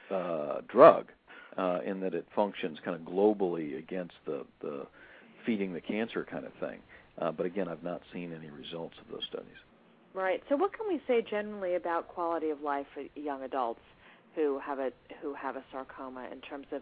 uh, 0.10 0.62
drug 0.68 1.12
uh, 1.57 1.80
in 1.86 1.99
that 1.99 2.16
it 2.16 2.26
functions 2.36 2.80
kind 2.84 2.95
of 2.95 3.03
globally 3.03 3.78
against 3.78 4.16
the, 4.26 4.45
the 4.62 4.88
feeding 5.45 5.74
the 5.74 5.82
cancer 5.82 6.26
kind 6.26 6.45
of 6.45 6.53
thing. 6.60 6.80
Uh, 7.20 7.32
but 7.32 7.45
again, 7.45 7.68
I've 7.68 7.84
not 7.84 8.01
seen 8.14 8.34
any 8.34 8.49
results 8.49 8.95
of 9.05 9.12
those 9.12 9.26
studies. 9.30 9.57
Right. 10.14 10.41
So, 10.49 10.55
what 10.55 10.74
can 10.74 10.88
we 10.88 11.01
say 11.07 11.22
generally 11.22 11.76
about 11.76 12.07
quality 12.07 12.49
of 12.49 12.62
life 12.62 12.88
for 12.93 13.03
young 13.20 13.43
adults 13.43 13.82
who 14.36 14.60
have 14.60 14.80
a 14.80 14.91
who 15.22 15.34
have 15.34 15.55
a 15.55 15.64
sarcoma 15.72 16.28
in 16.32 16.41
terms 16.41 16.66
of, 16.72 16.82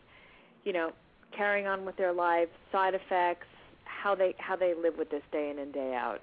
you 0.63 0.73
know, 0.73 0.91
carrying 1.36 1.67
on 1.67 1.86
with 1.86 1.97
their 1.97 2.13
life, 2.13 2.49
side 2.71 2.93
effects, 2.93 3.47
how 3.84 4.15
they 4.15 4.34
how 4.38 4.55
they 4.55 4.73
live 4.73 4.97
with 4.97 5.09
this 5.09 5.23
day 5.32 5.49
in 5.49 5.59
and 5.59 5.73
day 5.73 5.93
out? 5.93 6.21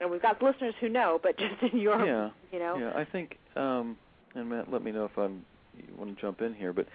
And 0.00 0.10
we've 0.10 0.22
got 0.22 0.42
listeners 0.42 0.74
who 0.80 0.88
know, 0.88 1.20
but 1.22 1.38
just 1.38 1.72
in 1.72 1.78
your, 1.78 2.04
yeah, 2.04 2.30
you 2.52 2.58
know, 2.58 2.76
yeah. 2.76 2.92
I 2.96 3.04
think, 3.04 3.38
um, 3.54 3.96
and 4.34 4.48
Matt, 4.50 4.72
let 4.72 4.82
me 4.82 4.90
know 4.90 5.04
if 5.04 5.16
I'm 5.16 5.44
you 5.76 5.84
want 5.96 6.14
to 6.16 6.20
jump 6.20 6.40
in 6.40 6.54
here, 6.54 6.72
but 6.72 6.86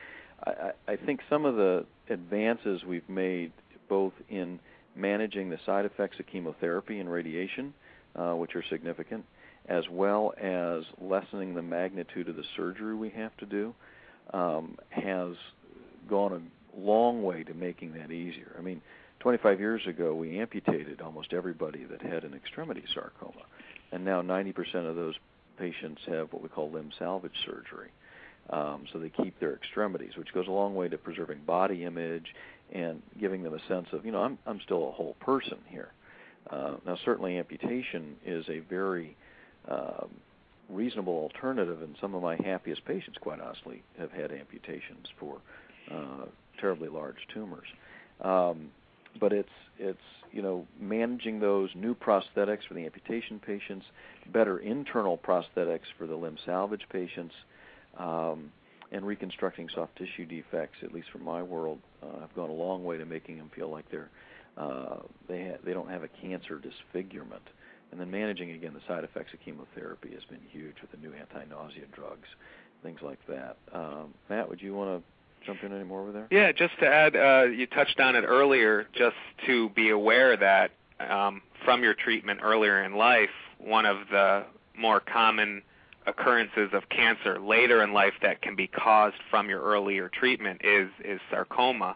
I, 0.45 0.51
I 0.51 0.91
I 0.93 0.95
think 0.97 1.21
some 1.29 1.45
of 1.45 1.55
the 1.55 1.85
advances 2.09 2.83
we've 2.83 3.07
made, 3.07 3.53
both 3.87 4.13
in 4.29 4.59
managing 4.95 5.49
the 5.49 5.57
side 5.65 5.85
effects 5.85 6.19
of 6.19 6.27
chemotherapy 6.27 6.99
and 6.99 7.09
radiation, 7.09 7.73
uh, 8.15 8.33
which 8.33 8.55
are 8.55 8.63
significant, 8.69 9.25
as 9.67 9.83
well 9.89 10.33
as 10.41 10.83
lessening 10.99 11.53
the 11.53 11.61
magnitude 11.61 12.27
of 12.29 12.35
the 12.35 12.43
surgery 12.55 12.95
we 12.95 13.09
have 13.09 13.35
to 13.37 13.45
do, 13.45 13.73
um, 14.33 14.77
has 14.89 15.35
gone 16.09 16.33
a 16.33 16.79
long 16.79 17.23
way 17.23 17.43
to 17.43 17.53
making 17.53 17.93
that 17.93 18.11
easier. 18.11 18.55
I 18.57 18.61
mean, 18.61 18.81
25 19.19 19.59
years 19.59 19.85
ago, 19.85 20.15
we 20.15 20.39
amputated 20.39 21.01
almost 21.01 21.33
everybody 21.33 21.83
that 21.85 22.01
had 22.01 22.23
an 22.23 22.33
extremity 22.33 22.83
sarcoma, 22.93 23.43
and 23.91 24.05
now 24.05 24.21
90% 24.21 24.55
of 24.89 24.95
those 24.95 25.15
patients 25.57 26.01
have 26.07 26.31
what 26.31 26.41
we 26.41 26.49
call 26.49 26.71
limb 26.71 26.91
salvage 26.97 27.35
surgery. 27.45 27.89
Um, 28.49 28.85
so 28.91 28.97
they 28.97 29.09
keep 29.09 29.39
their 29.39 29.53
extremities, 29.53 30.15
which 30.17 30.33
goes 30.33 30.47
a 30.47 30.51
long 30.51 30.73
way 30.73 30.87
to 30.89 30.97
preserving 30.97 31.41
body 31.45 31.83
image 31.83 32.33
and 32.71 33.01
giving 33.19 33.43
them 33.43 33.53
a 33.53 33.67
sense 33.67 33.87
of, 33.91 34.05
you 34.05 34.11
know, 34.11 34.23
I'm 34.23 34.39
I'm 34.47 34.59
still 34.61 34.89
a 34.89 34.91
whole 34.91 35.15
person 35.19 35.57
here. 35.67 35.91
Uh, 36.49 36.75
now, 36.85 36.97
certainly, 37.05 37.37
amputation 37.37 38.15
is 38.25 38.45
a 38.49 38.59
very 38.59 39.15
um, 39.67 40.09
reasonable 40.69 41.13
alternative, 41.13 41.81
and 41.81 41.95
some 41.99 42.15
of 42.15 42.21
my 42.21 42.35
happiest 42.43 42.83
patients, 42.85 43.17
quite 43.19 43.39
honestly, 43.39 43.83
have 43.97 44.11
had 44.11 44.31
amputations 44.31 45.07
for 45.19 45.37
uh, 45.91 46.25
terribly 46.59 46.89
large 46.89 47.17
tumors. 47.33 47.67
Um, 48.21 48.71
but 49.19 49.33
it's 49.33 49.49
it's 49.77 49.97
you 50.31 50.41
know 50.41 50.67
managing 50.79 51.39
those 51.39 51.69
new 51.75 51.95
prosthetics 51.95 52.67
for 52.67 52.73
the 52.73 52.85
amputation 52.85 53.39
patients, 53.39 53.85
better 54.31 54.59
internal 54.59 55.17
prosthetics 55.17 55.87
for 55.97 56.05
the 56.05 56.15
limb 56.15 56.37
salvage 56.45 56.83
patients, 56.91 57.33
um, 57.97 58.51
and 58.91 59.05
reconstructing 59.05 59.69
soft 59.73 59.95
tissue 59.97 60.25
defects. 60.25 60.77
At 60.83 60.93
least 60.93 61.09
from 61.11 61.23
my 61.23 61.41
world, 61.41 61.79
uh, 62.03 62.19
have 62.21 62.35
gone 62.35 62.49
a 62.49 62.53
long 62.53 62.83
way 62.83 62.97
to 62.97 63.05
making 63.05 63.37
them 63.37 63.49
feel 63.55 63.69
like 63.69 63.89
they're 63.89 64.09
uh, 64.57 64.97
they 65.27 65.49
ha- 65.49 65.57
they 65.63 65.73
don't 65.73 65.89
have 65.89 66.03
a 66.03 66.09
cancer 66.21 66.59
disfigurement. 66.59 67.43
And 67.91 67.99
then 67.99 68.11
managing 68.11 68.51
again 68.51 68.73
the 68.73 68.81
side 68.87 69.03
effects 69.03 69.33
of 69.33 69.39
chemotherapy 69.39 70.11
has 70.13 70.23
been 70.25 70.41
huge 70.51 70.75
with 70.81 70.91
the 70.91 70.97
new 70.97 71.13
anti-nausea 71.13 71.85
drugs, 71.91 72.27
things 72.83 72.99
like 73.01 73.19
that. 73.27 73.57
Um, 73.73 74.13
Matt, 74.29 74.47
would 74.47 74.61
you 74.61 74.75
want 74.75 75.01
to 75.01 75.45
jump 75.45 75.63
in 75.63 75.73
any 75.73 75.83
more 75.83 76.01
over 76.01 76.11
there? 76.11 76.27
Yeah, 76.29 76.51
just 76.51 76.77
to 76.79 76.87
add, 76.87 77.15
uh, 77.15 77.45
you 77.49 77.65
touched 77.65 77.99
on 77.99 78.15
it 78.15 78.21
earlier, 78.21 78.87
just 78.93 79.15
to 79.47 79.69
be 79.69 79.89
aware 79.89 80.37
that 80.37 80.71
um, 80.99 81.41
from 81.65 81.81
your 81.81 81.93
treatment 81.95 82.41
earlier 82.43 82.83
in 82.83 82.95
life, 82.95 83.29
one 83.57 83.85
of 83.85 83.97
the 84.11 84.43
more 84.77 84.99
common 84.99 85.61
occurrences 86.05 86.69
of 86.73 86.87
cancer 86.89 87.39
later 87.39 87.83
in 87.83 87.93
life 87.93 88.13
that 88.21 88.41
can 88.41 88.55
be 88.55 88.67
caused 88.67 89.17
from 89.29 89.49
your 89.49 89.61
earlier 89.61 90.09
treatment 90.09 90.61
is 90.63 90.89
is 91.03 91.19
sarcoma. 91.29 91.95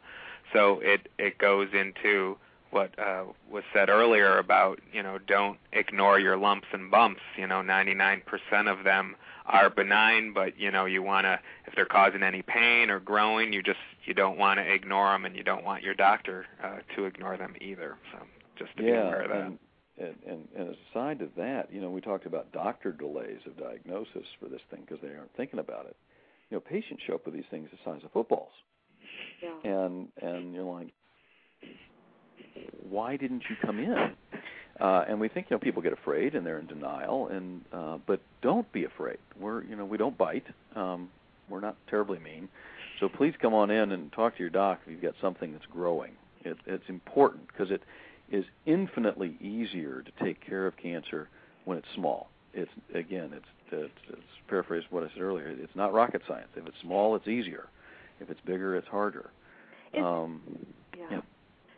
So 0.53 0.79
it 0.81 1.09
it 1.17 1.37
goes 1.37 1.69
into 1.73 2.37
what 2.73 2.97
uh, 2.99 3.25
was 3.49 3.63
said 3.73 3.89
earlier 3.89 4.37
about 4.37 4.79
you 4.91 5.03
know 5.03 5.19
don't 5.19 5.59
ignore 5.71 6.19
your 6.19 6.37
lumps 6.37 6.67
and 6.73 6.89
bumps. 6.89 7.21
You 7.37 7.47
know, 7.47 7.61
99% 7.61 8.21
of 8.67 8.83
them 8.83 9.15
are 9.45 9.69
benign, 9.69 10.33
but 10.33 10.59
you 10.59 10.71
know 10.71 10.85
you 10.85 11.03
want 11.03 11.25
to 11.25 11.39
if 11.67 11.75
they're 11.75 11.85
causing 11.85 12.23
any 12.23 12.41
pain 12.41 12.89
or 12.89 12.99
growing, 12.99 13.53
you 13.53 13.61
just 13.61 13.79
you 14.05 14.13
don't 14.13 14.37
want 14.37 14.59
to 14.59 14.73
ignore 14.73 15.11
them, 15.11 15.25
and 15.25 15.35
you 15.35 15.43
don't 15.43 15.63
want 15.63 15.83
your 15.83 15.93
doctor 15.93 16.45
uh, 16.63 16.77
to 16.95 17.05
ignore 17.05 17.37
them 17.37 17.55
either. 17.61 17.97
So 18.11 18.19
just 18.57 18.75
to 18.77 18.83
be 18.83 18.89
yeah, 18.89 19.03
aware 19.03 19.21
of 19.21 19.29
that. 19.29 19.41
and, 19.41 19.59
and 19.97 20.15
and 20.25 20.47
and 20.55 20.75
aside 20.91 21.19
to 21.19 21.29
that, 21.37 21.71
you 21.71 21.79
know, 21.79 21.89
we 21.89 22.01
talked 22.01 22.25
about 22.25 22.51
doctor 22.51 22.91
delays 22.91 23.39
of 23.45 23.57
diagnosis 23.57 24.27
for 24.39 24.49
this 24.49 24.61
thing 24.71 24.81
because 24.81 25.01
they 25.01 25.09
aren't 25.09 25.35
thinking 25.35 25.59
about 25.59 25.85
it. 25.85 25.95
You 26.49 26.57
know, 26.57 26.61
patients 26.61 27.03
show 27.05 27.15
up 27.15 27.25
with 27.25 27.35
these 27.35 27.45
things 27.49 27.69
the 27.71 27.77
size 27.85 28.01
of 28.03 28.11
footballs, 28.11 28.51
yeah. 29.41 29.71
and 29.71 30.07
and 30.21 30.53
you're 30.53 30.63
like, 30.63 30.93
why 32.89 33.17
didn't 33.17 33.43
you 33.49 33.55
come 33.61 33.79
in? 33.79 34.15
Uh, 34.79 35.05
and 35.07 35.19
we 35.19 35.27
think 35.29 35.47
you 35.49 35.55
know 35.55 35.59
people 35.59 35.81
get 35.81 35.93
afraid 35.93 36.35
and 36.35 36.45
they're 36.45 36.59
in 36.59 36.65
denial, 36.65 37.27
and 37.27 37.63
uh, 37.71 37.97
but 38.07 38.19
don't 38.41 38.69
be 38.71 38.85
afraid. 38.85 39.17
We're 39.39 39.63
you 39.63 39.75
know 39.75 39.85
we 39.85 39.97
don't 39.97 40.17
bite. 40.17 40.45
Um, 40.75 41.09
we're 41.49 41.59
not 41.59 41.75
terribly 41.89 42.19
mean, 42.19 42.49
so 42.99 43.07
please 43.07 43.33
come 43.39 43.53
on 43.53 43.69
in 43.69 43.91
and 43.91 44.11
talk 44.11 44.35
to 44.35 44.39
your 44.39 44.49
doc 44.49 44.79
if 44.85 44.91
you've 44.91 45.01
got 45.01 45.13
something 45.21 45.51
that's 45.51 45.65
growing. 45.67 46.13
It, 46.43 46.57
it's 46.65 46.89
important 46.89 47.47
because 47.47 47.69
it 47.69 47.83
is 48.31 48.45
infinitely 48.65 49.37
easier 49.39 50.01
to 50.03 50.25
take 50.25 50.45
care 50.45 50.65
of 50.65 50.75
cancer 50.77 51.29
when 51.65 51.77
it's 51.77 51.87
small. 51.93 52.29
It's 52.53 52.71
again, 52.93 53.31
it's 53.33 53.45
to, 53.69 53.81
to 54.11 54.19
paraphrase 54.47 54.83
what 54.89 55.03
I 55.03 55.07
said 55.13 55.21
earlier. 55.21 55.47
It's 55.49 55.75
not 55.75 55.93
rocket 55.93 56.21
science. 56.27 56.49
If 56.55 56.65
it's 56.67 56.77
small, 56.81 57.15
it's 57.15 57.27
easier. 57.27 57.67
If 58.19 58.29
it's 58.29 58.41
bigger, 58.41 58.75
it's 58.75 58.87
harder. 58.87 59.29
Is- 59.93 60.03
um, 60.03 60.41
yeah. 60.97 61.05
yeah. 61.11 61.21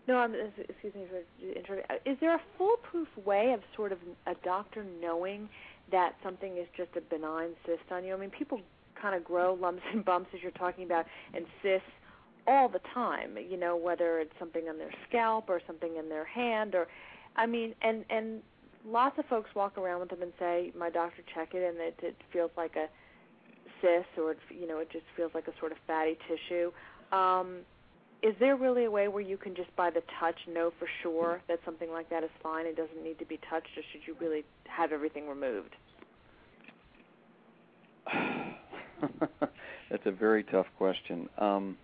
No, 0.08 0.18
I'm, 0.18 0.36
excuse 0.36 0.93
me 0.93 1.06
for 1.10 1.24
interrupting. 1.47 1.86
Uh, 1.89 2.10
Is 2.12 2.18
there 2.22 2.36
a 2.36 2.41
foolproof 2.58 3.08
way 3.26 3.53
of 3.53 3.62
sort 3.76 3.91
of 3.91 3.97
a 4.28 4.36
doctor 4.43 4.86
knowing 5.01 5.49
that 5.91 6.14
something 6.24 6.58
is 6.58 6.68
just 6.78 6.89
a 6.95 7.01
benign 7.01 7.49
cyst 7.66 7.91
on 7.91 8.03
you? 8.03 8.14
I 8.14 8.18
mean, 8.18 8.30
people 8.30 8.60
kind 9.01 9.16
of 9.16 9.24
grow 9.24 9.58
lumps 9.60 9.82
and 9.93 10.06
bumps, 10.06 10.30
as 10.34 10.41
you're 10.41 10.51
talking 10.51 10.84
about, 10.86 11.06
and 11.34 11.45
cysts 11.64 11.88
all 12.48 12.69
the 12.69 12.82
time. 12.94 13.38
You 13.49 13.57
know, 13.57 13.76
whether 13.76 14.19
it's 14.19 14.34
something 14.38 14.68
on 14.69 14.77
their 14.77 14.91
scalp 15.10 15.49
or 15.49 15.60
something 15.65 15.95
in 15.98 16.07
their 16.10 16.26
hand, 16.26 16.76
or, 16.76 16.88
I 17.36 17.48
mean, 17.48 17.73
and 17.82 18.06
and 18.10 18.41
lots 18.88 19.18
of 19.18 19.26
folks 19.26 19.49
walk 19.56 19.77
around 19.77 20.02
with 20.02 20.10
them 20.10 20.22
and 20.22 20.34
say, 20.38 20.72
"My 20.77 20.91
doctor 20.91 21.23
checked 21.34 21.56
it, 21.56 21.68
and 21.68 21.77
it, 21.80 21.99
it 22.03 22.15
feels 22.32 22.52
like 22.56 22.76
a 22.76 22.88
cyst, 23.82 24.07
or 24.18 24.34
it, 24.34 24.38
you 24.49 24.68
know, 24.68 24.77
it 24.80 24.91
just 24.91 25.06
feels 25.18 25.32
like 25.34 25.48
a 25.48 25.60
sort 25.60 25.72
of 25.72 25.80
fatty 25.88 26.18
tissue." 26.27 26.72
Um, 27.11 27.57
is 28.26 28.34
there 28.39 28.56
really 28.56 28.85
a 28.85 28.91
way 28.91 29.07
where 29.07 29.22
you 29.22 29.38
can 29.38 29.53
just 29.56 29.73
by 29.76 29.91
the 29.91 30.02
touch 30.19 30.35
know 30.52 30.73
for 30.80 30.88
sure 31.03 31.39
that 31.47 31.60
something 31.64 31.91
like 31.91 32.10
that 32.10 32.23
is 32.23 32.31
fine 32.41 32.65
and 32.65 32.76
doesn't 32.76 33.03
need 33.03 33.19
to 33.19 33.26
be 33.26 33.39
touched, 33.47 33.69
or 33.77 33.84
should 33.91 34.02
you 34.07 34.15
really 34.19 34.43
have 34.64 34.91
everything 34.91 35.30
removed? 35.30 35.76
That's 39.91 40.06
a 40.06 40.11
very 40.11 40.43
tough 40.43 40.65
question. 40.76 41.30
Um, 41.38 41.77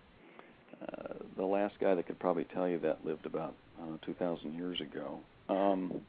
uh, 0.82 1.14
the 1.36 1.44
last 1.44 1.74
guy 1.80 1.94
that 1.94 2.08
could 2.08 2.18
probably 2.18 2.44
tell 2.52 2.68
you 2.68 2.80
that 2.80 3.06
lived 3.06 3.24
about 3.24 3.54
uh, 3.80 3.98
2,000 4.04 4.52
years 4.52 4.80
ago. 4.80 5.20
Um, 5.48 6.00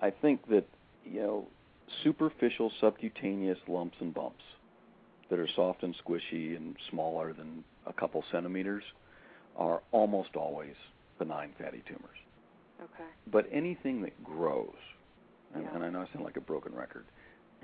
I 0.00 0.10
think 0.10 0.48
that 0.48 0.64
you 1.04 1.20
know 1.20 1.46
superficial 2.02 2.72
subcutaneous 2.80 3.58
lumps 3.68 3.98
and 4.00 4.12
bumps 4.12 4.42
that 5.28 5.38
are 5.38 5.48
soft 5.54 5.84
and 5.84 5.94
squishy 6.04 6.56
and 6.56 6.74
smaller 6.90 7.32
than 7.32 7.62
a 7.86 7.92
couple 7.92 8.24
centimeters 8.32 8.82
are 9.56 9.82
almost 9.92 10.36
always 10.36 10.74
benign 11.18 11.52
fatty 11.58 11.82
tumors. 11.86 12.16
Okay. 12.82 13.08
But 13.30 13.46
anything 13.52 14.02
that 14.02 14.24
grows, 14.24 14.74
and, 15.54 15.64
Yeah. 15.64 15.74
and 15.74 15.84
I 15.84 15.90
know 15.90 16.02
I 16.02 16.06
sound 16.12 16.24
like 16.24 16.36
a 16.36 16.40
broken 16.40 16.74
record, 16.74 17.04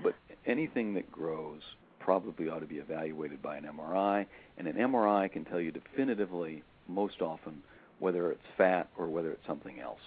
but 0.02 0.14
anything 0.44 0.94
that 0.94 1.10
grows 1.10 1.62
probably 1.98 2.48
ought 2.48 2.60
to 2.60 2.66
be 2.66 2.78
evaluated 2.78 3.42
by 3.42 3.56
an 3.56 3.64
MRI, 3.64 4.26
and 4.58 4.68
an 4.68 4.76
MRI 4.76 5.30
can 5.30 5.44
tell 5.44 5.60
you 5.60 5.72
definitively, 5.72 6.62
most 6.86 7.20
often, 7.22 7.62
whether 7.98 8.30
it's 8.30 8.46
fat 8.56 8.88
or 8.96 9.08
whether 9.08 9.32
it's 9.32 9.46
something 9.46 9.80
else. 9.80 10.00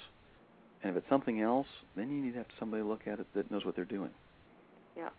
And 0.81 0.91
if 0.91 0.97
it's 0.97 1.10
something 1.10 1.41
else, 1.41 1.68
then 1.95 2.10
you 2.10 2.23
need 2.23 2.31
to 2.34 2.38
have 2.38 2.47
somebody 2.57 2.84
look 2.84 3.07
at 3.07 3.19
it 3.19 3.27
that 3.34 3.51
knows 3.51 3.65
what 3.65 3.76
they're 3.76 3.84
doing. 3.84 4.11
Yeah. 4.95 5.10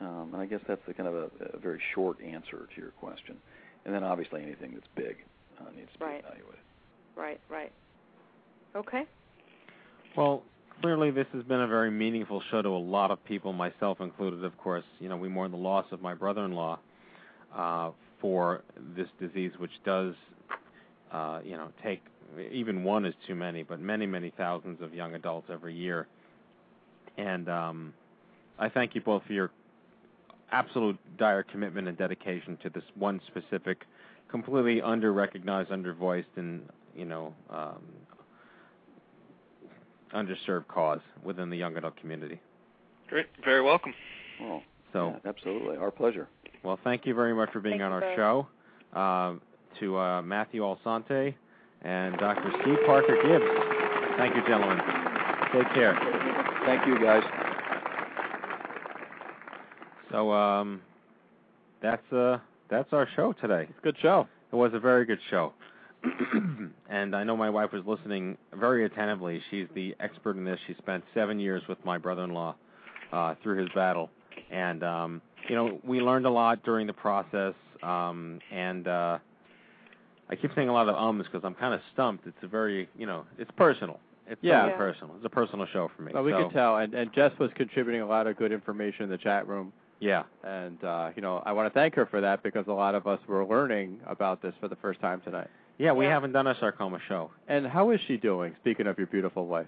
Um, 0.00 0.30
and 0.32 0.36
I 0.36 0.46
guess 0.46 0.60
that's 0.68 0.84
the 0.86 0.94
kind 0.94 1.08
of 1.08 1.14
a, 1.14 1.30
a 1.54 1.58
very 1.58 1.80
short 1.94 2.20
answer 2.20 2.68
to 2.72 2.80
your 2.80 2.90
question. 2.90 3.36
And 3.84 3.94
then 3.94 4.04
obviously 4.04 4.42
anything 4.42 4.72
that's 4.74 4.86
big 4.94 5.16
uh, 5.60 5.70
needs 5.76 5.90
to 5.98 6.04
Right. 6.04 6.22
be 6.22 6.28
evaluated. 6.28 6.60
Right, 7.16 7.40
right. 7.48 7.72
Okay. 8.74 9.04
Well, 10.16 10.42
clearly 10.80 11.10
this 11.10 11.26
has 11.32 11.42
been 11.44 11.60
a 11.60 11.66
very 11.66 11.90
meaningful 11.90 12.42
show 12.50 12.62
to 12.62 12.68
a 12.68 12.70
lot 12.70 13.10
of 13.10 13.24
people, 13.24 13.52
myself 13.52 14.00
included, 14.00 14.44
of 14.44 14.56
course. 14.58 14.84
You 14.98 15.08
know, 15.08 15.16
we 15.16 15.28
mourn 15.28 15.50
the 15.50 15.56
loss 15.56 15.86
of 15.92 16.02
my 16.02 16.14
brother-in-law 16.14 16.78
uh, 17.54 17.90
for 18.20 18.62
this 18.96 19.08
disease, 19.20 19.52
which 19.58 19.70
does, 19.84 20.14
uh, 21.12 21.40
you 21.44 21.56
know, 21.56 21.68
take 21.82 22.02
even 22.52 22.84
one 22.84 23.04
is 23.04 23.14
too 23.26 23.34
many, 23.34 23.62
but 23.62 23.80
many, 23.80 24.06
many 24.06 24.32
thousands 24.36 24.82
of 24.82 24.92
young 24.94 25.14
adults 25.14 25.48
every 25.50 25.74
year. 25.74 26.06
And 27.16 27.48
um, 27.48 27.94
I 28.58 28.68
thank 28.68 28.94
you 28.94 29.00
both 29.00 29.22
for 29.26 29.32
your 29.32 29.50
absolute 30.52 30.98
dire 31.18 31.42
commitment 31.42 31.88
and 31.88 31.96
dedication 31.96 32.58
to 32.62 32.70
this 32.70 32.82
one 32.94 33.20
specific, 33.26 33.84
completely 34.30 34.80
under-recognized, 34.82 35.70
under-voiced, 35.70 36.28
and 36.36 36.62
you 36.94 37.04
know, 37.04 37.34
um, 37.50 37.82
underserved 40.14 40.66
cause 40.68 41.00
within 41.22 41.50
the 41.50 41.56
young 41.56 41.76
adult 41.76 41.96
community. 41.96 42.40
Great. 43.08 43.26
Very 43.44 43.62
welcome. 43.62 43.92
Well, 44.40 44.62
So, 44.92 45.10
yeah, 45.24 45.30
absolutely. 45.30 45.76
Our 45.76 45.90
pleasure. 45.90 46.28
well, 46.62 46.78
thank 46.84 47.06
you 47.06 47.14
very 47.14 47.34
much 47.34 47.50
for 47.52 47.60
being 47.60 47.80
Thank 47.80 47.84
on 47.84 47.92
our 47.92 48.00
both. 48.00 48.16
show. 48.16 48.46
Uh, 48.98 49.34
to 49.80 49.98
uh, 49.98 50.22
Matthew 50.22 50.62
Alsante 50.62 51.34
and 51.82 52.16
Dr. 52.16 52.50
Steve 52.62 52.78
Parker 52.86 53.14
Gibbs. 53.22 53.44
Thank 54.16 54.34
you, 54.34 54.40
gentlemen. 54.48 54.78
Take 55.52 55.68
care. 55.74 55.94
Thank 56.64 56.86
you, 56.86 56.98
guys. 56.98 57.22
So, 60.10 60.32
um, 60.32 60.80
that's 61.82 62.10
uh, 62.12 62.38
that's 62.70 62.92
our 62.92 63.08
show 63.16 63.32
today. 63.34 63.68
Good 63.82 63.96
show. 64.00 64.26
It 64.52 64.56
was 64.56 64.72
a 64.74 64.78
very 64.80 65.04
good 65.04 65.18
show. 65.30 65.52
and 66.90 67.16
I 67.16 67.24
know 67.24 67.36
my 67.36 67.50
wife 67.50 67.72
was 67.72 67.82
listening 67.86 68.36
very 68.54 68.84
attentively. 68.84 69.40
She's 69.50 69.66
the 69.74 69.94
expert 70.00 70.36
in 70.36 70.44
this. 70.44 70.58
She 70.66 70.74
spent 70.74 71.02
seven 71.14 71.40
years 71.40 71.62
with 71.68 71.78
my 71.84 71.98
brother-in-law 71.98 72.54
uh, 73.12 73.34
through 73.42 73.58
his 73.58 73.68
battle, 73.74 74.10
and 74.50 74.82
um, 74.84 75.22
you 75.48 75.56
know 75.56 75.80
we 75.84 76.00
learned 76.00 76.26
a 76.26 76.30
lot 76.30 76.62
during 76.64 76.86
the 76.86 76.92
process. 76.92 77.54
Um, 77.82 78.40
and 78.52 78.86
uh, 78.86 79.18
I 80.30 80.36
keep 80.36 80.50
saying 80.54 80.68
a 80.68 80.72
lot 80.72 80.88
of 80.88 80.94
ums 80.96 81.24
because 81.24 81.44
I'm 81.44 81.54
kind 81.54 81.74
of 81.74 81.80
stumped. 81.92 82.26
It's 82.26 82.36
a 82.42 82.48
very 82.48 82.88
you 82.96 83.06
know 83.06 83.24
it's 83.38 83.50
personal. 83.56 83.98
It's 84.28 84.40
Yeah. 84.42 84.62
totally 84.62 84.72
Yeah. 84.72 84.76
personal. 84.78 85.16
It's 85.16 85.24
a 85.24 85.30
personal 85.30 85.66
show 85.72 85.90
for 85.96 86.02
me. 86.02 86.12
Well, 86.12 86.24
we 86.24 86.32
so, 86.32 86.44
could 86.44 86.52
tell, 86.52 86.78
and, 86.78 86.94
and 86.94 87.12
Jess 87.12 87.32
was 87.38 87.50
contributing 87.54 88.02
a 88.02 88.06
lot 88.06 88.26
of 88.26 88.36
good 88.36 88.50
information 88.50 89.04
in 89.04 89.10
the 89.10 89.18
chat 89.18 89.46
room, 89.46 89.72
Yeah. 90.00 90.24
and 90.44 90.82
uh, 90.84 91.10
you 91.16 91.22
know 91.22 91.42
I 91.46 91.52
want 91.52 91.72
to 91.72 91.78
thank 91.78 91.94
her 91.94 92.06
for 92.06 92.20
that 92.20 92.42
because 92.42 92.66
a 92.68 92.72
lot 92.72 92.94
of 92.94 93.06
us 93.06 93.18
were 93.26 93.44
learning 93.46 94.00
about 94.06 94.42
this 94.42 94.52
for 94.60 94.68
the 94.68 94.76
first 94.76 95.00
time 95.00 95.20
tonight. 95.22 95.48
Yeah, 95.78 95.92
we 95.92 96.04
Yeah. 96.06 96.12
haven't 96.12 96.32
done 96.32 96.46
a 96.46 96.54
sarcoma 96.58 96.98
show. 97.08 97.30
And 97.48 97.66
how 97.66 97.90
is 97.90 98.00
she 98.06 98.16
doing? 98.16 98.54
Speaking 98.60 98.86
of 98.86 98.98
your 98.98 99.06
beautiful 99.08 99.46
wife, 99.46 99.66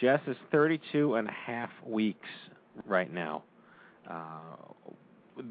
Jess 0.00 0.20
is 0.26 0.36
32 0.50 1.14
and 1.16 1.28
a 1.28 1.32
half 1.32 1.70
weeks 1.86 2.28
right 2.86 3.12
now. 3.12 3.42
Uh, 4.08 4.14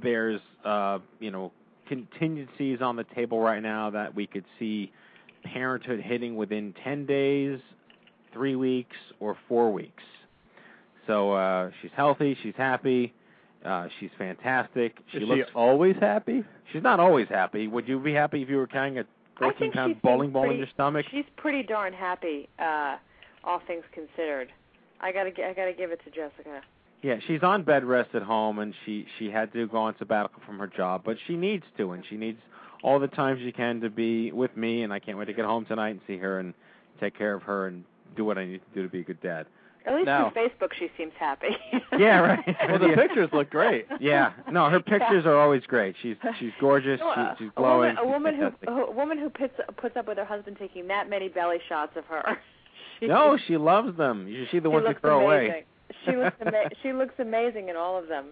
there's, 0.02 0.40
uh, 0.66 1.00
you 1.20 1.32
know, 1.32 1.52
contingencies 1.88 2.82
on 2.82 2.96
the 2.96 3.04
table 3.16 3.40
right 3.40 3.62
now 3.62 3.90
that 3.90 4.14
we 4.16 4.28
could 4.28 4.46
see 4.60 4.92
parenthood 5.44 6.00
hitting 6.00 6.36
within 6.36 6.74
10 6.84 7.06
days, 7.06 7.60
three 8.34 8.56
weeks, 8.56 8.96
or 9.20 9.36
four 9.48 9.72
weeks. 9.74 10.04
So 11.08 11.34
uh, 11.34 11.72
she's 11.82 11.92
healthy, 11.96 12.38
she's 12.44 12.54
happy, 12.56 13.14
uh, 13.66 13.88
she's 14.00 14.10
fantastic. 14.18 14.98
She 15.12 15.20
is 15.20 15.24
looks. 15.28 15.50
she 15.50 15.56
always 15.56 15.96
happy? 16.00 16.44
she's 16.72 16.84
not 16.84 17.00
always 17.00 17.28
happy. 17.28 17.68
Would 17.68 17.88
you 17.88 18.00
be 18.00 18.14
happy 18.14 18.42
if 18.42 18.50
you 18.50 18.58
were 18.58 18.68
carrying 18.68 18.98
a 18.98 19.02
I 19.02 19.06
14 19.40 19.60
think 19.60 19.74
pound 19.74 19.96
she 19.96 20.00
bowling 20.02 20.28
seems 20.28 20.34
ball 20.34 20.50
in 20.52 20.58
your 20.58 20.68
stomach? 20.74 21.06
She's 21.12 21.26
pretty 21.38 21.64
darn 21.64 21.94
happy, 21.94 22.48
uh, 22.60 22.98
all 23.44 23.62
things 23.68 23.84
considered. 23.92 24.50
I 25.00 25.12
gotta, 25.12 25.32
gi- 25.32 25.44
I 25.44 25.54
gotta 25.54 25.74
give 25.74 25.92
it 25.92 26.00
to 26.06 26.12
Jessica. 26.12 26.62
Yeah, 27.02 27.16
she's 27.28 27.42
on 27.42 27.64
bed 27.64 27.84
rest 27.84 28.14
at 28.14 28.22
home, 28.22 28.60
and 28.60 28.76
she 28.86 29.08
she 29.18 29.32
had 29.32 29.52
to 29.54 29.68
go 29.68 29.78
on 29.78 29.96
sabbatical 29.98 30.42
from 30.46 30.60
her 30.60 30.68
job, 30.68 31.02
but 31.04 31.18
she 31.26 31.36
needs 31.36 31.64
to, 31.78 31.94
and 31.94 32.04
she 32.08 32.16
needs 32.16 32.40
all 32.84 33.00
the 33.00 33.08
time 33.08 33.40
she 33.44 33.52
can 33.52 33.82
to 33.82 33.90
be 33.90 34.32
with 34.32 34.56
me, 34.56 34.84
and 34.84 34.94
I 34.94 35.00
can't 35.00 35.18
wait 35.18 35.26
to 35.26 35.34
get 35.34 35.46
home 35.46 35.66
tonight 35.66 35.90
and 35.90 36.02
see 36.06 36.18
her 36.18 36.40
and 36.40 36.54
take 37.00 37.18
care 37.18 37.34
of 37.34 37.42
her 37.44 37.66
and 37.68 37.84
do 38.16 38.24
what 38.24 38.38
I 38.38 38.46
need 38.46 38.60
to 38.60 38.76
do 38.76 38.84
to 38.84 38.90
be 38.90 39.00
a 39.00 39.04
good 39.04 39.22
dad. 39.22 39.48
At 39.86 39.96
least 39.96 40.06
Now- 40.06 40.30
through 40.30 40.48
Facebook, 40.48 40.74
she 40.78 40.90
seems 40.98 41.14
happy. 41.20 41.50
Yeah, 41.98 42.20
right. 42.20 42.40
Well, 42.70 42.80
the 42.80 42.96
pictures 42.96 43.30
look 43.34 43.50
great. 43.50 43.86
Yeah, 44.00 44.32
no, 44.50 44.70
her 44.70 44.80
pictures 44.80 45.26
are 45.26 45.36
always 45.36 45.62
great. 45.68 45.96
She's 46.02 46.16
she's 46.40 46.52
gorgeous. 46.60 47.00
No, 47.02 47.10
uh, 47.10 47.36
She, 47.36 47.44
she's 47.44 47.52
a 47.56 47.60
glowing. 47.60 47.96
woman, 47.96 47.98
a 47.98 48.08
woman 48.08 48.52
she's 48.60 48.68
who 48.70 48.84
a 48.86 48.92
woman 48.92 49.18
who 49.18 49.30
puts 49.30 49.54
puts 49.78 49.98
up 49.98 50.08
with 50.08 50.18
her 50.18 50.24
husband 50.26 50.56
taking 50.60 50.88
that 50.88 51.10
many 51.10 51.28
belly 51.28 51.58
shots 51.68 51.92
of 51.98 52.06
her. 52.06 52.38
She, 53.00 53.08
No, 53.08 53.38
she 53.48 53.58
loves 53.58 53.98
them. 53.98 54.28
You 54.28 54.46
should 54.46 54.52
see 54.52 54.60
the 54.60 54.70
she 54.70 54.74
ones 54.74 54.86
looks 54.88 54.96
that 55.02 55.08
throw 55.08 55.30
amazing. 55.30 55.50
away. 55.52 55.66
She 56.06 56.16
looks 56.16 56.38
ama- 56.40 56.70
she 56.82 56.94
looks 56.94 57.14
amazing 57.20 57.68
in 57.70 57.76
all 57.76 57.98
of 57.98 58.08
them. 58.08 58.28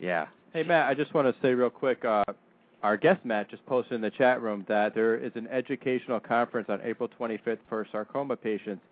Yeah. 0.00 0.26
Hey 0.54 0.62
Matt, 0.62 0.88
I 0.88 0.94
just 0.94 1.12
want 1.14 1.28
to 1.28 1.40
say 1.42 1.52
real 1.52 1.70
quick, 1.70 2.04
uh, 2.04 2.24
our 2.82 2.96
guest 2.96 3.20
Matt 3.24 3.50
just 3.50 3.64
posted 3.66 3.92
in 3.94 4.00
the 4.00 4.10
chat 4.10 4.40
room 4.40 4.64
that 4.68 4.94
there 4.94 5.16
is 5.16 5.32
an 5.34 5.46
educational 5.48 6.18
conference 6.18 6.68
on 6.70 6.80
April 6.82 7.08
25th 7.20 7.58
for 7.68 7.86
sarcoma 7.92 8.36
patients, 8.36 8.82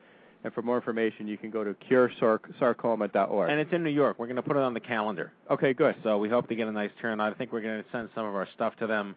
and 0.43 0.53
for 0.55 0.63
more 0.63 0.77
information, 0.77 1.29
you 1.29 1.37
can 1.37 1.51
go 1.51 1.63
to 1.65 1.75
curesarcoma.org. 1.91 3.51
And 3.51 3.61
it's 3.61 3.73
in 3.73 3.83
New 3.85 3.91
York. 3.91 4.19
We're 4.19 4.27
going 4.27 4.37
to 4.37 4.43
put 4.43 4.57
it 4.57 4.63
on 4.63 4.75
the 4.75 4.81
calendar. 4.81 5.33
okay, 5.51 5.75
good. 5.75 5.95
So 6.03 6.19
we 6.19 6.29
hope 6.29 6.49
to 6.49 6.55
get 6.55 6.67
a 6.67 6.73
nice 6.73 6.91
turnout. 7.01 7.33
I 7.33 7.37
think 7.37 7.53
we're 7.53 7.61
going 7.61 7.83
to 7.83 7.89
send 7.93 8.09
some 8.15 8.25
of 8.27 8.35
our 8.35 8.49
stuff 8.55 8.75
to 8.77 8.87
them. 8.87 9.17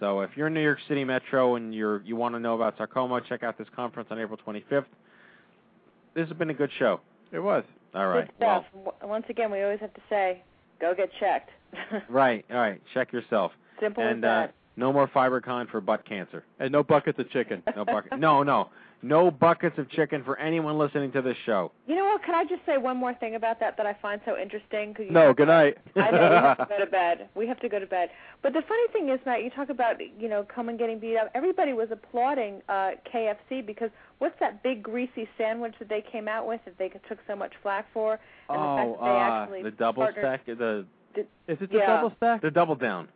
So 0.00 0.20
if 0.20 0.30
you're 0.36 0.46
in 0.46 0.54
New 0.54 0.62
York 0.62 0.78
City 0.86 1.04
Metro 1.04 1.56
and 1.56 1.74
you're 1.74 2.02
you 2.02 2.14
want 2.14 2.34
to 2.34 2.38
know 2.38 2.54
about 2.54 2.76
sarcoma, 2.76 3.20
check 3.28 3.42
out 3.42 3.58
this 3.58 3.66
conference 3.74 4.08
on 4.12 4.18
April 4.20 4.38
25th. 4.46 4.84
This 6.14 6.28
has 6.28 6.36
been 6.36 6.50
a 6.50 6.54
good 6.54 6.70
show. 6.78 7.00
It 7.32 7.40
was. 7.40 7.64
All 7.94 8.06
right. 8.06 8.26
Good 8.26 8.34
stuff. 8.36 8.64
W 8.72 8.92
Once 9.02 9.24
again, 9.28 9.50
we 9.50 9.62
always 9.62 9.80
have 9.80 9.94
to 9.94 10.00
say, 10.08 10.42
go 10.80 10.94
get 10.94 11.10
checked. 11.18 11.50
Right. 12.08 12.44
All 12.50 12.56
right. 12.56 12.80
Check 12.94 13.12
yourself. 13.12 13.52
Simple 13.80 14.02
and 14.02 14.24
as 14.24 14.28
uh, 14.28 14.40
that. 14.40 14.54
no 14.76 14.92
more 14.92 15.06
FiberCon 15.08 15.68
for 15.70 15.80
butt 15.80 16.08
cancer. 16.08 16.44
And 16.58 16.72
no 16.72 16.82
buckets 16.82 17.18
of 17.18 17.30
chicken. 17.30 17.62
No 17.76 17.84
bucket. 17.84 18.18
no, 18.18 18.42
no, 18.42 18.70
no 19.02 19.30
buckets 19.30 19.78
of 19.78 19.88
chicken 19.90 20.24
for 20.24 20.36
anyone 20.38 20.76
listening 20.78 21.12
to 21.12 21.22
this 21.22 21.36
show. 21.46 21.70
You 21.86 21.94
know 21.94 22.04
what? 22.04 22.24
Can 22.24 22.34
I 22.34 22.44
just 22.44 22.66
say 22.66 22.76
one 22.78 22.96
more 22.96 23.14
thing 23.14 23.36
about 23.36 23.60
that 23.60 23.76
that 23.76 23.86
I 23.86 23.94
find 24.02 24.20
so 24.24 24.36
interesting? 24.36 24.92
'Cause 24.94 25.06
you 25.06 25.12
No, 25.12 25.32
good 25.32 25.48
night. 25.48 25.78
I 25.96 26.10
know 26.10 26.18
we 26.28 26.34
have 26.34 26.58
to 26.58 26.66
go 26.68 26.78
to 26.84 26.90
bed. 26.90 27.28
We 27.36 27.46
have 27.46 27.60
to 27.60 27.68
go 27.68 27.78
to 27.78 27.86
bed. 27.86 28.10
But 28.42 28.52
the 28.54 28.62
funny 28.62 28.88
thing 28.92 29.08
is, 29.08 29.20
Matt, 29.24 29.44
you 29.44 29.50
talk 29.50 29.68
about 29.70 29.96
you 30.18 30.28
know 30.28 30.42
Komen 30.44 30.78
getting 30.78 30.98
beat 30.98 31.16
up. 31.16 31.30
Everybody 31.34 31.72
was 31.72 31.88
applauding 31.92 32.60
uh 32.68 32.90
KFC 33.12 33.64
because 33.64 33.90
what's 34.18 34.38
that 34.40 34.62
big 34.62 34.82
greasy 34.82 35.28
sandwich 35.38 35.74
that 35.78 35.88
they 35.88 36.00
came 36.02 36.26
out 36.28 36.46
with 36.48 36.60
that 36.64 36.76
they 36.78 36.88
took 37.08 37.18
so 37.26 37.36
much 37.36 37.52
flack 37.62 37.86
for? 37.94 38.18
And 38.48 38.58
the 38.60 38.76
fact 38.76 38.88
oh, 38.88 38.96
that 39.00 39.04
they 39.04 39.10
uh, 39.10 39.42
actually 39.42 39.62
the 39.62 39.70
double 39.70 40.02
partnered- 40.02 40.24
stack, 40.24 40.46
the 40.46 40.86
Is 41.14 41.26
it 41.60 41.70
the 41.70 41.78
Yeah. 41.78 41.86
double 41.86 42.12
stack? 42.16 42.42
the 42.42 42.50
double 42.50 42.74
down. 42.74 43.08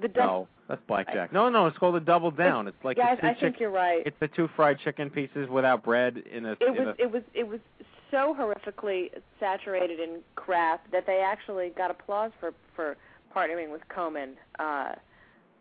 The. 0.00 0.08
No, 0.16 0.48
that's 0.68 0.80
blackjack. 0.86 1.32
No, 1.32 1.48
no, 1.48 1.66
it's 1.66 1.78
called 1.78 1.96
a 1.96 2.00
double 2.00 2.30
down. 2.30 2.68
It's 2.68 2.76
like 2.84 2.96
yeah, 2.96 3.14
I, 3.22 3.28
I 3.28 3.32
chick- 3.32 3.40
think 3.40 3.60
you're 3.60 3.70
right. 3.70 4.02
It's 4.04 4.16
the 4.20 4.28
two 4.28 4.48
fried 4.56 4.78
chicken 4.80 5.10
pieces 5.10 5.48
without 5.48 5.84
bread 5.84 6.22
in 6.30 6.44
a. 6.44 6.52
it 6.52 6.58
in 6.62 6.74
was 6.74 6.96
a 6.98 7.02
it 7.02 7.12
was 7.12 7.22
it 7.34 7.48
was 7.48 7.60
so 8.10 8.36
horrifically 8.38 9.10
saturated 9.38 10.00
in 10.00 10.20
crap 10.34 10.90
that 10.92 11.06
they 11.06 11.22
actually 11.24 11.70
got 11.70 11.90
applause 11.90 12.32
for 12.40 12.52
for 12.74 12.96
partnering 13.34 13.70
with 13.70 13.82
Komen. 13.88 14.32
Uh, 14.58 14.94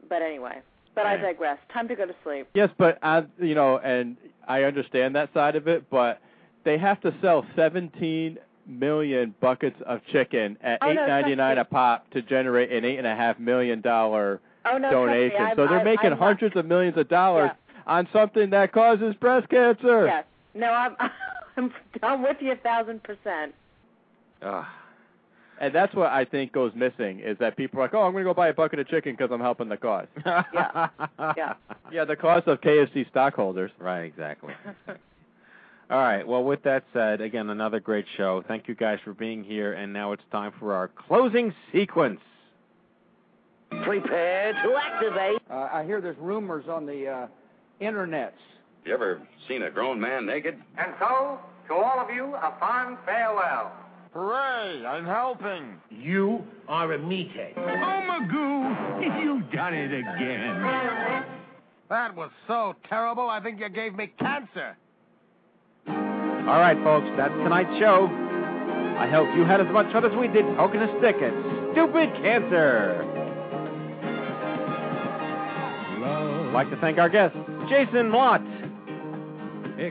but 0.10 0.22
anyway, 0.22 0.62
but 0.96 1.06
I 1.06 1.18
digress. 1.18 1.60
Time 1.72 1.88
to 1.88 1.96
go 1.96 2.06
to 2.06 2.16
sleep. 2.24 2.48
Yes, 2.54 2.70
but 2.78 2.98
I, 3.04 3.26
you 3.40 3.54
know, 3.56 3.78
and 3.78 4.18
I 4.48 4.64
understand 4.64 5.16
that 5.16 5.34
side 5.34 5.56
of 5.56 5.68
it, 5.68 5.90
but 5.90 6.22
they 6.64 6.78
have 6.78 7.02
to 7.02 7.14
sell 7.22 7.46
17 7.56 8.38
million 8.68 9.34
buckets 9.40 9.80
of 9.86 10.02
chicken 10.12 10.58
at 10.62 10.80
Oh, 10.82 10.92
no, 10.92 11.04
eight 11.04 11.08
ninety 11.08 11.36
nine 11.36 11.58
a 11.58 11.66
pop 11.66 12.10
to 12.12 12.22
generate 12.22 12.72
an 12.72 12.84
eight 12.86 12.98
and 12.98 13.08
a 13.08 13.16
half 13.16 13.40
million 13.40 13.82
dollar 13.82 14.40
Oh 14.66 14.78
no, 14.78 14.90
trust 14.90 14.94
donation. 14.94 15.42
I'm- 15.42 15.56
so 15.56 15.68
they're 15.68 15.78
I'm- 15.78 15.86
making 15.86 16.06
I'm 16.14 16.20
not- 16.20 16.26
hundreds 16.26 16.56
of 16.56 16.66
millions 16.66 16.98
of 16.98 17.08
dollars 17.08 17.52
on 17.88 18.08
something 18.12 18.50
that 18.50 18.72
causes 18.72 19.14
breast 19.16 19.48
cancer. 19.50 20.06
Yes. 20.08 20.26
No, 20.54 20.68
I'm 20.72 20.96
I'm 21.58 21.74
I'm 22.02 22.22
with 22.24 22.38
you 22.42 22.52
a 22.54 22.56
thousand 22.56 23.04
percent. 23.04 23.54
Ugh. 24.42 24.66
And 25.62 25.74
that's 25.74 25.94
what 25.96 26.08
I 26.12 26.26
think 26.26 26.52
goes 26.52 26.74
missing 26.76 27.22
is 27.22 27.38
that 27.38 27.56
people 27.56 27.80
are 27.80 27.84
like, 27.84 27.94
oh, 27.94 28.02
I'm 28.04 28.12
going 28.12 28.26
to 28.26 28.30
go 28.30 28.34
buy 28.34 28.50
a 28.50 28.54
bucket 28.54 28.78
of 28.80 28.90
chicken 28.90 29.14
because 29.14 29.30
I'm 29.32 29.40
helping 29.40 29.70
the 29.70 29.78
cause. 29.78 30.08
Yeah. 30.26 30.90
Yeah. 31.38 31.54
yeah, 31.94 32.04
the 32.04 32.18
cause 32.18 32.44
of 32.48 32.60
KFC 32.60 33.08
stockholders. 33.10 33.72
Right, 33.80 34.02
exactly. 34.04 34.54
All 35.90 36.00
right. 36.00 36.28
Well, 36.28 36.44
with 36.44 36.64
that 36.64 36.84
said, 36.94 37.22
again, 37.22 37.50
another 37.50 37.80
great 37.80 38.06
show. 38.18 38.44
Thank 38.48 38.68
you 38.68 38.74
guys 38.76 38.98
for 39.04 39.14
being 39.14 39.44
here, 39.44 39.74
and 39.74 39.94
now 39.94 40.14
it's 40.14 40.24
time 40.32 40.52
for 40.60 40.74
our 40.74 40.88
closing 40.88 41.54
sequence. 41.72 42.20
Prepare 43.84 44.54
to 44.54 44.76
activate. 44.76 45.42
Uh, 45.50 45.70
I 45.72 45.84
hear 45.86 46.02
there's 46.02 46.18
rumors 46.18 46.66
on 46.68 46.86
the 46.86 47.08
uh, 47.08 47.28
internets. 47.82 48.32
You 48.84 48.94
ever 48.94 49.22
seen 49.48 49.64
a 49.64 49.70
grown 49.70 50.00
man 50.00 50.26
naked? 50.26 50.56
And 50.78 50.94
so, 51.00 51.40
to 51.68 51.74
all 51.74 52.00
of 52.00 52.10
you, 52.10 52.34
a 52.36 52.54
fond 52.60 52.98
farewell. 53.06 53.72
Hooray, 54.14 54.86
I'm 54.86 55.06
helping. 55.06 55.76
You 55.92 56.44
are 56.68 56.94
a 56.94 56.98
meathead. 56.98 57.54
Oh, 57.58 57.62
Magoo, 57.62 59.22
you've 59.24 59.52
done 59.52 59.74
it 59.74 59.94
again. 59.94 61.26
That 61.88 62.16
was 62.16 62.32
so 62.48 62.74
terrible, 62.90 63.30
I 63.30 63.40
think 63.40 63.60
you 63.60 63.70
gave 63.70 63.94
me 63.94 64.12
cancer. 64.20 64.76
All 66.48 66.60
right, 66.60 66.78
folks, 66.84 67.08
that's 67.18 67.34
tonight's 67.44 67.78
show. 67.80 68.08
I 68.98 69.10
hope 69.10 69.28
you 69.36 69.44
had 69.44 69.60
as 69.60 69.68
much 69.74 69.92
fun 69.92 70.06
as 70.06 70.16
we 70.18 70.28
did 70.28 70.46
poking 70.56 70.80
a 70.82 70.88
stick 71.00 71.16
at 71.18 71.34
stupid 71.74 72.14
cancer. 72.22 73.02
I'd 76.06 76.54
like 76.54 76.70
to 76.70 76.78
thank 76.78 76.98
our 76.98 77.10
guest, 77.10 77.36
Jason 77.68 78.12
Mlot. 78.12 78.42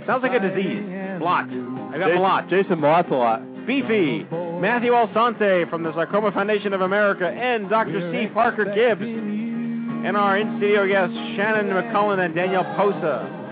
Sounds 0.06 0.22
like 0.22 0.32
a 0.32 0.40
disease. 0.40 0.82
Blot. 1.18 1.44
I 1.50 1.98
got 1.98 2.06
Jason, 2.06 2.18
Blot. 2.18 2.48
Jason 2.48 2.78
Mott's 2.80 3.10
a 3.10 3.14
lot. 3.14 3.66
Beefy, 3.66 4.24
Matthew 4.60 4.92
Alsante 4.92 5.68
from 5.68 5.82
the 5.82 5.92
Sarcoma 5.92 6.32
Foundation 6.32 6.72
of 6.72 6.80
America, 6.80 7.26
and 7.28 7.68
Dr. 7.68 8.12
C. 8.12 8.28
Parker 8.32 8.64
Gibbs, 8.64 9.02
and 9.02 10.16
our 10.16 10.38
in-studio 10.38 10.86
guests 10.86 11.14
Shannon 11.36 11.66
McCullen 11.66 12.24
and 12.24 12.34
Danielle 12.34 12.64
Posa. 12.76 13.43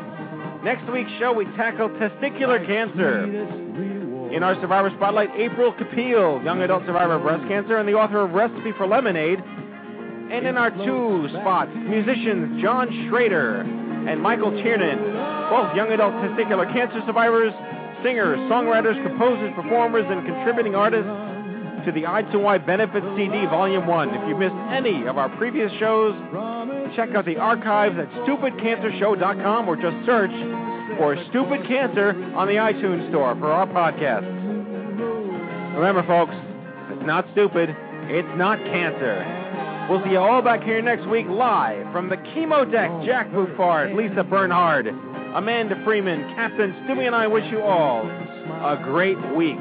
Next 0.64 0.88
week's 0.92 1.10
show, 1.18 1.32
we 1.32 1.44
tackle 1.56 1.88
testicular 1.98 2.64
cancer. 2.64 3.24
In 4.30 4.44
our 4.44 4.54
Survivor 4.60 4.90
Spotlight, 4.96 5.30
April 5.36 5.72
Capil, 5.72 6.40
young 6.44 6.62
adult 6.62 6.86
survivor 6.86 7.14
of 7.14 7.22
breast 7.22 7.48
cancer 7.48 7.78
and 7.78 7.88
the 7.88 7.94
author 7.94 8.20
of 8.20 8.30
Recipe 8.30 8.70
for 8.78 8.86
Lemonade. 8.86 9.40
And 9.40 10.46
in 10.46 10.56
our 10.56 10.70
two 10.70 11.28
spots, 11.30 11.72
musicians 11.74 12.62
John 12.62 12.86
Schrader 13.08 13.62
and 13.62 14.22
Michael 14.22 14.52
Tiernan, 14.52 14.98
both 15.50 15.74
young 15.74 15.90
adult 15.90 16.14
testicular 16.22 16.72
cancer 16.72 17.02
survivors, 17.06 17.52
singers, 18.04 18.38
songwriters, 18.46 18.94
composers, 19.02 19.52
performers, 19.56 20.06
and 20.08 20.24
contributing 20.24 20.76
artists 20.76 21.10
to 21.86 21.92
the 21.92 22.06
I2Y 22.06 22.64
Benefits 22.64 23.06
CD 23.16 23.46
Volume 23.46 23.88
1. 23.88 24.10
If 24.14 24.28
you 24.28 24.36
missed 24.36 24.54
any 24.70 25.06
of 25.06 25.18
our 25.18 25.28
previous 25.36 25.72
shows, 25.80 26.14
check 26.96 27.14
out 27.14 27.24
the 27.24 27.36
archives 27.36 27.96
at 27.98 28.08
stupidcancershow.com 28.26 29.68
or 29.68 29.76
just 29.76 29.96
search 30.06 30.30
for 30.98 31.16
Stupid 31.30 31.66
Cancer 31.66 32.10
on 32.36 32.46
the 32.46 32.54
iTunes 32.54 33.08
Store 33.10 33.34
for 33.36 33.50
our 33.50 33.66
podcast. 33.66 34.26
Remember, 35.76 36.02
folks, 36.06 36.34
it's 36.90 37.06
not 37.06 37.26
stupid, 37.32 37.74
it's 38.08 38.28
not 38.36 38.58
cancer. 38.58 39.86
We'll 39.90 40.02
see 40.04 40.10
you 40.10 40.18
all 40.18 40.42
back 40.42 40.62
here 40.62 40.80
next 40.82 41.08
week 41.08 41.26
live 41.28 41.90
from 41.92 42.08
the 42.08 42.16
chemo 42.16 42.70
deck. 42.70 42.90
Jack 43.04 43.30
Bouffard, 43.32 43.96
Lisa 43.96 44.22
Bernhard, 44.22 44.86
Amanda 44.86 45.80
Freeman, 45.84 46.34
Captain 46.34 46.72
Stewie, 46.84 47.06
and 47.06 47.14
I 47.16 47.26
wish 47.26 47.44
you 47.50 47.60
all 47.62 48.02
a 48.06 48.80
great 48.84 49.18
week. 49.34 49.58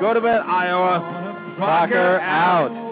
Go 0.00 0.14
to 0.14 0.20
bed, 0.20 0.40
Iowa. 0.40 1.56
Fucker 1.58 2.20
out. 2.20 2.87